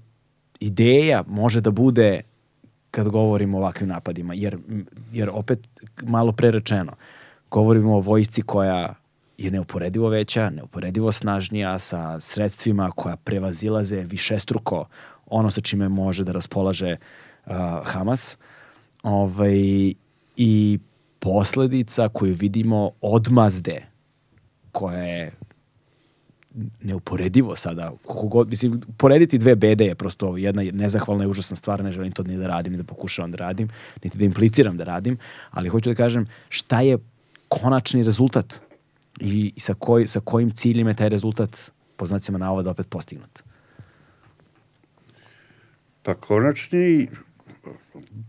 ideja 0.59 1.23
može 1.27 1.61
da 1.61 1.71
bude 1.71 2.21
kad 2.91 3.09
govorimo 3.09 3.57
o 3.57 3.61
ovakvim 3.61 3.89
napadima, 3.89 4.33
jer, 4.33 4.57
jer 5.13 5.29
opet 5.33 5.59
malo 6.03 6.31
prerečeno, 6.31 6.91
govorimo 7.51 7.95
o 7.95 7.99
vojsci 7.99 8.41
koja 8.41 8.95
je 9.37 9.51
neuporedivo 9.51 10.09
veća, 10.09 10.49
neuporedivo 10.49 11.11
snažnija, 11.11 11.79
sa 11.79 12.19
sredstvima 12.19 12.91
koja 12.95 13.15
prevazilaze 13.15 13.95
višestruko 13.95 14.85
ono 15.27 15.51
sa 15.51 15.61
čime 15.61 15.89
može 15.89 16.23
da 16.23 16.31
raspolaže 16.31 16.95
uh, 17.45 17.53
Hamas. 17.83 18.37
Ovaj, 19.03 19.93
I 20.37 20.79
posledica 21.19 22.09
koju 22.09 22.33
vidimo 22.33 22.91
odmazde 23.01 23.85
koja 24.71 24.97
je 24.97 25.31
neuporedivo 26.81 27.55
sada. 27.55 27.91
God, 28.23 28.49
mislim, 28.49 28.81
porediti 28.97 29.37
dve 29.37 29.55
bede 29.55 29.85
je 29.85 29.95
prosto. 29.95 30.37
Jedna 30.37 30.61
je 30.61 30.71
nezahvalna 30.71 31.23
i 31.23 31.27
užasna 31.27 31.55
stvar, 31.55 31.83
ne 31.83 31.91
želim 31.91 32.11
to 32.11 32.23
ni 32.23 32.37
da 32.37 32.47
radim, 32.47 32.73
ni 32.73 32.77
da 32.77 32.83
pokušavam 32.83 33.31
da 33.31 33.37
radim, 33.37 33.69
niti 34.03 34.17
da 34.17 34.25
impliciram 34.25 34.77
da 34.77 34.83
radim, 34.83 35.17
ali 35.51 35.69
hoću 35.69 35.89
da 35.89 35.95
kažem 35.95 36.27
šta 36.49 36.81
je 36.81 36.97
konačni 37.47 38.03
rezultat 38.03 38.61
i, 39.19 39.53
sa, 39.57 39.73
koj, 39.73 40.07
sa 40.07 40.19
kojim 40.19 40.51
ciljem 40.51 40.87
je 40.87 40.93
taj 40.93 41.09
rezultat 41.09 41.71
po 41.95 42.05
znacima 42.05 42.37
navoda 42.37 42.71
opet 42.71 42.89
postignut. 42.89 43.43
Pa 46.07 46.13
konačni, 46.15 47.09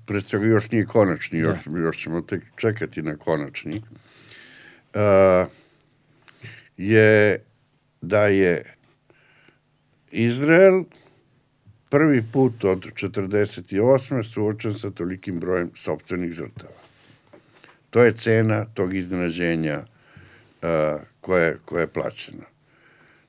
pred 0.06 0.24
svega 0.24 0.46
još 0.46 0.70
nije 0.70 0.86
konačni, 0.86 1.38
još, 1.38 1.58
još 1.84 1.96
ćemo 2.02 2.20
tek 2.20 2.42
čekati 2.56 3.02
na 3.02 3.16
konačni, 3.16 3.82
uh, 4.94 5.48
je 6.76 7.38
da 8.00 8.26
je 8.26 8.74
Izrael 10.10 10.82
prvi 11.90 12.24
put 12.32 12.64
od 12.64 12.86
48. 12.94 14.22
suočen 14.22 14.74
sa 14.74 14.90
tolikim 14.90 15.40
brojem 15.40 15.70
sopstvenih 15.74 16.32
žrtava. 16.32 16.82
To 17.90 18.04
je 18.04 18.12
cena 18.12 18.64
tog 18.74 18.94
iznenađenja 18.94 19.78
uh, 19.78 21.00
koja, 21.20 21.54
koja 21.64 21.80
je 21.80 21.86
plaćena. 21.86 22.44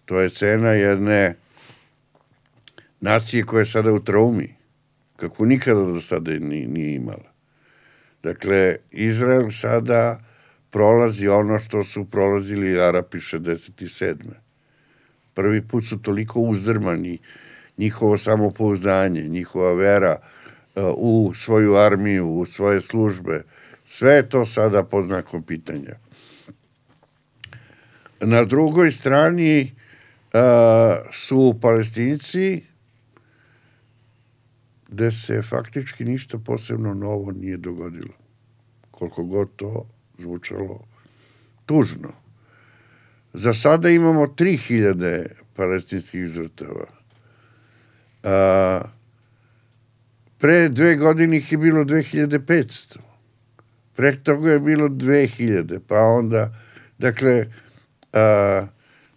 To 0.05 0.19
je 0.19 0.30
cena 0.30 0.69
jedne 0.69 1.35
nacije 3.01 3.43
koja 3.43 3.59
je 3.59 3.65
sada 3.65 3.93
u 3.93 3.99
traumi, 3.99 4.55
kako 5.15 5.45
nikada 5.45 5.84
do 5.84 6.01
sada 6.01 6.31
nije, 6.31 6.67
nije 6.67 6.95
imala. 6.95 7.31
Dakle, 8.23 8.76
Izrael 8.91 9.51
sada 9.51 10.19
prolazi 10.69 11.27
ono 11.27 11.59
što 11.59 11.84
su 11.84 12.05
prolazili 12.05 12.81
Arapi 12.81 13.17
67. 13.17 14.15
Prvi 15.34 15.61
put 15.61 15.85
su 15.85 15.97
toliko 15.97 16.39
uzdrmani, 16.39 17.17
njihovo 17.77 18.17
samopouzdanje, 18.17 19.21
njihova 19.21 19.73
vera 19.73 20.17
uh, 20.76 20.84
u 20.97 21.34
svoju 21.35 21.76
armiju, 21.76 22.27
u 22.27 22.45
svoje 22.45 22.81
službe, 22.81 23.43
sve 23.85 24.11
je 24.11 24.30
to 24.30 24.45
sada 24.45 24.84
pod 24.84 25.05
znakom 25.05 25.43
pitanja. 25.43 25.95
Na 28.21 28.43
drugoj 28.45 28.91
strani 28.91 29.61
uh, 30.34 30.39
su 31.11 31.59
palestinci 31.61 32.68
gde 34.91 35.11
se 35.11 35.41
faktički 35.41 36.05
ništa 36.05 36.37
posebno 36.37 36.93
novo 36.93 37.31
nije 37.31 37.57
dogodilo. 37.57 38.13
Koliko 38.91 39.23
god 39.23 39.49
to 39.55 39.85
zvučalo 40.19 40.79
tužno. 41.65 42.13
Za 43.33 43.53
sada 43.53 43.89
imamo 43.89 44.25
3000 44.25 45.25
palestinskih 45.55 46.27
žrtava. 46.27 46.85
A, 48.23 48.81
pre 50.37 50.69
dve 50.69 50.95
godine 50.95 51.37
ih 51.37 51.51
je 51.51 51.57
bilo 51.57 51.83
2500. 51.83 52.97
Pre 53.95 54.15
toga 54.23 54.51
je 54.51 54.59
bilo 54.59 54.89
2000, 54.89 55.79
pa 55.87 55.99
onda, 55.99 56.53
dakle, 56.97 57.45
a, 58.13 58.67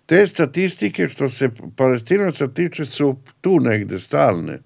te 0.07 0.27
statistike 0.27 1.09
što 1.09 1.29
se 1.29 1.51
palestinaca 1.77 2.49
tiče 2.49 2.87
su 2.87 3.17
tu 3.41 3.61
negde 3.61 3.99
stalne. 3.99 4.59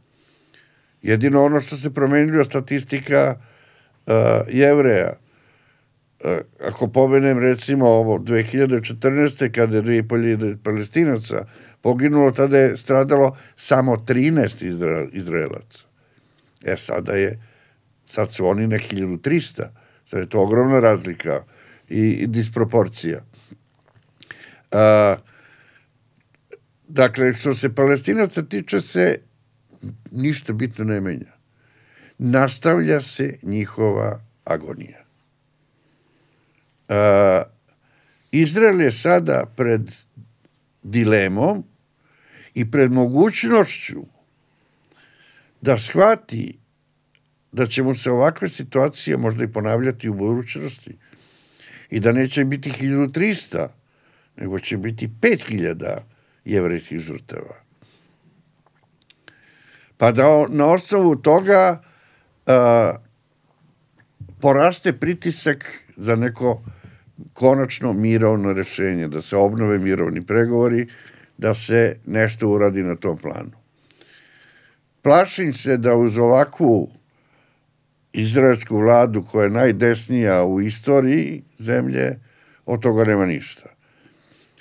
Jedino 1.06 1.44
ono 1.44 1.60
što 1.60 1.76
se 1.76 1.94
promenilo 1.94 2.44
statistika 2.44 3.34
uh, 4.06 4.12
jevreja. 4.48 5.12
Uh, 6.24 6.30
ako 6.60 6.88
pomenem 6.88 7.38
recimo 7.38 7.86
ovo 7.86 8.18
2014. 8.18 9.52
kada 9.52 9.76
je 9.76 9.82
2500 9.82 10.56
palestinaca 10.64 11.46
poginulo, 11.80 12.30
tada 12.30 12.58
je 12.58 12.76
stradalo 12.76 13.36
samo 13.56 13.96
13 13.96 14.66
Izra 14.66 15.06
Izraelaca. 15.12 15.84
E 16.64 16.76
sada 16.76 17.12
je, 17.12 17.38
sad 18.06 18.32
su 18.32 18.46
oni 18.46 18.66
na 18.66 18.76
1300. 18.76 19.62
Sad 20.10 20.20
je 20.20 20.28
to 20.28 20.40
ogromna 20.40 20.80
razlika 20.80 21.42
i, 21.88 22.00
i 22.00 22.26
disproporcija. 22.26 23.20
Uh, 24.72 25.22
dakle, 26.88 27.34
što 27.34 27.54
se 27.54 27.74
palestinaca 27.74 28.42
tiče 28.42 28.80
se 28.80 29.26
ništa 30.10 30.52
bitno 30.52 30.84
ne 30.84 31.00
menja. 31.00 31.32
Nastavlja 32.18 33.00
se 33.00 33.38
njihova 33.42 34.20
agonija. 34.44 35.04
A, 36.88 37.42
Izrael 38.30 38.80
je 38.80 38.92
sada 38.92 39.44
pred 39.56 39.90
dilemom 40.82 41.64
i 42.54 42.70
pred 42.70 42.92
mogućnošću 42.92 44.02
da 45.60 45.78
shvati 45.78 46.58
da 47.52 47.66
će 47.66 47.82
mu 47.82 47.94
se 47.94 48.10
ovakve 48.10 48.48
situacije 48.48 49.16
možda 49.16 49.44
i 49.44 49.52
ponavljati 49.52 50.08
u 50.08 50.14
budućnosti 50.14 50.96
i 51.90 52.00
da 52.00 52.12
neće 52.12 52.44
biti 52.44 52.70
1300, 52.70 53.68
nego 54.36 54.58
će 54.58 54.76
biti 54.76 55.08
5000 55.20 55.98
jevrejskih 56.44 56.98
žrtava 56.98 57.65
pa 59.98 60.12
da 60.12 60.47
na 60.48 60.66
osnovu 60.66 61.16
toga 61.16 61.82
uh, 62.47 62.52
poraste 64.40 64.93
pritisak 64.93 65.64
za 65.97 66.16
neko 66.16 66.62
konačno 67.32 67.93
mirovno 67.93 68.52
rešenje, 68.52 69.09
da 69.09 69.23
se 69.23 69.36
obnove 69.36 69.78
mirovni 69.78 70.27
pregovori, 70.27 70.86
da 71.39 71.55
se 71.55 71.97
nešto 72.06 72.48
uradi 72.48 72.82
na 72.82 72.97
tom 72.97 73.18
planu. 73.18 73.52
Plašim 75.02 75.52
se 75.52 75.77
da 75.77 75.94
uz 75.94 76.18
ovakvu 76.18 76.90
izraelsku 78.12 78.78
vladu 78.78 79.23
koja 79.23 79.44
je 79.44 79.51
najdesnija 79.51 80.44
u 80.44 80.60
istoriji 80.60 81.43
zemlje, 81.59 82.18
od 82.66 82.81
toga 82.82 83.05
nema 83.05 83.27
ništa. 83.27 83.68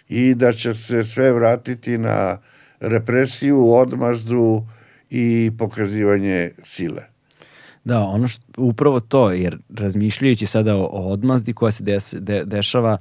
I 0.09 0.35
da 0.35 0.53
će 0.53 0.75
se 0.75 1.03
sve 1.03 1.31
vratiti 1.33 1.97
na 1.97 2.37
represiju, 2.79 3.71
odmazdu, 3.71 4.63
i 5.09 5.51
pokazivanje 5.57 6.51
sile. 6.63 7.03
Da, 7.83 8.01
ono 8.01 8.27
što, 8.27 8.43
upravo 8.57 8.99
to, 8.99 9.31
jer 9.31 9.57
razmišljajući 9.69 10.45
sada 10.45 10.75
o, 10.75 10.89
o 10.91 11.11
odmazdi 11.11 11.53
koja 11.53 11.71
se 11.71 11.83
des, 11.83 12.13
de, 12.19 12.43
dešava, 12.45 12.97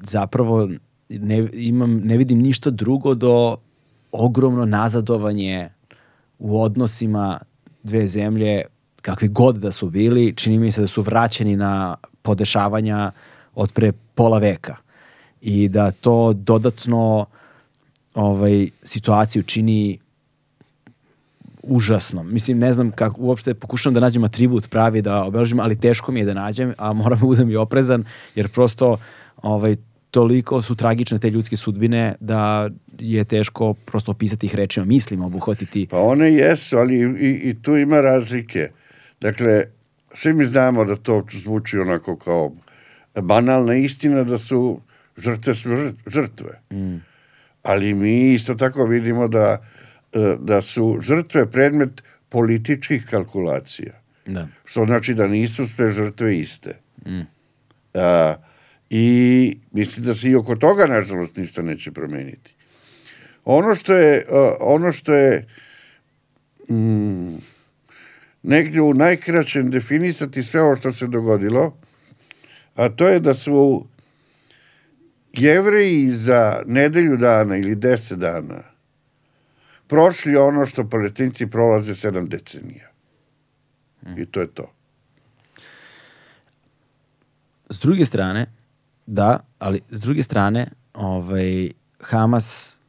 zapravo 0.00 0.68
ne, 1.08 1.48
imam, 1.52 1.96
ne 1.96 2.16
vidim 2.16 2.38
ništa 2.38 2.70
drugo 2.70 3.14
do 3.14 3.56
ogromno 4.12 4.64
nazadovanje 4.64 5.68
u 6.38 6.62
odnosima 6.62 7.38
dve 7.82 8.06
zemlje, 8.06 8.62
kakvi 9.02 9.28
god 9.28 9.56
da 9.56 9.72
su 9.72 9.90
bili, 9.90 10.34
čini 10.36 10.58
mi 10.58 10.72
se 10.72 10.80
da 10.80 10.86
su 10.86 11.02
vraćeni 11.02 11.56
na 11.56 11.94
podešavanja 12.22 13.12
od 13.54 13.72
pre 13.72 13.92
pola 14.14 14.38
veka 14.38 14.76
i 15.40 15.68
da 15.68 15.90
to 15.90 16.32
dodatno 16.32 17.26
ovaj, 18.14 18.68
situaciju 18.82 19.42
čini 19.42 19.98
užasno. 21.62 22.22
Mislim, 22.22 22.58
ne 22.58 22.72
znam 22.72 22.90
kako, 22.90 23.20
uopšte 23.20 23.54
pokušavam 23.54 23.94
da 23.94 24.00
nađem 24.00 24.24
atribut 24.24 24.70
pravi 24.70 25.02
da 25.02 25.24
obeležim, 25.24 25.60
ali 25.60 25.80
teško 25.80 26.12
mi 26.12 26.20
je 26.20 26.26
da 26.26 26.34
nađem, 26.34 26.74
a 26.78 26.92
moram 26.92 27.18
da 27.18 27.26
budem 27.26 27.50
i 27.50 27.56
oprezan, 27.56 28.04
jer 28.34 28.48
prosto 28.48 28.96
ovaj, 29.42 29.76
toliko 30.10 30.62
su 30.62 30.74
tragične 30.74 31.18
te 31.18 31.30
ljudske 31.30 31.56
sudbine 31.56 32.14
da 32.20 32.70
je 32.98 33.24
teško 33.24 33.74
prosto 33.74 34.10
opisati 34.10 34.46
ih 34.46 34.54
rečima, 34.54 34.86
mislima 34.86 35.26
obuhvatiti. 35.26 35.86
Pa 35.90 35.98
one 35.98 36.32
jesu, 36.32 36.76
ali 36.76 36.96
i, 36.96 37.50
i 37.50 37.62
tu 37.62 37.76
ima 37.76 38.00
razlike. 38.00 38.70
Dakle, 39.20 39.64
svi 40.14 40.32
mi 40.32 40.46
znamo 40.46 40.84
da 40.84 40.96
to 40.96 41.24
zvuči 41.42 41.78
onako 41.78 42.16
kao 42.16 42.52
banalna 43.22 43.74
istina 43.74 44.24
da 44.24 44.38
su 44.38 44.80
žrtve 45.16 45.54
su 45.54 45.68
žrtve. 46.06 46.60
Mm. 46.72 46.96
Ali 47.62 47.94
mi 47.94 48.32
isto 48.32 48.54
tako 48.54 48.86
vidimo 48.86 49.28
da 49.28 49.58
da 50.40 50.62
su 50.62 50.98
žrtve 51.00 51.50
predmet 51.50 52.02
političkih 52.28 53.06
kalkulacija. 53.06 54.00
Da. 54.26 54.48
Što 54.64 54.86
znači 54.86 55.14
da 55.14 55.26
nisu 55.26 55.66
sve 55.66 55.92
žrtve 55.92 56.38
iste. 56.38 56.76
Mm. 57.06 57.20
A, 57.94 58.34
I 58.90 59.58
mislim 59.72 60.06
da 60.06 60.14
se 60.14 60.30
i 60.30 60.34
oko 60.34 60.56
toga, 60.56 60.86
nažalost, 60.86 61.36
ništa 61.36 61.62
neće 61.62 61.90
promeniti. 61.92 62.54
Ono 63.44 63.74
što 63.74 63.92
je, 63.92 64.26
ono 64.60 64.92
što 64.92 65.14
je 65.14 65.46
mm, 66.70 67.36
negdje 68.42 68.82
u 68.82 68.94
najkraćem 68.94 69.70
definisati 69.70 70.42
sve 70.42 70.62
ovo 70.62 70.76
što 70.76 70.92
se 70.92 71.06
dogodilo, 71.06 71.76
a 72.74 72.88
to 72.88 73.08
je 73.08 73.20
da 73.20 73.34
su 73.34 73.86
jevreji 75.32 76.12
za 76.12 76.62
nedelju 76.66 77.16
dana 77.16 77.56
ili 77.56 77.74
deset 77.74 78.18
dana 78.18 78.77
prošli 79.88 80.36
ono 80.36 80.66
što 80.66 80.88
palestinci 80.88 81.46
prolaze 81.46 81.94
sedam 81.94 82.28
decenija. 82.28 82.88
I 84.16 84.26
to 84.26 84.40
je 84.40 84.46
to. 84.46 84.70
S 87.70 87.80
druge 87.80 88.06
strane, 88.06 88.46
da, 89.06 89.40
ali 89.58 89.80
s 89.90 90.00
druge 90.00 90.22
strane, 90.22 90.68
ovaj, 90.94 91.70
Hamas 92.00 92.80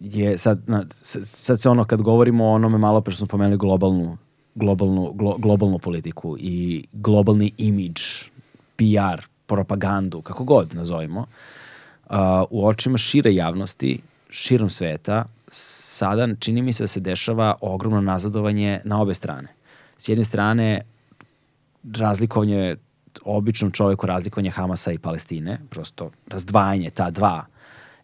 je 0.00 0.38
sad, 0.38 0.62
na, 0.66 0.84
sad 1.24 1.60
se 1.60 1.68
ono 1.68 1.84
kad 1.84 2.02
govorimo 2.02 2.44
o 2.44 2.52
onome 2.52 2.78
malo 2.78 3.00
pre 3.00 3.14
smo 3.14 3.26
pomenuli 3.26 3.58
globalnu 3.58 4.18
globalnu, 4.54 5.12
glo, 5.14 5.36
globalnu 5.38 5.78
politiku 5.78 6.36
i 6.38 6.84
globalni 6.92 7.52
imidž, 7.58 8.02
PR, 8.76 9.22
propagandu, 9.46 10.22
kako 10.22 10.44
god 10.44 10.74
nazovimo, 10.74 11.20
uh, 11.20 12.16
u 12.50 12.66
očima 12.66 12.98
šire 12.98 13.34
javnosti, 13.34 14.00
širom 14.30 14.70
sveta, 14.70 15.24
sada 15.56 16.28
čini 16.38 16.62
mi 16.62 16.72
se 16.72 16.82
da 16.82 16.88
se 16.88 17.00
dešava 17.00 17.54
ogromno 17.60 18.00
nazadovanje 18.00 18.80
na 18.84 19.00
obe 19.02 19.14
strane. 19.14 19.48
S 19.96 20.08
jedne 20.08 20.24
strane, 20.24 20.80
razlikovanje 21.92 22.76
običnom 23.24 23.70
čoveku 23.70 24.06
razlikovanje 24.06 24.50
Hamasa 24.50 24.92
i 24.92 24.98
Palestine, 24.98 25.60
prosto 25.70 26.10
razdvajanje 26.26 26.90
ta 26.90 27.10
dva 27.10 27.44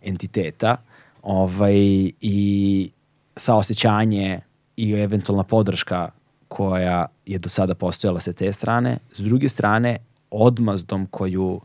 entiteta 0.03 0.77
ovaj, 1.23 1.75
i 2.21 2.91
saosećanje 3.37 4.41
i 4.77 4.93
eventualna 4.93 5.45
podrška 5.45 6.11
koja 6.49 7.07
je 7.27 7.39
do 7.39 7.49
sada 7.49 7.75
postojala 7.75 8.21
sa 8.21 8.33
te 8.33 8.53
strane. 8.53 8.99
S 9.15 9.19
druge 9.21 9.49
strane, 9.49 9.97
odmazdom 10.31 11.07
koju 11.07 11.61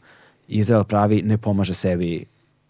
Izrael 0.47 0.83
pravi 0.83 1.21
ne 1.21 1.37
pomaže 1.37 1.73
sebi 1.73 2.25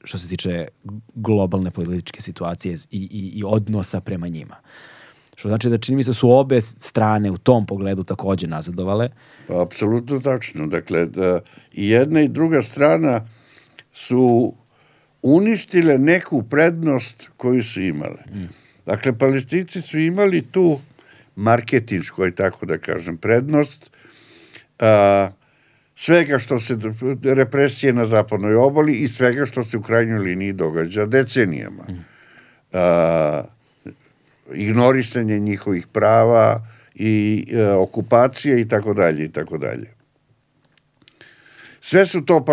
što 0.06 0.18
se 0.18 0.27
tiče 0.27 0.68
globalne 1.15 1.72
političke 1.72 2.22
situacije 2.22 2.73
i, 2.73 2.77
i, 2.91 3.40
i 3.40 3.44
odnosa 3.45 4.02
prema 4.02 4.27
njima. 4.27 4.56
Što 5.36 5.49
znači 5.49 5.69
da 5.69 5.77
čini 5.77 5.95
mi 5.95 6.03
se 6.03 6.10
da 6.10 6.14
su 6.14 6.30
obe 6.32 6.61
strane 6.61 7.32
u 7.32 7.38
tom 7.38 7.65
pogledu 7.65 8.03
takođe 8.03 8.48
nazadovale. 8.48 9.10
Pa, 9.48 9.61
apsolutno 9.61 10.19
tačno. 10.19 10.68
Dakle, 10.68 11.06
da 11.06 11.40
i 11.73 11.90
jedna 11.90 12.22
i 12.22 12.27
druga 12.27 12.61
strana 12.61 13.27
su 13.94 14.53
uništile 15.22 15.98
neku 15.98 16.44
prednost 16.44 17.23
koju 17.38 17.64
su 17.64 17.82
imale. 17.82 18.23
Mm. 18.34 18.49
Dakle, 18.86 19.18
palestinci 19.18 19.82
su 19.82 19.99
imali 19.99 20.41
tu 20.41 20.80
marketinšku, 21.36 22.23
aj 22.23 22.32
tako 22.32 22.65
da 22.65 22.77
kažem, 22.77 23.18
prednost 23.18 23.91
a, 24.80 25.30
svega 25.95 26.39
što 26.39 26.59
se 26.59 26.77
represije 27.23 27.93
na 27.93 28.05
zapadnoj 28.05 28.55
obali 28.55 28.93
i 28.93 29.07
svega 29.07 29.45
što 29.45 29.63
se 29.63 29.77
u 29.77 29.81
krajnjoj 29.81 30.19
liniji 30.19 30.53
događa 30.53 31.05
decenijama. 31.05 31.84
A, 32.73 33.43
ignorisanje 34.53 35.39
njihovih 35.39 35.88
prava 35.88 36.67
i 36.95 37.45
a, 37.53 37.77
okupacije 37.77 38.61
i 38.61 38.67
tako 38.67 38.93
dalje 38.93 39.26
i 39.26 39.31
tako 39.31 39.57
dalje. 39.57 39.95
Sve 41.81 42.05
su 42.05 42.22
to 42.22 42.45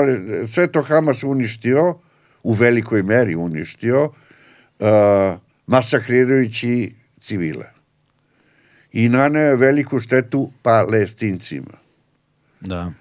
sve 0.52 0.72
to 0.72 0.82
Hamas 0.82 1.22
uništio 1.22 1.98
u 2.42 2.52
velikoj 2.52 3.02
meri 3.02 3.34
uništio 3.34 4.04
uh, 4.04 4.88
masakrirajući 5.66 6.94
civile 7.20 7.66
i 8.92 9.08
naneo 9.08 9.42
je 9.42 9.56
veliku 9.56 10.00
štetu 10.00 10.50
palestincima. 10.62 11.78
Da. 12.60 12.92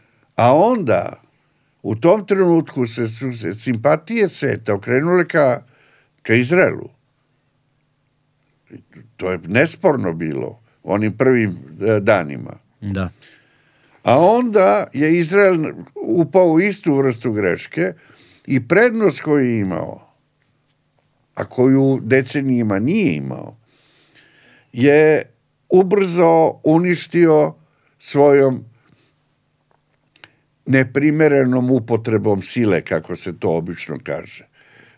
A 0.42 0.54
onda, 0.54 1.22
u 1.84 1.96
tom 1.96 2.26
trenutku 2.28 2.86
se 2.86 3.08
su 3.08 3.34
se 3.34 3.56
simpatije 3.56 4.30
sveta 4.30 4.74
okrenule 4.74 5.28
ka, 5.28 5.64
ka 6.22 6.34
Izraelu. 6.34 6.90
To 9.18 9.32
je 9.32 9.40
nesporno 9.48 10.14
bilo 10.14 10.60
onim 10.84 11.18
prvim 11.18 11.58
e, 11.82 12.00
danima. 12.00 12.54
Da. 12.82 13.10
A 14.04 14.20
onda 14.20 14.88
je 14.94 15.18
Izrael 15.18 15.58
upao 15.96 16.48
u 16.48 16.60
istu 16.60 16.96
vrstu 16.96 17.32
greške 17.32 17.94
i 18.48 18.68
prednost 18.68 19.22
koju 19.22 19.46
je 19.46 19.60
imao, 19.60 20.14
a 21.36 21.46
koju 21.46 22.00
decenijima 22.04 22.80
nije 22.80 23.16
imao, 23.16 23.58
je 24.74 25.24
ubrzo 25.70 26.54
uništio 26.64 27.54
svojom 28.00 28.71
neprimerenom 30.72 31.72
upotrebom 31.72 32.42
sile, 32.42 32.82
kako 32.82 33.16
se 33.16 33.40
to 33.40 33.50
obično 33.50 34.00
kaže. 34.04 34.48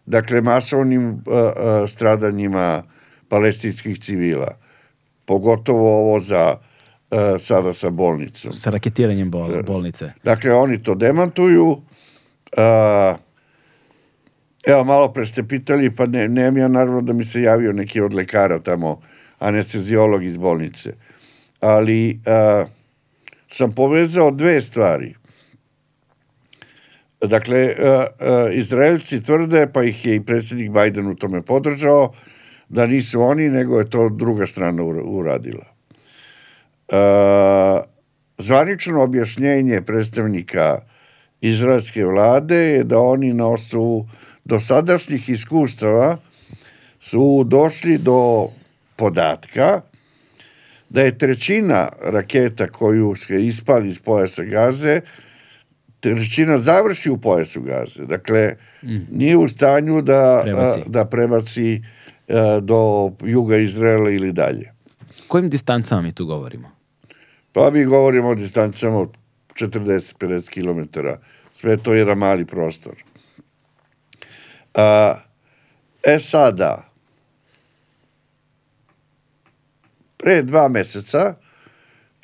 Dakle, 0.05 0.41
masovnim 0.41 1.09
uh, 1.09 1.15
uh, 1.15 1.89
stradanjima 1.89 2.83
palestinskih 3.27 3.99
civila, 3.99 4.57
pogotovo 5.25 5.99
ovo 5.99 6.19
za 6.19 6.57
uh, 6.57 7.17
sada 7.39 7.73
sa 7.73 7.89
bolnicom. 7.89 8.53
Sa 8.53 8.69
raketiranjem 8.69 9.31
bol, 9.31 9.63
bolnice. 9.63 10.11
Dakle, 10.23 10.53
oni 10.53 10.83
to 10.83 10.95
demantuju. 10.95 11.67
Uh, 11.71 13.17
evo, 14.63 14.83
malo 14.83 15.13
pre 15.13 15.25
ste 15.25 15.43
pitali, 15.43 15.95
pa 15.95 16.05
ne, 16.07 16.27
nemam 16.27 16.57
ja 16.57 16.67
naravno 16.67 17.01
da 17.01 17.13
mi 17.13 17.25
se 17.25 17.41
javio 17.41 17.73
neki 17.73 18.01
od 18.01 18.13
lekara 18.13 18.59
tamo 18.59 19.01
anestezijolog 19.39 20.23
iz 20.23 20.37
bolnice. 20.37 20.93
Ali 21.59 22.19
a, 22.25 22.65
sam 23.51 23.71
povezao 23.71 24.31
dve 24.31 24.61
stvari. 24.61 25.15
Dakle, 27.27 27.75
a, 27.79 28.07
a, 28.19 28.49
Izraelci 28.51 29.23
tvrde, 29.23 29.67
pa 29.73 29.83
ih 29.83 30.05
je 30.05 30.15
i 30.15 30.25
predsjednik 30.25 30.71
Biden 30.71 31.07
u 31.07 31.15
tome 31.15 31.41
podržao, 31.41 32.13
da 32.69 32.85
nisu 32.85 33.21
oni, 33.21 33.49
nego 33.49 33.79
je 33.79 33.89
to 33.89 34.09
druga 34.09 34.45
strana 34.45 34.83
uradila. 34.83 35.65
A, 36.91 37.83
zvanično 38.37 39.03
objašnjenje 39.03 39.81
predstavnika 39.81 40.79
izraelske 41.41 42.05
vlade 42.05 42.55
je 42.55 42.83
da 42.83 42.99
oni 42.99 43.33
na 43.33 43.47
osnovu 43.47 44.09
dosadašnjih 44.45 45.29
iskustava 45.29 46.17
su 46.99 47.43
došli 47.43 47.97
do 47.97 48.47
podatka 48.95 49.81
da 50.89 51.01
je 51.01 51.17
trećina 51.17 51.89
raketa 52.01 52.67
koju 52.67 53.15
se 53.15 53.45
ispali 53.45 53.89
iz 53.89 53.99
pojasa 53.99 54.43
gaze, 54.43 55.01
trećina 56.03 56.57
završi 56.57 57.09
u 57.09 57.17
pojasu 57.17 57.61
gaze. 57.61 58.05
Dakle, 58.05 58.55
mm. 58.83 58.97
nije 59.11 59.37
u 59.37 59.47
stanju 59.47 60.01
da 60.01 60.41
prebaci, 60.43 60.79
da 60.85 61.05
prebaci 61.05 61.81
do 62.61 63.11
juga 63.21 63.57
Izraela 63.57 64.09
ili 64.09 64.31
dalje. 64.31 64.73
Kojim 65.27 65.49
distancama 65.49 66.01
mi 66.01 66.11
tu 66.11 66.25
govorimo? 66.25 66.71
Pa 67.53 67.71
mi 67.71 67.85
govorimo 67.85 68.29
o 68.29 68.35
distancama 68.35 68.99
od 68.99 69.09
40-50 69.53 70.49
km. 70.49 70.99
Sve 71.53 71.77
to 71.77 71.93
je 71.93 71.99
jedan 71.99 72.17
mali 72.17 72.45
prostor. 72.45 72.93
A, 74.73 75.15
e 76.03 76.19
sada, 76.19 76.89
pre 80.17 80.41
dva 80.41 80.67
meseca, 80.67 81.35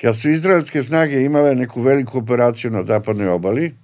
kad 0.00 0.18
su 0.18 0.30
izraelske 0.30 0.82
snage 0.82 1.24
imale 1.24 1.54
neku 1.54 1.82
veliku 1.82 2.18
operaciju 2.18 2.70
na 2.70 2.82
zapadnoj 2.82 3.28
obali 3.28 3.74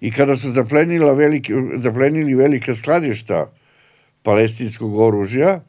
i 0.00 0.10
kada 0.10 0.36
su 0.36 0.50
zaplenila 0.50 1.12
veliki, 1.12 1.52
zaplenili 1.78 2.34
velike 2.34 2.74
skladišta 2.74 3.52
palestinskog 4.22 4.98
oružja, 4.98 5.60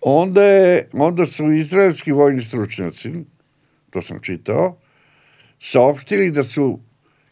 onda, 0.00 0.42
je, 0.42 0.88
onda 0.92 1.26
su 1.26 1.52
izraelski 1.52 2.12
vojni 2.12 2.42
stručnjaci, 2.42 3.12
to 3.90 4.02
sam 4.02 4.20
čitao, 4.20 4.78
saopštili 5.60 6.30
da 6.30 6.44
su 6.44 6.80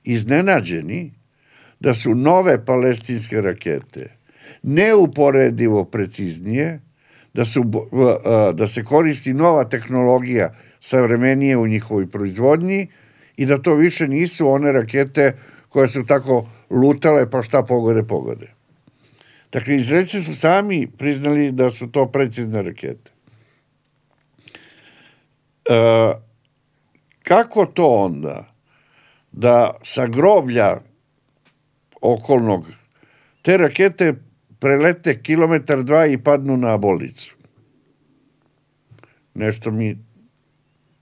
iznenađeni 0.04 1.12
da 1.80 1.94
su 1.94 2.14
nove 2.14 2.64
palestinske 2.64 3.40
rakete 3.40 4.16
neuporedivo 4.62 5.84
preciznije 5.84 6.80
da, 7.34 7.44
su, 7.44 7.64
da 8.54 8.68
se 8.68 8.84
koristi 8.84 9.34
nova 9.34 9.64
tehnologija 9.64 10.54
savremenije 10.80 11.56
u 11.56 11.66
njihovoj 11.66 12.10
proizvodnji 12.10 12.86
i 13.36 13.46
da 13.46 13.62
to 13.62 13.74
više 13.74 14.08
nisu 14.08 14.48
one 14.48 14.72
rakete 14.72 15.32
koje 15.68 15.88
su 15.88 16.06
tako 16.06 16.48
lutale 16.70 17.30
pa 17.30 17.42
šta 17.42 17.62
pogode, 17.62 18.02
pogode. 18.02 18.52
Dakle, 19.52 19.76
Izraelci 19.76 20.22
su 20.22 20.34
sami 20.34 20.86
priznali 20.98 21.52
da 21.52 21.70
su 21.70 21.86
to 21.86 22.06
precizne 22.06 22.62
rakete. 22.62 23.10
E, 25.64 26.12
kako 27.22 27.66
to 27.66 27.86
onda 27.86 28.54
da 29.32 29.74
sa 29.82 30.06
groblja 30.06 30.80
okolnog 32.00 32.66
te 33.42 33.56
rakete 33.56 34.14
prelete 34.58 35.22
kilometar 35.22 35.82
dva 35.82 36.06
i 36.06 36.18
padnu 36.18 36.56
na 36.56 36.76
bolnicu. 36.76 37.36
Nešto 39.34 39.70
mi 39.70 40.05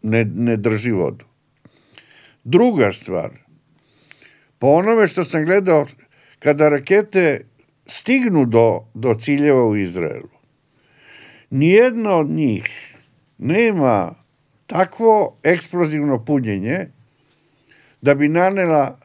ne, 0.05 0.25
ne 0.25 0.57
drži 0.57 0.91
vodu. 0.93 1.25
Druga 2.45 2.93
stvar, 2.93 3.31
po 4.59 4.67
onome 4.67 5.09
što 5.09 5.25
sam 5.25 5.45
gledao, 5.45 5.87
kada 6.39 6.69
rakete 6.69 7.41
stignu 7.87 8.45
do, 8.45 8.85
do 8.95 9.15
ciljeva 9.15 9.67
u 9.67 9.77
Izraelu, 9.77 10.29
nijedna 11.51 12.17
od 12.17 12.31
njih 12.31 12.95
nema 13.39 14.15
takvo 14.67 15.37
eksplozivno 15.43 16.25
punjenje 16.25 16.87
da 18.03 18.15
bi 18.15 18.29
nanela 18.29 18.99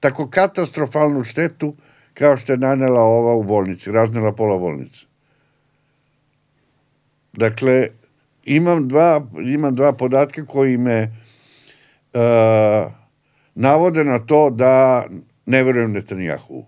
tako 0.00 0.28
katastrofalnu 0.30 1.24
štetu 1.24 1.76
kao 2.14 2.36
što 2.36 2.52
je 2.52 2.58
nanela 2.58 3.00
ova 3.00 3.34
u 3.34 3.42
bolnici, 3.42 3.92
raznela 3.92 4.32
pola 4.32 4.58
bolnice. 4.58 5.06
Dakle, 7.32 7.88
imam 8.48 8.88
dva, 8.88 9.26
imam 9.44 9.74
dva 9.74 9.92
podatka 9.92 10.46
koji 10.46 10.76
me 10.78 11.02
uh, 12.14 12.92
navode 13.54 14.04
na 14.04 14.18
to 14.18 14.50
da 14.50 15.04
ne 15.46 15.62
verujem 15.62 15.92
Netanjahu. 15.92 16.64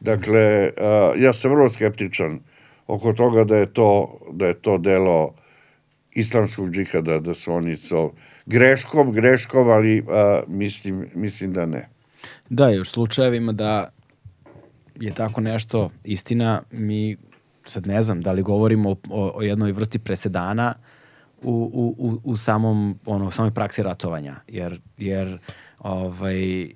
Dakle, 0.00 0.70
uh, 0.76 1.22
ja 1.22 1.32
sam 1.32 1.50
vrlo 1.50 1.70
skeptičan 1.70 2.40
oko 2.86 3.12
toga 3.12 3.44
da 3.44 3.56
je 3.56 3.72
to, 3.72 4.18
da 4.32 4.46
je 4.46 4.54
to 4.54 4.78
delo 4.78 5.34
islamskog 6.12 6.70
džihada, 6.70 7.18
da 7.18 7.34
su 7.34 7.52
oni 7.52 7.76
so 7.76 8.12
greškom, 8.46 9.12
greškom, 9.12 9.70
ali 9.70 10.00
uh, 10.00 10.06
mislim, 10.46 11.06
mislim 11.14 11.52
da 11.52 11.66
ne. 11.66 11.88
Da, 12.48 12.70
još 12.70 12.90
slučajevima 12.90 13.52
da 13.52 13.88
je 15.00 15.14
tako 15.14 15.40
nešto 15.40 15.90
istina, 16.04 16.62
mi 16.70 17.16
sad 17.64 17.86
ne 17.86 18.02
znam 18.02 18.20
da 18.20 18.32
li 18.32 18.42
govorimo 18.42 18.90
o, 18.90 18.96
o, 19.34 19.42
jednoj 19.42 19.72
vrsti 19.72 19.98
presedana 19.98 20.74
u, 21.42 21.70
u, 21.72 22.08
u, 22.08 22.20
u 22.24 22.36
samom 22.36 22.98
ono 23.06 23.30
samoj 23.30 23.50
praksi 23.50 23.82
ratovanja 23.82 24.36
jer 24.48 24.80
jer 24.98 25.38
ovaj 25.78 26.68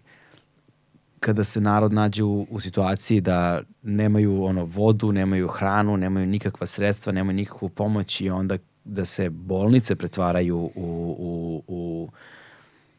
kada 1.20 1.44
se 1.44 1.60
narod 1.60 1.92
nađe 1.92 2.22
u, 2.22 2.46
u 2.50 2.60
situaciji 2.60 3.20
da 3.20 3.62
nemaju 3.82 4.44
ono 4.44 4.64
vodu, 4.64 5.12
nemaju 5.12 5.48
hranu, 5.48 5.96
nemaju 5.96 6.26
nikakva 6.26 6.66
sredstva, 6.66 7.12
nemaju 7.12 7.36
nikakvu 7.36 7.68
pomoć 7.68 8.20
i 8.20 8.30
onda 8.30 8.58
da 8.84 9.04
se 9.04 9.30
bolnice 9.30 9.96
pretvaraju 9.96 10.58
u, 10.58 10.70
u, 10.74 11.62
u, 11.66 12.08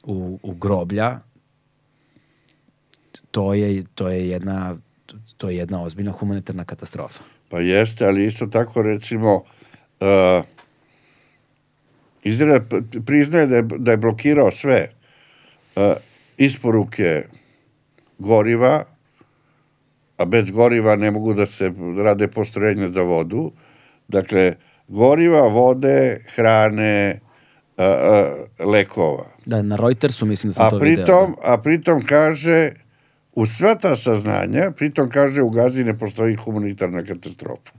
u, 0.03 0.39
u 0.43 0.53
groblja, 0.53 1.19
to 3.31 3.53
je, 3.53 3.83
to 3.95 4.09
je 4.09 4.29
jedna 4.29 4.77
to 5.37 5.49
je 5.49 5.57
jedna 5.57 5.81
ozbiljna 5.83 6.11
humanitarna 6.11 6.65
katastrofa. 6.65 7.23
Pa 7.49 7.59
jeste, 7.59 8.05
ali 8.05 8.25
isto 8.25 8.47
tako 8.47 8.81
recimo 8.81 9.35
uh, 9.35 10.43
Izrael 12.23 12.59
priznaje 13.05 13.47
da 13.47 13.55
je, 13.55 13.63
da 13.77 13.91
je 13.91 13.97
blokirao 13.97 14.51
sve 14.51 14.89
uh, 15.75 15.83
isporuke 16.37 17.23
goriva, 18.19 18.83
a 20.17 20.25
bez 20.25 20.49
goriva 20.51 20.95
ne 20.95 21.11
mogu 21.11 21.33
da 21.33 21.45
se 21.45 21.71
rade 22.03 22.27
postrojenja 22.27 22.87
za 22.87 23.01
vodu. 23.01 23.51
Dakle, 24.07 24.55
goriva, 24.87 25.47
vode, 25.47 26.23
hrane, 26.35 27.19
uh, 27.77 27.83
uh, 27.83 28.67
lekova. 28.67 29.25
Da, 29.45 29.61
na 29.61 29.75
Reutersu 29.75 30.25
mislim 30.25 30.49
da 30.49 30.53
sam 30.53 30.67
A 30.67 30.69
to 30.69 30.79
pritom, 30.79 31.03
video. 31.05 31.27
da. 31.27 31.53
a 31.53 31.57
pritom 31.57 32.01
kaže, 32.05 32.71
u 33.37 33.45
sva 33.45 33.75
ta 33.75 33.95
saznanja, 33.95 34.71
pritom 34.77 35.09
kaže 35.09 35.41
u 35.41 35.49
Gazi 35.49 35.83
ne 35.83 35.93
postoji 35.97 36.35
humanitarna 36.35 37.03
katastrofa. 37.05 37.71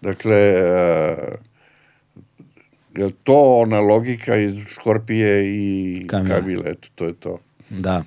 Dakle, 0.00 0.36
uh, 0.62 1.34
je 2.94 3.10
to 3.24 3.34
ona 3.34 3.80
logika 3.80 4.36
iz 4.36 4.54
Škorpije 4.68 5.46
i 5.46 6.06
Kamile. 6.06 6.40
Kamile, 6.40 6.70
eto, 6.70 6.88
to 6.94 7.04
je 7.04 7.14
to. 7.14 7.38
Da. 7.70 8.04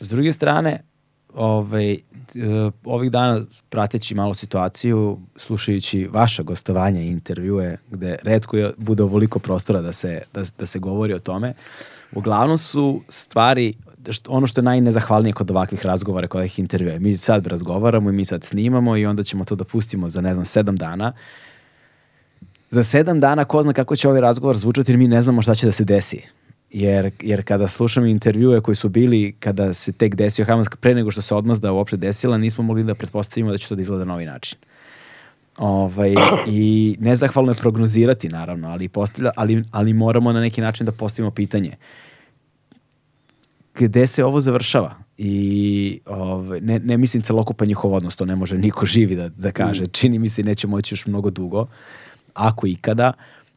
S 0.00 0.08
druge 0.08 0.32
strane, 0.32 0.82
ovaj, 1.34 1.92
e, 1.92 1.98
ovih 2.84 3.10
dana 3.10 3.40
prateći 3.68 4.14
malo 4.14 4.34
situaciju, 4.34 5.18
slušajući 5.36 6.08
vaša 6.10 6.42
gostovanja 6.42 7.00
i 7.00 7.06
intervjue, 7.06 7.76
gde 7.90 8.16
redko 8.22 8.56
je, 8.56 8.72
bude 8.78 9.02
ovoliko 9.02 9.38
prostora 9.38 9.80
da 9.80 9.92
se, 9.92 10.22
da, 10.34 10.42
da 10.58 10.66
se 10.66 10.78
govori 10.78 11.14
o 11.14 11.18
tome, 11.18 11.54
uglavnom 12.12 12.58
su 12.58 13.02
stvari, 13.08 13.74
što, 14.10 14.32
ono 14.32 14.46
što 14.46 14.60
je 14.60 14.64
najnezahvalnije 14.64 15.32
kod 15.32 15.50
ovakvih 15.50 15.86
razgovora, 15.86 16.28
kod 16.28 16.38
ovih 16.38 16.58
intervjua. 16.58 16.98
Mi 16.98 17.16
sad 17.16 17.46
razgovaramo 17.46 18.10
i 18.10 18.12
mi 18.12 18.24
sad 18.24 18.44
snimamo 18.44 18.96
i 18.96 19.06
onda 19.06 19.22
ćemo 19.22 19.44
to 19.44 19.54
da 19.54 19.64
pustimo 19.64 20.08
za, 20.08 20.20
ne 20.20 20.34
znam, 20.34 20.44
sedam 20.44 20.76
dana. 20.76 21.12
Za 22.70 22.84
sedam 22.84 23.20
dana 23.20 23.44
ko 23.44 23.62
zna 23.62 23.72
kako 23.72 23.96
će 23.96 24.08
ovaj 24.08 24.20
razgovor 24.20 24.56
zvučati 24.56 24.92
jer 24.92 24.98
mi 24.98 25.08
ne 25.08 25.22
znamo 25.22 25.42
šta 25.42 25.54
će 25.54 25.66
da 25.66 25.72
se 25.72 25.84
desi 25.84 26.22
jer, 26.72 27.10
jer 27.22 27.44
kada 27.44 27.68
slušam 27.68 28.06
intervjue 28.06 28.60
koji 28.60 28.76
su 28.76 28.88
bili 28.88 29.34
kada 29.40 29.74
se 29.74 29.92
tek 29.92 30.14
desio 30.14 30.44
Hamas 30.44 30.66
pre 30.80 30.94
nego 30.94 31.10
što 31.10 31.22
se 31.22 31.34
odmazda 31.34 31.72
uopšte 31.72 31.96
desila, 31.96 32.38
nismo 32.38 32.64
mogli 32.64 32.84
da 32.84 32.94
pretpostavimo 32.94 33.50
da 33.50 33.58
će 33.58 33.68
to 33.68 33.74
da 33.74 33.82
izgleda 33.82 34.04
na 34.04 34.12
ovaj 34.12 34.26
način. 34.26 34.58
Ovaj, 35.58 36.14
I 36.46 36.96
nezahvalno 37.00 37.52
je 37.52 37.56
prognozirati, 37.56 38.28
naravno, 38.28 38.68
ali, 38.68 38.88
postavlja, 38.88 39.30
ali, 39.36 39.62
ali 39.70 39.92
moramo 39.92 40.32
na 40.32 40.40
neki 40.40 40.60
način 40.60 40.86
da 40.86 40.92
postavimo 40.92 41.30
pitanje. 41.30 41.76
Gde 43.74 44.06
se 44.06 44.24
ovo 44.24 44.40
završava? 44.40 44.94
I 45.18 46.00
ovaj, 46.06 46.60
ne, 46.60 46.78
ne 46.78 46.96
mislim 46.96 47.22
celokupan 47.22 47.68
njihov 47.68 47.94
odnos, 47.94 48.16
to 48.16 48.24
ne 48.24 48.36
može 48.36 48.58
niko 48.58 48.86
živi 48.86 49.16
da, 49.16 49.28
da 49.28 49.52
kaže. 49.52 49.86
Čini 49.86 50.18
mi 50.18 50.28
se 50.28 50.42
neće 50.42 50.66
moći 50.66 50.94
još 50.94 51.06
mnogo 51.06 51.30
dugo, 51.30 51.66
ako 52.34 52.66
ikada 52.66 53.12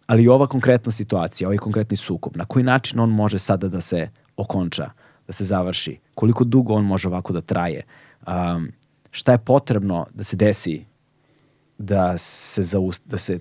ali 0.08 0.28
ova 0.28 0.48
konkretna 0.48 0.92
situacija, 0.92 1.48
ovaj 1.48 1.58
konkretni 1.58 1.98
sukob, 1.98 2.38
na 2.38 2.46
koji 2.46 2.64
način 2.64 3.00
on 3.00 3.10
može 3.10 3.40
sada 3.40 3.68
da 3.68 3.82
se 3.82 4.10
okonča, 4.38 4.90
da 5.28 5.34
se 5.34 5.44
završi, 5.44 6.00
koliko 6.16 6.44
dugo 6.44 6.74
on 6.74 6.86
može 6.86 7.08
ovako 7.08 7.34
da 7.34 7.42
traje, 7.42 7.84
um, 8.28 8.72
šta 9.12 9.32
je 9.32 9.38
potrebno 9.38 10.06
da 10.14 10.24
se 10.24 10.36
desi 10.36 10.86
da 11.78 12.18
se, 12.18 12.64
zaust, 12.64 13.04
da 13.06 13.18
se 13.18 13.40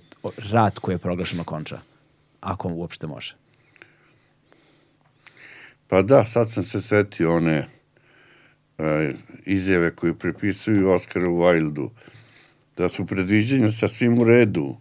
rat 0.51 0.79
koji 0.79 0.95
je 0.95 0.99
proglašen 0.99 1.39
okonča, 1.39 1.79
ako 2.41 2.69
uopšte 2.69 3.07
može. 3.07 3.35
Pa 5.87 6.01
da, 6.01 6.25
sad 6.25 6.51
sam 6.51 6.63
se 6.63 6.81
setio 6.81 7.35
one 7.35 7.67
uh, 8.77 8.85
izjave 9.45 9.91
koje 9.95 10.13
pripisuju 10.13 10.89
Oskaru 10.89 11.31
Wildu, 11.31 11.89
da 12.77 12.89
su 12.89 13.05
predviđenja 13.05 13.71
sa 13.71 13.87
svim 13.87 14.19
u 14.19 14.23
redu, 14.23 14.75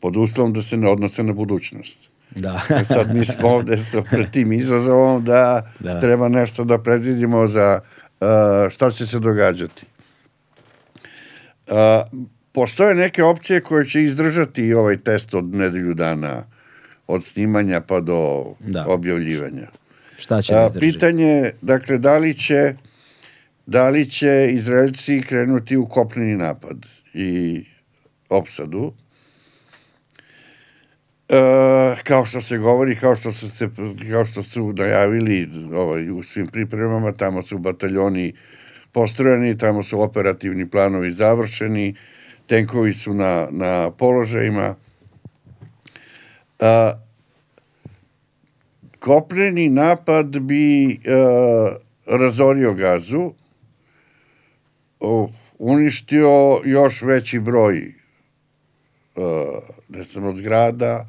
pod 0.00 0.16
uslovom 0.16 0.52
da 0.52 0.62
se 0.62 0.76
ne 0.76 0.88
odnose 0.88 1.22
na 1.22 1.32
budućnost. 1.32 1.98
Da. 2.30 2.60
E 2.80 2.84
sad 2.84 3.14
mi 3.14 3.24
smo 3.24 3.48
ovde 3.48 3.78
sa 3.78 4.02
pred 4.02 4.30
tim 4.30 4.52
izazovom 4.52 5.24
da, 5.24 5.72
Da. 5.80 6.00
treba 6.00 6.28
nešto 6.28 6.64
da 6.64 6.78
predvidimo 6.78 7.48
za 7.48 7.80
uh, 8.20 8.26
šta 8.70 8.90
će 8.90 9.06
se 9.06 9.18
događati. 9.18 9.86
Uh, 11.66 11.74
postoje 12.52 12.94
neke 12.94 13.22
opcije 13.22 13.60
koje 13.60 13.86
će 13.86 14.02
izdržati 14.02 14.74
ovaj 14.74 14.96
test 14.96 15.34
od 15.34 15.44
nedelju 15.54 15.94
dana 15.94 16.44
od 17.06 17.24
snimanja 17.24 17.80
pa 17.80 18.00
do 18.00 18.44
Da. 18.60 18.84
objavljivanja. 18.88 19.66
Šta 20.18 20.42
će 20.42 20.54
da 20.54 20.60
A, 20.60 20.66
izdrži? 20.66 20.92
pitanje, 20.92 21.50
dakle, 21.62 21.98
da 21.98 22.18
li 22.18 22.34
će 22.38 22.74
da 23.66 23.88
li 23.88 24.10
će 24.10 24.48
Izraelci 24.50 25.22
krenuti 25.22 25.76
u 25.76 25.86
kopneni 25.86 26.36
napad 26.36 26.76
i 27.14 27.64
opsadu, 28.28 28.92
E, 31.28 31.96
kao 32.04 32.26
što 32.26 32.40
se 32.40 32.58
govori, 32.58 32.96
kao 32.96 33.16
što 33.16 33.32
su, 33.32 33.50
se, 33.50 33.68
kao 34.10 34.24
što 34.24 34.42
su 34.42 34.72
najavili 34.72 35.48
ovaj, 35.74 36.10
u 36.10 36.22
svim 36.22 36.46
pripremama, 36.46 37.12
tamo 37.12 37.42
su 37.42 37.58
bataljoni 37.58 38.32
postrojeni, 38.92 39.58
tamo 39.58 39.82
su 39.82 40.00
operativni 40.00 40.70
planovi 40.70 41.12
završeni, 41.12 41.94
tenkovi 42.46 42.92
su 42.92 43.14
na, 43.14 43.48
na 43.50 43.90
položajima. 43.90 44.74
A, 46.60 46.92
kopneni 49.08 49.68
napad 49.68 50.38
bi 50.38 50.92
e, 50.92 50.96
razorio 52.06 52.74
gazu, 52.74 53.32
uništio 55.58 56.60
još 56.64 57.02
veći 57.02 57.38
broj 57.40 57.78
e, 57.78 57.92
ne 59.88 60.02
znam, 60.02 60.24
od 60.24 60.36
zgrada, 60.36 61.08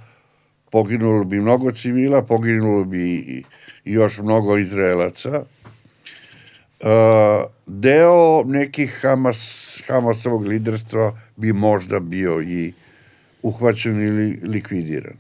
poginulo 0.72 1.24
bi 1.24 1.40
mnogo 1.40 1.72
civila, 1.72 2.22
poginulo 2.22 2.84
bi 2.84 3.44
još 3.86 4.18
mnogo 4.18 4.58
Izraelaca. 4.58 5.44
E, 6.80 6.86
deo 7.66 8.44
nekih 8.44 9.00
Hamas, 9.02 9.66
Hamasovog 9.88 10.48
liderstva 10.48 11.20
bi 11.36 11.54
možda 11.54 12.00
bio 12.00 12.42
i 12.42 12.74
uhvaćen 13.44 14.08
ili 14.08 14.40
likvidiran. 14.44 15.18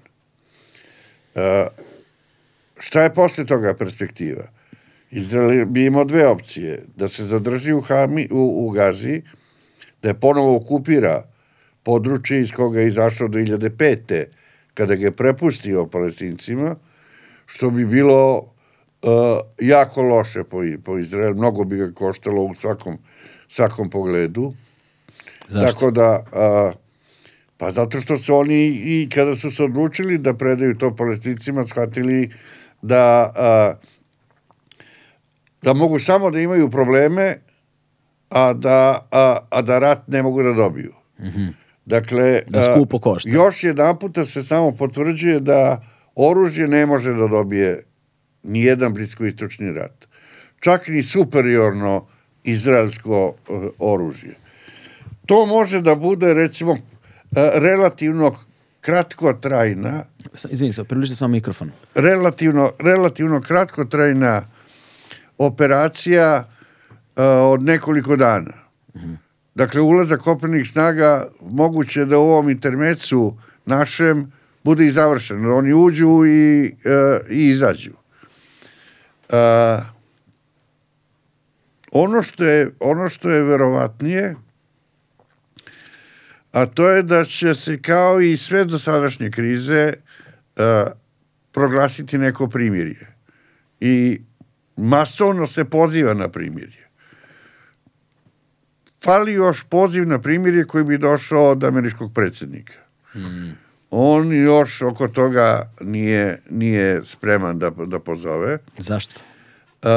Šta 2.79 3.03
je 3.03 3.13
posle 3.13 3.45
toga 3.45 3.73
perspektiva? 3.73 4.43
Izrael 5.11 5.65
bi 5.65 5.85
imao 5.85 6.03
dve 6.03 6.27
opcije. 6.27 6.85
Da 6.95 7.07
se 7.07 7.23
zadrži 7.23 7.73
u, 7.73 7.81
Hami, 7.81 8.27
u, 8.31 8.67
u 8.67 8.69
Gazi, 8.69 9.21
da 10.01 10.09
je 10.09 10.19
ponovo 10.19 10.55
okupira 10.55 11.23
područje 11.83 12.41
iz 12.41 12.51
koga 12.51 12.81
je 12.81 12.87
izašao 12.87 13.27
2005. 13.27 14.25
kada 14.73 14.95
ga 14.95 15.05
je 15.05 15.11
prepustio 15.11 15.85
palestincima, 15.85 16.75
što 17.45 17.69
bi 17.69 17.85
bilo 17.85 18.37
uh, 18.37 19.09
jako 19.59 20.01
loše 20.01 20.43
po, 20.43 20.57
po 20.83 20.97
Izrael, 20.97 21.33
mnogo 21.33 21.63
bi 21.63 21.77
ga 21.77 21.91
koštalo 21.91 22.43
u 22.43 22.55
svakom, 22.55 22.97
svakom 23.47 23.89
pogledu. 23.89 24.53
Zašto? 25.47 25.73
Tako 25.73 25.91
da, 25.91 26.23
a, 26.33 26.71
pa 27.57 27.71
zato 27.71 28.01
što 28.01 28.17
su 28.17 28.35
oni 28.35 28.65
i 28.67 29.09
kada 29.15 29.35
su 29.35 29.51
se 29.51 29.63
odlučili 29.63 30.17
da 30.17 30.33
predaju 30.33 30.77
to 30.77 30.95
palestincima, 30.95 31.65
shvatili 31.65 32.29
da 32.81 33.31
a, 33.35 33.73
da 35.61 35.73
mogu 35.73 35.99
samo 35.99 36.31
da 36.31 36.39
imaju 36.39 36.69
probleme, 36.69 37.35
a 38.29 38.53
da, 38.53 39.07
a, 39.11 39.37
a 39.49 39.61
da 39.61 39.79
rat 39.79 40.07
ne 40.07 40.23
mogu 40.23 40.43
da 40.43 40.53
dobiju. 40.53 40.93
Dakle, 41.85 42.41
Da 42.47 42.59
a, 42.59 42.75
skupo 42.75 42.99
košta. 42.99 43.29
još 43.29 43.63
jedan 43.63 43.99
puta 43.99 44.25
se 44.25 44.43
samo 44.43 44.71
potvrđuje 44.71 45.39
da 45.39 45.81
oružje 46.15 46.67
ne 46.67 46.85
može 46.85 47.13
da 47.13 47.27
dobije 47.27 47.83
ni 48.43 48.63
jedan 48.63 48.93
bliskoistočni 48.93 49.71
rat. 49.73 50.07
Čak 50.59 50.87
ni 50.87 51.03
superiorno 51.03 52.07
izraelsko 52.43 53.33
e, 53.49 53.51
oružje. 53.79 54.35
To 55.25 55.45
može 55.45 55.81
da 55.81 55.95
bude, 55.95 56.33
recimo, 56.33 56.73
e, 56.73 56.77
relativno 57.53 58.35
kratkotrajna 58.81 60.03
Izvini 60.49 60.73
se, 60.73 60.83
približi 60.83 61.15
samo 61.15 61.31
mikrofon. 61.31 61.71
relativno, 61.95 62.71
relativno 62.79 63.41
kratkotrajna 63.41 64.41
operacija 65.37 66.47
uh, 66.47 67.23
od 67.53 67.63
nekoliko 67.63 68.15
dana. 68.15 68.53
Dakle, 69.55 69.81
ulazak 69.81 70.21
kopnenih 70.21 70.69
snaga 70.69 71.27
moguće 71.41 72.05
da 72.05 72.17
u 72.17 72.21
ovom 72.21 72.49
intermecu 72.49 73.37
našem 73.65 74.31
bude 74.63 74.85
i 74.85 74.91
završen. 74.91 75.51
Oni 75.51 75.73
uđu 75.73 76.25
i, 76.25 76.75
uh, 76.85 77.29
i 77.29 77.49
izađu. 77.49 77.91
Uh, 79.29 79.35
ono 81.91 82.23
što 82.23 82.43
je 82.43 82.71
ono 82.79 83.09
što 83.09 83.29
je 83.29 83.43
verovatnije 83.43 84.35
a 86.51 86.65
to 86.65 86.89
je 86.89 87.03
da 87.03 87.25
će 87.25 87.55
se 87.55 87.81
kao 87.81 88.21
i 88.21 88.37
sve 88.37 88.65
dosadašnje 88.65 89.31
krize 89.31 89.93
uh, 89.93 90.63
proglasiti 91.51 92.17
neko 92.17 92.47
primirje. 92.47 93.15
I 93.79 94.21
masovno 94.77 95.47
se 95.47 95.65
poziva 95.65 96.13
na 96.13 96.29
primirje. 96.29 96.89
Fali 99.03 99.33
još 99.33 99.63
poziv 99.63 100.07
na 100.07 100.19
primirje 100.19 100.65
koji 100.65 100.83
bi 100.83 100.97
došao 100.97 101.51
od 101.51 101.63
američkog 101.63 102.13
predsjednika. 102.13 102.73
On 103.89 104.33
još 104.33 104.81
oko 104.81 105.07
toga 105.07 105.71
nije, 105.81 106.41
nije 106.49 107.01
spreman 107.05 107.59
da, 107.59 107.69
da 107.69 107.99
pozove. 107.99 108.57
Zašto? 108.77 109.21
Uh, 109.21 109.89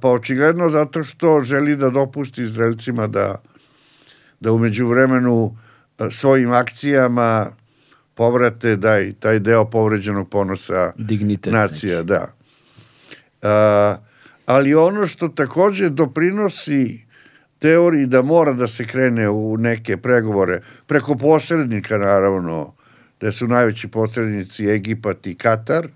pa 0.00 0.08
očigledno 0.08 0.68
zato 0.68 1.04
što 1.04 1.40
želi 1.42 1.76
da 1.76 1.90
dopusti 1.90 2.42
Izraelcima 2.42 3.06
da, 3.06 3.42
da 4.40 4.52
umeđu 4.52 4.86
vremenu 4.86 5.56
svojim 6.10 6.52
akcijama 6.52 7.46
povrate 8.14 8.76
daj, 8.76 9.12
taj 9.20 9.38
deo 9.38 9.64
povređenog 9.70 10.30
ponosa 10.30 10.92
Dignitet 10.96 11.52
nacija, 11.52 12.02
da. 12.02 12.32
Uh, 13.42 13.48
ali 14.46 14.74
ono 14.74 15.06
što 15.06 15.28
takođe 15.28 15.88
doprinosi 15.88 17.04
teoriji 17.58 18.06
da 18.06 18.22
mora 18.22 18.52
da 18.52 18.68
se 18.68 18.86
krene 18.86 19.28
u 19.28 19.56
neke 19.56 19.96
pregovore, 19.96 20.60
preko 20.86 21.16
posrednika 21.16 21.98
naravno, 21.98 22.74
da 23.20 23.32
su 23.32 23.46
najveći 23.46 23.88
posrednici 23.88 24.66
Egipat 24.66 25.26
i 25.26 25.34
Katar, 25.34 25.84
uh, 25.84 25.90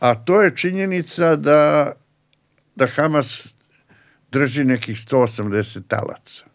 a 0.00 0.14
to 0.24 0.42
je 0.42 0.56
činjenica 0.56 1.36
da, 1.36 1.92
da 2.76 2.86
Hamas 2.86 3.54
drži 4.32 4.64
nekih 4.64 4.96
180 4.96 5.80
talaca. 5.88 6.49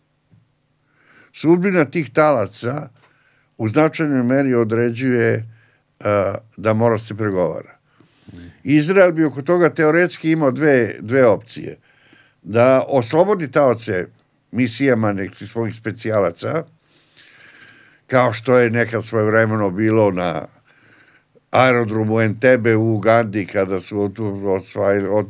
Sudbina 1.36 1.86
tih 1.86 2.10
talaca 2.14 2.90
u 3.58 3.68
značajnoj 3.70 4.24
meri 4.24 4.54
određuje 4.54 5.36
uh, 6.00 6.06
da 6.58 6.74
mora 6.74 7.00
se 7.00 7.16
pregovara. 7.16 7.76
Izrael 8.64 9.12
bi 9.12 9.26
oko 9.26 9.42
toga 9.42 9.70
teoretski 9.70 10.32
imao 10.32 10.52
dve, 10.52 10.96
dve 11.00 11.26
opcije. 11.26 11.78
Da 12.44 12.86
oslobodi 12.88 13.52
taoce 13.52 14.06
misijama 14.52 15.14
nekih 15.14 15.48
svojih 15.48 15.76
specijalaca, 15.76 16.64
kao 18.08 18.34
što 18.34 18.58
je 18.58 18.70
nekad 18.70 19.04
svoje 19.04 19.26
vremeno 19.26 19.70
bilo 19.70 20.12
na 20.12 20.46
aerodromu 21.52 22.22
Entebbe 22.22 22.76
u 22.76 22.96
Ugandi 22.96 23.46
kada 23.46 23.80
su 23.80 24.12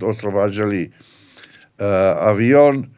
oslobađali 0.02 0.86
uh, 0.86 1.86
avion 2.19 2.94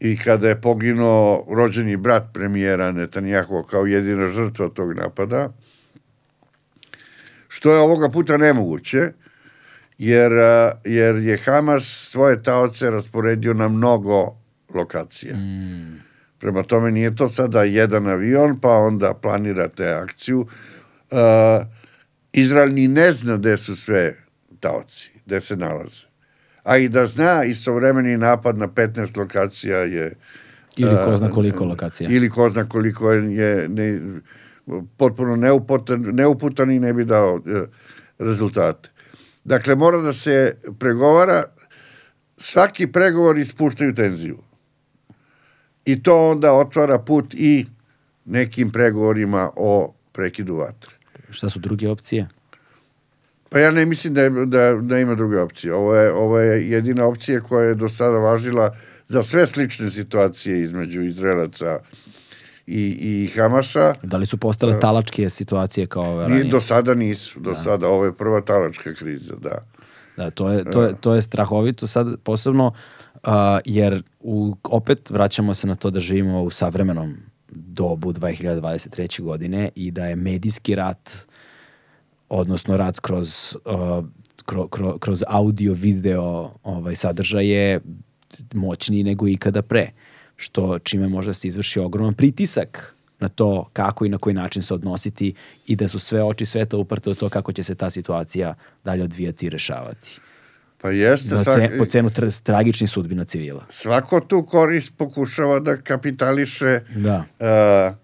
i 0.00 0.16
kada 0.16 0.48
je 0.48 0.60
poginuo 0.60 1.46
rođeni 1.50 1.96
brat 1.96 2.24
premijera 2.32 2.92
Netanjahu 2.92 3.62
kao 3.62 3.86
jedina 3.86 4.26
žrtva 4.26 4.68
tog 4.68 4.92
napada, 4.92 5.52
što 7.48 7.72
je 7.72 7.78
ovoga 7.78 8.08
puta 8.08 8.36
nemoguće, 8.36 9.12
jer, 9.98 10.32
jer 10.84 11.16
je 11.16 11.38
Hamas 11.38 12.08
svoje 12.10 12.42
taoce 12.42 12.90
rasporedio 12.90 13.54
na 13.54 13.68
mnogo 13.68 14.36
lokacija. 14.74 15.36
Mm. 15.36 16.02
Prema 16.38 16.62
tome 16.62 16.90
nije 16.90 17.16
to 17.16 17.28
sada 17.28 17.62
jedan 17.62 18.06
avion, 18.06 18.60
pa 18.60 18.68
onda 18.68 19.14
planirate 19.14 19.88
akciju. 19.88 20.40
Uh, 20.40 21.18
Izrael 22.32 22.68
ni 22.74 22.88
ne 22.88 23.12
zna 23.12 23.36
gde 23.36 23.56
su 23.56 23.76
sve 23.76 24.14
taoci, 24.60 25.10
gde 25.26 25.40
se 25.40 25.56
nalaze. 25.56 26.06
A 26.68 26.76
i 26.78 26.88
da 26.88 27.06
zna, 27.06 27.44
istovremeni 27.44 28.16
napad 28.16 28.58
na 28.58 28.68
15 28.68 29.16
lokacija 29.18 29.78
je... 29.78 30.14
Ili 30.76 30.96
ko 31.04 31.16
zna 31.16 31.30
koliko 31.30 31.64
lokacija. 31.64 32.10
Ili 32.10 32.30
ko 32.30 32.50
zna 32.50 32.68
koliko 32.68 33.12
je, 33.12 33.68
ne, 33.68 34.00
potpuno 34.96 35.36
neuputan, 35.36 36.00
neuputan 36.00 36.70
i 36.70 36.80
ne 36.80 36.92
bi 36.92 37.04
dao 37.04 37.34
uh, 37.34 37.42
rezultate. 38.18 38.90
Dakle, 39.44 39.76
mora 39.76 39.98
da 39.98 40.12
se 40.12 40.56
pregovara, 40.78 41.42
svaki 42.38 42.86
pregovor 42.86 43.38
ispuštaju 43.38 43.94
tenziju. 43.94 44.38
I 45.84 46.02
to 46.02 46.30
onda 46.30 46.52
otvara 46.52 46.98
put 46.98 47.34
i 47.34 47.66
nekim 48.24 48.70
pregovorima 48.72 49.50
o 49.56 49.94
prekidu 50.12 50.56
vatre. 50.56 50.92
Šta 51.30 51.50
su 51.50 51.58
druge 51.58 51.88
opcije? 51.88 52.28
Pa 53.48 53.58
ja 53.58 53.70
ne 53.70 53.86
mislim 53.86 54.14
da, 54.14 54.22
je, 54.22 54.30
da, 54.30 54.74
da 54.74 54.98
ima 54.98 55.14
druge 55.14 55.40
opcije. 55.40 55.74
Ovo 55.74 55.94
je, 55.94 56.12
ovo 56.12 56.38
je 56.38 56.68
jedina 56.70 57.06
opcija 57.06 57.40
koja 57.40 57.64
je 57.64 57.74
do 57.74 57.88
sada 57.88 58.18
važila 58.18 58.76
za 59.06 59.22
sve 59.22 59.46
slične 59.46 59.90
situacije 59.90 60.62
između 60.62 61.02
Izraelaca 61.02 61.78
i, 62.66 62.82
i 63.00 63.30
Hamasa. 63.36 63.94
Da 64.02 64.16
li 64.16 64.26
su 64.26 64.36
postale 64.36 64.80
talačke 64.80 65.30
situacije 65.30 65.86
kao 65.86 66.04
ove 66.04 66.28
Ni, 66.28 66.34
ranije? 66.34 66.50
do 66.50 66.60
sada 66.60 66.94
nisu. 66.94 67.40
Do 67.40 67.54
sada. 67.54 67.88
Ovo 67.88 68.04
je 68.04 68.12
prva 68.12 68.40
talačka 68.40 68.94
kriza, 68.94 69.34
da. 69.42 69.58
Da, 70.16 70.30
to 70.30 70.50
je, 70.50 70.64
to 70.64 70.82
je, 70.82 70.94
to 71.00 71.14
je 71.14 71.22
strahovito 71.22 71.86
sad 71.86 72.16
posebno 72.22 72.66
uh, 73.14 73.32
jer 73.64 74.02
u, 74.20 74.56
opet 74.64 75.10
vraćamo 75.10 75.54
se 75.54 75.66
na 75.66 75.76
to 75.76 75.90
da 75.90 76.00
živimo 76.00 76.42
u 76.42 76.50
savremenom 76.50 77.16
dobu 77.50 78.12
2023. 78.12 79.22
godine 79.22 79.70
i 79.74 79.90
da 79.90 80.06
je 80.06 80.16
medijski 80.16 80.74
rat 80.74 81.10
odnosno 82.28 82.76
rat 82.76 83.00
kroz, 83.00 83.56
uh, 83.64 84.04
kro, 84.44 84.68
kro, 84.68 84.98
kroz 84.98 85.24
audio, 85.28 85.74
video 85.74 86.22
ovaj, 86.62 86.96
sadržaje 86.96 87.80
moćniji 88.54 89.04
nego 89.04 89.28
ikada 89.28 89.62
pre. 89.62 89.90
Što 90.36 90.78
čime 90.78 91.08
može 91.08 91.30
da 91.30 91.34
se 91.34 91.48
izvrši 91.48 91.80
ogroman 91.80 92.14
pritisak 92.14 92.94
na 93.20 93.28
to 93.28 93.68
kako 93.72 94.04
i 94.04 94.08
na 94.08 94.18
koji 94.18 94.34
način 94.34 94.62
se 94.62 94.74
odnositi 94.74 95.34
i 95.66 95.76
da 95.76 95.88
su 95.88 95.98
sve 95.98 96.22
oči 96.24 96.46
sveta 96.46 96.76
uprte 96.76 97.10
u 97.10 97.14
to 97.14 97.28
kako 97.28 97.52
će 97.52 97.62
se 97.62 97.74
ta 97.74 97.90
situacija 97.90 98.54
dalje 98.84 99.04
odvijati 99.04 99.46
i 99.46 99.50
rešavati. 99.50 100.20
Pa 100.80 100.90
jeste. 100.90 101.28
Za 101.28 101.44
svak- 101.44 101.54
ce, 101.70 101.78
po 101.78 101.84
cenu 101.84 102.10
tr, 102.10 102.26
tragičnih 102.42 102.90
sudbina 102.90 103.24
civila. 103.24 103.64
svako 103.68 104.20
tu 104.20 104.46
korist 104.46 104.92
pokušava 104.96 105.60
da 105.60 105.76
kapitališe 105.76 106.80
Da. 106.96 107.24
uh, 107.40 107.96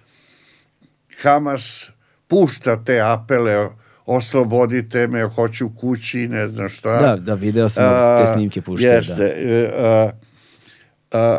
Hamas 1.22 1.90
pušta 2.28 2.84
te 2.84 3.00
apele 3.02 3.68
oslobodite 4.06 5.06
me, 5.06 5.22
hoću 5.24 5.70
kući, 5.70 6.28
ne 6.28 6.48
znam 6.48 6.68
šta. 6.68 7.00
Da, 7.00 7.16
da, 7.16 7.34
video 7.34 7.68
sam 7.68 7.84
da 7.84 8.20
te 8.20 8.32
snimke 8.32 8.62
puštaju. 8.62 8.92
Jeste. 8.92 9.14
Da. 9.66 9.78
a, 9.78 10.10
a, 11.12 11.38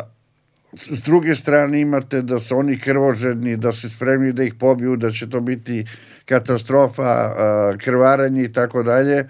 s 0.73 1.03
druge 1.03 1.35
strane 1.35 1.81
imate 1.81 2.21
da 2.21 2.39
su 2.39 2.57
oni 2.57 2.79
krvožedni, 2.79 3.57
da 3.57 3.73
se 3.73 3.89
spremni 3.89 4.33
da 4.33 4.43
ih 4.43 4.53
pobiju, 4.53 4.95
da 4.95 5.11
će 5.11 5.29
to 5.29 5.41
biti 5.41 5.85
katastrofa, 6.25 7.03
a, 7.03 7.73
krvaranje 7.77 8.43
i 8.43 8.53
tako 8.53 8.83
dalje. 8.83 9.29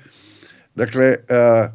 Dakle, 0.76 1.16
a, 1.30 1.68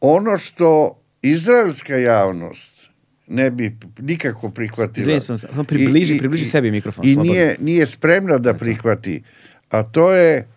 ono 0.00 0.38
što 0.38 0.98
izraelska 1.22 1.96
javnost 1.96 2.88
ne 3.26 3.50
bi 3.50 3.76
nikako 3.98 4.50
prihvatila. 4.50 5.02
Izvini, 5.16 5.20
sam, 5.20 5.64
približi, 5.64 6.12
I- 6.12 6.16
i- 6.16 6.18
približi 6.18 6.44
i- 6.44 6.48
sebi 6.48 6.70
mikrofon. 6.70 7.04
I 7.04 7.08
slobodno. 7.08 7.32
nije, 7.32 7.56
nije 7.60 7.86
spremna 7.86 8.38
da 8.38 8.54
prihvati. 8.54 9.22
A 9.70 9.82
to 9.82 10.12
je 10.12 10.48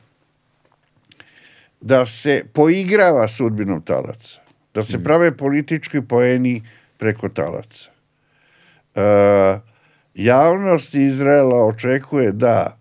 da 1.88 2.06
se 2.06 2.44
poigrava 2.54 3.28
sudbinom 3.28 3.82
talaca. 3.82 4.42
Da 4.74 4.84
se 4.84 5.04
prave 5.04 5.38
politički 5.38 6.02
poeni 6.02 6.64
preko 6.98 7.30
talaca. 7.30 7.90
E, 8.96 9.02
javnost 10.14 10.94
Izraela 10.94 11.66
očekuje 11.66 12.32
da 12.32 12.78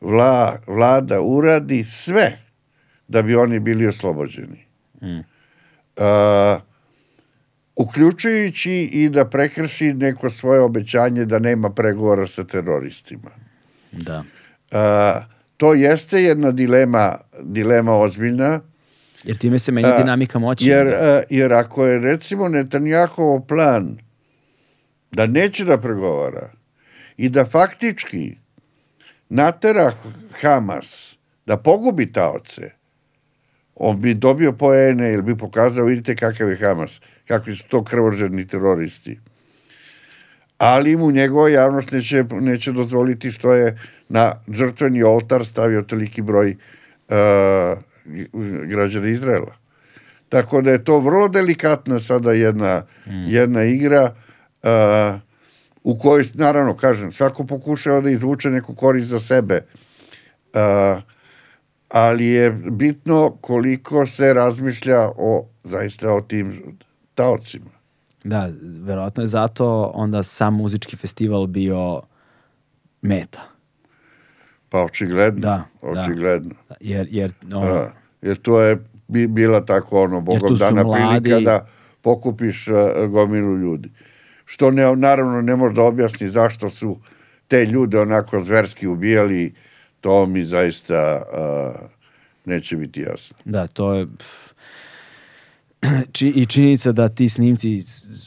vla, 0.00 0.58
vlada 0.66 1.20
uradi 1.20 1.84
sve 1.84 2.38
da 3.08 3.22
bi 3.22 3.36
oni 3.36 3.58
bili 3.58 3.86
oslobođeni. 3.86 4.64
a, 5.96 6.58
uključujući 7.76 8.90
i 8.92 9.08
da 9.08 9.24
prekrši 9.24 9.92
neko 9.94 10.30
svoje 10.30 10.60
obećanje 10.60 11.24
da 11.24 11.38
nema 11.38 11.70
pregovora 11.70 12.26
sa 12.26 12.44
teroristima. 12.44 13.30
Da. 13.92 14.24
A, 14.70 15.33
to 15.64 15.74
jeste 15.74 16.22
jedna 16.22 16.50
dilema, 16.50 17.18
dilema 17.42 17.96
ozbiljna, 17.96 18.60
Jer 19.24 19.36
time 19.36 19.58
se 19.58 19.72
menja 19.72 19.98
dinamika 19.98 20.38
moći. 20.38 20.68
jer, 20.68 20.86
jer 21.30 21.52
ako 21.52 21.86
je 21.86 21.98
recimo 21.98 22.48
Netanjahov 22.48 23.40
plan 23.46 23.98
da 25.12 25.26
neće 25.26 25.64
da 25.64 25.78
pregovara 25.78 26.50
i 27.16 27.28
da 27.28 27.44
faktički 27.44 28.36
natera 29.28 29.92
Hamas 30.40 31.16
da 31.46 31.56
pogubi 31.56 32.12
taoce, 32.12 32.70
on 33.74 34.00
bi 34.00 34.14
dobio 34.14 34.52
poene 34.52 35.12
ili 35.12 35.22
bi 35.22 35.38
pokazao, 35.38 35.84
vidite 35.84 36.16
kakav 36.16 36.50
je 36.50 36.56
Hamas, 36.56 37.00
kakvi 37.28 37.56
su 37.56 37.64
to 37.68 37.84
krvožedni 37.84 38.46
teroristi. 38.46 39.18
Ali 40.58 40.96
mu 40.96 41.10
njegova 41.10 41.48
javnost 41.48 41.92
neće, 41.92 42.24
neće 42.30 42.72
dozvoliti 42.72 43.30
što 43.30 43.54
je 43.54 43.78
na 44.08 44.32
žrtveni 44.52 45.02
oltar 45.02 45.46
stavio 45.46 45.82
toliki 45.82 46.22
broj 46.22 46.56
uh, 47.08 47.78
građana 48.66 49.08
Izraela. 49.08 49.56
Tako 50.28 50.62
da 50.62 50.70
je 50.70 50.84
to 50.84 50.98
vrlo 51.00 51.28
delikatna 51.28 51.98
sada 51.98 52.32
jedna, 52.32 52.82
jedna 53.06 53.64
igra 53.64 54.14
uh, 54.62 55.20
u 55.84 55.98
kojoj, 55.98 56.24
naravno, 56.34 56.76
kažem, 56.76 57.12
svako 57.12 57.44
pokušava 57.44 58.00
da 58.00 58.10
izvuče 58.10 58.50
neku 58.50 58.74
korist 58.74 59.08
za 59.08 59.18
sebe. 59.20 59.60
Uh, 60.54 61.02
ali 61.88 62.26
je 62.26 62.50
bitno 62.50 63.36
koliko 63.40 64.06
se 64.06 64.34
razmišlja 64.34 65.00
o 65.16 65.48
zaista 65.64 66.12
o 66.12 66.20
tim 66.20 66.78
taocima. 67.14 67.73
Da, 68.24 68.50
verovatno 68.80 69.22
je 69.22 69.26
zato 69.26 69.90
onda 69.94 70.22
sam 70.22 70.54
muzički 70.54 70.96
festival 70.96 71.46
bio 71.46 72.02
meta. 73.02 73.40
Pa 74.68 74.84
očigledno. 74.84 75.40
Da, 75.40 75.64
da. 75.82 76.02
očigledno. 76.02 76.54
Jer, 76.80 77.08
jer 77.10 77.32
ono, 77.54 77.72
A, 77.72 77.90
jer 78.22 78.36
to 78.36 78.60
je 78.60 78.78
bi, 79.08 79.26
bila 79.26 79.64
tako 79.64 80.02
ono 80.02 80.20
bogom 80.20 80.56
dana 80.56 80.84
mladi- 80.84 81.22
prilika 81.22 81.40
da 81.44 81.66
pokupiš 82.00 82.68
uh, 82.68 83.10
gomilu 83.10 83.56
ljudi. 83.56 83.90
Što 84.44 84.70
ne, 84.70 84.96
naravno 84.96 85.42
ne 85.42 85.56
može 85.56 85.74
da 85.74 85.82
objasni 85.82 86.28
zašto 86.28 86.70
su 86.70 86.98
te 87.48 87.64
ljude 87.66 88.00
onako 88.00 88.40
zverski 88.40 88.86
ubijali, 88.86 89.54
to 90.00 90.26
mi 90.26 90.44
zaista 90.44 91.22
uh, 91.22 91.88
neće 92.44 92.76
biti 92.76 93.00
jasno. 93.00 93.36
Da, 93.44 93.66
to 93.66 93.94
je 93.94 94.06
pff, 94.06 94.54
či, 96.12 96.28
i 96.28 96.46
činjenica 96.46 96.92
da 96.92 97.08
ti 97.08 97.28
snimci 97.28 97.82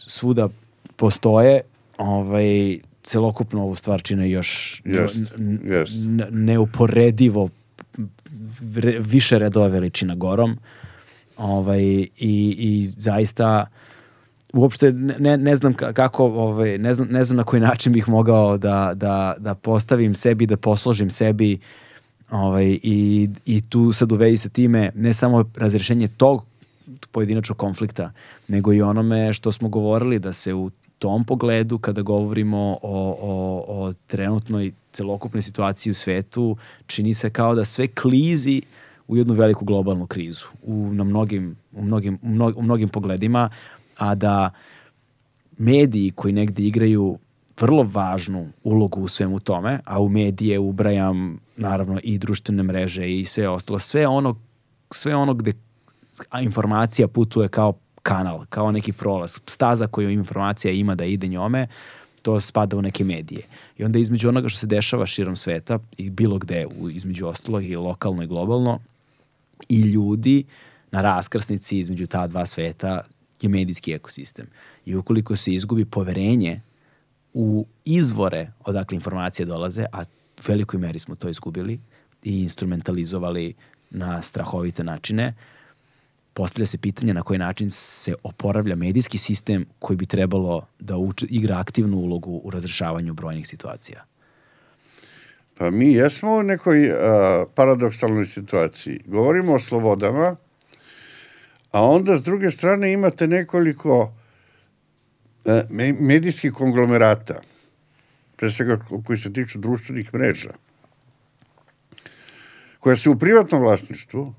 svuda 0.08 0.50
postoje, 0.96 1.62
ovaj 1.98 2.80
celokupno 3.04 3.64
ovu 3.64 3.76
stvar 3.76 4.02
čine 4.02 4.30
još 4.30 4.82
jest. 4.86 5.18
n- 5.38 6.28
neuporedivo 6.30 7.50
vre- 8.62 9.00
više 9.00 9.40
redova 9.40 9.68
veličina 9.68 10.16
gorom. 10.16 10.58
Ovaj, 11.38 11.82
i, 11.84 12.08
i 12.58 12.90
zaista 12.98 13.68
uopšte 14.54 14.92
ne, 14.92 15.38
ne 15.38 15.56
znam 15.56 15.74
ka- 15.74 15.94
kako, 15.94 16.26
ovaj, 16.26 16.78
ne, 16.78 16.94
znam, 16.94 17.08
ne 17.12 17.24
znam 17.24 17.38
na 17.38 17.44
koji 17.44 17.62
način 17.62 17.94
bih 17.94 18.10
mogao 18.10 18.58
da, 18.58 18.92
da, 18.96 19.36
da 19.40 19.56
postavim 19.56 20.16
sebi, 20.16 20.46
da 20.46 20.58
posložim 20.58 21.10
sebi 21.10 21.60
ovaj, 22.32 22.80
i, 22.84 23.30
i 23.46 23.62
tu 23.70 23.94
sad 23.94 24.12
u 24.12 24.16
vezi 24.16 24.38
sa 24.38 24.50
time 24.50 24.92
ne 24.96 25.14
samo 25.14 25.46
razrešenje 25.56 26.08
tog 26.08 26.46
pojedinačnog 27.12 27.58
konflikta, 27.58 28.12
nego 28.48 28.74
i 28.74 28.82
onome 28.82 29.34
što 29.34 29.52
smo 29.52 29.70
govorili 29.70 30.20
da 30.20 30.34
se 30.34 30.54
u 30.54 30.72
tom 31.00 31.26
pogledu 31.26 31.78
kada 31.78 32.02
govorimo 32.02 32.78
o, 32.82 33.18
o, 33.22 33.66
o 33.68 33.94
trenutnoj 34.08 34.72
celokupnoj 34.92 35.42
situaciji 35.42 35.92
u 35.92 35.94
svetu 35.94 36.58
čini 36.88 37.14
se 37.14 37.30
kao 37.30 37.56
da 37.56 37.66
sve 37.66 37.88
klizi 37.88 38.62
u 39.08 39.18
jednu 39.18 39.34
veliku 39.34 39.66
globalnu 39.66 40.08
krizu 40.08 40.46
u, 40.64 40.94
na 40.94 41.04
mnogim, 41.04 41.56
u, 41.72 41.82
mnogim, 41.82 42.20
u, 42.22 42.28
mno- 42.28 42.54
u 42.56 42.62
mnogim 42.62 42.90
pogledima, 42.90 43.50
a 43.98 44.16
da 44.16 44.52
mediji 45.58 46.12
koji 46.12 46.34
negde 46.34 46.64
igraju 46.64 47.18
vrlo 47.60 47.90
važnu 47.94 48.50
ulogu 48.64 49.02
u 49.02 49.08
svemu 49.08 49.40
tome, 49.40 49.80
a 49.86 50.02
u 50.02 50.10
medije 50.10 50.60
ubrajam 50.60 51.40
naravno 51.58 52.00
i 52.04 52.18
društvene 52.18 52.64
mreže 52.64 53.12
i 53.20 53.26
sve 53.26 53.50
ostalo, 53.50 53.80
sve 53.80 54.08
ono, 54.08 54.36
sve 54.92 55.16
ono 55.16 55.34
gde 55.34 55.54
a 56.30 56.42
informacija 56.42 57.08
putuje 57.08 57.48
kao 57.48 57.74
kanal, 58.04 58.46
kao 58.50 58.72
neki 58.72 58.94
prolaz, 58.94 59.40
staza 59.48 59.88
koju 59.88 60.10
informacija 60.10 60.72
ima 60.72 60.96
da 60.96 61.06
ide 61.06 61.28
njome, 61.28 61.68
to 62.22 62.40
spada 62.42 62.78
u 62.78 62.82
neke 62.82 63.04
medije. 63.04 63.42
I 63.78 63.84
onda 63.84 64.00
između 64.00 64.30
onoga 64.30 64.50
što 64.50 64.60
se 64.60 64.68
dešava 64.68 65.06
širom 65.06 65.36
sveta 65.36 65.80
i 65.98 66.10
bilo 66.10 66.38
gde, 66.38 66.66
između 66.92 67.28
ostalog 67.28 67.64
i 67.64 67.76
lokalno 67.76 68.24
i 68.24 68.28
globalno, 68.28 68.80
i 69.70 69.82
ljudi 69.82 70.44
na 70.92 71.02
raskrsnici 71.02 71.80
između 71.80 72.08
ta 72.08 72.28
dva 72.28 72.46
sveta 72.46 73.02
je 73.42 73.50
medijski 73.50 73.94
ekosistem. 73.94 74.48
I 74.86 74.96
ukoliko 74.96 75.36
se 75.36 75.54
izgubi 75.54 75.86
poverenje 75.86 76.62
u 77.34 77.66
izvore 77.86 78.52
odakle 78.66 78.96
informacije 78.96 79.46
dolaze, 79.46 79.86
a 79.92 80.02
u 80.02 80.42
velikoj 80.48 80.80
meri 80.80 81.00
smo 81.00 81.16
to 81.16 81.30
izgubili 81.30 81.80
i 82.24 82.42
instrumentalizovali 82.42 83.54
na 83.90 84.22
strahovite 84.22 84.84
načine, 84.84 85.34
postavlja 86.38 86.66
se 86.66 86.78
pitanje 86.78 87.14
na 87.14 87.24
koji 87.24 87.40
način 87.40 87.72
se 87.72 88.14
oporavlja 88.24 88.76
medijski 88.76 89.18
sistem 89.18 89.66
koji 89.80 89.98
bi 89.98 90.06
trebalo 90.06 90.68
da 90.80 90.98
uč, 90.98 91.24
igra 91.30 91.60
aktivnu 91.60 91.98
ulogu 91.98 92.42
u 92.44 92.50
razrešavanju 92.50 93.14
brojnih 93.14 93.48
situacija. 93.48 94.06
Pa 95.58 95.70
mi 95.70 95.94
jesmo 95.94 96.36
u 96.38 96.44
nekoj 96.44 96.92
a, 96.92 97.46
paradoksalnoj 97.56 98.26
situaciji. 98.26 99.02
Govorimo 99.06 99.54
o 99.54 99.60
slobodama, 99.60 100.36
a 101.72 101.86
onda 101.90 102.18
s 102.18 102.24
druge 102.24 102.52
strane 102.52 102.94
imate 102.94 103.28
nekoliko 103.28 104.14
e, 105.46 105.64
me- 105.70 105.94
medijskih 105.94 106.54
konglomerata, 106.54 107.42
pre 108.36 108.52
svega 108.52 108.78
ko- 108.78 109.02
koji 109.04 109.18
se 109.18 109.34
tiču 109.34 109.60
društvenih 109.60 110.14
mreža, 110.14 110.54
koja 112.80 112.96
su 112.96 113.12
u 113.12 113.20
privatnom 113.20 113.62
vlasništvu 113.62 114.34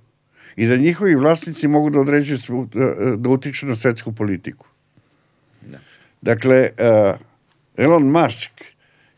i 0.59 0.67
da 0.67 0.77
njihovi 0.77 1.15
vlasnici 1.15 1.69
mogu 1.69 1.91
da 1.91 2.01
određuju, 2.01 2.69
da, 2.75 3.17
da 3.17 3.29
utiču 3.29 3.67
na 3.67 3.77
svetsku 3.77 4.13
politiku. 4.13 4.67
Dakle, 6.23 6.71
uh, 6.79 7.21
Elon 7.77 8.11
Musk 8.11 8.51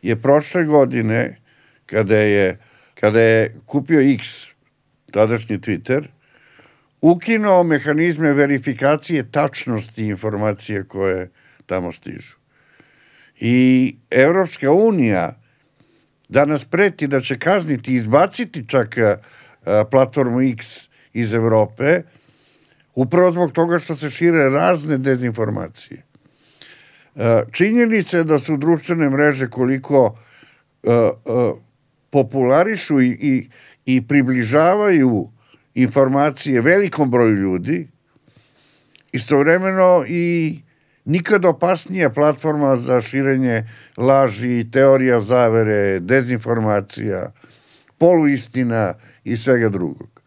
je 0.03 0.17
prošle 0.17 0.65
godine, 0.65 1.39
kada 1.87 2.17
je, 2.17 2.59
kada 2.95 3.21
je 3.21 3.55
kupio 3.67 4.01
X, 4.01 4.47
tadašnji 5.11 5.59
Twitter, 5.59 6.05
ukinuo 7.01 7.63
mehanizme 7.63 8.33
verifikacije 8.33 9.31
tačnosti 9.31 10.05
informacije 10.07 10.85
koje 10.85 11.31
tamo 11.67 11.93
stižu. 11.93 12.37
I 13.41 13.97
Evropska 14.11 14.73
unija 14.73 15.41
danas 16.29 16.65
preti 16.65 17.07
da 17.07 17.21
će 17.21 17.39
kazniti, 17.39 17.97
izbaciti 17.97 18.69
čak 18.69 18.99
a, 18.99 19.85
platformu 19.91 20.41
X 20.43 20.90
iz 21.13 21.35
Evrope, 21.35 22.03
upravo 22.95 23.33
zbog 23.33 23.53
toga 23.53 23.79
što 23.79 23.97
se 23.97 24.11
šire 24.11 24.51
razne 24.51 24.99
dezinformacije. 24.99 26.03
E, 27.17 27.43
Činjenica 27.53 28.17
je 28.17 28.25
da 28.25 28.39
su 28.39 28.57
društvene 28.57 29.11
mreže 29.11 29.51
koliko 29.51 30.19
e, 30.83 30.91
e, 30.93 31.11
popularišu 32.11 33.01
i, 33.01 33.09
i, 33.09 33.49
i 33.87 34.07
približavaju 34.07 35.31
informacije 35.75 36.61
velikom 36.61 37.11
broju 37.11 37.35
ljudi, 37.37 37.89
istovremeno 39.13 40.05
i 40.09 40.59
nikad 41.05 41.45
opasnija 41.45 42.11
platforma 42.11 42.77
za 42.77 43.03
širenje 43.03 43.69
laži, 43.97 44.71
teorija 44.71 45.21
zavere, 45.21 46.01
dezinformacija, 46.01 47.33
poluistina 47.99 48.95
i 49.25 49.37
svega 49.37 49.69
drugog. 49.69 50.20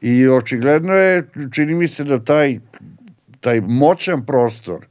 I 0.00 0.28
očigledno 0.28 0.92
je, 0.92 1.28
čini 1.52 1.74
mi 1.74 1.88
se 1.88 2.04
da 2.04 2.24
taj, 2.24 2.58
taj 3.40 3.60
moćan 3.60 4.26
prostor 4.26 4.86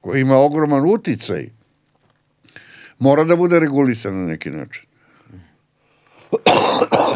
koji 0.00 0.20
ima 0.20 0.36
ogroman 0.36 0.84
uticaj 0.86 1.48
mora 2.98 3.24
da 3.24 3.36
bude 3.36 3.60
regulisan 3.60 4.20
na 4.20 4.26
neki 4.26 4.50
način. 4.50 4.84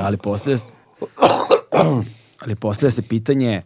Ali 0.00 0.18
se, 0.38 0.72
ali 2.40 2.54
postavlja 2.54 2.90
se 2.90 3.02
pitanje 3.02 3.62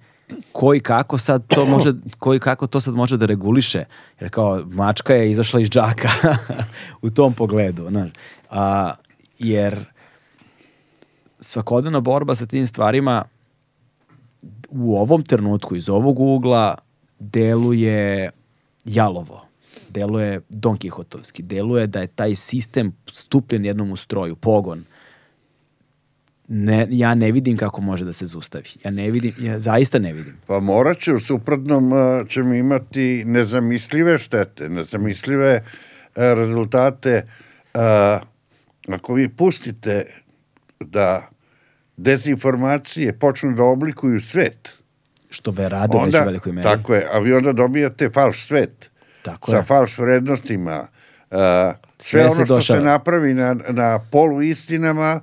ko 0.52 0.74
i 0.74 0.80
kako 0.80 1.18
sad 1.18 1.46
to 1.46 1.66
može, 1.66 1.92
ko 2.18 2.34
i 2.34 2.38
kako 2.38 2.66
to 2.66 2.80
sad 2.80 2.94
može 2.94 3.16
da 3.16 3.26
reguliše. 3.26 3.84
Jer 4.20 4.30
kao 4.30 4.64
mačka 4.66 5.14
je 5.14 5.30
izašla 5.30 5.60
iz 5.60 5.68
džaka 5.68 6.08
u 7.02 7.10
tom 7.10 7.34
pogledu. 7.34 7.88
Znaš. 7.88 8.10
A, 8.50 8.94
jer 9.38 9.84
svakodnevna 11.40 12.00
borba 12.00 12.34
sa 12.34 12.46
tim 12.46 12.66
stvarima 12.66 13.24
u 14.68 14.96
ovom 14.96 15.22
trenutku 15.22 15.76
iz 15.76 15.88
ovog 15.88 16.20
ugla 16.20 16.74
deluje 17.18 18.30
jalovo, 18.84 19.46
deluje 19.88 20.40
Don 20.48 20.76
Kihotovski, 20.76 21.42
deluje 21.42 21.86
da 21.86 22.00
je 22.00 22.06
taj 22.06 22.34
sistem 22.34 22.92
stupljen 23.12 23.64
jednom 23.64 23.92
u 23.92 23.96
stroju, 23.96 24.36
pogon. 24.36 24.84
Ne, 26.48 26.86
ja 26.90 27.14
ne 27.14 27.32
vidim 27.32 27.56
kako 27.56 27.80
može 27.80 28.04
da 28.04 28.12
se 28.12 28.26
zaustavi. 28.26 28.68
Ja 28.84 28.90
ne 28.90 29.10
vidim, 29.10 29.34
ja 29.38 29.60
zaista 29.60 29.98
ne 29.98 30.12
vidim. 30.12 30.36
Pa 30.46 30.60
morat 30.60 30.98
će, 30.98 31.14
u 31.14 31.20
suprotnom 31.20 31.92
a, 31.92 32.24
ćemo 32.28 32.54
imati 32.54 33.24
nezamislive 33.26 34.18
štete, 34.18 34.68
nezamislive 34.68 35.60
a, 36.14 36.34
rezultate. 36.34 37.28
A, 37.74 38.18
ako 38.88 39.14
vi 39.14 39.28
pustite 39.28 40.04
da 40.80 41.28
dezinformacije 41.98 43.12
počnu 43.12 43.52
da 43.52 43.62
oblikuju 43.64 44.20
svet, 44.20 44.68
Što 45.30 45.50
ve 45.50 45.68
rade 45.68 45.98
već 46.04 46.14
u 46.14 46.18
velikoj 46.18 46.52
meri. 46.52 46.62
Tako 46.64 46.94
je, 46.94 47.08
a 47.12 47.18
vi 47.18 47.32
onda 47.32 47.52
dobijate 47.52 48.10
falš 48.10 48.46
svet 48.46 48.90
Tako 49.22 49.50
sa 49.50 49.56
je. 49.56 49.62
falš 49.62 49.98
vrednostima. 49.98 50.86
Uh, 51.30 51.36
Sve 51.98 52.20
sve 52.20 52.30
se 52.30 52.36
ono 52.36 52.44
što 52.44 52.56
dešava. 52.56 52.76
se 52.78 52.84
napravi 52.84 53.34
na, 53.34 53.56
na 53.68 54.00
poluistinama 54.12 55.20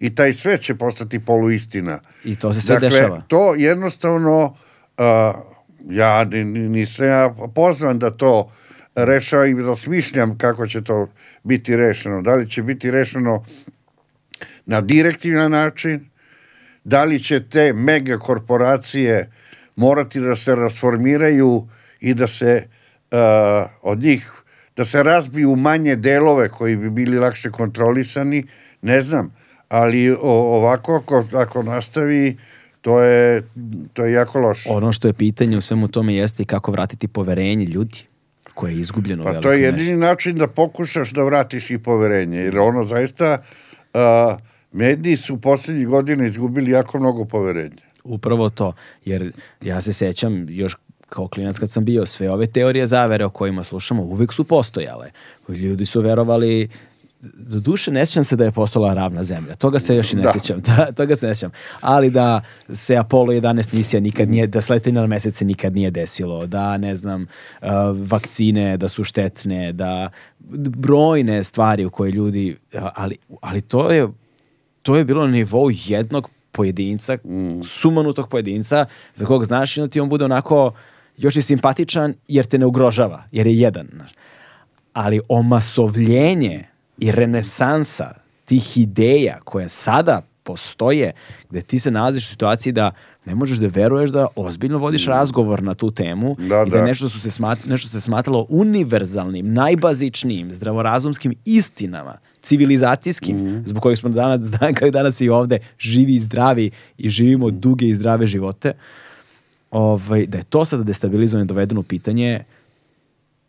i 0.00 0.14
taj 0.14 0.32
svet 0.32 0.62
će 0.62 0.74
postati 0.74 1.18
poluistina. 1.20 1.98
I 2.24 2.36
to 2.36 2.54
se 2.54 2.60
sve 2.60 2.74
dakle, 2.74 2.88
dešava. 2.90 3.22
to 3.28 3.54
jednostavno 3.54 4.44
uh, 4.44 5.04
ja 5.90 6.24
ni- 6.24 6.44
ni- 6.44 6.68
nisam 6.68 7.06
ja 7.06 7.24
pozvan 7.54 7.98
da 7.98 8.10
to 8.10 8.52
rešava 8.94 9.46
i 9.46 9.54
da 9.54 9.76
smišljam 9.76 10.38
kako 10.38 10.66
će 10.66 10.84
to 10.84 11.08
biti 11.42 11.76
rešeno. 11.76 12.22
Da 12.22 12.34
li 12.34 12.50
će 12.50 12.62
biti 12.62 12.90
rešeno 12.90 13.44
na 14.66 14.80
direktivan 14.80 15.50
način, 15.50 16.08
da 16.84 17.04
li 17.04 17.22
će 17.22 17.48
te 17.48 17.72
mega 17.72 18.18
korporacije 18.18 19.30
morati 19.76 20.20
da 20.20 20.36
se 20.36 20.56
rasformiraju 20.56 21.68
i 22.00 22.14
da 22.14 22.26
se 22.26 22.68
uh, 23.10 23.18
od 23.82 23.98
njih 23.98 24.30
da 24.76 24.84
se 24.84 25.02
razbiju 25.02 25.52
u 25.52 25.56
manje 25.56 25.96
delove 25.96 26.48
koji 26.48 26.76
bi 26.76 26.90
bili 26.90 27.18
lakše 27.18 27.50
kontrolisani, 27.50 28.44
ne 28.82 29.02
znam, 29.02 29.34
ali 29.68 30.10
o, 30.10 30.16
ovako 30.56 30.94
ako, 30.94 31.24
ako 31.32 31.62
nastavi 31.62 32.36
to 32.80 33.00
je, 33.00 33.42
to 33.92 34.04
je 34.04 34.12
jako 34.12 34.40
loše. 34.40 34.68
Ono 34.68 34.92
što 34.92 35.08
je 35.08 35.12
pitanje 35.12 35.56
u 35.56 35.60
svemu 35.60 35.88
tome 35.88 36.14
jeste 36.14 36.42
i 36.42 36.46
kako 36.46 36.72
vratiti 36.72 37.08
poverenje 37.08 37.64
ljudi 37.64 37.98
koje 38.54 38.72
je 38.72 38.80
izgubljeno 38.80 39.24
Pa 39.24 39.40
to 39.40 39.52
je 39.52 39.62
jedini 39.62 39.96
način 39.96 40.38
da 40.38 40.48
pokušaš 40.48 41.10
da 41.10 41.22
vratiš 41.22 41.70
i 41.70 41.78
poverenje, 41.78 42.38
jer 42.38 42.58
ono 42.58 42.84
zaista 42.84 43.38
uh, 43.94 44.00
mediji 44.74 45.16
su 45.16 45.40
poslednjih 45.40 45.88
godina 45.88 46.26
izgubili 46.26 46.70
jako 46.70 46.98
mnogo 46.98 47.24
poverenja. 47.24 47.82
Upravo 48.04 48.50
to, 48.50 48.72
jer 49.04 49.32
ja 49.60 49.80
se 49.80 49.92
sećam 49.92 50.46
još 50.48 50.76
kao 51.08 51.28
klinac 51.28 51.58
kad 51.58 51.70
sam 51.70 51.84
bio, 51.84 52.06
sve 52.06 52.30
ove 52.30 52.46
teorije 52.46 52.86
zavere 52.86 53.24
o 53.24 53.30
kojima 53.30 53.64
slušamo 53.64 54.02
uvek 54.02 54.32
su 54.32 54.44
postojale. 54.44 55.10
Ljudi 55.48 55.86
su 55.86 56.00
verovali 56.00 56.68
do 57.34 57.60
duše 57.60 57.90
ne 57.90 58.06
sjećam 58.06 58.24
se 58.24 58.36
da 58.36 58.44
je 58.44 58.50
postala 58.50 58.94
ravna 58.94 59.22
zemlja. 59.24 59.54
Toga 59.54 59.78
se 59.80 59.96
još 59.96 60.12
i 60.12 60.16
ne 60.16 60.22
Da. 60.22 60.32
sjećam. 60.32 60.60
Da, 60.66 60.92
toga 60.92 61.16
se 61.16 61.26
ne 61.26 61.34
sjećam. 61.34 61.50
Ali 61.80 62.10
da 62.10 62.42
se 62.72 62.96
Apollo 62.96 63.32
11 63.32 63.74
misija 63.74 64.00
nikad 64.00 64.28
nije, 64.28 64.46
da 64.46 64.60
sletanje 64.60 65.00
na 65.00 65.06
mesec 65.06 65.36
se 65.36 65.44
nikad 65.44 65.74
nije 65.74 65.90
desilo, 65.90 66.46
da 66.46 66.76
ne 66.76 66.96
znam, 66.96 67.22
uh, 67.62 67.68
vakcine 68.10 68.76
da 68.76 68.88
su 68.88 69.04
štetne, 69.04 69.72
da 69.72 70.10
brojne 70.76 71.44
stvari 71.44 71.84
u 71.84 71.90
koje 71.90 72.10
ljudi, 72.10 72.56
ali, 72.94 73.16
ali 73.40 73.60
to 73.60 73.90
je 73.90 74.08
to 74.84 74.96
je 74.96 75.04
bilo 75.04 75.26
na 75.26 75.32
nivou 75.32 75.70
jednog 75.72 76.28
pojedinca, 76.52 77.18
sumanutog 77.64 78.28
pojedinca, 78.28 78.86
za 79.14 79.26
kog 79.26 79.44
znaš 79.44 79.76
i 79.76 79.80
onda 79.80 79.90
ti 79.90 80.00
on 80.00 80.08
bude 80.08 80.24
onako 80.24 80.72
još 81.16 81.36
i 81.36 81.42
simpatičan 81.42 82.14
jer 82.28 82.46
te 82.46 82.58
ne 82.58 82.66
ugrožava, 82.66 83.24
jer 83.32 83.46
je 83.46 83.58
jedan. 83.58 83.88
Ali 84.92 85.20
omasovljenje 85.28 86.64
i 86.98 87.12
renesansa 87.12 88.14
tih 88.44 88.78
ideja 88.78 89.40
koje 89.44 89.68
sada 89.68 90.22
postoje, 90.42 91.12
gde 91.50 91.62
ti 91.62 91.78
se 91.78 91.90
nalaziš 91.90 92.26
u 92.26 92.30
situaciji 92.30 92.72
da 92.72 92.92
ne 93.24 93.34
možeš 93.34 93.58
da 93.58 93.66
veruješ 93.66 94.10
da 94.10 94.26
ozbiljno 94.36 94.78
vodiš 94.78 95.06
razgovor 95.06 95.62
na 95.62 95.74
tu 95.74 95.90
temu 95.90 96.36
Da, 96.38 96.64
i 96.66 96.70
da 96.70 96.78
da. 96.78 96.84
nešto 96.84 97.08
su 97.08 97.20
se 97.20 97.30
smat, 97.30 97.64
nešto 97.64 97.88
se 97.88 98.00
smatralo 98.00 98.46
univerzalnim, 98.48 99.52
najbazičnijim, 99.52 100.52
zdravorazumskim 100.52 101.34
istinama, 101.44 102.18
civilizacijskim, 102.44 103.36
Mhm. 103.36 103.58
zbog 103.66 103.82
kojih 103.82 103.98
smo 103.98 104.08
danas, 104.10 104.50
dan 104.60 104.74
kao 104.74 104.88
i 104.88 104.90
danas 104.90 105.20
i 105.20 105.28
ovde, 105.28 105.58
živi 105.78 106.14
i 106.14 106.20
zdravi 106.20 106.70
i 106.98 107.08
živimo 107.10 107.50
duge 107.50 107.86
i 107.86 107.94
zdrave 107.94 108.26
živote, 108.26 108.72
ovaj, 109.70 110.26
da 110.26 110.38
je 110.38 110.44
to 110.44 110.64
sada 110.64 110.82
destabilizovano 110.82 111.44
i 111.44 111.48
dovedeno 111.48 111.80
u 111.80 111.84
pitanje, 111.84 112.44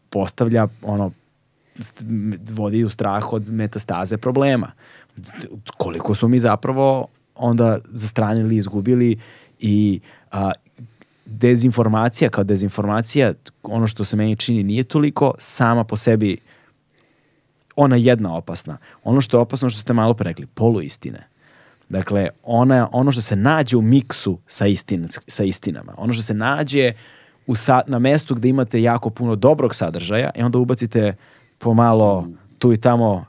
postavlja 0.10 0.68
ono 0.82 1.12
vodi 2.54 2.84
u 2.84 2.90
strah 2.90 3.34
od 3.34 3.50
metastaze 3.50 4.18
problema. 4.18 4.72
Koliko 5.78 6.16
smo 6.16 6.28
mi 6.28 6.40
zapravo 6.40 7.08
onda 7.36 7.78
zastranili, 7.92 8.58
izgubili 8.58 9.18
i 9.60 10.00
a, 10.32 10.52
dezinformacija 11.26 12.30
kao 12.30 12.44
dezinformacija, 12.44 13.34
ono 13.64 13.88
što 13.88 14.06
se 14.06 14.18
meni 14.18 14.36
čini 14.36 14.64
nije 14.64 14.84
toliko 14.84 15.34
sama 15.40 15.84
po 15.84 15.98
sebi 15.98 16.38
ona 17.76 17.96
jedna 17.96 18.36
opasna. 18.36 18.78
Ono 19.04 19.22
što 19.22 19.38
je 19.38 19.42
opasno 19.42 19.70
što 19.70 19.80
ste 19.80 19.94
malo 19.94 20.14
pre 20.14 20.30
rekli, 20.30 20.46
poluistine. 20.46 21.28
Dakle, 21.90 22.30
ona, 22.44 22.90
ono 22.92 23.12
što 23.12 23.22
se 23.22 23.36
nađe 23.36 23.78
u 23.78 23.82
miksu 23.82 24.40
sa, 24.48 24.68
istin, 24.68 25.08
sa 25.28 25.44
istinama, 25.44 25.94
ono 25.98 26.14
što 26.14 26.24
se 26.24 26.34
nađe 26.34 26.94
u 27.48 27.56
sa, 27.56 27.82
na 27.88 28.00
mestu 28.00 28.36
gde 28.36 28.50
imate 28.50 28.82
jako 28.82 29.10
puno 29.10 29.36
dobrog 29.36 29.76
sadržaja 29.76 30.30
i 30.36 30.42
onda 30.42 30.58
ubacite 30.58 31.14
pomalo 31.58 32.28
tu 32.60 32.74
i 32.74 32.78
tamo 32.78 33.26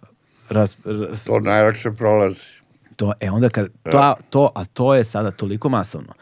raz, 0.49 0.75
raz, 0.85 1.25
To 1.25 1.41
najlakše 1.41 1.91
prolazi. 1.93 2.41
to, 2.97 3.13
e 3.21 3.31
onda 3.31 3.49
kad, 3.49 3.69
to, 3.83 4.15
to, 4.31 4.51
a 4.55 4.65
to 4.65 4.95
je 4.95 5.05
sada 5.05 5.31
toliko 5.31 5.69
masovno 5.69 6.13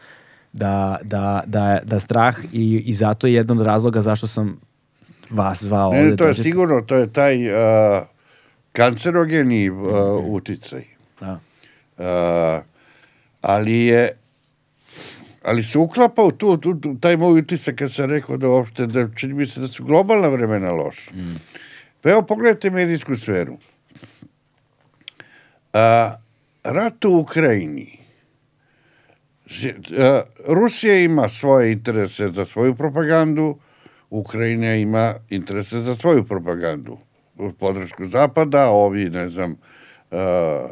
da, 0.53 0.97
da, 1.03 1.43
da, 1.45 1.79
da 1.83 1.99
strah 1.99 2.35
i, 2.53 2.83
i 2.85 2.93
zato 2.93 3.27
je 3.27 3.33
jedan 3.33 3.59
od 3.59 3.65
razloga 3.65 4.01
zašto 4.01 4.27
sam 4.27 4.59
vas 5.29 5.63
zvao 5.63 5.91
Ne, 5.91 5.97
ovde. 5.97 6.09
ne, 6.11 6.17
to 6.17 6.23
je 6.23 6.27
dođete. 6.27 6.43
sigurno, 6.43 6.81
to 6.81 6.95
je 6.95 7.13
taj 7.13 7.47
uh, 7.47 7.53
kancerogeni 8.75 9.69
uh, 9.69 10.25
uticaj. 10.25 10.83
Da. 11.19 11.39
Uh, 11.97 12.63
ali 13.41 13.85
je 13.85 14.11
ali 15.43 15.63
se 15.63 15.77
uklapa 15.77 16.23
u 16.23 16.31
tu, 16.31 16.57
tu, 16.57 16.79
tu- 16.79 16.95
taj 16.99 17.17
moj 17.17 17.39
utisak 17.39 17.75
kad 17.75 17.93
sam 17.93 18.09
rekao 18.09 18.37
da 18.37 18.49
uopšte 18.49 18.87
da 18.87 19.07
čini 19.15 19.33
mi 19.33 19.45
se 19.45 19.59
da 19.61 19.67
su 19.67 19.83
globalna 19.85 20.27
vremena 20.27 20.71
loša. 20.71 21.11
Pa 22.01 22.09
evo 22.09 22.21
pogledajte 22.21 22.69
medijsku 22.69 23.15
sferu. 23.15 23.57
A, 25.73 26.15
rat 26.63 27.05
u 27.05 27.19
Ukrajini 27.19 27.99
a, 29.97 30.21
Rusija 30.47 30.99
ima 30.99 31.29
svoje 31.29 31.71
interese 31.71 32.27
za 32.27 32.45
svoju 32.45 32.75
propagandu, 32.75 33.57
Ukrajina 34.09 34.75
ima 34.75 35.15
interese 35.29 35.79
za 35.79 35.95
svoju 35.95 36.23
propagandu. 36.23 36.97
Podršku 37.59 38.07
Zapada, 38.07 38.69
ovi, 38.69 39.09
ne 39.09 39.27
znam, 39.27 39.55
a, 40.11 40.67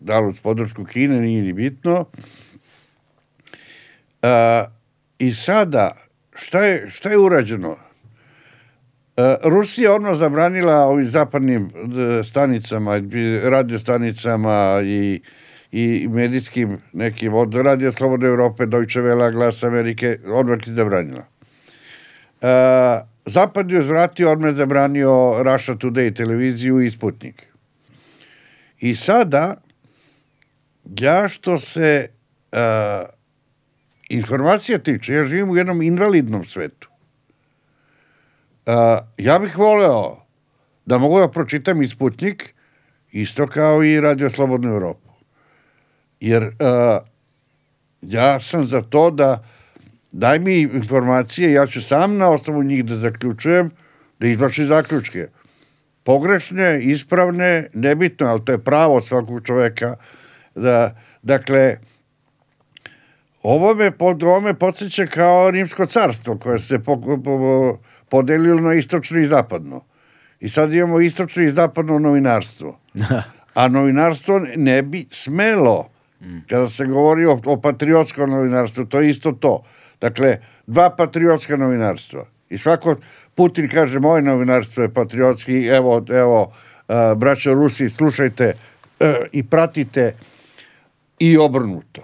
da 0.00 0.20
li 0.20 0.28
uz 0.28 0.40
podršku 0.40 0.84
Kine, 0.84 1.20
nije 1.20 1.42
ni 1.42 1.52
bitno. 1.52 2.04
A, 4.22 4.64
I 5.18 5.34
sada, 5.34 5.96
šta 6.34 6.60
je, 6.60 6.90
šta 6.90 7.10
je 7.10 7.18
urađeno? 7.18 7.76
E, 9.16 9.36
Rusija 9.42 9.94
ono 9.94 10.14
zabranila 10.14 10.74
ovim 10.74 11.06
zapadnim 11.06 11.70
e, 12.20 12.24
stanicama, 12.24 13.00
radio 13.42 13.78
stanicama 13.78 14.80
i, 14.84 15.20
i 15.72 16.08
medijskim 16.08 16.78
nekim, 16.92 17.34
od 17.34 17.54
Radija 17.54 17.92
Slobodne 17.92 18.28
Evrope, 18.28 18.66
Deutsche 18.66 19.00
Welle, 19.00 19.32
Glas 19.32 19.62
Amerike, 19.62 20.18
odmah 20.26 20.58
zabranila. 20.66 21.24
E, 22.40 22.48
Zapad 23.28 23.70
je 23.70 23.80
uzvratio, 23.80 24.30
odmah 24.32 24.54
zabranio 24.54 25.42
Russia 25.42 25.74
Today 25.74 26.14
televiziju 26.14 26.80
i 26.80 26.90
Sputnik. 26.90 27.46
I 28.80 28.94
sada, 28.94 29.54
ja 31.00 31.28
što 31.28 31.58
se 31.58 32.08
e, 32.52 32.58
informacija 34.08 34.78
tiče, 34.78 35.12
ja 35.12 35.24
živim 35.24 35.50
u 35.50 35.56
jednom 35.56 35.82
invalidnom 35.82 36.44
svetu. 36.44 36.88
Uh, 38.68 38.74
ja 39.16 39.38
bih 39.38 39.58
voleo 39.58 40.16
da 40.86 40.98
mogu 40.98 41.20
da 41.20 41.30
pročitam 41.30 41.82
i 41.82 41.88
Sputnik, 41.88 42.54
isto 43.12 43.46
kao 43.46 43.84
i 43.84 44.00
Radio 44.00 44.30
Slobodnu 44.30 44.70
Evropu. 44.70 45.08
Jer 46.20 46.42
uh, 46.42 46.52
ja 48.02 48.40
sam 48.40 48.66
za 48.66 48.82
to 48.82 49.10
da 49.10 49.44
daj 50.12 50.38
mi 50.38 50.60
informacije, 50.60 51.52
ja 51.52 51.66
ću 51.66 51.82
sam 51.82 52.16
na 52.16 52.30
osnovu 52.30 52.62
njih 52.62 52.84
da 52.84 52.96
zaključujem, 52.96 53.70
da 54.20 54.26
izbačem 54.26 54.66
zaključke. 54.66 55.28
Pogrešne, 56.02 56.80
ispravne, 56.82 57.68
nebitno, 57.74 58.26
ali 58.26 58.44
to 58.44 58.52
je 58.52 58.64
pravo 58.64 59.00
svakog 59.00 59.46
čoveka. 59.46 59.96
Da, 60.54 60.96
dakle, 61.22 61.76
Ovo 63.42 63.74
me, 63.74 63.90
pod, 63.90 64.22
ovo 64.22 64.40
me 64.40 64.54
podsjeća 64.54 65.06
kao 65.06 65.50
rimsko 65.50 65.86
carstvo 65.86 66.38
koje 66.38 66.58
se 66.58 66.78
po, 66.78 67.00
po, 67.24 67.78
podelilo 68.08 68.60
na 68.60 68.74
istočno 68.74 69.18
i 69.18 69.26
zapadno. 69.26 69.84
I 70.40 70.48
sad 70.48 70.72
imamo 70.72 71.00
istočno 71.00 71.42
i 71.42 71.50
zapadno 71.50 71.98
novinarstvo. 71.98 72.78
A 73.54 73.68
novinarstvo 73.68 74.40
ne 74.56 74.82
bi 74.82 75.06
smelo, 75.10 75.90
kada 76.48 76.68
se 76.68 76.86
govori 76.86 77.26
o, 77.26 77.40
o 77.44 77.60
patriotskom 77.60 78.30
novinarstvu, 78.30 78.84
to 78.84 79.00
je 79.00 79.10
isto 79.10 79.32
to. 79.32 79.64
Dakle, 80.00 80.38
dva 80.66 80.90
patriotska 80.90 81.56
novinarstva. 81.56 82.26
I 82.50 82.58
svako, 82.58 82.96
Putin 83.34 83.68
kaže, 83.68 84.00
moje 84.00 84.22
novinarstvo 84.22 84.82
je 84.82 84.94
patriotski, 84.94 85.66
evo, 85.66 86.04
evo, 86.10 86.42
uh, 86.42 86.94
braćo 87.16 87.54
Rusi, 87.54 87.90
slušajte 87.90 88.52
uh, 89.00 89.06
i 89.32 89.42
pratite 89.42 90.14
i 91.18 91.38
obrnuto. 91.38 92.00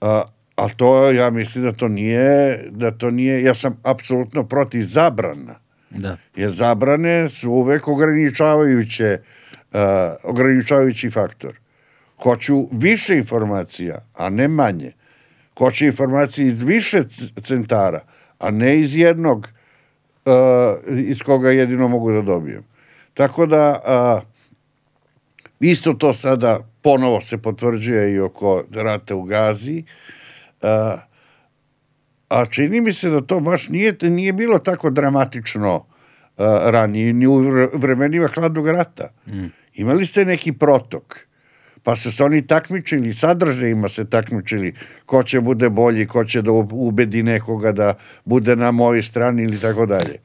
Uh, 0.00 0.08
ali 0.54 0.72
to, 0.76 1.10
ja 1.10 1.30
mislim 1.30 1.64
da 1.64 1.72
to 1.72 1.88
nije, 1.88 2.64
da 2.70 2.90
to 2.90 3.10
nije, 3.10 3.42
ja 3.42 3.54
sam 3.54 3.80
apsolutno 3.82 4.44
protiv 4.44 4.84
zabrana. 4.84 5.54
Da. 5.90 6.16
Jer 6.36 6.52
zabrane 6.52 7.28
su 7.28 7.50
uvek 7.50 7.88
ograničavajuće, 7.88 9.18
uh, 9.72 9.80
ograničavajući 10.22 11.10
faktor. 11.10 11.54
Hoću 12.22 12.68
više 12.72 13.16
informacija, 13.16 14.04
a 14.14 14.30
ne 14.30 14.48
manje. 14.48 14.92
Hoću 15.58 15.84
informacije 15.84 16.46
iz 16.46 16.60
više 16.62 17.02
centara, 17.42 18.00
a 18.38 18.50
ne 18.50 18.80
iz 18.80 18.96
jednog 18.96 19.48
uh, 20.24 20.98
iz 20.98 21.22
koga 21.22 21.50
jedino 21.50 21.88
mogu 21.88 22.12
da 22.12 22.22
dobijem. 22.22 22.64
Tako 23.14 23.46
da 23.46 23.80
uh, 24.20 24.28
isto 25.60 25.92
to 25.92 26.12
sada 26.12 26.68
ponovo 26.82 27.20
se 27.20 27.38
potvrđuje 27.38 28.12
i 28.12 28.20
oko 28.20 28.64
rata 28.72 29.16
u 29.16 29.22
Gazi. 29.22 29.84
Uh, 30.62 30.68
a 32.28 32.46
čini 32.46 32.80
mi 32.80 32.92
se 32.92 33.10
da 33.10 33.20
to 33.20 33.40
baš 33.40 33.68
nije, 33.68 33.96
nije 34.02 34.32
bilo 34.32 34.58
tako 34.58 34.90
dramatično 34.90 35.76
uh, 35.76 35.84
ranije, 36.64 37.12
ni 37.12 37.26
u 37.26 37.40
vre- 37.40 37.70
vremenima 37.72 38.28
hladnog 38.34 38.68
rata. 38.68 39.08
Mm. 39.26 39.46
Imali 39.74 40.06
ste 40.06 40.24
neki 40.24 40.52
protok, 40.52 41.26
pa 41.86 41.96
su 41.96 42.12
se 42.12 42.24
oni 42.24 42.46
takmičili, 42.46 43.12
sadržajima 43.14 43.88
se 43.88 44.04
takmičili, 44.10 44.74
ko 45.06 45.22
će 45.22 45.40
bude 45.40 45.70
bolji, 45.70 46.06
ko 46.06 46.24
će 46.24 46.42
da 46.42 46.50
ubedi 46.50 47.22
nekoga 47.22 47.72
da 47.72 47.94
bude 48.24 48.56
na 48.56 48.70
mojoj 48.70 49.02
strani 49.02 49.42
ili 49.42 49.60
tako 49.60 49.86
dalje. 49.86 50.16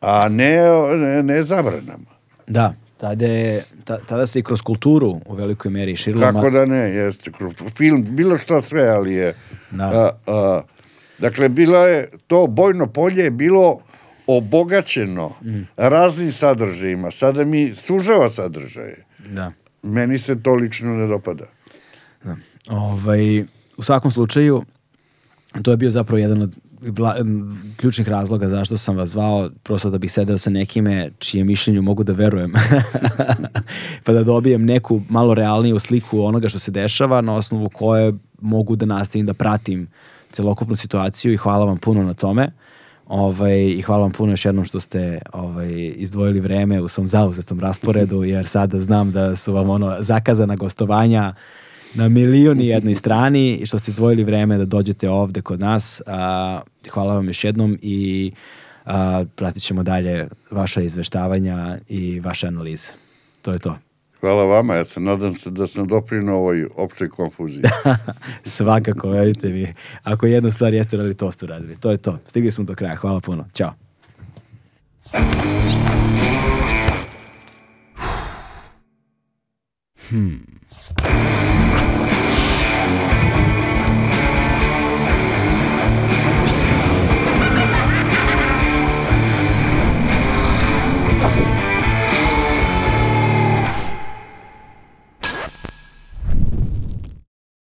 A 0.00 0.28
ne, 0.28 0.56
ne, 0.96 1.22
ne 1.22 1.42
zabranama. 1.42 2.10
Da, 2.46 2.74
tada, 2.96 3.26
je, 3.26 3.64
ta, 3.84 3.98
tada 3.98 4.26
se 4.26 4.38
i 4.38 4.42
kroz 4.42 4.62
kulturu 4.62 5.20
u 5.26 5.34
velikoj 5.34 5.70
meri 5.70 5.96
širilo. 5.96 6.22
Kako 6.22 6.50
da 6.50 6.66
ne, 6.66 6.78
jeste, 6.78 7.32
kroz 7.32 7.54
film, 7.76 8.06
bilo 8.10 8.38
što 8.38 8.62
sve, 8.62 8.88
ali 8.88 9.14
je... 9.14 9.34
Da. 9.70 9.84
A, 9.84 10.32
a, 10.32 10.62
dakle, 11.18 11.48
bilo 11.48 11.86
je, 11.86 12.08
to 12.26 12.46
bojno 12.46 12.86
polje 12.86 13.22
je 13.24 13.30
bilo 13.30 13.80
obogaćeno 14.26 15.28
Mm. 15.42 15.62
raznim 15.76 16.32
sadržajima. 16.32 17.10
Sada 17.10 17.44
mi 17.44 17.72
sužava 17.76 18.30
sadržaje. 18.30 19.04
Da. 19.30 19.52
Meni 19.82 20.18
se 20.18 20.42
to 20.42 20.54
lično 20.54 20.96
ne 20.96 21.06
dopada. 21.06 21.44
Ovaj, 22.68 23.42
u 23.76 23.82
svakom 23.82 24.10
slučaju, 24.10 24.64
to 25.62 25.70
je 25.70 25.76
bio 25.76 25.90
zapravo 25.90 26.18
jedan 26.18 26.42
od 26.42 26.58
bla- 26.80 27.16
ključnih 27.76 28.08
razloga 28.08 28.48
zašto 28.48 28.78
sam 28.78 28.96
vas 28.96 29.10
zvao, 29.10 29.50
prosto 29.62 29.90
da 29.90 29.98
bih 29.98 30.12
sedeo 30.12 30.38
sa 30.38 30.50
nekime 30.50 31.10
čije 31.18 31.44
mišljenju 31.44 31.82
mogu 31.82 32.04
da 32.04 32.12
verujem. 32.12 32.52
pa 34.04 34.12
da 34.12 34.24
dobijem 34.24 34.64
neku 34.64 35.00
malo 35.08 35.34
realniju 35.34 35.78
sliku 35.78 36.20
onoga 36.20 36.48
što 36.48 36.58
se 36.58 36.70
dešava, 36.70 37.20
na 37.20 37.34
osnovu 37.34 37.70
koje 37.70 38.12
mogu 38.40 38.76
da 38.76 38.86
nastavim 38.86 39.26
da 39.26 39.34
pratim 39.34 39.88
celokupnu 40.30 40.76
situaciju 40.76 41.32
i 41.32 41.36
hvala 41.36 41.64
vam 41.64 41.78
puno 41.78 42.02
na 42.02 42.14
tome. 42.14 42.50
Ovaj, 43.08 43.66
I 43.66 43.82
hvala 43.82 44.02
vam 44.02 44.12
puno 44.12 44.32
još 44.32 44.44
jednom 44.44 44.64
što 44.64 44.80
ste 44.80 45.20
ovaj, 45.32 45.92
izdvojili 45.96 46.40
vreme 46.40 46.80
u 46.80 46.88
svom 46.88 47.08
zauzetom 47.08 47.60
rasporedu, 47.60 48.24
jer 48.24 48.46
sada 48.46 48.80
znam 48.80 49.12
da 49.12 49.36
su 49.36 49.52
vam 49.52 49.70
ono 49.70 49.96
zakazana 50.00 50.56
gostovanja 50.56 51.34
na 51.94 52.08
milion 52.08 52.60
i 52.60 52.66
jednoj 52.66 52.94
strani 52.94 53.54
i 53.54 53.66
što 53.66 53.78
ste 53.78 53.90
izdvojili 53.90 54.24
vreme 54.24 54.58
da 54.58 54.64
dođete 54.64 55.10
ovde 55.10 55.42
kod 55.42 55.60
nas. 55.60 56.02
A, 56.06 56.60
hvala 56.90 57.14
vam 57.14 57.26
još 57.26 57.44
jednom 57.44 57.78
i 57.82 58.32
a, 58.84 59.24
pratit 59.34 59.62
ćemo 59.62 59.82
dalje 59.82 60.28
vaša 60.50 60.80
izveštavanja 60.80 61.78
i 61.88 62.20
vaše 62.20 62.46
analize. 62.46 62.88
To 63.42 63.52
je 63.52 63.58
to. 63.58 63.87
Hvala 64.20 64.44
vama, 64.44 64.74
ja 64.74 64.84
se 64.84 65.00
nadam 65.00 65.34
se 65.34 65.50
da 65.50 65.66
sam 65.66 65.86
doprinuo 65.86 66.36
ovoj 66.36 66.68
opštoj 66.76 67.08
konfuziji. 67.08 67.62
Svakako, 68.44 69.08
verite 69.08 69.48
mi. 69.48 69.74
Ako 70.02 70.26
jednu 70.26 70.52
stvar 70.52 70.74
jeste 70.74 70.96
radili, 70.96 71.16
to 71.16 71.32
ste 71.32 71.46
radili. 71.46 71.76
To 71.76 71.90
je 71.90 71.96
to. 71.96 72.18
Stigli 72.24 72.50
smo 72.50 72.64
do 72.64 72.74
kraja. 72.74 72.94
Hvala 72.94 73.20
puno. 73.20 73.44
Ćao. 73.54 73.72
Hmm. 80.10 80.58